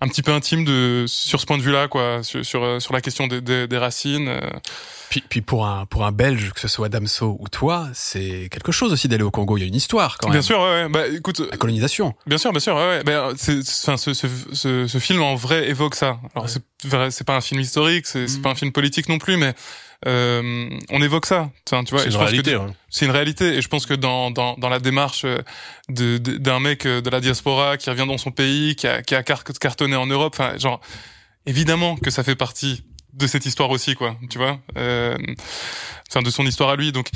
un 0.00 0.08
petit 0.08 0.22
peu 0.22 0.32
intime 0.32 0.64
de 0.64 1.04
sur 1.06 1.40
ce 1.40 1.46
point 1.46 1.56
de 1.56 1.62
vue-là, 1.62 1.88
quoi, 1.88 2.22
sur 2.22 2.44
sur, 2.44 2.62
euh, 2.62 2.80
sur 2.80 2.92
la 2.92 3.00
question 3.00 3.26
des, 3.26 3.40
des, 3.40 3.66
des 3.66 3.78
racines. 3.78 4.28
euh. 4.28 4.40
Puis, 5.08 5.22
puis 5.26 5.40
pour 5.40 5.64
un 5.66 5.86
pour 5.86 6.04
un 6.04 6.12
Belge, 6.12 6.50
que 6.52 6.60
ce 6.60 6.66
soit 6.68 6.88
Damso 6.88 7.36
ou 7.38 7.48
toi, 7.48 7.86
c'est 7.94 8.48
quelque 8.50 8.72
chose 8.72 8.92
aussi 8.92 9.06
d'aller 9.08 9.22
au 9.22 9.30
Congo. 9.30 9.56
Il 9.56 9.60
y 9.60 9.64
a 9.64 9.66
une 9.68 9.74
histoire 9.74 10.18
quand 10.18 10.26
même. 10.28 10.32
Bien 10.32 10.42
sûr, 10.42 10.58
ouais, 10.58 10.82
ouais. 10.82 10.88
Bah, 10.88 11.06
écoute, 11.06 11.40
La 11.50 11.56
colonisation. 11.56 12.14
Bien 12.26 12.36
sûr, 12.38 12.50
bien 12.50 12.60
sûr. 12.60 12.74
Ouais, 12.74 12.86
ouais. 12.88 13.04
Ben, 13.04 13.32
c'est, 13.36 13.62
c'est- 13.64 13.88
enfin, 13.88 13.96
ce, 13.96 14.12
ce, 14.12 14.26
ce, 14.52 14.86
ce 14.88 14.98
film 14.98 15.22
en 15.22 15.36
vrai 15.36 15.68
évoque 15.70 15.94
ça. 15.94 16.18
Alors 16.34 16.48
c'est 16.50 16.62
vrai, 16.84 17.10
c'est 17.12 17.24
pas 17.24 17.36
un 17.36 17.40
film 17.40 17.60
historique, 17.60 18.06
c'est, 18.06 18.26
c'est 18.26 18.38
Mhm. 18.38 18.42
pas 18.42 18.50
un 18.50 18.54
film 18.56 18.72
politique 18.72 19.08
non 19.08 19.18
plus, 19.18 19.36
mais 19.36 19.54
euh, 20.06 20.68
on 20.90 21.02
évoque 21.02 21.26
ça. 21.26 21.50
Tu 21.64 21.74
vois, 21.74 22.00
C'est 22.02 22.10
une 22.10 22.16
réalité. 22.16 22.52
que 22.52 22.56
ouais. 22.58 22.72
c'est 22.90 23.04
une 23.06 23.10
réalité. 23.10 23.54
Et 23.56 23.62
je 23.62 23.68
pense 23.68 23.86
que 23.86 23.94
dans 23.94 24.30
dans, 24.30 24.54
dans 24.56 24.68
la 24.68 24.78
démarche 24.78 25.24
euh, 25.24 25.38
de, 25.88 26.18
de- 26.18 26.36
d'un 26.36 26.60
mec 26.60 26.86
euh, 26.86 27.00
de 27.00 27.10
la 27.10 27.20
diaspora 27.20 27.76
qui 27.76 27.90
revient 27.90 28.06
dans 28.06 28.18
son 28.18 28.30
pays, 28.30 28.76
qui 28.76 28.86
a 28.86 29.02
qui 29.02 29.14
a 29.14 29.22
car- 29.22 29.44
cartonné 29.44 29.96
en 29.96 30.06
Europe, 30.06 30.34
enfin, 30.38 30.56
genre 30.58 30.80
évidemment 31.46 31.96
que 31.96 32.10
ça 32.10 32.22
fait 32.24 32.36
partie 32.36 32.84
de 33.14 33.26
cette 33.26 33.46
histoire 33.46 33.70
aussi, 33.70 33.94
quoi. 33.94 34.16
Tu 34.30 34.38
vois. 34.38 34.60
Euh, 34.76 35.16
Enfin, 36.10 36.22
de 36.22 36.30
son 36.30 36.46
histoire 36.46 36.70
à 36.70 36.76
lui. 36.76 36.92
Donc, 36.92 37.08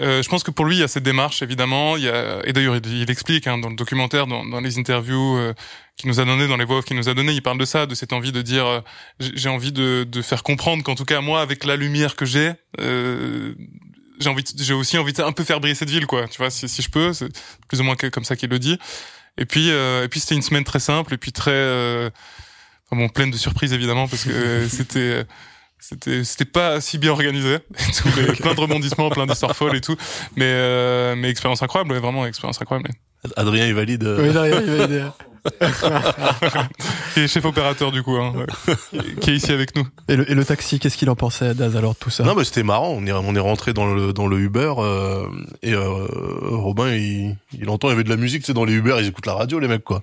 euh, 0.00 0.22
je 0.22 0.28
pense 0.28 0.42
que 0.42 0.50
pour 0.50 0.64
lui, 0.64 0.76
il 0.76 0.78
y 0.78 0.82
a 0.82 0.88
cette 0.88 1.02
démarche, 1.02 1.42
évidemment. 1.42 1.96
Il 1.96 2.04
y 2.04 2.08
a, 2.08 2.40
et 2.44 2.52
d'ailleurs, 2.52 2.76
il, 2.76 3.10
explique 3.10 3.46
hein, 3.46 3.58
dans 3.58 3.68
le 3.68 3.76
documentaire, 3.76 4.26
dans, 4.26 4.60
les 4.60 4.78
interviews 4.78 5.36
euh, 5.36 5.52
qu'il 5.96 6.08
nous 6.08 6.20
a 6.20 6.24
donné, 6.24 6.46
dans 6.46 6.56
les 6.56 6.64
voix 6.64 6.82
qu'il 6.82 6.96
nous 6.96 7.08
a 7.08 7.14
donné, 7.14 7.32
il 7.32 7.42
parle 7.42 7.58
de 7.58 7.64
ça, 7.64 7.86
de 7.86 7.94
cette 7.94 8.12
envie 8.12 8.32
de 8.32 8.42
dire, 8.42 8.66
euh, 8.66 8.80
j'ai 9.20 9.48
envie 9.48 9.72
de, 9.72 10.06
de 10.08 10.22
faire 10.22 10.42
comprendre 10.42 10.84
qu'en 10.84 10.94
tout 10.94 11.04
cas, 11.04 11.20
moi, 11.20 11.40
avec 11.40 11.64
la 11.64 11.76
lumière 11.76 12.14
que 12.14 12.24
j'ai, 12.24 12.52
euh, 12.80 13.54
j'ai 14.20 14.30
envie, 14.30 14.44
j'ai 14.58 14.74
aussi 14.74 14.96
envie 14.96 15.12
de 15.12 15.22
un 15.22 15.32
peu 15.32 15.44
faire 15.44 15.60
briller 15.60 15.74
cette 15.74 15.90
ville, 15.90 16.06
quoi. 16.06 16.28
Tu 16.28 16.38
vois, 16.38 16.50
si, 16.50 16.68
si 16.68 16.82
je 16.82 16.90
peux, 16.90 17.12
c'est 17.12 17.28
plus 17.68 17.80
ou 17.80 17.84
moins 17.84 17.96
comme 17.96 18.24
ça 18.24 18.36
qu'il 18.36 18.48
le 18.48 18.58
dit. 18.58 18.78
Et 19.38 19.44
puis, 19.44 19.68
et 19.68 20.08
puis, 20.08 20.20
c'était 20.20 20.34
une 20.34 20.42
semaine 20.42 20.64
très 20.64 20.80
simple 20.80 21.12
et 21.12 21.18
puis 21.18 21.30
très, 21.30 22.10
enfin 22.90 23.00
bon, 23.02 23.08
pleine 23.08 23.30
de 23.30 23.36
surprises 23.36 23.72
évidemment 23.72 24.08
parce 24.08 24.24
que 24.24 24.30
euh, 24.30 24.68
c'était. 24.68 25.24
C'était 25.78 26.24
c'était 26.24 26.46
pas 26.46 26.80
si 26.80 26.96
bien 26.96 27.10
organisé, 27.12 27.58
Tous 28.02 28.08
les- 28.16 28.32
plein 28.32 28.54
de 28.54 28.60
rebondissements, 28.60 29.10
plein 29.10 29.26
d'histoires 29.26 29.54
folles 29.54 29.76
et 29.76 29.80
tout, 29.82 29.94
mais 30.34 30.46
euh, 30.46 31.14
mais 31.16 31.28
expérience 31.28 31.62
incroyable, 31.62 31.92
ouais, 31.92 32.00
vraiment 32.00 32.26
expérience 32.26 32.60
incroyable. 32.62 32.90
Adrien, 33.36 33.66
il 33.66 33.74
valide. 33.74 34.02
euh, 34.02 34.26
Oui, 34.26 34.32
derrière, 34.32 34.62
il 34.62 34.70
va 34.70 34.84
aider. 34.84 35.04
Qui 37.14 37.20
est 37.20 37.28
chef 37.28 37.44
opérateur 37.44 37.92
du 37.92 38.02
coup, 38.02 38.16
hein, 38.16 38.32
ouais, 38.34 39.04
qui 39.20 39.30
est 39.30 39.36
ici 39.36 39.52
avec 39.52 39.76
nous. 39.76 39.86
Et 40.08 40.16
le, 40.16 40.28
et 40.30 40.34
le 40.34 40.44
taxi, 40.44 40.78
qu'est-ce 40.78 40.96
qu'il 40.96 41.10
en 41.10 41.14
pensait, 41.14 41.54
Daz, 41.54 41.76
alors 41.76 41.92
de 41.92 41.98
tout 41.98 42.10
ça 42.10 42.24
Non, 42.24 42.34
mais 42.34 42.44
c'était 42.44 42.62
marrant. 42.62 42.88
On 42.90 43.06
est, 43.06 43.12
on 43.12 43.34
est 43.34 43.38
rentré 43.40 43.72
dans 43.74 43.86
le, 43.92 44.12
dans 44.14 44.26
le 44.26 44.38
Uber 44.40 44.72
euh, 44.78 45.26
et 45.62 45.74
euh, 45.74 46.06
Robin, 46.42 46.88
il, 46.94 47.36
il 47.52 47.68
entend, 47.68 47.88
il 47.88 47.90
y 47.92 47.94
avait 47.94 48.04
de 48.04 48.08
la 48.08 48.16
musique, 48.16 48.40
tu 48.42 48.46
sais, 48.46 48.54
dans 48.54 48.64
les 48.64 48.72
Uber, 48.72 48.96
ils 48.98 49.06
écoutent 49.06 49.26
la 49.26 49.34
radio, 49.34 49.58
les 49.58 49.68
mecs, 49.68 49.84
quoi. 49.84 50.02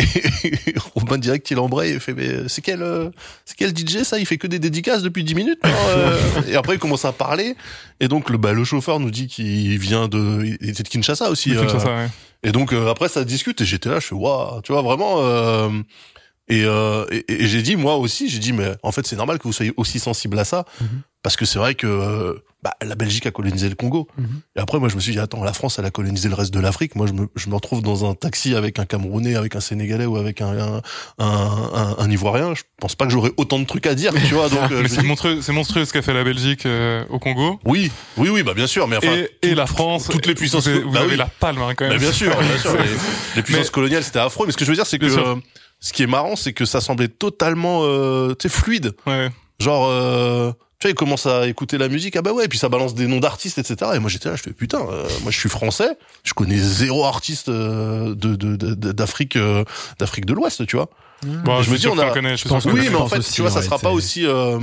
Et 0.00 0.74
Robin 0.94 1.18
direct, 1.18 1.50
il 1.50 1.58
embraye 1.58 1.92
et 1.92 2.00
fait, 2.00 2.14
mais 2.14 2.48
c'est 2.48 2.62
quel, 2.62 2.82
euh, 2.82 3.10
c'est 3.44 3.56
quel 3.56 3.76
DJ 3.76 4.02
ça? 4.02 4.18
Il 4.18 4.26
fait 4.26 4.38
que 4.38 4.46
des 4.46 4.58
dédicaces 4.58 5.02
depuis 5.02 5.24
10 5.24 5.34
minutes. 5.34 5.60
non 5.64 5.70
Euh, 5.88 6.18
et 6.48 6.56
après, 6.56 6.74
il 6.74 6.78
commence 6.78 7.04
à 7.04 7.12
parler. 7.12 7.56
Et 8.00 8.08
donc, 8.08 8.30
le, 8.30 8.38
bah, 8.38 8.52
le 8.52 8.64
chauffeur 8.64 8.98
nous 9.00 9.10
dit 9.10 9.26
qu'il 9.26 9.78
vient 9.78 10.08
de, 10.08 10.56
il 10.60 10.70
était 10.70 10.82
de 10.82 10.88
Kinshasa 10.88 11.30
aussi. 11.30 11.54
Euh, 11.56 11.68
ça, 11.68 11.78
ouais. 11.86 12.08
et 12.42 12.52
donc 12.52 12.72
euh, 12.72 12.88
après 12.90 13.08
ça 13.08 13.24
discute 13.24 13.60
et 13.60 13.64
j'étais 13.66 13.88
là, 13.90 14.00
je 14.00 14.06
fais 14.06 14.14
waouh, 14.14 14.62
tu 14.62 14.72
vois 14.72 14.82
vraiment. 14.82 15.16
euh, 15.18 15.68
et, 16.48 16.64
euh, 16.64 17.04
et, 17.12 17.24
et 17.44 17.46
j'ai 17.48 17.62
dit 17.62 17.76
moi 17.76 17.96
aussi, 17.96 18.28
j'ai 18.28 18.38
dit 18.40 18.52
mais 18.52 18.72
en 18.82 18.90
fait 18.92 19.06
c'est 19.06 19.16
normal 19.16 19.38
que 19.38 19.44
vous 19.44 19.52
soyez 19.52 19.72
aussi 19.76 19.98
sensible 20.00 20.38
à 20.38 20.44
ça 20.44 20.64
Mhm. 20.80 20.88
Parce 21.22 21.36
que 21.36 21.44
c'est 21.44 21.58
vrai 21.58 21.74
que 21.74 21.86
euh, 21.86 22.34
bah, 22.62 22.74
la 22.82 22.94
Belgique 22.94 23.24
a 23.26 23.30
colonisé 23.30 23.68
le 23.68 23.74
Congo. 23.74 24.06
Mhm. 24.18 24.40
Et 24.56 24.60
après 24.60 24.78
moi 24.78 24.88
je 24.88 24.94
me 24.94 25.00
suis 25.00 25.12
dit 25.12 25.18
attends 25.18 25.42
la 25.44 25.52
France 25.54 25.78
elle 25.78 25.84
a 25.86 25.90
colonisé 25.90 26.28
le 26.28 26.34
reste 26.34 26.52
de 26.52 26.60
l'Afrique. 26.60 26.94
Moi 26.94 27.06
je 27.06 27.12
me 27.12 27.26
je 27.34 27.48
me 27.48 27.54
retrouve 27.54 27.82
dans 27.82 28.08
un 28.08 28.14
taxi 28.14 28.54
avec 28.54 28.78
un 28.78 28.84
Camerounais, 28.86 29.34
avec 29.34 29.56
un 29.56 29.60
Sénégalais 29.60 30.04
ou 30.06 30.16
avec 30.16 30.40
un 30.42 30.48
un, 30.58 30.82
un, 31.18 31.70
un- 31.74 31.96
un 31.98 32.10
Ivoirien. 32.10 32.54
Je 32.54 32.62
pense 32.78 32.94
pas 32.96 33.06
que 33.06 33.12
j'aurais 33.12 33.32
autant 33.36 33.58
de 33.58 33.64
trucs 33.64 33.86
à 33.86 33.94
dire, 33.94 34.12
tu 34.28 34.34
vois. 34.34 34.48
Donc 34.50 34.70
euh, 34.72 34.84
c'est 34.88 35.00
dis, 35.00 35.06
monstrueux, 35.06 35.40
c'est 35.42 35.52
monstrueux 35.52 35.84
ce 35.84 35.92
qu'a 35.92 36.02
fait 36.02 36.14
la 36.14 36.24
Belgique 36.24 36.66
euh, 36.66 37.04
au 37.10 37.18
Congo. 37.18 37.58
oui, 37.64 37.90
oui, 38.16 38.28
oui, 38.30 38.42
bah 38.42 38.54
bien 38.54 38.66
sûr, 38.66 38.86
mais 38.88 38.96
enfin. 38.96 39.08
et, 39.42 39.50
et 39.50 39.54
la 39.54 39.66
France, 39.66 40.08
toutes 40.10 40.26
les 40.26 40.34
puissances- 40.34 40.64
Vous 40.68 40.70
avez, 40.74 40.80
vous 40.82 40.90
bah 40.92 41.00
avez 41.00 41.10
oui. 41.12 41.16
la 41.16 41.26
palme 41.26 41.62
hein, 41.62 41.74
quand 41.76 41.84
même. 41.84 41.94
Bah, 41.94 41.98
bien 41.98 42.12
sûr, 42.12 42.34
bien 42.38 42.58
sûr. 42.58 42.72
Les, 42.78 42.84
les 43.36 43.42
puissances 43.42 43.66
Mais- 43.66 43.70
coloniales, 43.72 44.04
c'était 44.04 44.18
affreux. 44.18 44.46
Mais 44.46 44.52
ce 44.52 44.56
que 44.58 44.64
je 44.64 44.70
veux 44.70 44.76
dire, 44.76 44.86
c'est 44.86 44.98
que 44.98 45.06
euh, 45.06 45.36
ce 45.80 45.92
qui 45.92 46.02
est 46.02 46.06
marrant, 46.06 46.36
c'est 46.36 46.52
que 46.52 46.64
ça 46.64 46.80
semblait 46.80 47.08
totalement, 47.08 47.80
euh, 47.84 48.34
tu 48.38 48.48
sais, 48.48 48.54
fluide. 48.54 48.92
Ouais. 49.06 49.30
Genre, 49.60 49.86
euh, 49.88 50.52
tu 50.80 50.86
vois, 50.86 50.90
il 50.92 50.94
commence 50.94 51.26
à 51.26 51.46
écouter 51.46 51.76
la 51.78 51.88
musique, 51.88 52.16
ah 52.16 52.22
bah 52.22 52.32
ouais, 52.32 52.46
et 52.46 52.48
puis 52.48 52.58
ça 52.58 52.68
balance 52.70 52.94
des 52.94 53.06
noms 53.06 53.20
d'artistes, 53.20 53.58
etc. 53.58 53.92
Et 53.94 53.98
moi 53.98 54.08
j'étais 54.10 54.30
là, 54.30 54.36
je 54.36 54.42
fais 54.42 54.52
putain, 54.52 54.80
euh, 54.80 55.06
moi 55.22 55.30
je 55.30 55.38
suis 55.38 55.48
français, 55.50 55.90
je 56.24 56.32
connais 56.34 56.56
zéro 56.58 57.04
artiste 57.04 57.48
euh, 57.50 58.14
de 58.14 58.34
de- 58.34 58.56
de- 58.56 58.92
d'Afrique 58.92 59.36
euh, 59.36 59.64
d'Afrique 59.98 60.24
de 60.26 60.32
l'Ouest, 60.32 60.66
tu 60.66 60.76
vois. 60.76 60.88
Bon, 61.22 61.58
je 61.60 61.64
je 61.66 61.70
me 61.70 61.76
dis, 61.76 61.86
on 61.86 61.98
a- 61.98 62.10
connaît, 62.10 62.36
je 62.38 62.48
pense 62.48 62.64
Oui, 62.64 62.88
mais 62.90 62.94
en 62.96 63.06
fait, 63.06 63.18
aussi, 63.18 63.32
tu 63.34 63.42
vois, 63.42 63.50
ça 63.50 63.60
sera 63.60 63.78
pas 63.78 63.90
aussi, 63.90 64.24
euh, 64.26 64.58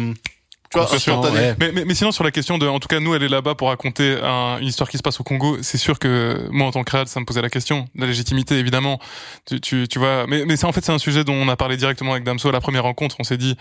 tu 0.72 0.80
vois, 0.80 0.85
ouais. 1.31 1.56
Mais, 1.60 1.72
mais, 1.72 1.85
mais 1.85 1.94
sinon 1.95 2.11
sur 2.11 2.23
la 2.26 2.31
question 2.31 2.57
de, 2.57 2.68
en 2.68 2.80
tout 2.80 2.88
cas 2.89 2.99
nous 2.99 3.14
elle 3.15 3.22
est 3.23 3.30
là-bas 3.30 3.53
pour 3.56 3.69
raconter 3.69 4.18
un- 4.22 4.57
une 4.60 4.68
histoire 4.68 4.89
qui 4.89 4.98
se 4.98 5.03
passe 5.03 5.19
au 5.19 5.23
Congo. 5.23 5.57
C'est 5.61 5.77
sûr 5.77 5.98
que 5.99 6.48
moi 6.52 6.65
en 6.68 6.72
tant 6.72 6.84
que 6.84 6.89
créateur 6.89 7.07
ça 7.14 7.19
me 7.19 7.26
posait 7.26 7.41
la 7.44 7.49
question, 7.52 7.88
la 7.95 8.07
légitimité 8.07 8.56
évidemment. 8.57 8.99
Tu, 9.45 9.61
tu, 9.61 9.88
tu 9.88 9.99
vois, 9.99 10.26
mais, 10.27 10.45
mais 10.45 10.57
c'est 10.57 10.65
en 10.65 10.72
fait 10.73 10.84
c'est 10.84 10.91
un 10.91 10.98
sujet 10.99 11.23
dont 11.23 11.35
on 11.35 11.48
a 11.48 11.56
parlé 11.56 11.77
directement 11.77 12.11
avec 12.14 12.23
Damso 12.26 12.49
à 12.49 12.52
la 12.52 12.60
première 12.60 12.84
rencontre. 12.84 13.15
On 13.19 13.23
s'est 13.23 13.38
dit, 13.38 13.56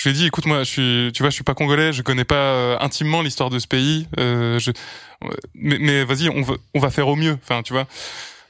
je 0.00 0.08
lui 0.08 0.16
ai 0.16 0.18
dit, 0.18 0.26
écoute 0.26 0.46
moi, 0.46 0.60
je 0.64 0.70
suis, 0.70 1.12
tu 1.12 1.22
vois, 1.22 1.28
je 1.28 1.34
suis 1.34 1.44
pas 1.44 1.52
congolais, 1.52 1.92
je 1.92 2.00
connais 2.00 2.24
pas 2.24 2.34
euh, 2.34 2.78
intimement 2.80 3.20
l'histoire 3.20 3.50
de 3.50 3.58
ce 3.58 3.66
pays. 3.66 4.08
Euh, 4.18 4.58
je, 4.58 4.70
mais, 5.52 5.76
mais 5.78 6.04
vas-y, 6.04 6.30
on 6.30 6.40
va, 6.40 6.54
on 6.74 6.80
va 6.80 6.90
faire 6.90 7.06
au 7.06 7.16
mieux. 7.16 7.36
Enfin, 7.42 7.62
tu 7.62 7.74
vois. 7.74 7.86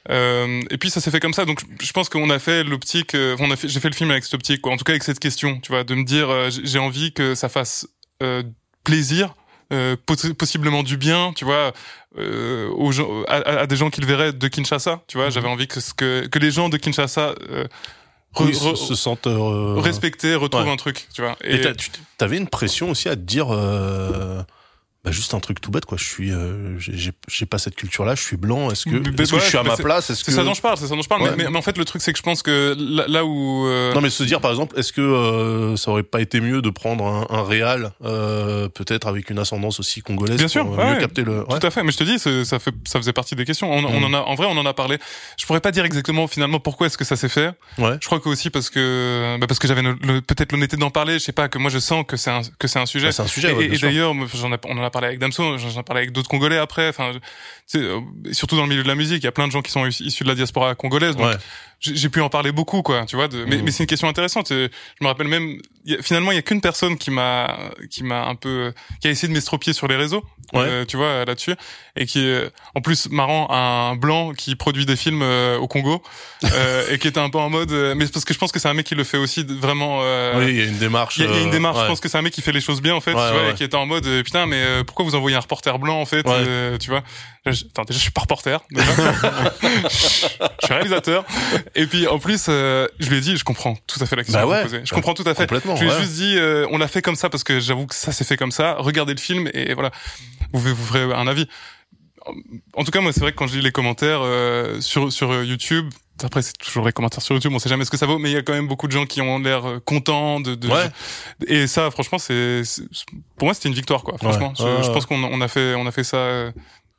Euh, 0.09 0.61
et 0.69 0.77
puis 0.77 0.89
ça 0.89 1.01
s'est 1.01 1.11
fait 1.11 1.19
comme 1.19 1.33
ça, 1.33 1.43
donc 1.43 1.61
je 1.81 1.91
pense 1.91 2.07
qu'on 2.07 2.29
a 2.29 2.39
fait 2.39 2.63
l'optique, 2.63 3.15
euh, 3.15 3.35
on 3.39 3.51
a 3.51 3.57
fait, 3.57 3.67
j'ai 3.67 3.81
fait 3.81 3.89
le 3.89 3.95
film 3.95 4.11
avec 4.11 4.23
cette 4.23 4.33
optique, 4.33 4.61
quoi. 4.61 4.71
En 4.71 4.77
tout 4.77 4.85
cas 4.85 4.93
avec 4.93 5.03
cette 5.03 5.19
question, 5.19 5.59
tu 5.59 5.73
vois, 5.73 5.83
de 5.83 5.93
me 5.93 6.05
dire, 6.05 6.29
euh, 6.29 6.49
j'ai 6.49 6.79
envie 6.79 7.11
que 7.11 7.35
ça 7.35 7.49
fasse 7.49 7.85
euh, 8.23 8.43
plaisir, 8.85 9.33
euh, 9.73 9.97
poss- 10.07 10.33
possiblement 10.33 10.83
du 10.83 10.95
bien, 10.95 11.33
tu 11.35 11.43
vois, 11.43 11.73
euh, 12.17 12.69
aux 12.69 12.93
gens, 12.93 13.07
à, 13.27 13.67
des 13.67 13.75
gens 13.75 13.89
qui 13.89 13.99
le 13.99 14.07
verraient 14.07 14.33
de 14.33 14.47
Kinshasa, 14.47 15.03
tu 15.07 15.17
vois. 15.17 15.29
J'avais 15.29 15.49
envie 15.49 15.67
que 15.67 15.81
ce 15.81 15.93
que 15.93 16.27
que 16.27 16.39
les 16.39 16.51
gens 16.51 16.69
de 16.69 16.77
Kinshasa 16.77 17.35
euh, 17.49 17.65
re- 18.33 18.45
Oui, 18.45 18.51
re- 18.51 18.75
se, 18.75 18.85
se 18.85 18.95
sentent 18.95 19.27
euh, 19.27 19.75
respecter, 19.79 20.35
retrouvent 20.35 20.65
ouais. 20.65 20.71
un 20.71 20.75
truc, 20.77 21.07
tu 21.13 21.21
vois. 21.21 21.35
Et 21.43 21.61
t'avais 22.17 22.37
une 22.37 22.47
pression 22.47 22.91
aussi 22.91 23.09
à 23.09 23.15
te 23.15 23.21
dire, 23.21 23.47
euh, 23.51 24.41
bah 25.03 25.11
juste 25.11 25.33
un 25.33 25.39
truc 25.39 25.59
tout 25.59 25.71
bête 25.71 25.85
quoi. 25.85 25.97
Je 25.97 26.03
suis, 26.05 26.31
euh, 26.31 26.77
j'ai- 26.77 27.45
pas 27.47 27.57
cette 27.57 27.75
culture-là. 27.75 28.13
Je 28.15 28.21
suis 28.21 28.37
blanc. 28.37 28.69
Est-ce 28.69 28.85
que, 28.85 28.95
est-ce 28.97 29.31
que 29.31 29.35
ouais, 29.35 29.41
je 29.41 29.45
suis 29.47 29.57
à 29.57 29.63
ma 29.63 29.75
place? 29.75 30.09
Est-ce 30.11 30.19
c'est 30.23 30.25
que 30.25 30.31
ça 30.31 30.43
dont 30.43 30.53
je 30.53 30.61
parle, 30.61 30.77
c'est 30.77 30.85
ça 30.87 30.95
dont 30.95 31.01
je 31.01 31.09
parle. 31.09 31.23
Ouais. 31.23 31.31
Mais, 31.35 31.45
mais, 31.45 31.49
mais 31.49 31.57
en 31.57 31.61
fait, 31.63 31.75
le 31.77 31.85
truc, 31.85 32.01
c'est 32.03 32.11
que 32.13 32.17
je 32.19 32.23
pense 32.23 32.43
que 32.43 32.75
là, 32.79 33.05
là 33.07 33.25
où 33.25 33.65
euh, 33.65 33.93
Non 33.95 34.01
mais 34.01 34.11
se 34.11 34.23
dire 34.23 34.41
par 34.41 34.51
exemple, 34.51 34.77
est-ce 34.77 34.93
que 34.93 35.01
euh, 35.01 35.75
ça 35.75 35.89
aurait 35.91 36.03
pas 36.03 36.21
été 36.21 36.39
mieux 36.39 36.61
de 36.61 36.69
prendre 36.69 37.03
un, 37.05 37.25
un 37.35 37.43
réal 37.43 37.93
euh, 38.05 38.69
peut-être 38.69 39.07
avec 39.07 39.29
une 39.31 39.39
ascendance 39.39 39.79
aussi 39.79 40.01
congolaise 40.01 40.37
Bien 40.37 40.45
pour 40.45 40.51
sûr, 40.51 40.71
euh, 40.71 40.75
ouais, 40.77 40.93
mieux 40.93 40.99
capter 40.99 41.23
le. 41.23 41.45
Tout 41.49 41.65
à 41.65 41.71
fait, 41.71 41.81
mais 41.83 41.91
je 41.91 41.97
te 41.97 42.03
dis, 42.03 42.19
ça 42.19 42.59
fait, 42.59 42.73
ça 42.85 42.99
faisait 42.99 43.13
partie 43.13 43.35
des 43.35 43.45
questions. 43.45 43.71
On, 43.73 43.83
on 43.83 43.99
Mm. 44.01 44.03
en 44.03 44.13
a, 44.13 44.21
en 44.21 44.35
vrai, 44.35 44.45
on 44.49 44.57
en 44.57 44.65
a 44.67 44.73
parlé. 44.75 44.99
Je 45.37 45.45
pourrais 45.47 45.61
pas 45.61 45.71
dire 45.71 45.83
exactement 45.83 46.27
finalement 46.27 46.59
pourquoi 46.59 46.85
est-ce 46.87 46.97
que 46.97 47.05
ça 47.05 47.15
s'est 47.15 47.27
fait. 47.29 47.51
Ouais. 47.79 47.97
Je 48.01 48.05
crois 48.05 48.19
que 48.19 48.29
aussi 48.29 48.49
parce 48.51 48.69
que, 48.69 49.37
bah 49.39 49.47
parce 49.47 49.59
que 49.59 49.67
j'avais 49.67 49.81
peut-être 50.27 50.51
l'honnêteté 50.51 50.77
d'en 50.77 50.91
parler. 50.91 51.13
Je 51.13 51.19
sais 51.23 51.31
pas 51.31 51.49
que 51.49 51.57
moi 51.57 51.71
je 51.71 51.79
sens 51.79 52.05
que 52.07 52.17
c'est 52.17 52.29
un, 52.29 52.41
que 52.59 52.67
c'est 52.67 52.79
un 52.79 52.85
sujet. 52.85 53.11
C'est 53.11 53.23
un 53.23 53.27
sujet. 53.27 53.55
Et, 53.59 53.77
d'ailleurs, 53.79 54.13
on 54.13 54.77
en 54.77 54.83
a 54.83 54.90
parlé 54.91 55.07
avec 55.07 55.19
Damso, 55.19 55.57
j'en 55.57 55.79
ai 55.79 55.83
parlé 55.83 56.01
avec 56.01 56.11
d'autres 56.11 56.29
Congolais 56.29 56.57
après. 56.57 56.89
Enfin, 56.89 57.13
euh, 57.75 58.01
surtout 58.31 58.55
dans 58.55 58.63
le 58.63 58.69
milieu 58.69 58.83
de 58.83 58.87
la 58.87 58.95
musique, 58.95 59.23
il 59.23 59.25
y 59.25 59.27
a 59.27 59.31
plein 59.31 59.47
de 59.47 59.51
gens 59.51 59.61
qui 59.61 59.71
sont 59.71 59.85
issus 59.87 60.23
de 60.23 60.29
la 60.29 60.35
diaspora 60.35 60.75
congolaise. 60.75 61.15
Ouais. 61.15 61.35
J'ai 61.81 62.09
pu 62.09 62.21
en 62.21 62.29
parler 62.29 62.51
beaucoup, 62.51 62.81
quoi. 62.83 63.05
Tu 63.05 63.15
vois. 63.15 63.27
De, 63.27 63.43
mais 63.45 63.57
Mhm. 63.57 63.65
mais 63.65 63.71
c'est 63.71 63.83
une 63.83 63.87
question 63.87 64.07
intéressante. 64.07 64.51
Et 64.51 64.69
Je 64.99 65.03
me 65.03 65.07
rappelle 65.07 65.27
même, 65.27 65.57
y 65.85 65.95
a- 65.95 66.01
finalement, 66.01 66.31
il 66.31 66.35
y 66.35 66.37
a 66.37 66.41
qu'une 66.43 66.61
personne 66.61 66.97
qui 66.97 67.09
m'a, 67.11 67.57
qui 67.89 68.03
m'a 68.03 68.25
un 68.25 68.35
peu, 68.35 68.71
qui 69.01 69.07
a 69.07 69.11
essayé 69.11 69.27
de 69.27 69.33
m'estropier 69.33 69.73
sur 69.73 69.87
les 69.87 69.95
réseaux. 69.95 70.23
Ouais. 70.53 70.59
euh, 70.67 70.85
tu 70.85 70.97
vois 70.97 71.23
là-dessus 71.23 71.55
et 71.95 72.05
qui 72.05 72.19
est 72.27 72.51
en 72.75 72.81
plus 72.81 73.07
marrant 73.09 73.47
un 73.51 73.95
blanc 73.95 74.33
qui 74.33 74.57
produit 74.57 74.85
des 74.85 74.97
films 74.97 75.21
euh, 75.23 75.57
au 75.57 75.69
Congo 75.69 76.03
euh, 76.43 76.83
et 76.91 76.97
qui 76.99 77.07
était 77.07 77.21
un 77.21 77.29
peu 77.29 77.37
en 77.37 77.49
mode 77.49 77.71
euh, 77.71 77.95
mais 77.95 78.05
parce 78.07 78.25
que 78.25 78.33
je 78.33 78.39
pense 78.39 78.51
que 78.51 78.59
c'est 78.59 78.67
un 78.67 78.73
mec 78.73 78.85
qui 78.85 78.95
le 78.95 79.05
fait 79.05 79.15
aussi 79.17 79.45
vraiment 79.47 79.99
euh, 80.01 80.39
Oui, 80.39 80.47
il 80.51 80.57
y 80.57 80.61
a 80.61 80.65
une 80.65 80.77
démarche. 80.77 81.15
il 81.19 81.23
y, 81.23 81.25
a, 81.25 81.29
il 81.29 81.35
y 81.35 81.37
a 81.37 81.41
une 81.43 81.47
euh, 81.47 81.51
démarche, 81.51 81.77
ouais. 81.77 81.83
je 81.83 81.87
pense 81.87 82.01
que 82.01 82.09
c'est 82.09 82.17
un 82.17 82.21
mec 82.21 82.33
qui 82.33 82.41
fait 82.41 82.51
les 82.51 82.59
choses 82.59 82.81
bien 82.81 82.93
en 82.95 82.99
fait, 82.99 83.13
Ouais, 83.13 83.27
tu 83.31 83.33
vois, 83.39 83.49
et 83.51 83.53
qui 83.53 83.63
était 83.63 83.77
en 83.77 83.85
mode 83.85 84.05
euh, 84.07 84.23
putain 84.23 84.45
mais 84.45 84.57
euh, 84.61 84.83
pourquoi 84.83 85.05
vous 85.05 85.15
envoyez 85.15 85.37
un 85.37 85.39
reporter 85.39 85.79
blanc 85.79 86.01
en 86.01 86.05
fait, 86.05 86.27
euh, 86.27 86.77
tu 86.77 86.89
vois 86.89 87.03
je, 87.45 87.65
Attends 87.65 87.83
déjà 87.83 87.97
je 87.97 88.03
suis 88.03 88.11
pas 88.11 88.21
reporter, 88.21 88.61
déjà. 88.71 88.85
je 89.89 90.65
suis 90.65 90.73
réalisateur, 90.73 91.25
et 91.75 91.87
puis 91.87 92.07
en 92.07 92.19
plus 92.19 92.45
euh, 92.49 92.87
je 92.99 93.09
lui 93.09 93.17
ai 93.17 93.21
dit 93.21 93.35
je 93.37 93.43
comprends 93.43 93.75
tout 93.87 93.99
à 94.01 94.05
fait 94.05 94.15
la 94.15 94.23
question 94.23 94.47
Bah 94.47 94.57
que 94.57 94.63
vous 94.63 94.69
posez, 94.69 94.85
je 94.85 94.89
Bah, 94.91 94.95
comprends 94.95 95.13
tout 95.13 95.23
à 95.27 95.33
fait. 95.33 95.43
Complètement. 95.43 95.75
Je 95.75 95.83
lui 95.83 95.89
ai 95.89 95.93
ouais. 95.93 95.99
juste 96.01 96.13
dit 96.13 96.35
euh, 96.37 96.67
on 96.71 96.77
l'a 96.77 96.87
fait 96.87 97.01
comme 97.01 97.15
ça 97.15 97.29
parce 97.29 97.43
que 97.43 97.59
j'avoue 97.59 97.87
que 97.87 97.95
ça 97.95 98.11
s'est 98.11 98.23
fait 98.25 98.37
comme 98.37 98.51
ça. 98.51 98.75
Regardez 98.79 99.13
le 99.13 99.19
film 99.19 99.49
et 99.53 99.73
voilà, 99.73 99.91
vous 100.53 100.75
vous 100.75 100.85
ferez 100.85 101.01
un 101.13 101.27
avis. 101.27 101.47
En 102.75 102.83
tout 102.83 102.91
cas 102.91 103.01
moi 103.01 103.11
c'est 103.13 103.21
vrai 103.21 103.31
que 103.31 103.37
quand 103.37 103.47
je 103.47 103.55
lis 103.55 103.63
les 103.63 103.71
commentaires 103.71 104.21
euh, 104.21 104.79
sur 104.79 105.11
sur 105.11 105.31
euh, 105.31 105.43
YouTube 105.43 105.89
après, 106.23 106.43
c'est 106.43 106.55
toujours 106.55 106.85
les 106.85 106.91
commentaires 106.91 107.23
sur 107.23 107.33
YouTube, 107.33 107.51
on 107.51 107.57
sait 107.57 107.67
jamais 107.69 107.83
ce 107.83 107.89
que 107.89 107.97
ça 107.97 108.05
vaut, 108.05 108.19
mais 108.19 108.29
il 108.29 108.33
y 108.33 108.37
a 108.37 108.43
quand 108.43 108.53
même 108.53 108.67
beaucoup 108.67 108.85
de 108.85 108.91
gens 108.91 109.07
qui 109.07 109.21
ont 109.21 109.39
l'air 109.39 109.65
euh, 109.67 109.79
contents 109.79 110.39
de, 110.39 110.53
de 110.53 110.67
Ouais. 110.67 110.87
et 111.47 111.65
ça, 111.65 111.89
franchement, 111.89 112.19
c'est, 112.19 112.61
pour 113.37 113.47
moi, 113.47 113.55
c'était 113.55 113.69
une 113.69 113.73
victoire, 113.73 114.03
quoi. 114.03 114.19
Franchement, 114.19 114.53
Ouais. 114.59 114.83
je, 114.83 114.91
pense 114.91 115.07
qu'on 115.07 115.23
on 115.23 115.41
a 115.41 115.47
fait, 115.47 115.73
on 115.73 115.87
a 115.87 115.91
fait 115.91 116.03
ça 116.03 116.17
euh, 116.17 116.51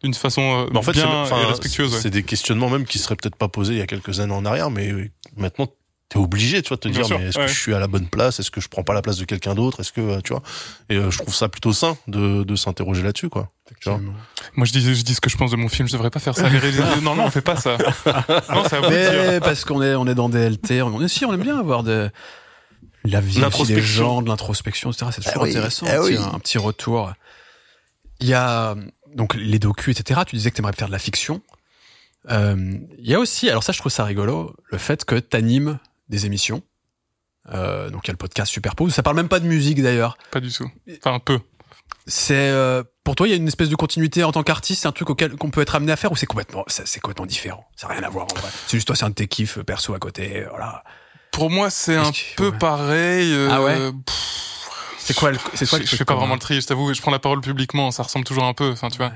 d'une 0.03 0.15
façon 0.15 0.67
euh, 0.73 0.77
en 0.77 0.83
fait, 0.83 0.93
c'est 0.95 1.03
bien 1.05 1.25
et 1.25 1.45
respectueuse. 1.47 1.93
ouais. 1.95 2.01
c'est 2.01 2.11
des 2.11 2.23
questionnements 2.23 2.69
même 2.71 2.85
qui 2.85 2.99
seraient 2.99 3.17
peut-être 3.17 3.37
pas 3.37 3.49
posés 3.49 3.75
il 3.75 3.79
y 3.79 3.83
a 3.83 3.87
quelques 3.87 4.21
années 4.21 4.35
en 4.35 4.45
arrière, 4.45 4.71
mais 4.71 4.93
maintenant 5.37 5.69
t'es 6.09 6.19
obligé, 6.19 6.61
tu 6.61 6.69
vois, 6.69 6.77
de 6.77 6.83
te 6.83 6.89
Bien 6.89 6.99
dire, 6.99 7.07
sûr, 7.07 7.19
mais 7.19 7.29
est-ce 7.29 7.39
ouais. 7.39 7.47
que 7.47 7.51
je 7.53 7.59
suis 7.59 7.73
à 7.73 7.79
la 7.79 7.87
bonne 7.87 8.07
place? 8.07 8.39
Est-ce 8.39 8.51
que 8.51 8.61
je 8.61 8.69
prends 8.69 8.83
pas 8.83 8.93
la 8.93 9.01
place 9.01 9.17
de 9.17 9.25
quelqu'un 9.25 9.55
d'autre? 9.55 9.81
Est-ce 9.81 9.93
que, 9.93 10.03
euh, 10.03 10.21
tu 10.23 10.35
vois? 10.35 10.43
Et 10.91 10.97
euh, 10.97 11.11
je 11.11 11.17
trouve 11.17 11.35
ça 11.35 11.49
plutôt 11.49 11.73
sain 11.73 11.97
de, 12.07 12.43
de 12.45 12.55
s'interroger 12.55 13.03
là-dessus, 13.03 13.31
quoi. 13.31 13.49
Tu 13.81 13.89
vois? 13.89 13.99
Moi, 14.55 14.67
je 14.67 14.73
dis, 14.73 14.95
je 14.95 15.03
dis 15.03 15.15
ce 15.15 15.23
que 15.23 15.31
je 15.31 15.39
pense 15.39 15.51
de 15.53 15.57
mon 15.57 15.71
film. 15.71 15.89
Je 15.89 15.95
devrais 15.95 16.11
pas 16.11 16.21
faire 16.21 16.37
ça. 16.37 16.51
Non, 17.01 17.15
non, 17.15 17.25
on 17.25 17.31
fait 17.31 17.41
pas 17.41 17.57
ça. 17.57 17.79
Non, 18.07 18.63
dire. 18.63 18.91
Mais 18.91 19.41
parce 19.41 19.65
qu'on 19.65 19.81
est, 19.81 19.95
on 19.95 20.07
est 20.07 20.15
dans 20.15 20.29
des 20.29 20.51
LT, 20.51 20.83
on 20.83 21.03
est 21.03 21.09
si, 21.09 21.25
on 21.25 21.33
aime 21.33 21.41
bien 21.41 21.59
avoir 21.59 21.83
de 21.83 22.11
la 23.05 23.21
vie 23.23 23.41
des 23.67 23.81
gens, 23.81 24.21
de 24.21 24.29
l'introspection, 24.29 24.91
etc. 24.91 25.07
C'est 25.13 25.23
toujours 25.23 25.41
Ah 25.41 25.45
oui, 25.45 25.51
intéressant. 25.51 25.87
ah 25.89 25.95
un, 25.97 26.01
petit, 26.03 26.19
oui. 26.19 26.25
un 26.35 26.39
petit 26.41 26.59
retour. 26.59 27.11
Il 28.21 28.29
y 28.29 28.35
a 28.35 28.75
donc 29.15 29.35
les 29.35 29.59
docus, 29.59 29.99
etc. 29.99 30.21
Tu 30.27 30.37
disais 30.37 30.51
que 30.51 30.57
t'aimerais 30.57 30.73
faire 30.73 30.89
de 30.89 30.93
la 30.93 30.99
fiction. 30.99 31.41
Euh, 32.31 32.75
Il 32.99 33.09
y 33.11 33.15
a 33.15 33.19
aussi, 33.19 33.49
alors 33.51 33.63
ça, 33.65 33.73
je 33.73 33.79
trouve 33.79 33.93
ça 33.93 34.05
rigolo, 34.05 34.55
le 34.71 34.79
fait 34.79 35.05
que 35.05 35.17
t'animes 35.17 35.79
des 36.09 36.27
émissions. 36.27 36.63
Euh, 37.53 37.91
donc 37.91 38.05
il 38.05 38.09
y 38.09 38.11
a 38.11 38.15
le 38.15 38.19
podcast 38.19 38.53
Superpose. 38.53 38.95
Ça 38.95 39.03
parle 39.03 39.17
même 39.17 39.29
pas 39.29 39.41
de 39.41 39.47
musique 39.47 39.83
d'ailleurs. 39.83 40.17
Pas 40.31 40.41
du 40.41 40.53
tout. 40.53 40.71
Enfin, 40.99 41.15
un 41.15 41.19
peu. 41.19 41.41
C'est 42.07 42.35
euh, 42.51 42.83
pour 43.05 43.15
toi, 43.17 43.27
il 43.27 43.31
y 43.31 43.33
a 43.33 43.37
une 43.37 43.49
espèce 43.49 43.69
de 43.69 43.77
continuité 43.77 44.23
en 44.25 44.33
tant 44.33 44.43
qu'artiste? 44.43 44.83
C'est 44.83 44.89
un 44.89 44.93
truc 44.93 45.11
auquel 45.11 45.37
qu'on 45.37 45.51
peut 45.51 45.61
être 45.61 45.75
amené 45.75 45.93
à 45.93 45.97
faire 45.97 46.11
ou 46.13 46.17
c'est 46.17 46.27
complètement, 46.27 46.65
c'est 46.69 47.01
complètement 47.01 47.27
différent? 47.27 47.65
Ça 47.77 47.89
n'a 47.89 47.95
rien 47.95 48.03
à 48.05 48.09
voir 48.09 48.27
en 48.27 48.35
vrai. 48.41 48.49
C'est 48.67 48.77
juste 48.77 48.87
toi, 48.87 48.97
c'est 48.97 49.05
un 49.05 49.11
de 49.11 49.15
tes 49.15 49.27
kiffs 49.29 49.59
euh, 49.59 49.65
perso 49.65 49.93
à 49.95 49.99
côté. 49.99 50.45
Voilà. 50.51 50.85
Pour 51.33 51.51
moi, 51.51 51.71
c'est 51.71 51.97
un 51.97 52.11
que- 52.13 52.37
peu 52.37 52.49
ouais. 52.51 52.59
pareil. 52.59 53.33
euh, 53.33 53.49
Ah 53.51 53.63
ouais? 53.63 53.77
pff, 54.07 54.52
C'est 55.05 55.15
quoi 55.17 55.31
le, 55.33 55.39
c'est 55.55 55.69
quoi 55.69 55.79
je, 55.81 55.85
je 55.87 55.97
fais 55.97 56.05
pas 56.05 56.15
vraiment 56.15 56.35
le 56.35 56.41
tri, 56.41 56.61
je 56.61 56.67
t'avoue. 56.67 56.93
Je 56.95 57.01
prends 57.01 57.11
la 57.11 57.19
parole 57.19 57.41
publiquement, 57.41 57.91
ça 57.91 58.03
ressemble 58.03 58.25
toujours 58.25 58.45
un 58.45 58.55
peu. 58.55 58.71
Enfin, 58.71 58.89
tu 58.89 58.99
vois. 58.99 59.13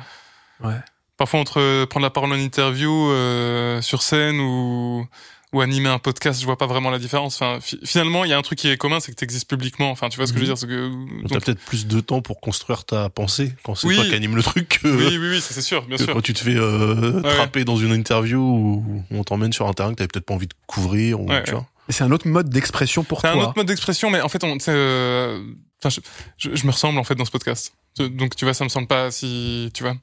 Ouais. 0.63 0.77
Parfois, 1.17 1.41
entre 1.41 1.61
euh, 1.61 1.87
prendre 1.87 2.05
la 2.05 2.11
parole 2.11 2.31
en 2.33 2.37
interview, 2.37 3.11
euh, 3.11 3.81
sur 3.83 4.03
scène 4.03 4.39
ou 4.41 5.07
ou 5.53 5.61
animer 5.61 5.89
un 5.89 5.99
podcast, 6.01 6.41
je 6.41 6.45
vois 6.45 6.59
pas 6.59 6.67
vraiment 6.67 6.91
la 6.91 6.99
différence. 6.99 7.37
Enfin, 7.37 7.61
fi- 7.63 7.79
finalement, 7.85 8.25
il 8.25 8.31
y 8.31 8.35
a 8.35 8.37
un 8.37 8.43
truc 8.43 8.59
qui 8.59 8.69
est 8.69 8.77
commun, 8.77 8.99
c'est 9.01 9.13
que 9.13 9.17
tu 9.17 9.25
existes 9.25 9.49
publiquement. 9.49 9.91
Enfin, 9.93 10.09
tu 10.09 10.17
vois 10.17 10.27
ce 10.27 10.33
que 10.33 10.39
je 10.41 10.45
veux 10.45 10.49
dire 10.49 10.59
c'est 10.59 10.67
que 10.67 10.91
T'as 11.29 11.39
peut-être 11.41 11.61
plus 11.61 11.87
de 11.87 12.01
temps 12.01 12.21
pour 12.21 12.41
construire 12.41 12.85
ta 12.85 13.09
pensée 13.09 13.55
quand 13.63 13.75
c'est 13.77 13.87
Oui. 13.87 13.95
toi 13.95 14.05
qui 14.05 14.15
anime 14.15 14.35
le 14.37 14.43
truc 14.43 14.81
que, 14.83 14.89
Oui, 14.89 15.17
oui, 15.19 15.29
oui, 15.31 15.41
c'est 15.41 15.63
sûr, 15.63 15.87
bien 15.87 15.97
que 15.97 16.03
sûr. 16.05 16.13
quand 16.13 16.21
tu 16.21 16.35
te 16.35 16.41
fais 16.41 16.57
euh, 16.57 17.23
Ouais. 17.23 17.35
trapper 17.37 17.65
dans 17.65 17.77
une 17.77 17.93
interview 17.93 18.41
ou 18.41 19.03
on 19.13 19.23
t'emmène 19.23 19.53
sur 19.53 19.67
un 19.69 19.73
terrain 19.73 19.91
que 19.93 19.95
t'avais 19.99 20.09
peut-être 20.09 20.27
pas 20.27 20.35
envie 20.35 20.49
de 20.49 20.55
couvrir 20.67 21.21
ou, 21.21 21.29
Ouais, 21.29 21.43
tu 21.45 21.53
ouais. 21.53 21.59
vois. 21.61 21.67
C'est 21.89 22.03
un 22.03 22.11
autre 22.11 22.27
mode 22.27 22.51
d'expression 22.51 23.05
pour 23.05 23.21
C'est 23.21 23.31
toi. 23.33 23.41
un 23.41 23.45
autre 23.45 23.55
mode 23.57 23.69
d'expression, 23.69 24.11
mais 24.11 24.21
en 24.21 24.29
fait, 24.29 24.43
on, 24.43 24.59
c'est, 24.59 24.73
euh, 24.75 25.41
je, 25.89 26.01
je, 26.39 26.55
je 26.55 26.67
me 26.67 26.73
ressemble 26.73 26.99
en 26.99 27.05
fait 27.05 27.15
dans 27.15 27.25
ce 27.25 27.31
podcast. 27.31 27.73
Donc, 27.99 28.37
tu 28.37 28.45
vois, 28.45 28.55
ça 28.55 28.65
me 28.65 28.69
semble 28.69 28.87
pas 28.89 29.11
si, 29.11 29.71
tu 29.75 29.83
vois. 29.83 29.97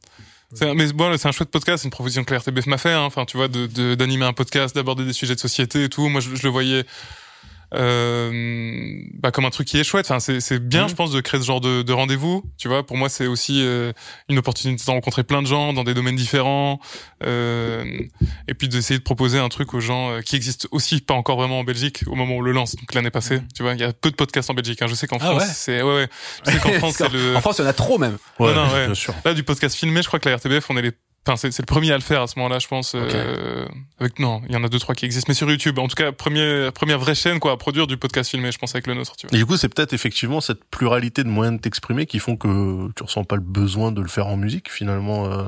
C'est, 0.53 0.69
un- 0.69 0.73
mais 0.75 0.91
bon, 0.93 1.15
c'est 1.17 1.27
un 1.27 1.31
chouette 1.31 1.49
podcast, 1.49 1.81
c'est 1.83 1.87
une 1.87 1.91
proposition 1.91 2.23
que 2.23 2.33
la 2.33 2.39
RTBF 2.39 2.65
m'a 2.67 2.77
fait. 2.77 2.91
hein. 2.91 3.01
Enfin, 3.01 3.25
tu 3.25 3.37
vois, 3.37 3.47
de, 3.47 3.65
de- 3.67 3.95
d'animer 3.95 4.25
un 4.25 4.33
podcast, 4.33 4.75
d'aborder 4.75 5.05
des 5.05 5.13
sujets 5.13 5.35
de 5.35 5.39
société 5.39 5.83
et 5.85 5.89
tout. 5.89 6.09
Moi, 6.09 6.21
je, 6.21 6.35
je 6.35 6.43
le 6.43 6.49
voyais. 6.49 6.85
Euh, 7.75 9.01
bah, 9.15 9.31
comme 9.31 9.45
un 9.45 9.49
truc 9.49 9.67
qui 9.67 9.79
est 9.79 9.83
chouette. 9.83 10.05
Enfin, 10.05 10.19
c'est, 10.19 10.39
c'est 10.39 10.59
bien, 10.59 10.83
Mhm. 10.83 10.89
je 10.89 10.95
pense, 10.95 11.11
de 11.11 11.21
créer 11.21 11.39
ce 11.41 11.45
genre 11.45 11.61
de, 11.61 11.81
de 11.81 11.93
rendez-vous. 11.93 12.43
Tu 12.57 12.67
vois, 12.67 12.85
pour 12.85 12.97
moi, 12.97 13.09
c'est 13.09 13.27
aussi 13.27 13.61
euh, 13.65 13.91
une 14.29 14.37
opportunité 14.37 14.83
de 14.85 14.91
rencontrer 14.91 15.23
plein 15.23 15.41
de 15.41 15.47
gens 15.47 15.73
dans 15.73 15.83
des 15.83 15.93
domaines 15.93 16.15
différents, 16.15 16.79
euh, 17.23 17.83
et 18.47 18.53
puis 18.53 18.67
d'essayer 18.67 18.97
de 18.97 19.03
proposer 19.03 19.39
un 19.39 19.49
truc 19.49 19.73
aux 19.73 19.79
gens 19.79 20.11
euh, 20.11 20.21
qui 20.21 20.35
existent 20.35 20.67
aussi 20.71 21.01
pas 21.01 21.13
encore 21.13 21.37
vraiment 21.37 21.59
en 21.59 21.63
Belgique 21.63 22.03
au 22.07 22.15
moment 22.15 22.35
où 22.35 22.39
on 22.39 22.41
le 22.41 22.51
lance. 22.51 22.75
Donc 22.75 22.93
l'année 22.93 23.11
passée, 23.11 23.41
tu 23.55 23.63
vois, 23.63 23.73
il 23.73 23.79
y 23.79 23.83
a 23.83 23.93
peu 23.93 24.11
de 24.11 24.15
podcasts 24.15 24.49
en 24.49 24.53
Belgique. 24.53 24.81
hein. 24.81 24.87
Je 24.87 24.95
sais 24.95 25.07
qu'en 25.07 25.17
Ah 25.17 25.25
France, 25.25 25.41
ouais 25.41 25.47
c'est 25.53 25.81
ouais, 25.81 25.95
ouais. 25.95 26.07
Je 26.45 26.51
sais 26.51 26.59
qu'en 26.59 26.71
France, 26.79 26.95
c'est 26.97 27.11
le 27.11 27.35
En 27.35 27.41
France, 27.41 27.57
il 27.59 27.63
y 27.63 27.65
en 27.65 27.69
a 27.69 27.73
trop 27.73 27.97
même. 27.97 28.17
Ouais, 28.39 28.53
non, 28.53 28.67
ouais. 28.73 28.85
bien 28.87 28.95
sûr. 28.95 29.13
là 29.25 29.33
du 29.33 29.43
podcast 29.43 29.75
filmé. 29.75 30.01
Je 30.01 30.07
crois 30.07 30.19
que 30.19 30.29
la 30.29 30.35
RTBF, 30.37 30.69
on 30.69 30.77
est 30.77 30.81
les 30.81 30.91
Enfin, 31.25 31.37
c'est, 31.37 31.51
c'est 31.51 31.61
le 31.61 31.67
premier 31.67 31.89
à 31.91 31.95
le 31.95 32.01
faire 32.01 32.21
à 32.21 32.27
ce 32.27 32.37
moment-là, 32.39 32.59
je 32.59 32.67
pense. 32.67 32.95
euh, 32.95 33.65
avec 33.97 34.19
non, 34.19 34.41
il 34.49 34.53
y 34.53 34.57
en 34.57 34.63
a 34.65 34.67
deux 34.67 34.79
trois 34.79 34.93
qui 34.93 35.05
existent, 35.05 35.27
mais 35.29 35.33
sur 35.33 35.49
YouTube. 35.49 35.79
En 35.79 35.87
tout 35.87 35.95
cas, 35.95 36.11
première 36.11 36.73
première 36.73 36.99
vraie 36.99 37.15
chaîne 37.15 37.39
quoi 37.39 37.53
à 37.53 37.57
produire 37.57 37.87
du 37.87 37.95
podcast 37.95 38.29
filmé, 38.31 38.51
je 38.51 38.57
pense 38.57 38.75
avec 38.75 38.87
le 38.87 38.93
nôtre. 38.93 39.15
Tu 39.15 39.27
vois. 39.27 39.35
Et 39.35 39.39
du 39.39 39.45
coup, 39.45 39.55
c'est 39.55 39.69
peut-être 39.69 39.93
effectivement 39.93 40.41
cette 40.41 40.65
pluralité 40.65 41.23
de 41.23 41.29
moyens 41.29 41.55
de 41.57 41.61
t'exprimer 41.61 42.05
qui 42.05 42.19
font 42.19 42.35
que 42.35 42.91
tu 42.95 43.03
ressens 43.03 43.23
pas 43.23 43.35
le 43.37 43.41
besoin 43.41 43.93
de 43.93 44.01
le 44.01 44.09
faire 44.09 44.27
en 44.27 44.35
musique 44.35 44.69
finalement. 44.69 45.31
euh. 45.31 45.43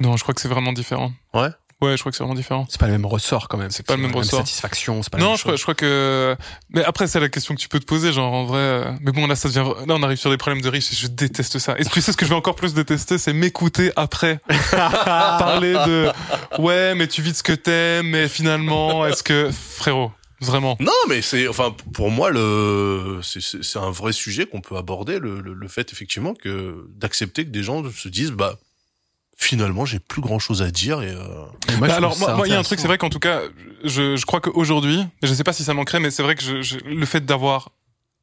Non, 0.00 0.16
je 0.16 0.22
crois 0.24 0.34
que 0.34 0.40
c'est 0.40 0.48
vraiment 0.48 0.72
différent. 0.72 1.12
Ouais. 1.34 1.50
Ouais, 1.82 1.94
je 1.94 2.00
crois 2.02 2.10
que 2.10 2.16
c'est 2.16 2.24
vraiment 2.24 2.34
différent. 2.34 2.66
C'est 2.70 2.80
pas 2.80 2.86
le 2.86 2.92
même 2.92 3.04
ressort 3.04 3.48
quand 3.48 3.58
même. 3.58 3.70
C'est 3.70 3.84
pas 3.84 3.96
le 3.96 4.02
même 4.02 4.10
la 4.12 4.16
ressort. 4.18 4.38
satisfaction, 4.40 5.02
c'est 5.02 5.10
pas 5.12 5.18
la 5.18 5.24
Non, 5.24 5.30
même 5.30 5.36
je 5.36 5.42
crois, 5.42 5.52
chose. 5.52 5.58
je 5.60 5.64
crois 5.64 5.74
que. 5.74 6.34
Mais 6.70 6.82
après, 6.82 7.06
c'est 7.06 7.20
la 7.20 7.28
question 7.28 7.54
que 7.54 7.60
tu 7.60 7.68
peux 7.68 7.78
te 7.80 7.84
poser, 7.84 8.12
genre 8.14 8.32
en 8.32 8.44
vrai. 8.46 8.58
euh, 8.60 8.92
Mais 9.02 9.12
bon, 9.12 9.26
là, 9.26 9.36
ça 9.36 9.48
devient. 9.48 9.64
Là, 9.86 9.94
on 9.94 10.02
arrive 10.02 10.16
sur 10.16 10.30
des 10.30 10.38
problèmes 10.38 10.62
de 10.62 10.68
riches 10.70 10.90
et 10.92 10.96
je 10.96 11.06
déteste 11.06 11.58
ça. 11.58 11.74
Et 11.78 11.84
tu 11.84 12.00
sais 12.00 12.12
ce 12.12 12.16
que 12.16 12.24
je 12.24 12.30
vais 12.30 12.36
encore 12.36 12.54
plus 12.54 12.72
détester, 12.72 13.18
c'est 13.18 13.34
m'écouter 13.34 13.92
après 13.96 14.40
parler 14.70 15.72
de. 15.74 16.08
Ouais, 16.58 16.94
mais 16.94 17.06
tu 17.08 17.22
vis 17.22 17.32
de 17.32 17.36
ce 17.36 17.42
que 17.42 17.52
t'aimes, 17.52 18.08
mais 18.08 18.28
finalement, 18.28 19.04
est-ce 19.06 19.22
que 19.22 19.50
frérot, 19.50 20.12
vraiment? 20.40 20.76
Non, 20.80 20.92
mais 21.08 21.22
c'est 21.22 21.48
enfin 21.48 21.74
pour 21.92 22.10
moi 22.10 22.30
le 22.30 23.20
c'est 23.22 23.40
c'est 23.42 23.62
c'est 23.62 23.78
un 23.78 23.90
vrai 23.90 24.12
sujet 24.12 24.46
qu'on 24.46 24.60
peut 24.60 24.76
aborder 24.76 25.18
le, 25.18 25.40
le 25.40 25.52
le 25.54 25.68
fait 25.68 25.92
effectivement 25.92 26.34
que 26.34 26.86
d'accepter 26.96 27.44
que 27.44 27.50
des 27.50 27.62
gens 27.62 27.82
se 27.90 28.08
disent 28.08 28.32
bah 28.32 28.56
finalement 29.36 29.84
j'ai 29.84 29.98
plus 29.98 30.22
grand 30.22 30.38
chose 30.38 30.62
à 30.62 30.70
dire 30.70 31.02
et 31.02 31.10
euh, 31.10 31.44
Et 31.68 31.76
moi, 31.76 31.86
je 31.88 31.92
Bah 31.92 31.96
alors, 31.96 32.18
moi, 32.18 32.46
il 32.46 32.50
y 32.50 32.54
a 32.54 32.58
un 32.58 32.62
truc, 32.62 32.80
c'est 32.80 32.86
vrai 32.88 32.98
qu'en 32.98 33.10
tout 33.10 33.18
cas, 33.18 33.42
je, 33.84 34.16
je 34.16 34.26
crois 34.26 34.40
qu'aujourd'hui, 34.40 35.04
je 35.22 35.32
sais 35.34 35.44
pas 35.44 35.52
si 35.52 35.62
ça 35.64 35.74
manquerait, 35.74 36.00
mais 36.00 36.10
c'est 36.10 36.22
vrai 36.22 36.34
que 36.34 36.42
je, 36.42 36.62
je- 36.62 36.78
le 36.78 37.06
fait 37.06 37.24
d'avoir 37.24 37.70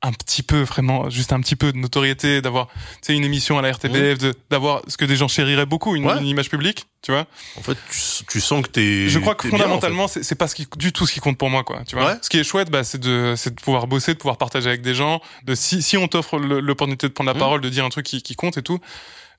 un 0.06 0.12
petit 0.12 0.44
peu, 0.44 0.64
vraiment, 0.64 1.10
juste 1.10 1.32
un 1.32 1.40
petit 1.40 1.56
peu 1.56 1.72
de 1.72 1.78
notoriété, 1.78 2.42
d'avoir, 2.42 2.68
tu 2.68 2.74
sais, 3.04 3.16
une 3.16 3.24
émission 3.24 3.58
à 3.58 3.62
la 3.62 3.72
RTBF, 3.72 4.18
d'avoir 4.50 4.82
ce 4.90 4.98
que 4.98 5.06
des 5.06 5.16
gens 5.16 5.30
chériraient 5.30 5.66
beaucoup, 5.66 5.96
une, 5.96 6.06
Ouais. 6.06 6.18
une 6.20 6.26
image 6.28 6.50
publique, 6.50 6.88
tu 7.02 7.14
vois. 7.14 7.26
en 7.58 7.62
fait 7.62 7.78
tu, 7.90 8.26
tu 8.28 8.42
sens 8.42 8.64
que 8.64 8.68
t'es 8.70 9.08
Je 9.08 9.20
crois 9.20 9.34
que 9.36 9.48
bien, 9.48 9.56
en 9.56 9.60
fait. 9.60 9.64
fondamentalement, 9.64 10.08
c'est 10.10 10.36
pas 10.36 10.50
ce 10.50 10.56
qui, 10.56 10.68
du 10.76 10.92
tout 10.92 11.06
ce 11.08 11.14
qui 11.14 11.22
compte 11.22 11.38
pour 11.38 11.50
moi, 11.50 11.64
quoi. 11.64 11.84
Tu 11.88 11.96
vois. 11.96 12.08
Ouais. 12.08 12.18
Ce 12.22 12.28
qui 12.30 12.38
est 12.38 12.44
chouette, 12.44 12.70
bah, 12.70 12.84
c'est 12.84 13.00
de, 13.00 13.36
c'est 13.38 13.56
de 13.56 13.62
pouvoir 13.62 13.88
bosser, 13.88 14.14
de 14.14 14.18
pouvoir 14.20 14.36
partager 14.38 14.68
avec 14.68 14.82
des 14.82 14.94
gens, 14.94 15.22
de 15.46 15.56
si, 15.56 15.82
si 15.82 15.96
on 15.96 16.10
t'offre 16.10 16.38
le- 16.38 16.60
l'opportunité 16.60 17.08
de 17.08 17.14
prendre 17.14 17.30
la 17.30 17.34
Mhm. 17.36 17.40
parole, 17.40 17.62
de 17.62 17.70
dire 17.70 17.86
un 17.86 17.90
truc 17.90 18.06
qui, 18.06 18.22
qui 18.22 18.36
compte 18.36 18.58
et 18.58 18.62
tout. 18.64 18.80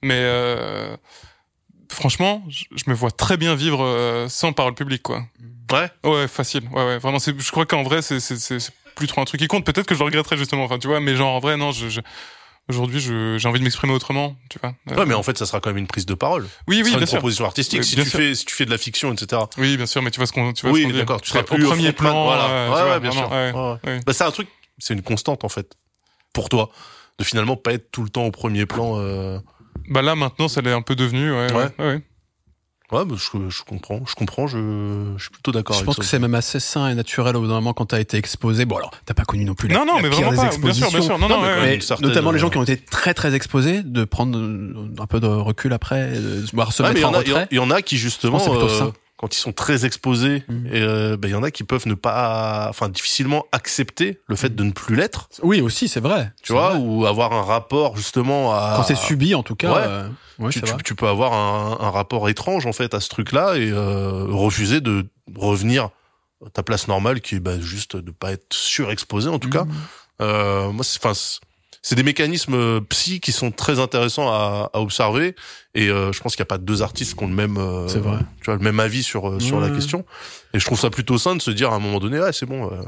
Mais 0.03 0.17
euh, 0.17 0.97
franchement, 1.91 2.43
je, 2.49 2.65
je 2.75 2.85
me 2.91 2.95
vois 2.95 3.11
très 3.11 3.37
bien 3.37 3.55
vivre 3.55 3.83
euh, 3.85 4.29
sans 4.29 4.53
parole 4.53 4.75
publique, 4.75 5.03
quoi. 5.03 5.23
ouais? 5.73 5.91
Ouais, 6.05 6.29
facile. 6.29 6.63
Ouais, 6.73 6.85
ouais. 6.85 6.99
Vraiment, 6.99 7.19
c'est, 7.19 7.39
je 7.39 7.51
crois 7.51 7.67
qu'en 7.67 7.83
vrai, 7.83 8.03
c'est, 8.03 8.21
c'est, 8.21 8.37
c'est 8.39 8.61
c'est 8.61 8.73
plus 8.95 9.07
trop 9.09 9.21
un 9.21 9.25
truc 9.25 9.41
qui 9.41 9.49
compte. 9.49 9.65
Peut-être 9.67 9.87
que 9.87 9.95
je 9.95 9.99
le 10.01 10.05
regretterais 10.07 10.37
justement. 10.37 10.65
Enfin, 10.65 10.79
tu 10.79 10.87
vois. 10.89 11.01
Mais 11.01 11.17
genre 11.17 11.35
en 11.35 11.41
vrai, 11.41 11.57
non. 11.57 11.73
Je, 11.73 11.89
je- 11.89 12.01
aujourd'hui, 12.69 13.01
j'ai 13.01 13.47
envie 13.49 13.59
de 13.59 13.65
m'exprimer 13.65 13.93
autrement. 13.93 14.37
Tu 14.49 14.59
vois. 14.59 14.75
Euh, 14.91 14.97
ouais 14.97 15.05
mais 15.07 15.15
en 15.15 15.23
fait 15.23 15.37
ça 15.37 15.45
sera 15.47 15.61
quand 15.61 15.69
même 15.71 15.77
une 15.79 15.87
prise 15.87 16.07
de 16.07 16.15
parole 16.15 16.45
oui, 16.69 16.79
oui, 16.79 16.85
sera 16.85 16.91
bien 16.93 17.01
une 17.01 17.07
sûr. 17.07 17.19
proposition 17.19 17.45
artistique 17.45 17.81
Oui, 17.81 17.85
si 17.87 17.97
tu 17.97 18.05
sûr. 18.05 18.19
fais 18.19 18.35
si 18.35 18.45
tu 18.47 18.55
fais 18.55 18.65
de 18.65 18.71
la 18.71 18.79
fiction 18.79 19.13
etc 19.13 19.43
Oui, 19.59 19.77
bien 19.77 19.85
sûr. 19.87 20.01
Mais 20.01 20.11
tu 20.11 20.19
vois 20.19 20.27
ce 20.27 20.33
qu'on, 20.33 20.53
tu 20.55 20.67
vois 20.67 20.79
ce 20.79 20.87
oui 20.87 20.93
d'accord 20.93 21.21
tu 21.21 21.29
seras 21.29 21.43
plus 21.43 21.63
au 21.65 21.69
premier 21.69 21.93
plan. 21.93 22.25
voilà 22.25 22.45
euh, 22.49 22.69
ouais, 22.71 22.83
vois, 22.83 22.93
ouais, 22.95 23.01
bien 23.01 23.11
sûr 23.11 23.31
ouais. 23.31 23.53
ouais. 23.85 24.01
Bah, 24.07 24.13
c'est 24.15 24.25
un 24.25 24.31
truc 24.31 24.49
c'est 24.79 24.95
une 24.95 25.03
constante 25.03 25.45
en 25.45 25.49
fait 25.51 25.75
pour 26.33 26.49
toi 26.49 26.71
de 27.19 27.25
finalement 27.25 27.57
pas 27.57 27.73
être 27.75 27.91
tout 27.91 28.03
le 28.03 28.09
temps 28.09 28.25
au 28.25 28.31
premier 28.31 28.65
plan 28.65 28.95
euh... 28.99 29.39
Bah 29.89 30.03
là, 30.03 30.15
maintenant, 30.15 30.49
ça 30.49 30.61
l'est 30.61 30.73
un 30.73 30.83
peu 30.83 30.95
devenu. 30.97 31.31
Ouais. 31.33 31.53
Ouais. 31.53 31.69
ouais, 31.79 31.87
ouais. 31.87 32.01
bah, 32.91 33.05
je, 33.17 33.49
je 33.49 33.63
comprends 33.65 34.01
je 34.07 34.15
comprends 34.15 34.47
je, 34.47 34.57
je 35.17 35.23
suis 35.23 35.31
plutôt 35.31 35.51
d'accord 35.53 35.75
Je 35.75 35.79
avec 35.81 35.87
pense 35.87 35.97
ça 35.97 36.01
que 36.03 36.07
c'est 36.07 36.19
même 36.19 36.35
assez 36.35 36.61
sain 36.61 36.89
et 36.89 36.95
naturel 36.95 37.37
au 37.37 37.41
bout 37.41 37.49
d'un 37.49 37.55
moment 37.55 37.73
quand 37.73 37.87
t'as 37.87 37.99
été 38.01 38.17
exposé. 38.17 38.65
Bon 38.67 38.77
alors, 38.77 38.93
t'as 39.05 39.15
pas 39.15 39.25
connu 39.25 39.45
non 39.45 39.55
plus 39.55 39.69
la, 39.69 39.79
Non, 39.79 39.85
non, 39.87 39.97
la 39.97 40.03
mais 40.03 40.11
pire 40.11 40.31
vraiment 40.31 40.43
des 40.45 40.49
pas. 40.51 40.57
Bien 40.63 40.73
sûr, 40.73 40.91
bien 40.91 41.01
sûr. 41.03 41.19
Non, 41.19 41.29
non, 41.29 41.37
Non, 41.37 41.43
mais 41.43 41.49
ouais, 41.49 41.49
quand 41.49 41.55
ouais. 41.55 41.61
même. 41.61 41.69
Mais 41.71 41.75
une 41.77 41.81
certaine, 41.81 42.09
notamment 42.09 42.31
les 42.31 42.39
gens 42.39 42.47
euh, 42.49 42.51
qui 42.51 42.59
ont 42.59 42.63
été 42.63 42.77
très 42.79 43.15
très 43.15 43.35
exposés, 43.35 43.83
de 43.83 44.05
prendre 44.05 44.39
un 44.39 45.07
peu 45.07 45.19
de 45.21 45.27
recul 45.27 45.73
après, 45.73 46.13
de 46.13 46.47
se 46.47 46.55
voir 46.55 46.73
se 46.73 46.83
Ouais, 46.83 46.93
mais 46.93 47.01
il 47.01 47.03
mettre 47.03 47.09
y 47.09 47.11
en 47.11 47.15
a- 47.15 47.19
retrait. 47.19 47.49
il 47.51 47.57
y 47.57 47.61
en 47.61 47.71
a 47.71 47.83
qui 47.83 47.97
justement, 47.99 48.39
euh, 48.55 48.69
sain. 48.69 48.93
Quand 49.17 49.35
ils 49.35 49.39
sont 49.39 49.53
très 49.53 49.87
exposés, 49.87 50.43
Mhm. 50.49 50.67
et 50.67 50.81
euh, 50.83 51.17
ben, 51.17 51.29
il 51.29 51.31
y 51.31 51.35
en 51.35 51.43
a 51.45 51.51
qui 51.51 51.63
peuvent 51.65 51.87
ne 51.87 51.95
pas, 51.95 52.67
enfin 52.69 52.89
difficilement 52.89 53.45
accepter 53.53 54.21
le 54.27 54.35
fait 54.37 54.55
de 54.55 54.63
ne 54.65 54.73
plus 54.73 54.97
l'être, 54.97 55.29
Oui, 55.43 55.61
aussi, 55.61 55.89
c'est 55.89 56.01
vrai. 56.01 56.33
tu 56.43 56.53
vois, 56.53 56.71
vrai. 56.71 56.79
ou 56.81 57.07
avoir 57.07 57.33
un 57.33 57.43
rapport 57.43 57.97
justement 57.97 58.53
à. 58.55 58.75
Quand 58.77 58.83
c'est 58.83 58.97
subi, 58.97 59.35
en 59.35 59.43
tout 59.45 59.55
cas. 59.55 59.73
Ouais. 59.73 59.81
euh, 59.87 60.09
ouais, 60.41 60.51
tu, 60.85 60.95
peux 60.97 61.07
avoir 61.09 61.33
un, 61.33 61.79
un 61.87 61.91
rapport 61.91 62.29
étrange 62.29 62.67
en 62.67 62.73
fait 62.73 62.93
à 62.95 63.01
ce 63.01 63.09
truc-là 63.09 63.55
et 63.57 63.71
euh, 63.71 64.25
refuser 64.29 64.81
de 64.81 65.07
revenir 65.37 65.91
à 66.45 66.51
ta 66.51 66.63
place 66.63 66.89
normale 66.89 67.21
qui 67.21 67.37
est 67.37 67.41
bah, 67.41 67.59
juste 67.61 67.97
de 67.97 68.11
pas 68.11 68.33
être 68.33 68.53
surexposé 68.53 69.29
en 69.29 69.39
tout 69.39 69.49
cas. 69.49 69.65
Mhm. 69.65 69.73
Euh, 70.23 70.71
moi, 70.73 70.85
c'est, 70.85 70.99
enfin, 71.05 71.13
c'est- 71.85 71.95
des 71.95 72.03
mécanismes 72.03 72.55
euh, 72.55 72.81
psy 72.89 73.21
qui 73.21 73.31
sont 73.31 73.51
très 73.53 73.79
intéressants 73.79 74.29
à, 74.29 74.71
à 74.73 74.81
observer 74.81 75.37
et 75.75 75.89
euh, 75.91 76.11
je 76.13 76.21
pense 76.21 76.35
qu'il 76.35 76.43
n'y 76.43 76.47
a 76.47 76.53
pas 76.55 76.59
deux 76.59 76.83
artistes 76.83 77.15
qui 77.17 77.23
ont 77.23 77.29
le 77.29 77.35
même, 77.35 77.57
euh, 77.59 77.87
vrai. 77.87 78.19
tu 78.41 78.47
vois, 78.47 78.55
le 78.57 78.61
même 78.63 78.81
avis 78.81 79.03
sur 79.03 79.29
euh, 79.31 79.39
sur 79.41 79.61
la 79.61 79.71
question. 79.71 80.05
Et 80.55 80.59
je 80.59 80.65
trouve 80.65 80.79
ça 80.81 80.91
plutôt 80.91 81.19
sain 81.19 81.37
de 81.37 81.43
se 81.43 81.51
dire 81.51 81.71
à 81.73 81.77
un 81.77 81.81
moment 81.81 81.99
donné, 82.01 82.19
ouais, 82.21 82.33
c'est 82.33 82.47
bon, 82.47 82.71
euh, 82.73 82.81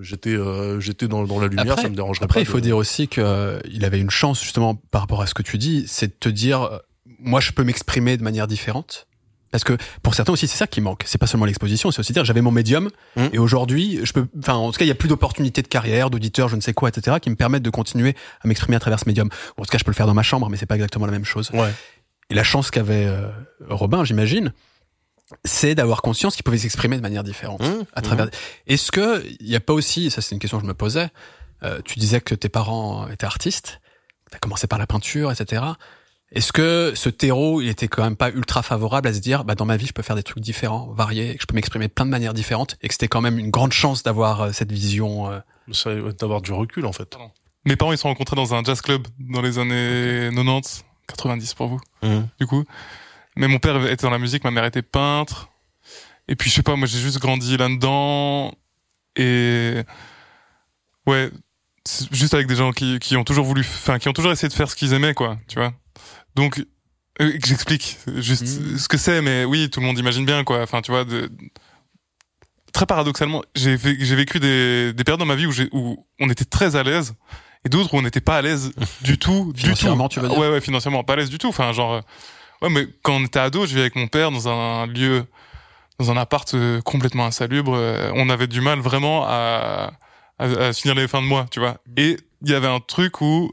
j'étais 0.00 0.30
euh, 0.30 0.78
j'étais 0.80 1.08
dans, 1.08 1.24
dans 1.24 1.40
la 1.40 1.48
lumière, 1.48 1.72
Après- 1.72 1.82
ça 1.82 1.88
me 1.88 1.96
dérangerait 1.96 2.24
Après, 2.24 2.40
pas. 2.40 2.42
il 2.42 2.46
faut 2.46 2.58
de- 2.58 2.62
dire 2.62 2.76
aussi 2.76 3.08
que 3.08 3.60
il 3.70 3.84
avait 3.84 4.00
une 4.00 4.10
chance 4.10 4.42
justement 4.42 4.74
par 4.90 5.00
rapport 5.02 5.20
à 5.22 5.26
ce 5.26 5.34
que 5.34 5.42
tu 5.42 5.58
dis, 5.58 5.84
c'est 5.88 6.06
de 6.08 6.16
te 6.18 6.28
dire, 6.28 6.80
moi, 7.18 7.40
je 7.40 7.52
peux 7.52 7.64
m'exprimer 7.64 8.16
de 8.16 8.22
manière 8.22 8.46
différente. 8.46 9.06
Parce 9.52 9.64
que 9.64 9.76
pour 10.02 10.14
certains 10.14 10.32
aussi, 10.32 10.46
c'est 10.48 10.56
ça 10.56 10.66
qui 10.66 10.80
manque. 10.80 11.02
C'est 11.06 11.18
pas 11.18 11.26
seulement 11.26 11.46
l'exposition, 11.46 11.90
c'est 11.90 12.00
aussi 12.00 12.12
dire 12.12 12.24
j'avais 12.24 12.40
mon 12.42 12.50
médium 12.50 12.90
Mhm. 13.16 13.30
et 13.32 13.38
aujourd'hui, 13.38 14.00
je 14.04 14.12
peux, 14.12 14.26
enfin, 14.38 14.54
en 14.54 14.70
tout 14.72 14.78
cas, 14.78 14.84
il 14.84 14.88
y 14.88 14.92
a 14.92 14.94
plus 14.96 15.08
d'opportunités 15.08 15.62
de 15.62 15.68
carrière, 15.68 16.10
d'auditeurs, 16.10 16.48
je 16.48 16.56
ne 16.56 16.60
sais 16.60 16.74
quoi, 16.74 16.88
etc., 16.88 17.16
qui 17.22 17.30
me 17.30 17.36
permettent 17.36 17.62
de 17.62 17.70
continuer 17.70 18.14
à 18.42 18.48
m'exprimer 18.48 18.76
à 18.76 18.80
travers 18.80 18.98
ce 19.00 19.04
médium. 19.08 19.28
Bon, 19.56 19.62
en 19.62 19.64
tout 19.64 19.70
cas, 19.70 19.78
je 19.78 19.84
peux 19.84 19.90
le 19.92 19.96
faire 19.96 20.06
dans 20.06 20.14
ma 20.14 20.22
chambre, 20.24 20.48
mais 20.50 20.56
c'est 20.56 20.66
pas 20.66 20.74
exactement 20.74 21.06
la 21.06 21.12
même 21.12 21.24
chose. 21.24 21.50
Ouais. 21.52 21.72
Et 22.30 22.34
la 22.34 22.42
chance 22.44 22.70
qu'avait 22.72 23.06
euh, 23.06 23.28
Robin, 23.68 24.04
j'imagine, 24.04 24.52
c'est 25.44 25.74
d'avoir 25.74 26.02
conscience 26.02 26.34
qu'ils 26.36 26.44
pouvaient 26.44 26.58
s'exprimer 26.58 26.96
de 26.96 27.02
manière 27.02 27.24
différente 27.24 27.60
Mmh, 27.62 27.84
à 27.94 28.02
travers. 28.02 28.28
Est-ce 28.66 28.92
que 28.92 29.24
il 29.40 29.48
y 29.48 29.56
a 29.56 29.60
pas 29.60 29.72
aussi, 29.72 30.10
ça 30.10 30.20
c'est 30.22 30.34
une 30.34 30.38
question 30.40 30.58
que 30.58 30.64
je 30.64 30.68
me 30.68 30.74
posais. 30.74 31.08
euh, 31.62 31.80
tu 31.84 31.98
disais 31.98 32.20
que 32.20 32.34
tes 32.34 32.48
parents 32.48 33.08
étaient 33.08 33.26
artistes, 33.26 33.80
t'as 34.30 34.38
commencé 34.38 34.66
par 34.66 34.78
la 34.78 34.86
peinture, 34.86 35.32
etc. 35.32 35.62
Est-ce 36.32 36.52
que 36.52 36.92
ce 36.96 37.08
terreau, 37.08 37.60
il 37.60 37.68
était 37.68 37.86
quand 37.88 38.02
même 38.02 38.16
pas 38.16 38.30
ultra 38.30 38.62
favorable 38.62 39.08
à 39.08 39.14
se 39.14 39.20
dire, 39.20 39.44
bah 39.44 39.54
dans 39.54 39.64
ma 39.64 39.76
vie, 39.76 39.86
je 39.86 39.92
peux 39.92 40.02
faire 40.02 40.16
des 40.16 40.22
trucs 40.24 40.42
différents, 40.42 40.92
variés, 40.92 41.30
et 41.30 41.34
que 41.36 41.42
je 41.42 41.46
peux 41.46 41.54
m'exprimer 41.54 41.86
de 41.86 41.92
plein 41.92 42.04
de 42.04 42.10
manières 42.10 42.34
différentes, 42.34 42.76
et 42.82 42.88
que 42.88 42.94
c'était 42.94 43.06
quand 43.08 43.20
même 43.20 43.38
une 43.38 43.50
grande 43.50 43.72
chance 43.72 44.02
d'avoir 44.02 44.40
euh, 44.42 44.52
cette 44.52 44.72
vision. 44.72 45.30
euh, 45.30 45.38
D'avoir 46.18 46.42
du 46.42 46.52
recul, 46.52 46.84
en 46.86 46.92
fait. 46.92 47.16
Mes 47.64 47.74
parents 47.76 47.92
ils 47.92 47.96
se 47.96 48.02
sont 48.02 48.08
rencontrés 48.08 48.36
dans 48.36 48.54
un 48.54 48.62
jazz 48.62 48.80
club 48.80 49.06
dans 49.18 49.40
les 49.42 49.58
années 49.58 50.30
90, 50.32 50.84
90 51.08 51.54
pour 51.54 51.66
vous. 51.68 51.80
Mhm. 52.02 52.28
du 52.40 52.46
coup. 52.46 52.64
Mais 53.36 53.48
mon 53.48 53.58
père 53.58 53.84
était 53.86 54.06
dans 54.06 54.10
la 54.10 54.18
musique, 54.18 54.44
ma 54.44 54.50
mère 54.50 54.64
était 54.64 54.82
peintre. 54.82 55.48
Et 56.28 56.34
puis, 56.36 56.50
je 56.50 56.56
sais 56.56 56.62
pas, 56.62 56.74
moi, 56.76 56.86
j'ai 56.88 56.98
juste 56.98 57.18
grandi 57.20 57.56
là-dedans. 57.56 58.52
Et, 59.16 59.82
ouais, 61.06 61.30
c'est 61.84 62.12
juste 62.12 62.34
avec 62.34 62.46
des 62.48 62.56
gens 62.56 62.72
qui, 62.72 62.98
qui 62.98 63.16
ont 63.16 63.24
toujours 63.24 63.44
voulu, 63.44 63.60
enfin, 63.62 63.98
qui 63.98 64.08
ont 64.08 64.12
toujours 64.12 64.32
essayé 64.32 64.48
de 64.48 64.54
faire 64.54 64.68
ce 64.70 64.74
qu'ils 64.76 64.92
aimaient, 64.92 65.14
quoi, 65.14 65.38
tu 65.48 65.58
vois. 65.58 65.72
Donc, 66.36 66.64
euh, 67.20 67.32
que 67.38 67.46
j'explique 67.46 67.98
juste 68.16 68.44
Mhm. 68.46 68.78
ce 68.78 68.88
que 68.88 68.98
c'est, 68.98 69.20
mais 69.22 69.44
oui, 69.44 69.68
tout 69.70 69.80
le 69.80 69.86
monde 69.86 69.98
imagine 69.98 70.24
bien, 70.24 70.44
quoi. 70.44 70.62
Enfin, 70.62 70.82
tu 70.82 70.92
vois, 70.92 71.04
de, 71.04 71.28
très 72.72 72.86
paradoxalement, 72.86 73.42
j'ai 73.54 73.76
vé- 73.76 73.96
j'ai 73.98 74.14
vécu 74.14 74.38
des, 74.38 74.92
des 74.92 75.02
périodes 75.04 75.18
dans 75.20 75.26
ma 75.26 75.34
vie 75.34 75.46
où, 75.46 75.52
où 75.72 76.06
on 76.20 76.28
était 76.30 76.44
très 76.44 76.76
à 76.76 76.82
l'aise 76.82 77.14
et 77.64 77.68
d'autres 77.68 77.94
où 77.94 77.96
on 77.98 78.02
n'était 78.02 78.20
pas 78.20 78.36
à 78.36 78.42
l'aise 78.42 78.72
du 79.00 79.18
tout, 79.18 79.52
du 79.54 79.60
tout. 79.62 79.66
Financièrement, 79.68 80.08
tu 80.08 80.20
veux 80.20 80.28
dire 80.28 80.38
Ouais, 80.38 80.48
ouais, 80.50 80.60
financièrement, 80.60 81.02
pas 81.04 81.14
à 81.14 81.16
l'aise 81.16 81.30
du 81.30 81.38
tout. 81.38 81.48
Enfin, 81.48 81.72
genre, 81.72 81.94
euh, 81.94 82.00
ouais, 82.62 82.68
mais 82.70 82.86
quand 83.02 83.14
on 83.16 83.24
était 83.24 83.38
ado, 83.38 83.62
je 83.62 83.68
vivais 83.70 83.80
avec 83.80 83.96
mon 83.96 84.08
père 84.08 84.30
dans 84.30 84.46
un 84.48 84.86
lieu, 84.86 85.24
dans 85.98 86.10
un 86.10 86.16
appart 86.18 86.52
euh, 86.54 86.82
complètement 86.82 87.24
insalubre. 87.24 87.72
On 88.14 88.28
avait 88.28 88.46
du 88.46 88.60
mal 88.60 88.78
vraiment 88.80 89.24
à, 89.26 89.92
à, 90.38 90.44
à 90.44 90.72
finir 90.74 90.94
les 90.94 91.08
fins 91.08 91.22
de 91.22 91.26
mois, 91.26 91.46
tu 91.50 91.60
vois. 91.60 91.78
Et 91.96 92.18
il 92.42 92.50
y 92.50 92.54
avait 92.54 92.68
un 92.68 92.80
truc 92.80 93.22
où 93.22 93.52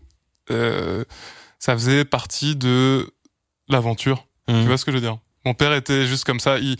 euh, 0.52 1.06
ça 1.64 1.74
faisait 1.76 2.04
partie 2.04 2.58
de 2.58 3.10
l'aventure. 3.70 4.28
Tu 4.50 4.54
Mhm. 4.54 4.66
vois 4.66 4.78
ce 4.78 4.84
que 4.84 4.92
je 4.92 4.98
veux 4.98 5.02
dire? 5.02 5.18
Mon 5.46 5.54
père 5.54 5.74
était 5.74 6.06
juste 6.08 6.26
comme 6.26 6.42
ça. 6.42 6.60
Il, 6.60 6.76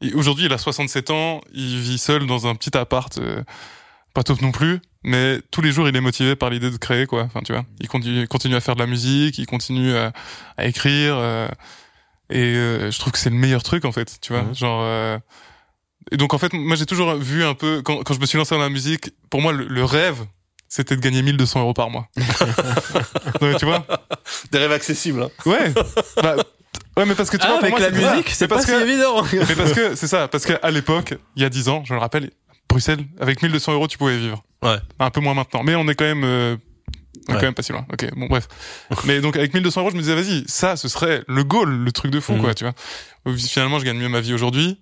il- 0.00 0.14
Aujourd'hui, 0.14 0.44
il 0.46 0.52
a 0.52 0.58
67 0.58 1.10
ans. 1.10 1.40
Il 1.52 1.78
vit 1.80 1.98
seul 1.98 2.26
dans 2.28 2.46
un 2.46 2.54
petit 2.54 2.76
appart, 2.76 3.18
euh, 3.18 3.42
pas 4.14 4.22
top 4.22 4.40
non 4.40 4.52
plus. 4.52 4.78
Mais 5.02 5.40
tous 5.50 5.62
les 5.62 5.72
jours, 5.72 5.88
il 5.88 5.96
est 5.96 6.00
motivé 6.00 6.36
par 6.36 6.48
l'idée 6.50 6.70
de 6.70 6.76
créer, 6.76 7.06
quoi. 7.06 7.24
Enfin, 7.24 7.40
tu 7.42 7.52
vois, 7.52 7.64
il 7.80 7.88
continue, 7.88 8.20
il 8.20 8.28
continue 8.28 8.54
à 8.54 8.60
faire 8.60 8.76
de 8.76 8.80
la 8.80 8.86
musique, 8.86 9.36
il 9.38 9.46
continue 9.46 9.94
à, 9.96 10.12
à 10.56 10.66
écrire. 10.66 11.16
euh, 11.18 11.48
et 12.30 12.54
euh, 12.54 12.90
je 12.92 12.98
trouve 13.00 13.12
que 13.12 13.18
c'est 13.18 13.30
le 13.30 13.36
meilleur 13.36 13.64
truc, 13.64 13.84
en 13.84 13.90
fait. 13.92 14.18
Tu 14.20 14.32
vois, 14.32 14.42
Mhm. 14.44 14.54
genre. 14.54 14.82
euh, 14.84 15.18
et 16.12 16.16
donc, 16.16 16.34
en 16.34 16.38
fait, 16.38 16.52
moi, 16.52 16.76
j'ai 16.76 16.86
toujours 16.86 17.16
vu 17.16 17.42
un 17.44 17.54
peu 17.54 17.82
quand, 17.82 18.04
quand 18.04 18.14
je 18.14 18.20
me 18.20 18.26
suis 18.26 18.38
lancé 18.38 18.54
dans 18.54 18.60
la 18.60 18.68
musique. 18.70 19.10
Pour 19.28 19.40
moi, 19.42 19.52
le, 19.52 19.66
le 19.66 19.84
rêve, 19.84 20.24
c'était 20.70 20.96
de 20.96 21.00
gagner 21.02 21.20
1200 21.20 21.60
euros 21.60 21.74
par 21.74 21.90
mois. 21.90 22.08
Donc, 23.40 23.56
tu 23.58 23.66
vois 23.66 23.84
Des 24.52 24.58
rêves 24.58 24.72
accessibles. 24.72 25.22
Hein. 25.24 25.30
Ouais. 25.44 25.72
Bah, 26.22 26.36
ouais, 26.96 27.04
mais 27.04 27.14
parce 27.14 27.28
que 27.28 27.36
tu 27.36 27.46
vois, 27.46 27.56
Ah, 27.56 27.58
pour 27.58 27.64
avec 27.76 27.78
moi, 27.78 27.90
la 28.06 28.12
musique, 28.14 28.30
c'est 28.30 28.44
Mais 28.44 28.48
pas 28.48 28.54
parce 28.54 28.66
si 28.66 28.72
que, 28.72 28.80
évident. 28.80 29.22
mais 29.48 29.54
parce 29.56 29.72
que 29.72 29.94
c'est 29.96 30.06
ça, 30.06 30.28
parce 30.28 30.46
qu'à 30.46 30.70
l'époque, 30.70 31.14
il 31.36 31.42
y 31.42 31.44
a 31.44 31.48
10 31.50 31.68
ans, 31.68 31.82
je 31.84 31.92
le 31.92 32.00
rappelle, 32.00 32.30
Bruxelles, 32.68 33.04
avec 33.20 33.42
1200 33.42 33.72
euros, 33.74 33.88
tu 33.88 33.98
pouvais 33.98 34.16
vivre. 34.16 34.42
Ouais. 34.62 34.76
Un 35.00 35.10
peu 35.10 35.20
moins 35.20 35.34
maintenant, 35.34 35.62
mais 35.64 35.74
on 35.74 35.88
est 35.88 35.94
quand 35.96 36.04
même, 36.04 36.22
euh, 36.24 36.56
on 37.28 37.32
est 37.32 37.34
Ouais. 37.34 37.40
quand 37.40 37.46
même 37.46 37.54
pas 37.54 37.62
si 37.62 37.72
loin. 37.72 37.84
Ok, 37.92 38.06
bon 38.14 38.26
bref. 38.26 38.46
mais 39.04 39.20
donc 39.20 39.36
avec 39.36 39.52
1200 39.52 39.80
euros, 39.80 39.90
je 39.90 39.96
me 39.96 40.00
disais 40.02 40.14
vas-y, 40.14 40.44
ça, 40.46 40.76
ce 40.76 40.86
serait 40.88 41.24
le 41.26 41.42
goal, 41.42 41.68
le 41.84 41.90
truc 41.92 42.12
de 42.12 42.20
fou, 42.20 42.34
Mhm. 42.34 42.40
quoi, 42.42 42.54
tu 42.54 42.64
vois. 42.64 42.74
Finalement, 43.36 43.78
je 43.80 43.84
gagne 43.84 43.98
mieux 43.98 44.08
ma 44.08 44.20
vie 44.20 44.32
aujourd'hui, 44.34 44.80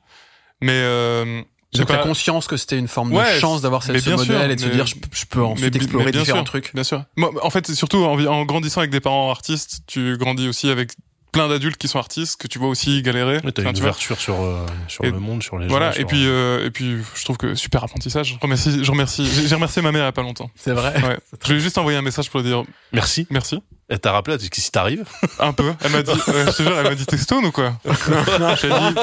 mais 0.61 0.73
euh, 0.75 1.41
j'ai 1.73 1.85
pas- 1.85 1.99
conscience 1.99 2.47
que 2.47 2.57
c'était 2.57 2.79
une 2.79 2.89
forme 2.89 3.13
Ouais, 3.13 3.35
de 3.35 3.39
chance 3.41 3.61
d'avoir 3.63 3.83
ce 3.83 3.93
sûr, 3.99 4.17
modèle 4.17 4.51
et 4.51 4.57
de 4.57 4.61
se 4.61 4.69
dire 4.69 4.87
je, 4.87 4.95
je 5.13 5.25
peux 5.27 5.43
ensuite 5.45 5.73
mais- 5.75 5.77
explorer 5.77 6.05
mais 6.07 6.13
différents 6.13 6.39
sûr, 6.39 6.45
trucs. 6.45 6.75
Bien 6.75 6.85
sûr. 6.85 7.05
Moi, 7.17 7.31
en 7.43 7.51
fait, 7.51 7.71
surtout 7.75 7.99
en, 7.99 8.19
en 8.27 8.45
grandissant 8.45 8.81
avec 8.81 8.91
des 8.91 9.01
parents 9.01 9.31
artistes, 9.31 9.81
tu 9.87 10.17
grandis 10.19 10.49
aussi 10.49 10.71
avec 10.71 10.93
plein 11.33 11.49
d'adultes 11.49 11.77
qui 11.77 11.89
sont 11.89 11.99
artistes 11.99 12.41
que 12.41 12.47
tu 12.49 12.59
vois 12.59 12.69
aussi 12.69 13.03
galérer. 13.03 13.37
Enfin, 13.39 13.49
une 13.49 13.53
tu 13.55 13.63
vois. 13.63 13.73
ouverture 13.81 14.19
sur, 14.19 14.43
euh, 14.43 14.65
sur 14.89 15.05
Et- 15.05 15.11
le 15.11 15.19
monde, 15.21 15.43
sur 15.43 15.59
les 15.59 15.67
Voilà, 15.69 15.91
gens. 15.91 15.97
et 15.97 15.99
sur- 16.01 16.07
puis 16.09 16.27
euh, 16.27 16.65
et 16.67 16.71
puis 16.71 16.99
je 17.15 17.25
trouve 17.25 17.37
que 17.37 17.55
super 17.55 17.85
apprentissage. 17.85 18.35
Je 18.35 18.41
remercie, 18.41 18.83
je 18.85 18.91
remercie, 18.91 19.27
j'ai 19.47 19.55
remercié 19.55 19.83
ma 19.83 19.93
mère 19.93 20.03
il 20.03 20.07
y 20.07 20.09
a 20.09 20.13
pas 20.13 20.23
longtemps. 20.23 20.51
C'est 20.57 20.73
vrai. 20.73 20.95
Ouais. 21.03 21.19
Je 21.45 21.53
lui 21.53 21.59
ai 21.59 21.63
juste 21.63 21.79
envoyé 21.79 21.97
un 21.99 22.03
message 22.03 22.31
pour 22.31 22.41
lui 22.41 22.49
dire 22.49 22.63
Merci. 22.93 23.27
merci. 23.31 23.63
Elle 23.91 24.01
t'a 24.01 24.13
rappelé, 24.13 24.35
elle 24.35 24.39
t'a 24.41 24.43
dit 24.45 24.51
que 24.51 24.61
si 24.61 24.71
t'arrives. 24.71 25.05
Un 25.39 25.53
peu. 25.55 25.73
Elle 25.83 25.93
m'a 25.93 26.03
dit, 26.03 26.11
euh, 26.11 26.47
je 26.47 26.57
te 26.57 26.63
jure, 26.63 26.77
elle 26.79 26.85
m'a 26.85 26.95
dit 26.95 27.07
t'es 27.07 27.17
stone 27.17 27.47
ou 27.47 27.53
quoi? 27.53 27.73
J'ai 28.61 28.69
dit 28.69 28.95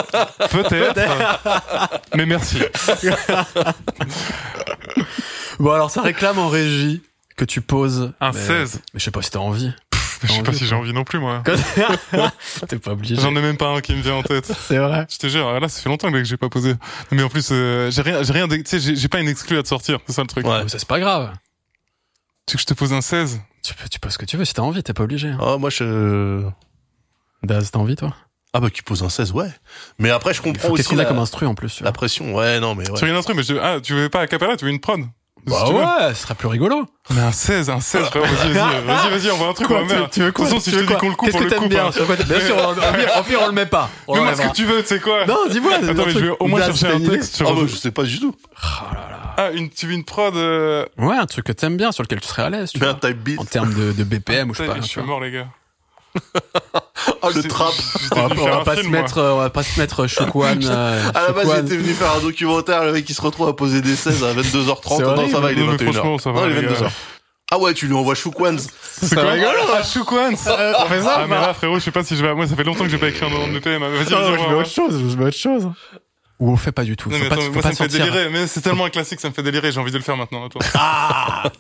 peut-être, 0.52 0.96
mais 2.16 2.26
merci. 2.26 2.58
Bon 5.60 5.72
alors 5.72 5.90
ça 5.90 6.02
réclame 6.02 6.38
en 6.38 6.50
régie 6.50 7.02
que 7.38 7.46
tu 7.46 7.62
poses 7.62 8.12
Un 8.22 8.32
mais- 8.32 8.40
16. 8.46 8.82
Mais 8.94 9.00
je 9.00 9.06
sais 9.06 9.12
pas 9.12 9.22
si 9.22 9.32
t'as 9.32 9.40
envie. 9.40 9.72
Je 10.24 10.32
sais 10.32 10.44
pas 10.44 10.54
si 10.54 10.66
j'ai 10.66 10.76
envie 10.76 10.94
non 10.94 11.04
plus 11.04 11.20
moi. 11.20 11.44
T'es 12.68 12.80
pas 12.80 12.92
obligé. 12.92 13.16
J'en 13.16 13.36
ai 13.36 13.42
même 13.42 13.58
pas 13.58 13.70
un 13.70 13.82
qui 13.82 13.94
me 13.96 14.02
vient 14.02 14.16
en 14.16 14.24
tête. 14.24 14.46
C'est 14.68 14.78
vrai. 14.78 15.06
Je 15.10 15.18
te 15.18 15.28
jure, 15.28 15.60
là 15.60 15.68
ça 15.68 15.82
fait 15.82 15.90
longtemps 15.90 16.12
que 16.12 16.24
j'ai 16.24 16.38
pas 16.38 16.50
posé. 16.50 16.74
Mais 17.12 17.24
en 17.24 17.30
plus, 17.30 17.50
euh, 17.52 17.92
j'ai 17.92 18.02
rien, 18.02 18.24
j'ai 18.24 18.34
rien, 18.34 18.48
tu 18.48 18.62
sais, 18.66 18.80
j'ai 18.96 19.08
pas 19.08 19.20
une 19.20 19.28
exclue 19.30 19.58
à 19.58 19.64
te 19.64 19.68
sortir. 19.68 20.00
C'est 20.08 20.14
ça 20.14 20.22
le 20.22 20.28
truc. 20.28 20.46
Ouais. 20.48 20.64
Mais 20.64 20.70
ça 20.70 20.80
c'est 20.80 20.88
pas 20.88 21.00
grave. 21.00 21.32
Tu 22.48 22.54
veux 22.54 22.58
que 22.58 22.62
je 22.62 22.68
te 22.68 22.74
pose 22.74 22.94
un 22.94 23.02
16 23.02 23.42
Tu 23.64 23.74
peux, 23.74 23.90
tu 23.90 24.00
poses 24.00 24.14
ce 24.14 24.18
que 24.20 24.26
tu 24.26 24.38
veux 24.38 24.46
si 24.46 24.54
t'as 24.54 24.62
envie. 24.62 24.84
T'es 24.84 24.94
pas 24.94 25.04
obligé. 25.04 25.30
hein. 25.30 25.38
Ah, 25.42 25.58
moi, 25.58 25.70
je. 25.72 26.44
Daz, 27.44 27.72
t'as 27.72 27.80
envie 27.80 27.96
toi? 27.96 28.14
Ah, 28.54 28.60
bah, 28.60 28.70
qui 28.70 28.82
pose 28.84 29.04
un 29.04 29.10
16, 29.10 29.32
ouais. 29.34 29.50
Mais 30.00 30.12
après, 30.12 30.34
je 30.34 30.42
comprends 30.42 30.70
aussi 30.70 30.78
qu'est-ce 30.78 30.90
qu'on 30.90 31.00
a 31.00 31.04
la, 31.04 31.10
comme 31.10 31.18
instru 31.20 31.46
en 31.46 31.56
plus. 31.56 31.76
tu 31.76 31.84
la 31.84 31.92
pression. 31.92 32.34
Ouais, 32.36 32.60
non, 32.60 32.74
mais 32.76 32.90
ouais. 32.90 32.98
Sur 32.98 33.08
une 33.08 33.16
instru, 33.16 33.34
mais 33.34 33.44
je, 33.44 33.56
ah, 33.62 33.80
tu 33.82 33.94
veux 33.94 34.10
pas 34.10 34.22
à 34.22 34.28
capella, 34.28 34.56
tu 34.56 34.66
veux 34.66 34.72
une 34.72 34.80
prod? 34.80 35.02
Bah 35.48 35.70
ouais, 35.70 36.14
ce 36.14 36.22
sera 36.24 36.36
plus 36.36 36.48
rigolo. 36.48 36.86
Mais 37.12 37.22
un 37.22 37.32
16, 37.32 37.70
un 37.70 37.80
16, 37.80 38.06
frère, 38.06 38.24
vas-y, 38.24 38.52
vas-y, 38.52 38.86
vas-y, 38.86 39.10
vas-y, 39.12 39.32
on 39.32 39.38
voit 39.38 39.48
un 39.50 39.54
truc, 39.54 39.70
on 39.70 39.74
va 39.74 39.82
mettre. 39.82 40.10
tu 40.10 40.22
veux 40.22 40.26
De 40.28 40.32
toute 40.32 40.46
façon, 40.46 40.60
si 40.60 40.72
je 40.72 40.76
te 40.78 40.82
dis 40.82 40.88
quoi 40.88 40.96
qu'on 40.98 41.10
le 41.10 41.16
coupe, 41.16 41.26
Qu'est-ce 41.28 41.38
on 41.38 41.40
que 41.40 41.44
le 41.44 41.50
t'aimes 41.52 41.60
coupe. 41.60 41.70
bien 41.70 41.86
hein. 41.86 41.92
quoi 41.92 42.16
sûr, 42.40 42.76
pire, 42.94 43.18
au 43.20 43.24
pire, 43.24 43.40
on 43.44 43.48
le 43.48 43.52
met 43.54 43.66
pas. 43.68 43.90
On 44.08 44.16
Mais 44.16 44.22
moi, 44.22 44.36
ce 44.36 44.42
que 44.42 44.54
tu 44.54 44.66
veux, 44.66 44.82
tu 44.82 44.88
sais 44.88 45.00
quoi 45.00 45.26
Non, 45.26 45.38
dis-moi. 45.50 45.74
Attends, 45.76 45.94
mais 46.06 46.12
je 46.12 46.20
vais 46.20 46.32
au 46.40 46.48
moins 46.48 46.64
chercher 46.66 46.88
un 46.88 47.00
texte. 47.00 47.44
Ah, 47.46 47.52
bah, 47.54 47.62
je 47.68 47.76
sais 47.76 47.92
pas 47.92 48.04
du 48.04 48.20
tout. 48.20 48.36
Ah, 49.38 49.52
une, 49.54 49.70
tu 49.70 49.86
veux 49.88 49.94
une 49.94 50.06
prod, 50.06 50.36
euh... 50.36 50.86
Ouais, 50.98 51.18
un 51.18 51.26
truc 51.26 51.46
que 51.46 51.52
t'aimes 51.52 51.76
bien, 51.78 51.92
sur 51.92 52.04
lequel 52.04 52.22
tu 52.22 52.28
serais 52.28 52.44
à 52.44 52.50
l'aise. 52.50 52.72
vois. 52.76 52.94
type 52.94 53.18
beat. 53.18 53.40
En 53.40 53.44
termes 53.46 53.74
de, 53.74 54.04
BPM 54.04 54.50
ou 54.50 54.54
je 54.54 54.60
sais 54.60 54.68
pas. 54.68 54.78
je 54.78 54.82
suis 54.88 55.02
mort, 55.02 55.20
les 55.20 55.32
gars. 55.32 55.48
Ah, 57.22 57.28
le 57.36 57.44
trap. 57.44 57.74
On 58.16 58.16
va, 58.22 58.30
t'ai 58.30 58.36
dit 58.36 58.42
on 58.42 58.44
faire 58.46 58.54
va 58.56 58.62
un 58.62 58.64
pas 58.64 58.72
film, 58.76 58.86
se 58.86 58.90
moi. 58.90 59.02
mettre, 59.02 59.18
euh, 59.18 59.32
on 59.34 59.38
va 59.40 59.50
pas 59.50 59.64
se 59.64 59.80
mettre 59.80 60.08
Shukwan. 60.08 60.60
euh, 60.64 61.02
À 61.14 61.22
la 61.24 61.32
base, 61.32 61.44
Shukwan. 61.44 61.68
j'étais 61.68 61.78
venu 61.82 61.94
faire 61.94 62.12
un 62.16 62.20
documentaire, 62.20 62.84
le 62.86 62.92
mec, 62.94 63.10
il 63.10 63.14
se 63.16 63.22
retrouve 63.22 63.48
à 63.50 63.54
poser 63.54 63.82
des 63.82 63.96
16 63.96 64.24
à 64.24 64.34
22h30. 64.34 64.98
C'est 64.98 65.04
Non, 65.04 65.10
horrible. 65.12 65.32
ça 65.32 65.40
va, 65.40 65.52
il 65.52 65.60
est 65.60 65.62
Non, 65.62 65.72
mais 65.72 65.78
21h. 65.78 65.92
franchement, 65.94 66.18
ça 66.20 66.32
va, 66.32 66.42
Non, 66.42 66.48
il 66.48 66.58
est 66.58 66.62
les 66.62 66.68
gars. 66.68 66.74
22h. 66.74 66.90
Ah 67.52 67.60
ouais, 67.60 67.74
tu 67.74 67.86
lui 67.88 67.94
envoies 67.94 68.16
Shookwans. 68.16 68.58
C'est 68.82 69.14
quoi 69.14 69.24
rigolo, 69.32 69.52
Ah, 69.70 69.82
On 69.82 70.86
fait 70.88 71.02
ça 71.02 71.16
Ah, 71.18 71.26
mais 71.28 71.36
là, 71.36 71.54
frérot, 71.54 71.76
je 71.80 71.84
sais 71.84 71.92
pas 71.92 72.04
si 72.04 72.16
je 72.16 72.24
vais. 72.26 72.34
Moi, 72.34 72.48
ça 72.48 72.56
fait 72.56 72.64
longtemps 72.64 72.84
que 72.86 72.90
j'ai 72.90 72.98
pas 72.98 73.10
écrit 73.10 73.26
un 73.26 73.30
nom 73.30 73.48
de 73.48 73.54
BPM. 73.60 73.82
Vas-y, 73.82 74.12
Non, 74.12 74.20
vas-y, 74.32 74.44
je 74.44 74.50
mets 74.50 74.56
autre 74.56 74.70
chose, 74.70 75.04
je 75.12 75.16
mets 75.18 75.26
autre 75.26 75.38
chose. 75.38 75.70
Ou 76.40 76.52
on 76.52 76.58
fait 76.58 76.74
pas 76.74 76.84
du 76.84 76.98
tout. 76.98 77.10
Non, 77.10 77.18
mais 77.18 77.28
attends, 77.28 77.50
moi, 77.52 77.62
pas 77.62 77.72
ça 77.74 77.86
me 77.86 77.90
fait 77.90 77.98
délirer. 77.98 78.28
Mais 78.30 78.46
c'est 78.46 78.60
tellement 78.60 78.84
un 78.86 78.90
classique, 78.90 79.22
ça 79.22 79.30
me 79.30 79.34
fait 79.34 79.42
délirer. 79.44 79.72
J'ai 79.72 79.80
envie 79.80 79.92
de 79.92 79.98
le 79.98 80.04
faire 80.04 80.18
maintenant. 80.18 80.50
Toi. 80.50 80.62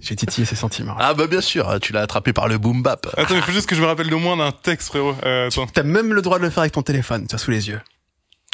J'ai 0.00 0.16
titillé 0.16 0.46
ses 0.46 0.54
sentiments. 0.56 0.94
Ah 0.98 1.14
bah 1.14 1.26
bien 1.26 1.40
sûr, 1.40 1.78
tu 1.80 1.92
l'as 1.94 2.02
attrapé 2.02 2.32
par 2.34 2.46
le 2.48 2.58
boom 2.58 2.82
bap. 2.82 3.06
Attends, 3.16 3.36
il 3.36 3.42
faut 3.42 3.52
juste 3.52 3.68
que 3.68 3.74
je 3.74 3.80
me 3.80 3.86
rappelle 3.86 4.12
au 4.12 4.18
moins 4.18 4.36
d'un 4.36 4.52
texte, 4.52 4.88
frérot. 4.88 5.14
Euh. 5.24 5.48
T'as 5.72 5.82
même 5.82 6.12
le 6.12 6.20
droit 6.22 6.38
de 6.38 6.42
le 6.44 6.50
faire 6.50 6.60
avec 6.60 6.72
ton 6.72 6.82
téléphone, 6.82 7.22
tu 7.26 7.30
vois, 7.36 7.38
sous 7.38 7.50
les 7.50 7.68
yeux. 7.68 7.80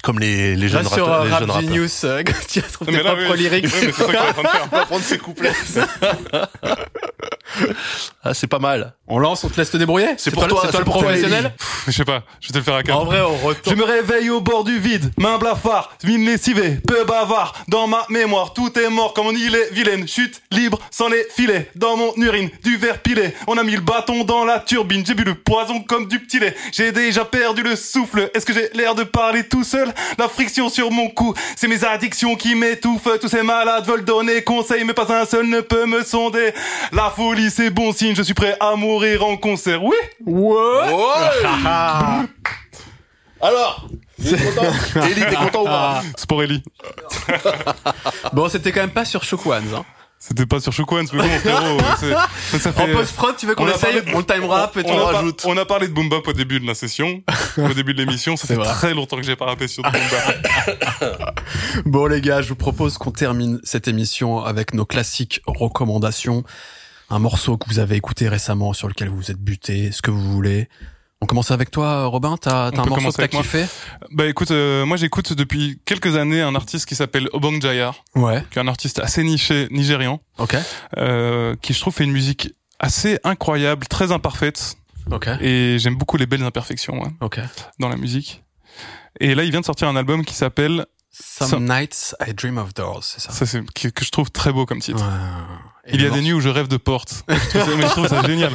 Comme 0.02 0.20
les, 0.20 0.54
les 0.54 0.68
jeunes 0.68 0.84
Là 0.84 0.90
sur 0.90 1.06
rappeurs. 1.06 1.22
euh, 1.22 1.24
les 1.24 1.30
Rap 1.32 1.40
jeunes 1.40 1.50
rappeurs. 1.50 1.68
Genius, 1.68 2.04
euh, 2.04 2.22
quand 2.24 2.32
tu 2.48 2.60
vas 2.60 2.68
trouver 2.68 2.92
Non, 2.92 2.98
tes 2.98 3.04
propres 3.04 3.30
oui, 3.32 3.38
lyrics. 3.38 3.64
oui, 3.64 3.70
mais 3.86 3.92
c'est 3.92 3.92
ça 3.92 4.04
que 4.04 4.12
je 4.12 4.16
suis 4.16 4.28
en 4.28 4.32
train 4.32 4.42
de 4.42 4.48
faire. 4.48 4.68
On 4.70 4.76
va 4.76 4.84
prendre 4.86 5.02
ses 5.04 5.18
couplets. 5.18 5.52
ah, 8.24 8.34
c'est 8.34 8.46
pas 8.46 8.58
mal. 8.58 8.94
On 9.08 9.18
lance, 9.18 9.44
on 9.44 9.48
te 9.48 9.56
laisse 9.56 9.70
te 9.70 9.76
débrouiller 9.76 10.14
C'est 10.18 10.32
pour 10.32 10.46
toi, 10.48 10.62
C'est 10.64 10.72
toi 10.72 10.80
le 10.80 10.86
professionnel 10.86 11.52
Je 11.86 11.92
sais 11.92 12.04
pas, 12.04 12.24
je 12.40 12.48
vais 12.48 12.52
te 12.52 12.58
le 12.58 12.64
faire 12.64 12.74
à 12.74 12.82
quatre. 12.82 12.98
En 12.98 13.04
vrai, 13.04 13.20
on 13.20 13.54
Je 13.68 13.74
me 13.74 13.84
réveille 13.84 14.30
au 14.30 14.40
bord 14.40 14.64
du 14.64 14.78
vide, 14.78 15.12
main 15.18 15.38
blafard, 15.38 15.96
mine 16.02 16.26
lessivée, 16.26 16.78
peu 16.86 17.04
bavard, 17.04 17.54
dans 17.68 17.86
ma 17.86 18.04
mémoire, 18.08 18.52
tout 18.52 18.76
est 18.76 18.88
mort 18.88 19.14
comme 19.14 19.26
on 19.26 19.32
y 19.32 19.44
est 19.44 19.72
vilaine, 19.72 20.08
chute 20.08 20.42
libre 20.50 20.80
sans 20.90 21.08
les 21.08 21.24
filets, 21.30 21.70
dans 21.76 21.96
mon 21.96 22.12
urine, 22.16 22.50
du 22.64 22.76
verre 22.76 22.98
pilé, 22.98 23.32
on 23.46 23.56
a 23.56 23.62
mis 23.62 23.76
le 23.76 23.80
bâton 23.80 24.24
dans 24.24 24.44
la 24.44 24.58
turbine, 24.58 25.04
j'ai 25.06 25.14
bu 25.14 25.22
le 25.22 25.36
poison 25.36 25.80
comme 25.80 26.08
du 26.08 26.18
petit 26.18 26.40
lait, 26.40 26.56
j'ai 26.72 26.90
déjà 26.90 27.24
perdu 27.24 27.62
le 27.62 27.76
souffle, 27.76 28.28
est-ce 28.34 28.44
que 28.44 28.52
j'ai 28.52 28.70
l'air 28.74 28.96
de 28.96 29.04
parler 29.04 29.44
tout 29.44 29.62
seul? 29.62 29.94
La 30.18 30.28
friction 30.28 30.68
sur 30.68 30.90
mon 30.90 31.08
cou, 31.08 31.34
c'est 31.54 31.68
mes 31.68 31.84
addictions 31.84 32.34
qui 32.34 32.56
m'étouffent, 32.56 33.20
tous 33.20 33.28
ces 33.28 33.42
malades 33.42 33.86
veulent 33.86 34.04
donner 34.04 34.42
conseil, 34.42 34.82
mais 34.82 34.94
pas 34.94 35.12
un 35.14 35.24
seul 35.24 35.46
ne 35.46 35.60
peut 35.60 35.86
me 35.86 36.02
sonder, 36.02 36.52
la 36.92 37.10
folie 37.36 37.50
c'est 37.50 37.70
bon 37.70 37.92
signe, 37.92 38.14
je 38.14 38.22
suis 38.22 38.34
prêt 38.34 38.56
à 38.60 38.74
mourir 38.76 39.24
en 39.24 39.36
concert, 39.36 39.82
oui 39.84 39.94
Alors, 43.42 43.88
t'es 44.22 44.36
content 44.36 45.02
Ellie, 45.06 45.20
t'es 45.28 45.34
content 45.36 45.62
ou 45.62 45.66
pas 45.66 46.02
Sport 46.16 46.42
Ellie. 46.44 46.62
Bon, 48.32 48.48
c'était 48.48 48.72
quand 48.72 48.80
même 48.80 48.90
pas 48.90 49.04
sur 49.04 49.22
Shookwans. 49.22 49.62
Hein. 49.74 49.84
C'était 50.18 50.46
pas 50.46 50.60
sur 50.60 50.72
Shook 50.72 50.90
Ones, 50.90 51.06
mais 51.12 51.18
bon, 51.22 51.28
frérot, 51.40 51.78
c'est- 52.50 52.58
ça 52.58 52.72
fait... 52.72 52.82
En 52.82 52.96
post-prod, 52.96 53.36
tu 53.36 53.44
veux 53.46 53.54
qu'on 53.54 53.68
essaye 53.68 54.00
parlé- 54.00 54.12
On 54.14 54.18
le 54.20 54.24
time 54.24 54.44
rap 54.46 54.74
et 54.78 54.82
tout 54.82 54.88
on, 54.90 54.96
par- 55.12 55.22
on 55.44 55.56
a 55.58 55.64
parlé 55.66 55.88
de 55.88 55.92
boom 55.92 56.08
bap 56.08 56.26
au 56.26 56.32
début 56.32 56.58
de 56.58 56.66
la 56.66 56.74
session, 56.74 57.22
au 57.58 57.68
début 57.74 57.92
de 57.92 57.98
l'émission. 58.02 58.34
Ça 58.36 58.46
C'est 58.48 58.54
fait 58.54 58.60
vrai. 58.60 58.72
très 58.72 58.94
longtemps 58.94 59.18
que 59.18 59.22
j'ai 59.22 59.36
pas 59.36 59.44
rappé 59.44 59.68
sur 59.68 59.82
boom 59.82 59.92
bap. 59.92 61.38
Bon 61.84 62.06
les 62.06 62.22
gars, 62.22 62.40
je 62.40 62.48
vous 62.48 62.56
propose 62.56 62.96
qu'on 62.96 63.10
termine 63.12 63.60
cette 63.62 63.88
émission 63.88 64.42
avec 64.42 64.72
nos 64.72 64.86
classiques 64.86 65.42
recommandations. 65.46 66.42
Un 67.10 67.18
morceau 67.20 67.56
que 67.56 67.68
vous 67.68 67.78
avez 67.78 67.96
écouté 67.96 68.28
récemment, 68.28 68.72
sur 68.72 68.88
lequel 68.88 69.08
vous 69.08 69.16
vous 69.16 69.30
êtes 69.30 69.38
buté, 69.38 69.92
ce 69.92 70.02
que 70.02 70.10
vous 70.10 70.32
voulez. 70.32 70.68
On 71.22 71.26
commence 71.26 71.50
avec 71.50 71.70
toi, 71.70 72.06
Robin. 72.06 72.36
T'as 72.36 72.66
un 72.76 72.84
morceau 72.84 73.10
que 73.10 73.16
t'as 73.16 73.28
kiffé 73.28 73.66
Bah 74.10 74.26
écoute, 74.26 74.50
euh, 74.50 74.84
moi 74.84 74.96
j'écoute 74.96 75.32
depuis 75.32 75.80
quelques 75.86 76.14
années 76.16 76.42
un 76.42 76.54
artiste 76.54 76.84
qui 76.86 76.94
s'appelle 76.94 77.28
Obang 77.32 77.58
Jayar, 77.60 77.94
Ouais. 78.14 78.44
qui 78.50 78.58
est 78.58 78.62
un 78.62 78.68
artiste 78.68 78.98
assez 78.98 79.22
niché 79.24 79.68
nigérian, 79.70 80.20
Ok. 80.38 80.56
euh, 80.98 81.54
qui 81.62 81.72
je 81.72 81.80
trouve 81.80 81.94
fait 81.94 82.04
une 82.04 82.12
musique 82.12 82.52
assez 82.80 83.18
incroyable, 83.24 83.86
très 83.86 84.12
imparfaite, 84.12 84.76
Ok. 85.10 85.28
et 85.40 85.78
j'aime 85.78 85.96
beaucoup 85.96 86.18
les 86.18 86.26
belles 86.26 86.42
imperfections 86.44 87.00
ouais, 87.02 87.10
Ok. 87.20 87.40
dans 87.78 87.88
la 87.88 87.96
musique. 87.96 88.42
Et 89.20 89.34
là, 89.34 89.44
il 89.44 89.50
vient 89.50 89.60
de 89.60 89.64
sortir 89.64 89.88
un 89.88 89.96
album 89.96 90.22
qui 90.24 90.34
s'appelle, 90.34 90.84
Some, 91.18 91.48
Some- 91.48 91.64
nights 91.66 92.14
I 92.26 92.34
dream 92.34 92.58
of 92.58 92.74
doors, 92.74 93.02
c'est 93.02 93.20
ça. 93.22 93.32
ça 93.32 93.46
c'est 93.46 93.64
que, 93.72 93.88
que 93.88 94.04
je 94.04 94.10
trouve 94.10 94.30
très 94.30 94.52
beau 94.52 94.66
comme 94.66 94.80
titre. 94.80 95.02
Ouais. 95.02 95.75
Il 95.92 96.02
y 96.02 96.06
a 96.06 96.10
des 96.10 96.20
nuits 96.22 96.32
où 96.32 96.40
je 96.40 96.48
rêve 96.48 96.68
de 96.68 96.76
portes. 96.76 97.24
Je 97.28 97.34
trouve 97.48 97.64
ça, 97.64 97.76
mais 97.76 97.82
je 97.82 97.88
trouve 97.88 98.08
ça 98.08 98.22
génial. 98.26 98.52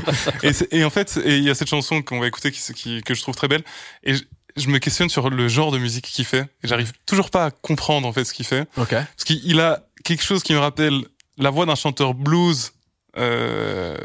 Et, 0.72 0.84
en 0.84 0.90
fait, 0.90 1.20
il 1.26 1.44
y 1.44 1.50
a 1.50 1.56
cette 1.56 1.70
chanson 1.70 2.02
qu'on 2.02 2.20
va 2.20 2.28
écouter 2.28 2.52
qui, 2.52 2.62
qui- 2.74 3.02
que 3.04 3.14
je 3.14 3.22
trouve 3.22 3.36
très 3.36 3.48
belle. 3.48 3.64
Et 4.04 4.16
je, 4.16 4.24
je 4.58 4.68
me 4.70 4.80
questionne 4.80 5.10
sur 5.10 5.30
le 5.30 5.48
genre 5.48 5.72
de 5.72 5.78
musique 5.78 6.06
qu'il 6.06 6.26
fait. 6.26 6.42
Et 6.64 6.68
j'arrive 6.68 6.92
toujours 7.06 7.30
pas 7.30 7.46
à 7.46 7.52
comprendre 7.52 8.08
en 8.08 8.14
fait 8.14 8.26
ce 8.26 8.34
qu'il 8.34 8.46
fait. 8.46 8.68
Parce 9.16 9.24
qu'il 9.26 9.40
il 9.46 9.60
a 9.62 9.84
quelque 10.04 10.24
chose 10.24 10.44
qui 10.44 10.54
me 10.54 10.60
rappelle 10.60 11.00
la 11.38 11.50
voix 11.50 11.66
d'un 11.66 11.76
chanteur 11.76 12.14
blues, 12.14 12.74
euh, 13.18 13.96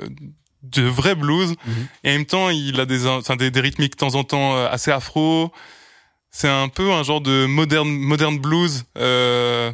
de 0.63 0.83
vrai 0.83 1.15
blues. 1.15 1.51
Mhm. 1.67 1.87
Et 2.05 2.11
en 2.11 2.13
même 2.13 2.27
temps, 2.27 2.51
il 2.51 2.79
a 2.81 2.87
des, 2.87 3.07
enfin, 3.07 3.37
des, 3.37 3.51
des 3.51 3.61
rythmiques 3.61 3.93
de 3.93 3.97
temps 3.99 4.15
en 4.15 4.25
temps 4.25 4.57
euh, 4.57 4.69
assez 4.71 4.91
afro. 4.91 5.53
C'est 6.31 6.49
un 6.49 6.69
peu 6.69 6.93
un 6.93 7.03
genre 7.03 7.21
de 7.23 7.47
moderne, 7.47 7.89
moderne 7.89 8.39
blues, 8.39 8.85
euh, 8.99 9.73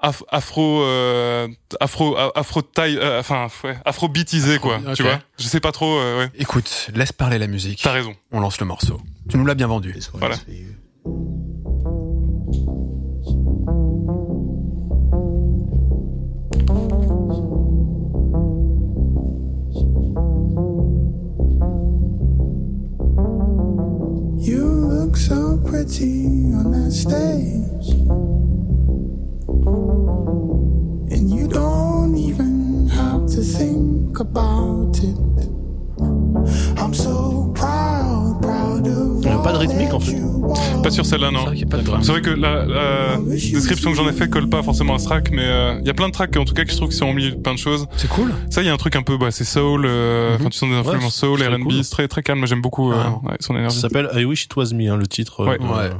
af- 0.00 0.22
afro, 0.30 0.82
euh, 0.82 1.48
afro, 1.80 2.16
afro 2.34 2.62
taille, 2.62 2.98
euh, 2.98 3.20
enfin, 3.20 3.48
ouais, 3.64 3.76
afro 3.84 4.08
beatisé 4.08 4.54
Afro- 4.56 4.68
quoi. 4.68 4.94
Tu 4.94 5.02
vois 5.02 5.18
Je 5.38 5.44
sais 5.48 5.60
pas 5.60 5.72
trop. 5.72 5.98
euh, 5.98 6.18
ouais. 6.20 6.30
Écoute, 6.38 6.88
laisse 6.94 7.12
parler 7.12 7.38
la 7.38 7.46
musique. 7.46 7.80
T'as 7.82 7.92
raison. 7.92 8.14
On 8.32 8.40
lance 8.40 8.60
le 8.60 8.66
morceau. 8.66 9.00
Tu 9.28 9.36
nous 9.36 9.44
l'as 9.44 9.54
bien 9.54 9.66
vendu. 9.66 9.94
Voilà. 10.14 10.36
You 24.40 24.64
look 24.88 25.16
so 25.16 25.58
pretty 25.58 26.52
on 26.54 26.70
that 26.72 26.92
stage. 26.92 28.27
To 33.38 33.44
think 33.44 34.18
about 34.18 34.98
it. 35.00 35.37
I'm 36.78 36.92
so 36.94 37.52
proud, 37.54 38.40
proud 38.42 38.86
of 38.86 39.22
Il 39.24 39.28
y 39.28 39.32
a 39.32 39.38
pas 39.38 39.52
de 39.52 39.58
rythmique, 39.58 39.92
en 39.92 40.00
fait. 40.00 40.16
Pas 40.82 40.90
sur 40.90 41.04
celle-là, 41.04 41.30
non. 41.30 41.46
C'est 42.02 42.12
vrai 42.12 42.22
que 42.22 42.30
la, 42.30 42.64
la 42.64 43.16
description 43.18 43.90
que 43.90 43.96
j'en 43.96 44.08
ai 44.08 44.12
fait 44.12 44.28
colle 44.28 44.48
pas 44.48 44.62
forcément 44.62 44.94
à 44.94 44.98
ce 44.98 45.04
track, 45.06 45.30
mais 45.30 45.42
euh, 45.44 45.78
il 45.80 45.86
y 45.86 45.90
a 45.90 45.94
plein 45.94 46.08
de 46.08 46.12
tracks 46.12 46.34
en 46.36 46.44
tout 46.44 46.54
cas 46.54 46.64
que 46.64 46.70
je 46.70 46.76
trouve 46.76 46.88
qui 46.90 46.96
sont 46.96 47.06
au 47.06 47.12
milieu 47.12 47.30
de 47.32 47.36
plein 47.36 47.52
de 47.54 47.58
choses. 47.58 47.86
C'est 47.96 48.08
cool. 48.08 48.32
Ça, 48.50 48.62
il 48.62 48.66
y 48.66 48.70
a 48.70 48.72
un 48.72 48.76
truc 48.78 48.96
un 48.96 49.02
peu, 49.02 49.16
bah, 49.18 49.30
c'est 49.30 49.44
soul, 49.44 49.84
euh, 49.86 50.30
Mhm. 50.30 50.40
enfin, 50.40 50.48
tu 50.50 50.58
sens 50.58 50.68
des 50.70 50.76
influences 50.76 51.14
soul, 51.16 51.42
R&B, 51.42 51.62
cool. 51.64 51.84
c'est 51.84 51.90
très 51.90 52.08
très 52.08 52.22
calme. 52.22 52.46
J'aime 52.46 52.60
beaucoup 52.62 52.92
euh, 52.92 52.96
ouais, 53.24 53.36
son 53.40 53.52
Ça 53.54 53.58
énergie. 53.58 53.80
s'appelle 53.80 54.08
I 54.14 54.24
Wish 54.24 54.44
It 54.44 54.56
Was 54.56 54.72
Me, 54.74 54.90
hein, 54.90 54.96
le 54.96 55.06
titre. 55.06 55.44
Ouais. 55.44 55.58
Ouais. 55.60 55.90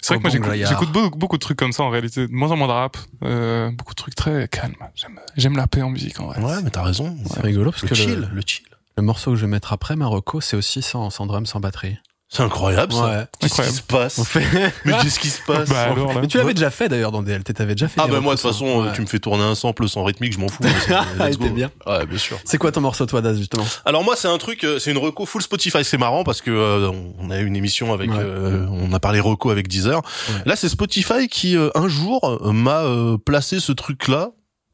C'est 0.00 0.14
vrai 0.14 0.30
que 0.30 0.38
moi, 0.38 0.54
j'écoute, 0.56 0.90
beaucoup, 0.92 1.18
beaucoup 1.18 1.36
de 1.36 1.42
trucs 1.42 1.58
comme 1.58 1.72
ça 1.72 1.82
en 1.82 1.90
réalité, 1.90 2.26
de 2.26 2.32
moins 2.32 2.50
en 2.50 2.56
moins 2.56 2.68
de 2.68 2.72
rap, 2.72 2.96
euh, 3.24 3.70
beaucoup 3.72 3.92
de 3.92 3.96
trucs 3.98 4.14
très 4.14 4.48
calmes. 4.48 4.74
J'aime, 4.94 5.18
j'aime 5.36 5.56
la 5.56 5.66
paix 5.66 5.82
en 5.82 5.90
musique 5.90 6.18
en 6.20 6.26
vrai. 6.26 6.40
Ouais, 6.40 6.62
mais 6.64 6.70
t'as 6.70 6.82
raison. 6.82 7.14
C'est 7.32 7.42
rigolo 7.42 7.70
parce 7.70 7.82
Le 7.82 7.88
que 7.88 7.94
chill, 7.94 8.14
le, 8.14 8.26
le 8.34 8.42
chill. 8.46 8.64
Le 8.96 9.02
morceau 9.02 9.30
que 9.32 9.36
je 9.36 9.42
vais 9.42 9.50
mettre 9.50 9.72
après 9.72 9.96
Marocco, 9.96 10.40
c'est 10.40 10.56
aussi 10.56 10.82
sans, 10.82 11.10
sans 11.10 11.26
drum, 11.26 11.46
sans 11.46 11.60
batterie. 11.60 11.96
C'est 12.34 12.42
incroyable, 12.42 12.94
ça. 12.94 13.04
Ouais. 13.04 13.24
Qu'est-ce 13.40 13.60
qui 13.60 13.68
se 13.74 13.82
passe 13.82 14.18
On 14.18 14.24
fait. 14.24 14.42
Mais 14.86 14.94
qu'est-ce 15.02 15.20
qui 15.20 15.28
se 15.28 15.42
passe 15.42 15.68
Bah 15.68 15.82
alors 15.82 16.14
là. 16.14 16.20
Mais 16.22 16.26
tu 16.28 16.38
l'avais 16.38 16.54
déjà 16.54 16.70
fait 16.70 16.88
d'ailleurs 16.88 17.12
dans 17.12 17.22
DLT, 17.22 17.52
t'avais 17.52 17.74
déjà 17.74 17.88
fait. 17.88 18.00
Ah 18.02 18.06
bah 18.06 18.20
moi 18.20 18.34
de 18.36 18.40
toute 18.40 18.50
façon, 18.50 18.84
Ouais. 18.84 18.92
tu 18.94 19.02
me 19.02 19.06
fais 19.06 19.18
tourner 19.18 19.42
un 19.42 19.54
sample 19.54 19.86
sans 19.86 20.02
rythmique, 20.02 20.32
je 20.32 20.38
m'en 20.38 20.48
fous. 20.48 20.62
Ah, 21.20 21.28
bien. 21.52 21.70
Ouais, 21.86 22.06
bien 22.06 22.16
sûr. 22.18 22.38
C'est 22.46 22.56
quoi 22.56 22.72
ton 22.72 22.80
morceau 22.80 23.04
toi 23.04 23.20
Daz 23.20 23.36
justement? 23.36 23.66
Alors 23.84 24.02
moi 24.02 24.16
c'est 24.16 24.28
un 24.28 24.38
truc, 24.38 24.64
euh, 24.64 24.78
c'est 24.78 24.90
une 24.92 24.96
reco 24.96 25.26
full 25.26 25.42
Spotify. 25.42 25.84
C'est 25.84 25.98
marrant 25.98 26.24
parce 26.24 26.40
que 26.40 26.50
euh, 26.50 26.90
on 27.18 27.28
a 27.30 27.38
eu 27.38 27.44
une 27.44 27.54
émission 27.56 27.92
avec, 27.92 28.10
Ouais. 28.10 28.16
euh, 28.18 28.66
on 28.70 28.94
a 28.94 28.98
parlé 28.98 29.20
reco 29.20 29.50
avec 29.50 29.68
Deezer. 29.68 29.98
Ouais. 29.98 30.34
Là 30.46 30.56
c'est 30.56 30.70
Spotify 30.70 31.28
qui 31.28 31.58
euh, 31.58 31.68
un 31.74 31.88
jour 31.88 32.20
euh, 32.42 32.52
m'a 32.52 32.80
euh, 32.84 33.18
placé 33.18 33.60
ce 33.60 33.72
truc 33.72 34.08
là. 34.08 34.30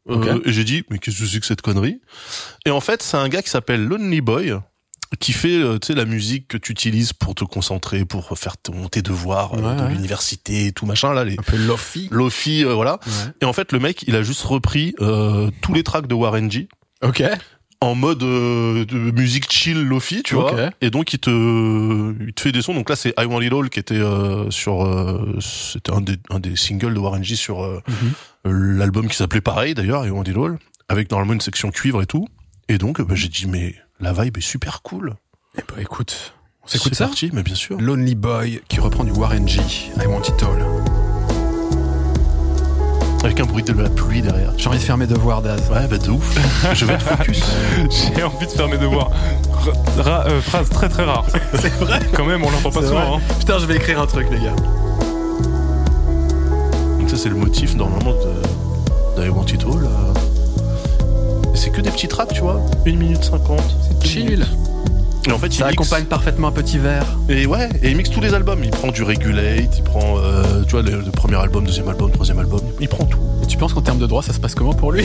Ok. 0.09 0.27
et 0.45 0.53
j'ai 0.53 0.65
dit 0.65 0.83
mais 0.91 0.99
qu'est-ce 0.99 1.19
que 1.19 1.27
c'est 1.27 1.41
que 1.41 1.47
cette 1.47 1.63
connerie? 1.63 2.01
Et 2.67 2.71
en 2.71 2.81
fait 2.81 3.03
c'est 3.03 3.17
un 3.17 3.29
gars 3.29 3.43
qui 3.43 3.51
s'appelle 3.51 3.85
Lonely 3.85 4.21
Boy 4.21 4.55
qui 5.21 5.33
fait 5.33 5.57
euh, 5.57 5.79
tu 5.79 5.87
sais 5.89 5.95
la 5.95 6.05
musique 6.05 6.49
que 6.49 6.59
tu 6.59 6.71
utilises 6.73 7.13
pour 7.15 7.35
te 7.35 7.43
concentrer, 7.45 8.05
pour 8.05 8.37
faire 8.39 8.59
ton, 8.59 8.89
tes 8.89 9.01
devoirs 9.01 9.55
euh, 9.55 9.57
Ouais, 9.63 9.77
de 9.77 9.83
ouais. 9.83 9.93
l'université 9.95 10.71
tout 10.73 10.85
machin 10.87 11.13
là 11.15 11.25
les 11.25 11.35
Un 11.39 11.43
peu 11.43 11.57
lofi. 11.57 12.09
Lofi 12.11 12.65
euh, 12.65 12.75
voilà. 12.75 12.99
Ouais. 13.07 13.33
Et 13.41 13.45
en 13.47 13.53
fait 13.53 13.73
le 13.73 13.79
mec 13.79 14.05
il 14.07 14.15
a 14.17 14.23
juste 14.23 14.43
repris 14.43 14.95
euh, 15.01 15.51
tous 15.63 15.73
les 15.73 15.83
tracks 15.83 16.07
de 16.07 16.15
Warren 16.15 16.51
G 16.51 16.69
Ok. 17.03 17.23
En 17.81 17.95
mode 17.95 18.23
euh, 18.25 18.85
de 18.85 18.99
musique 19.13 19.51
chill 19.53 19.85
lofi 19.85 20.23
tu 20.25 20.35
Ok. 20.35 20.51
vois 20.53 20.71
et 20.81 20.91
donc 20.91 21.13
il 21.13 21.21
te 21.21 21.31
il 22.27 22.33
te 22.35 22.41
fait 22.41 22.51
des 22.53 22.61
sons 22.63 22.75
donc 22.75 22.91
là 22.91 22.97
c'est 22.97 23.15
I 23.19 23.25
Want 23.25 23.41
It 23.41 23.53
All 23.53 23.71
qui 23.71 23.79
était 23.79 23.95
euh, 23.95 24.51
sur 24.51 24.85
euh, 24.85 25.37
c'était 25.41 25.93
un 25.93 26.01
des 26.01 26.17
un 26.31 26.41
des 26.41 26.57
singles 26.57 26.93
de 26.95 26.99
Warren 26.99 27.23
G 27.23 27.37
sur 27.37 27.63
euh, 27.65 27.81
Mhm. 28.45 28.79
l'album 28.79 29.07
qui 29.09 29.17
s'appelait 29.17 29.41
pareil 29.41 29.75
d'ailleurs 29.75 30.05
I 30.07 30.11
Want 30.11 30.25
It 30.25 30.37
All 30.37 30.59
avec 30.89 31.11
normalement 31.11 31.35
une 31.35 31.41
section 31.41 31.71
cuivre 31.71 32.03
et 32.03 32.07
tout 32.07 32.27
et 32.69 32.79
donc 32.79 33.01
bah, 33.01 33.15
j'ai 33.15 33.29
dit 33.29 33.47
mais 33.47 33.75
la 34.01 34.13
vibe 34.13 34.39
est 34.39 34.41
super 34.41 34.83
cool 34.83 35.15
Eh 35.57 35.61
bah 35.69 35.75
écoute, 35.81 36.35
on 36.65 36.67
s'écoute 36.67 36.93
c'est 36.95 36.99
ça 36.99 37.07
parti 37.07 37.31
mais 37.33 37.43
bien 37.45 37.55
sûr 37.55 37.81
Lonely 37.81 38.15
Boy 38.17 38.61
qui 38.69 38.81
reprend 38.81 39.05
du 39.05 39.13
Warren 39.13 39.47
G. 39.49 39.61
I 40.03 40.07
Want 40.07 40.23
It 40.23 40.43
All. 40.43 40.78
Avec 43.25 43.41
un 43.41 43.45
bruit 43.45 43.63
de 43.63 43.73
la 43.73 43.89
pluie 43.89 44.23
derrière 44.23 44.53
J'ai 44.57 44.69
envie 44.69 44.79
de 44.79 44.83
faire 44.83 44.97
mes 44.97 45.07
devoirs 45.07 45.43
Daz. 45.43 45.61
ouais 45.71 45.87
bah 45.89 45.99
de 45.99 46.11
ouf 46.11 46.35
je 46.75 46.85
vais 46.85 46.95
être 46.95 47.03
focus 47.03 47.43
J'ai 48.17 48.23
envie 48.23 48.47
de 48.47 48.51
faire 48.53 48.69
mes 48.69 48.79
devoirs. 48.79 49.11
Ra- 49.99 50.25
euh, 50.27 50.41
phrase 50.41 50.69
très 50.71 50.89
très 50.89 51.05
rare. 51.05 51.27
C'est 51.61 51.73
vrai. 51.75 51.99
Quand 52.15 52.25
même, 52.25 52.43
on 52.45 52.51
l'entend 52.51 52.71
pas 52.71 52.81
C'est 52.81 52.87
souvent. 52.89 53.17
hein. 53.17 53.21
Putain, 53.39 53.59
je 53.59 53.67
vais 53.67 53.77
écrire 53.77 54.01
un 54.01 54.07
truc 54.07 54.29
les 54.31 54.39
gars. 54.39 54.55
donc 56.99 57.11
ça 57.11 57.17
c'est 57.17 57.29
le 57.29 57.35
motif 57.35 57.75
normalement 57.75 58.13
de, 58.13 59.21
de 59.21 59.27
I 59.27 59.31
Want 59.31 59.47
It 59.47 59.63
All 59.65 59.85
euh. 59.85 60.15
C'est 61.55 61.71
que 61.71 61.81
des 61.81 61.91
petits 61.91 62.09
tracks 62.09 62.33
tu 62.33 62.41
vois 62.41 62.61
1 62.87 62.93
minute 62.97 63.25
50 63.25 63.61
Chill. 64.05 64.47
Et 65.29 65.33
en 65.33 65.39
fait, 65.39 65.49
il 65.49 65.63
mixe- 65.63 65.73
accompagne 65.73 66.05
parfaitement 66.05 66.49
un 66.49 66.53
petit 66.53 66.79
verre. 66.79 67.05
Et 67.29 67.47
ouais, 67.47 67.69
et 67.83 67.91
il 67.91 67.97
mixe 67.97 68.11
tous 68.11 68.21
les 68.21 68.33
albums. 68.35 68.61
Il 68.65 68.71
prend 68.71 68.89
du 68.89 69.03
Regulate, 69.03 69.77
il 69.77 69.83
prend, 69.85 70.17
euh, 70.19 70.63
tu 70.65 70.71
vois, 70.73 70.83
le, 70.83 71.01
le 71.03 71.11
premier 71.11 71.37
album, 71.37 71.65
deuxième 71.65 71.89
album, 71.89 72.11
troisième 72.11 72.39
album. 72.39 72.61
Il 72.81 72.89
prend 72.89 73.05
tout. 73.05 73.21
Et 73.43 73.47
tu 73.47 73.59
penses 73.59 73.75
qu'en 73.75 73.83
termes 73.83 73.99
de 73.99 74.07
droit, 74.07 74.23
ça 74.23 74.33
se 74.33 74.41
passe 74.41 74.55
comment 74.55 74.73
pour 74.73 74.91
lui? 74.93 75.05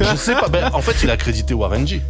Je 0.00 0.16
sais 0.16 0.34
pas. 0.34 0.48
Ben, 0.48 0.70
en 0.72 0.80
fait, 0.80 0.94
il 1.02 1.10
a 1.10 1.16
crédité 1.16 1.54
Warren 1.54 1.86
G. 1.86 2.00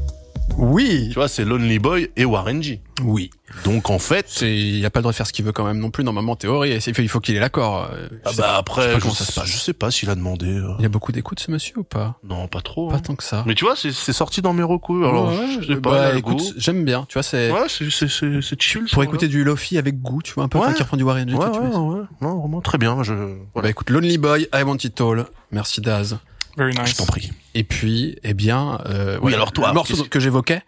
Oui. 0.57 1.09
Tu 1.09 1.15
vois, 1.15 1.27
c'est 1.29 1.45
Lonely 1.45 1.79
Boy 1.79 2.11
et 2.17 2.25
Warren 2.25 2.63
G. 2.63 2.81
Oui. 3.03 3.31
Donc 3.65 3.91
en 3.91 3.99
fait, 3.99 4.27
C'est, 4.29 4.57
il 4.57 4.85
a 4.87 4.91
pas 4.91 5.01
le 5.01 5.03
droit 5.03 5.13
de 5.13 5.17
faire 5.17 5.27
ce 5.27 5.33
qu'il 5.33 5.45
veut 5.45 5.53
quand 5.53 5.65
même 5.65 5.79
non 5.79 5.91
plus 5.91 6.05
normalement 6.05 6.33
en 6.33 6.37
théorie. 6.37 6.75
Il 6.87 6.95
faut, 6.95 7.03
il 7.03 7.09
faut 7.09 7.21
qu'il 7.21 7.35
ait 7.35 7.41
l'accord. 7.41 7.89
euh, 7.93 8.09
ah 8.25 8.31
bah 8.37 8.43
pas. 8.45 8.57
après, 8.57 8.83
je 8.83 8.87
sais 8.87 8.93
pas 8.93 8.99
je, 8.99 9.03
comment 9.03 9.15
ça 9.15 9.25
se 9.25 9.33
passe. 9.33 9.47
je 9.49 9.57
sais 9.59 9.73
pas 9.73 9.91
s'il 9.91 10.11
a 10.11 10.15
demandé. 10.15 10.47
euh, 10.47 10.75
Il 10.79 10.85
a 10.85 10.89
beaucoup 10.89 11.13
d'écoute 11.13 11.41
ce 11.41 11.51
monsieur 11.51 11.79
ou 11.79 11.83
pas? 11.85 12.19
Non, 12.25 12.47
pas 12.47 12.61
trop. 12.61 12.89
Pas 12.89 12.97
hein. 12.97 13.01
tant 13.01 13.15
que 13.17 13.25
ça. 13.25 13.43
Mais 13.47 13.55
tu 13.55 13.65
vois, 13.65 13.75
c'est 13.75 13.93
c'est 13.93 14.13
sorti 14.13 14.43
dans 14.43 14.53
mes 14.53 14.63
recours. 14.63 15.05
Alors, 15.07 15.29
Ouais, 15.31 15.59
je 15.61 15.67
sais 15.75 15.81
pas. 15.81 15.91
bah, 16.11 16.17
écoute, 16.17 16.43
j'aime 16.57 16.85
bien. 16.85 17.05
Tu 17.09 17.15
vois, 17.15 17.23
c'est 17.23 17.51
Ouais, 17.51 17.67
c'est 17.69 17.91
c'est 17.91 18.09
c'est 18.09 18.41
c'est 18.41 18.61
chill. 18.63 18.85
pour 18.93 19.03
écouter 19.03 19.29
du 19.29 19.43
lofi 19.45 19.77
avec 19.79 20.01
goût. 20.01 20.23
Tu 20.23 20.33
vois 20.35 20.45
un 20.45 20.49
peu, 20.49 20.59
Ouais. 20.59 20.67
enfin, 20.67 20.75
qui 20.75 20.83
reprend 20.83 20.97
du 20.97 21.03
Warren 21.05 21.29
G. 21.29 21.35
Ouais, 21.35 21.47
ouais, 21.47 21.53
suite. 21.53 21.65
ouais. 21.65 22.01
Non, 22.21 22.39
vraiment 22.39 22.61
très 22.61 22.79
bien. 22.79 23.03
Je. 23.03 23.13
Bah 23.55 23.69
écoute, 23.69 23.91
Lonely 23.91 24.19
Boy, 24.19 24.49
I 24.55 24.63
Want 24.63 24.77
It 24.85 25.01
All. 25.01 25.25
Merci 25.51 25.81
Daz. 25.81 26.19
Very 26.57 26.73
nice. 26.75 26.91
Je 26.91 26.97
t'en 26.97 27.07
prie. 27.07 27.33
Et 27.55 27.65
puis, 27.65 28.17
eh 28.23 28.35
bien, 28.35 28.81
euh, 28.87 29.19
Oui, 29.23 29.35
alors 29.35 29.53
toi, 29.53 29.69
le 29.69 29.75
morceau 29.75 30.05
que 30.05 30.21
j'évoquais, 30.21 30.63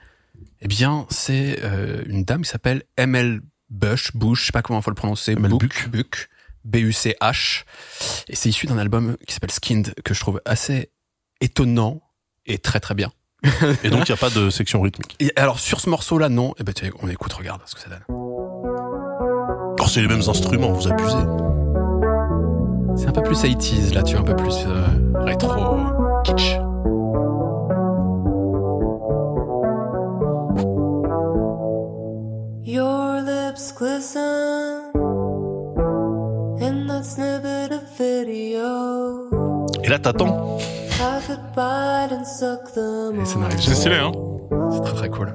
eh 0.61 0.69
bien, 0.69 1.07
c'est 1.11 1.59
euh, 1.63 2.03
une 2.07 2.25
dame 2.25 2.43
qui 2.43 2.51
s'appelle 2.51 2.83
ML 2.97 3.41
Bush, 3.71 4.13
Bush, 4.15 4.41
je 4.41 4.47
sais 4.47 4.53
pas 4.53 4.63
comment 4.63 4.81
il 4.81 4.83
faut 4.83 4.91
le 4.91 4.97
prononcer, 4.97 5.33
ML 5.33 5.51
Buck, 5.51 5.89
Buck, 5.89 6.29
B-U-C-H, 6.65 7.65
et 8.29 8.37
c'est 8.37 8.49
issu 8.49 8.67
d'un 8.67 8.79
album 8.79 9.17
qui 9.27 9.35
s'appelle 9.35 9.51
Skinned 9.51 9.95
que 10.05 10.15
je 10.15 10.21
trouve 10.21 10.41
assez 10.45 10.91
étonnant 11.41 12.01
et 12.47 12.59
très 12.59 12.81
très 12.81 12.95
bien. 12.95 13.13
Et 13.85 13.91
donc, 13.91 14.09
il 14.09 14.11
y 14.11 14.13
a 14.13 14.17
pas 14.17 14.31
de 14.31 14.51
section 14.51 14.81
rythmique. 14.81 15.15
Et 15.21 15.31
alors 15.37 15.61
sur 15.61 15.81
ce 15.81 15.91
morceau-là, 15.91 16.29
non, 16.29 16.55
eh 16.59 16.65
ben 16.65 16.73
on 17.01 17.09
écoute, 17.09 17.33
regarde 17.33 17.61
ce 17.67 17.75
que 17.75 17.81
ça 17.81 17.89
donne. 17.89 18.03
Alors, 19.79 19.91
c'est 19.91 20.01
les 20.01 20.09
mêmes 20.09 20.23
instruments, 20.27 20.73
vous 20.73 20.89
abusez. 20.89 21.46
C'est 22.97 23.09
un 23.09 23.13
peu 23.13 23.23
plus 23.23 23.43
80s 23.43 23.95
là, 23.95 24.03
tu 24.03 24.17
es 24.17 24.19
un 24.19 24.23
peu 24.23 24.35
plus 24.35 24.65
euh, 24.67 24.87
rétro, 25.21 25.51
euh, 25.53 26.23
kitsch. 26.25 26.59
Your 32.65 33.21
lips 33.25 33.73
of 37.71 37.83
video. 37.99 39.29
Et 39.85 39.89
là, 39.89 39.99
t'attends. 39.99 40.59
Ça 43.25 43.39
n'arrive 43.39 43.61
C'est 43.61 43.75
stylé, 43.75 43.97
hein 43.97 44.13
C'est 44.73 44.81
très 44.81 44.95
très 44.95 45.09
cool. 45.11 45.35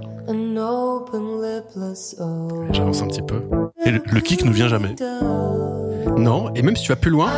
J'avance 2.71 3.01
un 3.01 3.07
petit 3.07 3.21
peu. 3.21 3.43
Et 3.85 3.91
le, 3.91 4.01
le 4.11 4.19
kick 4.21 4.43
ne 4.45 4.51
vient 4.51 4.67
jamais. 4.67 4.95
Non, 6.17 6.53
et 6.55 6.61
même 6.61 6.75
si 6.75 6.83
tu 6.83 6.89
vas 6.89 6.95
plus 6.95 7.11
loin, 7.11 7.29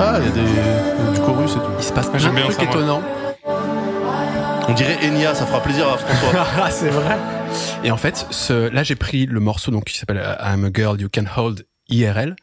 Ah, 0.00 0.18
il 0.20 0.26
y 0.26 0.28
a 0.28 0.32
des, 0.32 1.14
du 1.18 1.20
chorus 1.24 1.52
et 1.52 1.54
tout. 1.54 1.60
il 1.78 1.84
se 1.84 1.92
passe 1.92 2.08
plein 2.08 2.18
de 2.18 2.34
bien 2.34 2.44
trucs 2.44 2.56
ça, 2.56 2.62
étonnants. 2.64 3.02
On 4.68 4.72
dirait 4.74 4.98
Enya, 5.06 5.34
ça 5.34 5.46
fera 5.46 5.62
plaisir 5.62 5.88
à 5.88 5.96
François. 5.98 6.46
Ah, 6.62 6.70
c'est 6.70 6.90
vrai. 6.90 7.16
Et 7.84 7.90
en 7.90 7.96
fait, 7.96 8.26
ce, 8.30 8.68
là, 8.70 8.82
j'ai 8.82 8.96
pris 8.96 9.26
le 9.26 9.40
morceau 9.40 9.70
donc 9.70 9.84
qui 9.84 9.98
s'appelle 9.98 10.18
euh, 10.22 10.34
I'm 10.40 10.64
a 10.64 10.70
Girl 10.72 11.00
You 11.00 11.08
Can 11.12 11.24
Hold 11.36 11.66
IRL. 11.88 12.36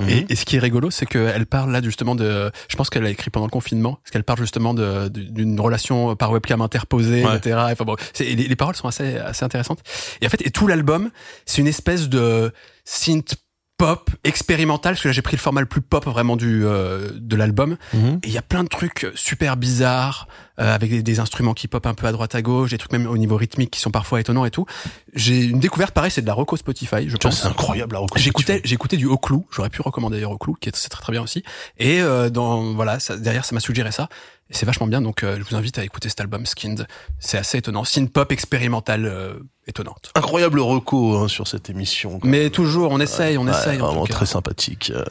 Mhm. 0.00 0.08
Et, 0.08 0.26
et 0.28 0.36
ce 0.36 0.44
qui 0.44 0.56
est 0.56 0.60
rigolo, 0.60 0.90
c'est 0.90 1.06
qu'elle 1.06 1.46
parle 1.46 1.70
là 1.72 1.80
justement 1.82 2.14
de. 2.14 2.50
Je 2.68 2.76
pense 2.76 2.90
qu'elle 2.90 3.02
l'a 3.04 3.10
écrit 3.10 3.30
pendant 3.30 3.46
le 3.46 3.50
confinement, 3.50 3.94
parce 4.02 4.10
qu'elle 4.12 4.22
parle 4.24 4.38
justement 4.40 4.74
de- 4.74 5.08
de- 5.08 5.22
d'une 5.22 5.58
relation 5.60 6.14
par 6.16 6.30
webcam 6.32 6.60
interposée, 6.60 7.24
Ouais. 7.24 7.36
etc. 7.36 7.56
Enfin 7.72 7.84
bon, 7.84 7.96
les, 8.20 8.34
les 8.36 8.56
paroles 8.56 8.76
sont 8.76 8.86
assez 8.88 9.16
assez 9.18 9.44
intéressantes. 9.44 9.80
Et 10.20 10.26
en 10.26 10.28
fait, 10.30 10.44
et 10.46 10.50
tout 10.50 10.66
l'album, 10.68 11.10
c'est 11.46 11.60
une 11.62 11.66
espèce 11.68 12.08
de 12.08 12.52
synth 12.84 13.36
pop 13.78 14.10
expérimental, 14.24 14.94
parce 14.94 15.02
que 15.02 15.08
là 15.08 15.12
j'ai 15.12 15.22
pris 15.22 15.36
le 15.36 15.40
format 15.40 15.60
le 15.60 15.66
plus 15.66 15.80
pop 15.80 16.04
vraiment 16.04 16.36
du 16.36 16.66
euh, 16.66 17.10
de 17.14 17.36
l'album. 17.36 17.76
Mhm. 17.94 18.18
Et 18.24 18.26
il 18.26 18.32
y 18.32 18.38
a 18.38 18.42
plein 18.42 18.64
de 18.64 18.68
trucs 18.68 19.06
super 19.14 19.56
bizarres, 19.56 20.26
euh, 20.60 20.74
avec 20.74 20.90
des, 20.90 21.02
des 21.02 21.20
instruments 21.20 21.54
qui 21.54 21.68
pop 21.68 21.86
un 21.86 21.94
peu 21.94 22.06
à 22.06 22.12
droite 22.12 22.34
à 22.34 22.42
gauche, 22.42 22.70
des 22.70 22.78
trucs 22.78 22.92
même 22.92 23.06
au 23.06 23.16
niveau 23.16 23.36
rythmique 23.36 23.70
qui 23.70 23.80
sont 23.80 23.92
parfois 23.92 24.20
étonnants 24.20 24.44
et 24.44 24.50
tout. 24.50 24.66
J'ai 25.14 25.44
une 25.44 25.60
découverte 25.60 25.94
pareil, 25.94 26.10
c'est 26.10 26.22
de 26.22 26.26
la 26.26 26.34
reco 26.34 26.56
Spotify, 26.56 27.08
je 27.08 27.16
pense. 27.16 27.40
c'est 27.40 27.46
incroyable 27.46 27.94
la 27.94 28.00
reconnaissance. 28.00 28.24
J'écoutais, 28.24 28.60
j'écoutais 28.64 28.96
du 28.96 29.06
Oclou. 29.06 29.46
J'aurais 29.52 29.70
pu 29.70 29.80
recommander 29.80 30.16
d'ailleurs 30.16 30.32
Oclou, 30.32 30.56
qui 30.60 30.68
est 30.68 30.76
c'est 30.76 30.88
très 30.88 31.02
très 31.02 31.12
bien 31.12 31.22
aussi. 31.22 31.44
Et 31.78 32.00
euh, 32.02 32.30
dans 32.30 32.74
voilà, 32.74 32.98
ça, 32.98 33.16
derrière 33.16 33.44
ça 33.44 33.54
m'a 33.54 33.60
suggéré 33.60 33.92
ça. 33.92 34.08
Et 34.50 34.54
c'est 34.54 34.64
vachement 34.66 34.86
bien. 34.86 35.00
Donc 35.02 35.22
euh, 35.22 35.36
je 35.38 35.42
vous 35.44 35.56
invite 35.56 35.78
à 35.78 35.84
écouter 35.84 36.08
cet 36.08 36.20
album 36.20 36.46
Skinned. 36.46 36.86
C'est 37.18 37.36
assez 37.38 37.58
étonnant, 37.58 37.84
synth 37.84 38.12
pop 38.12 38.32
expérimentale 38.32 39.04
euh, 39.06 39.34
étonnante. 39.66 40.10
Incroyable 40.14 40.60
reco 40.60 41.16
hein, 41.18 41.28
sur 41.28 41.46
cette 41.46 41.68
émission. 41.70 42.18
Mais 42.24 42.50
toujours, 42.50 42.90
on 42.92 43.00
essaye, 43.00 43.36
on 43.38 43.44
Ouais, 43.44 43.50
essaye. 43.50 43.80
en 43.80 43.86
vraiment 43.86 44.00
tout 44.02 44.08
cas. 44.12 44.14
très 44.14 44.26
sympathique. 44.26 44.90
euh. 44.94 45.04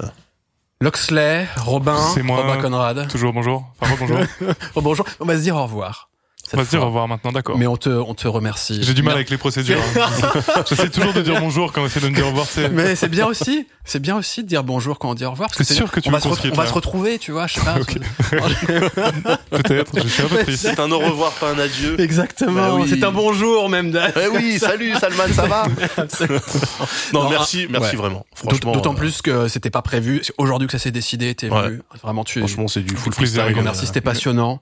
Loxley, 0.79 1.47
Robin, 1.57 1.97
C'est 2.13 2.21
moi. 2.21 2.37
Robin 2.41 2.61
Conrad. 2.61 3.07
Toujours 3.07 3.33
bonjour. 3.33 3.63
Enfin, 3.79 3.95
bonjour. 3.99 4.19
Oh, 4.75 4.81
bonjour. 4.81 5.05
On 5.19 5.25
va 5.25 5.35
se 5.37 5.41
dire 5.41 5.55
au 5.55 5.63
revoir. 5.63 6.06
On 6.53 6.57
va 6.57 6.63
se 6.65 6.69
dire 6.69 6.79
fois. 6.79 6.85
au 6.85 6.89
revoir 6.89 7.07
maintenant, 7.07 7.31
d'accord. 7.31 7.57
Mais 7.57 7.67
on 7.67 7.75
te, 7.77 7.89
on 7.89 8.13
te 8.13 8.27
remercie. 8.27 8.79
J'ai 8.81 8.93
du 8.93 9.01
mal 9.01 9.09
Mer- 9.11 9.15
avec 9.15 9.29
les 9.29 9.37
procédures. 9.37 9.79
hein. 9.99 10.09
J'essaie 10.69 10.89
toujours 10.89 11.13
de 11.13 11.21
dire 11.21 11.39
bonjour 11.39 11.73
quand 11.73 11.81
on 11.81 11.85
essaie 11.87 11.99
de 11.99 12.07
me 12.09 12.15
dire 12.15 12.25
au 12.25 12.29
revoir. 12.29 12.47
Mais 12.71 12.95
c'est 12.95 13.09
bien 13.09 13.25
aussi, 13.27 13.67
c'est 13.83 13.99
bien 13.99 14.15
aussi 14.15 14.43
de 14.43 14.47
dire 14.47 14.63
bonjour 14.63 14.97
quand 14.99 15.09
on 15.09 15.13
dit 15.13 15.25
au 15.25 15.31
revoir. 15.31 15.49
Parce 15.49 15.57
que 15.57 15.63
C'est 15.65 15.73
sûr 15.73 15.91
que 15.91 15.99
tu 15.99 16.07
on 16.09 16.11
va, 16.11 16.19
se, 16.21 16.27
quitte, 16.29 16.53
on 16.53 16.55
va 16.55 16.65
se 16.67 16.73
retrouver, 16.73 17.19
tu 17.19 17.31
vois, 17.33 17.47
je 17.47 17.55
sais 17.55 17.61
pas. 17.61 17.75
Peut-être. 19.51 19.91
Je 20.01 20.07
suis 20.07 20.23
un 20.23 20.27
peu 20.27 20.37
triste. 20.43 20.61
C'est 20.61 20.79
un 20.79 20.91
au 20.91 20.99
revoir, 20.99 21.31
pas 21.33 21.51
un 21.51 21.59
adieu. 21.59 21.99
Exactement. 21.99 22.53
Bah 22.53 22.73
oui. 22.75 22.87
C'est 22.89 23.03
un 23.03 23.11
bonjour 23.11 23.69
même. 23.69 23.97
Eh 24.15 24.27
oui, 24.27 24.57
salut 24.59 24.93
Salman, 24.95 25.27
ça 25.33 25.47
va 25.47 25.65
Non, 27.13 27.23
Non, 27.23 27.29
merci, 27.29 27.63
ah, 27.67 27.71
merci 27.71 27.91
ouais. 27.91 28.01
vraiment. 28.01 28.25
Franchement, 28.33 28.71
D'autant 28.71 28.93
euh, 28.93 28.97
plus 28.97 29.21
que 29.21 29.47
c'était 29.47 29.69
pas 29.69 29.81
prévu. 29.81 30.21
C'est 30.23 30.33
aujourd'hui 30.37 30.67
que 30.67 30.71
ça 30.73 30.79
s'est 30.79 30.91
décidé. 30.91 31.35
T'es 31.35 31.49
Ouais. 31.49 31.61
venu. 31.63 31.81
Vraiment, 32.03 32.23
tu. 32.23 32.39
franchement, 32.39 32.67
c'est 32.67 32.81
du 32.81 32.95
full 32.95 33.13
plaisir, 33.13 33.43
freestyle. 33.43 33.63
Merci, 33.63 33.85
c'était 33.87 34.01
passionnant. 34.01 34.61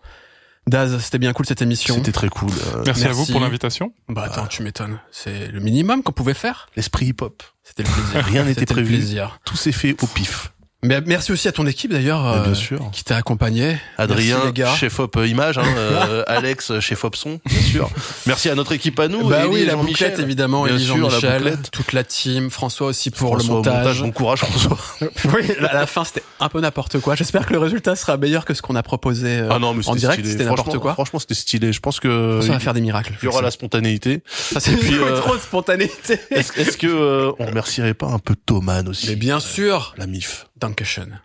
Daz, 0.68 0.98
c'était 1.00 1.20
bien 1.20 1.32
cool 1.34 1.46
cette 1.46 1.62
émission. 1.62 1.96
C'était 1.96 2.12
très 2.12 2.30
cool. 2.30 2.50
euh, 2.76 2.84
Merci, 2.86 3.06
à 3.06 3.12
vous 3.12 3.26
pour 3.28 3.40
l'invitation. 3.40 3.94
Bah 4.10 4.24
attends, 4.26 4.48
tu 4.48 4.64
m'étonnes. 4.64 5.00
C'est 5.12 5.48
le 5.50 5.60
minimum 5.60 6.02
qu'on 6.02 6.12
pouvait 6.12 6.34
faire. 6.34 6.68
L'esprit 6.76 7.08
hip-hop. 7.08 7.44
C'était 7.64 7.84
le 7.84 7.90
plaisir. 7.90 8.26
Rien 8.26 8.44
n'était 8.46 8.62
C'était 8.62 8.74
le 8.74 8.82
prévu. 8.82 8.98
plaisir. 8.98 9.40
Tout 9.46 9.56
s'est 9.58 9.72
fait 9.72 9.96
au 10.02 10.08
pif. 10.08 10.52
Mais 10.86 11.02
merci 11.06 11.32
aussi 11.32 11.48
à 11.48 11.52
ton 11.52 11.66
équipe 11.66 11.92
d'ailleurs, 11.92 12.22
Bah, 12.24 12.40
bien 12.44 12.52
euh, 12.52 12.56
sûr. 12.56 12.90
qui 12.92 13.04
t'a 13.04 13.18
accompagné. 13.18 13.78
Adrien, 13.98 14.36
Merci, 14.36 14.48
les 14.48 14.54
gars. 14.54 14.76
chef 14.76 15.00
op 15.00 15.18
euh, 15.18 15.28
image, 15.28 15.58
hein, 15.58 15.64
euh, 15.78 16.24
Alex, 16.28 16.80
chef 16.80 17.04
op 17.04 17.16
son, 17.16 17.40
bien 17.46 17.62
sûr. 17.62 17.90
Merci 18.28 18.50
à 18.50 18.56
notre 18.56 18.72
équipe 18.74 19.00
à 19.00 19.08
nous. 19.08 19.28
Bah 19.28 19.46
Élie 19.46 19.54
oui, 19.54 19.66
la 19.66 19.76
bouclette 19.76 20.20
évidemment, 20.20 20.64
Bien 20.66 20.76
Élie 20.76 20.86
sûr, 20.86 20.96
la 20.98 21.10
Jean-Michel, 21.10 21.42
bouclette. 21.44 21.72
toute 21.72 21.94
la 21.94 22.04
team, 22.04 22.50
François 22.52 22.88
aussi 22.88 23.10
pour 23.10 23.30
François 23.30 23.48
le 23.48 23.52
au 23.52 23.56
montage. 23.64 24.02
Bon 24.02 24.12
courage, 24.12 24.40
François. 24.40 24.78
oui, 25.26 25.52
à 25.68 25.74
la 25.74 25.88
fin 25.88 26.04
c'était 26.04 26.24
un 26.40 26.50
peu 26.50 26.62
n'importe 26.62 27.00
quoi. 27.00 27.16
J'espère 27.16 27.46
que 27.48 27.54
le 27.54 27.60
résultat 27.60 27.96
sera 27.96 28.18
meilleur 28.18 28.46
que 28.46 28.54
ce 28.54 28.62
qu'on 28.62 28.76
a 28.76 28.84
proposé 28.84 29.40
euh, 29.40 29.50
Ah 29.52 29.60
non, 29.60 29.74
mais 29.74 29.88
en 29.88 29.94
c'était 29.94 30.00
direct. 30.00 30.26
C'était 30.26 30.46
n'importe 30.46 30.78
quoi. 30.78 30.94
Franchement, 30.94 31.20
c'était 31.20 31.34
stylé. 31.34 31.74
Je 31.74 31.80
pense 31.80 32.00
que 32.00 32.42
Ça 32.44 32.52
va 32.54 32.60
faire 32.60 32.74
des 32.74 32.82
miracles. 32.82 33.14
il 33.22 33.26
y 33.26 33.28
aura 33.28 33.42
la 33.42 33.52
spontanéité. 33.52 34.22
Ça, 34.28 34.60
c'est 34.60 34.74
euh, 34.74 35.18
trop 35.22 35.36
de 35.36 35.42
spontanéité. 35.42 36.20
Est-ce 36.32 36.60
est-ce 36.60 36.78
que 36.78 36.88
euh, 36.88 37.32
on 37.40 37.46
remercierait 37.48 37.94
pas 37.94 38.08
un 38.08 38.20
peu 38.20 38.36
Thoman 38.46 38.88
aussi? 38.88 39.08
Mais 39.10 39.16
bien 39.16 39.40
sûr, 39.40 39.94
La 39.98 40.06
MIF. 40.08 40.48
Dankeschön. 40.58 41.20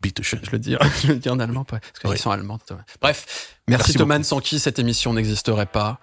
Bitteschön. 0.00 0.40
Je 0.42 0.50
le 0.50 0.58
dis, 0.58 0.76
je 1.02 1.08
le 1.08 1.16
dis 1.16 1.28
en 1.28 1.38
allemand, 1.38 1.64
parce 1.64 1.80
qu'ils 2.00 2.10
Oui. 2.10 2.18
sont 2.18 2.30
allemands. 2.30 2.58
Thomas. 2.58 2.82
Bref, 3.00 3.24
merci, 3.68 3.84
Merci 3.86 3.94
Thomas, 3.94 4.22
sans 4.22 4.40
qui 4.40 4.58
cette 4.58 4.78
émission 4.78 5.12
n'existerait 5.14 5.66
pas. 5.66 5.98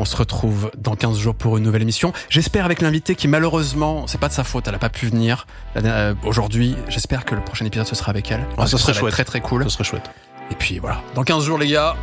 On 0.00 0.04
se 0.04 0.16
retrouve 0.16 0.72
dans 0.76 0.96
15 0.96 1.18
jours 1.18 1.36
pour 1.36 1.56
une 1.56 1.62
nouvelle 1.62 1.82
émission. 1.82 2.12
J'espère 2.28 2.64
avec 2.64 2.80
l'invité 2.80 3.14
qui 3.14 3.28
malheureusement, 3.28 4.08
c'est 4.08 4.18
pas 4.18 4.26
de 4.28 4.32
sa 4.32 4.42
faute, 4.42 4.66
elle 4.66 4.74
a 4.74 4.78
pas 4.78 4.88
pu 4.88 5.06
venir 5.06 5.46
euh, 5.76 6.14
aujourd'hui. 6.24 6.74
J'espère 6.88 7.24
que 7.24 7.36
le 7.36 7.44
prochain 7.44 7.64
épisode 7.64 7.86
ce 7.86 7.94
sera 7.94 8.10
avec 8.10 8.28
elle. 8.32 8.44
Parce 8.56 8.72
ça 8.72 8.78
serait 8.78 8.92
chouette. 8.94 9.12
Très 9.12 9.24
très 9.24 9.40
cool. 9.40 9.62
Ce 9.64 9.70
serait 9.70 9.84
chouette. 9.84 10.10
Et 10.50 10.56
puis 10.56 10.80
voilà. 10.80 11.00
Dans 11.14 11.22
15 11.22 11.44
jours 11.44 11.58
les 11.58 11.68
gars 11.68 11.96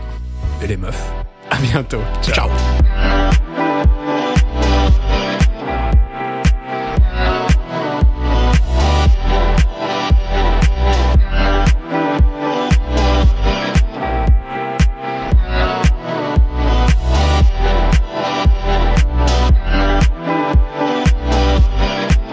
et 0.61 0.67
les 0.67 0.77
meufs. 0.77 1.01
À 1.49 1.57
bientôt. 1.57 2.01
Ciao. 2.23 2.47
Ciao. 2.49 3.40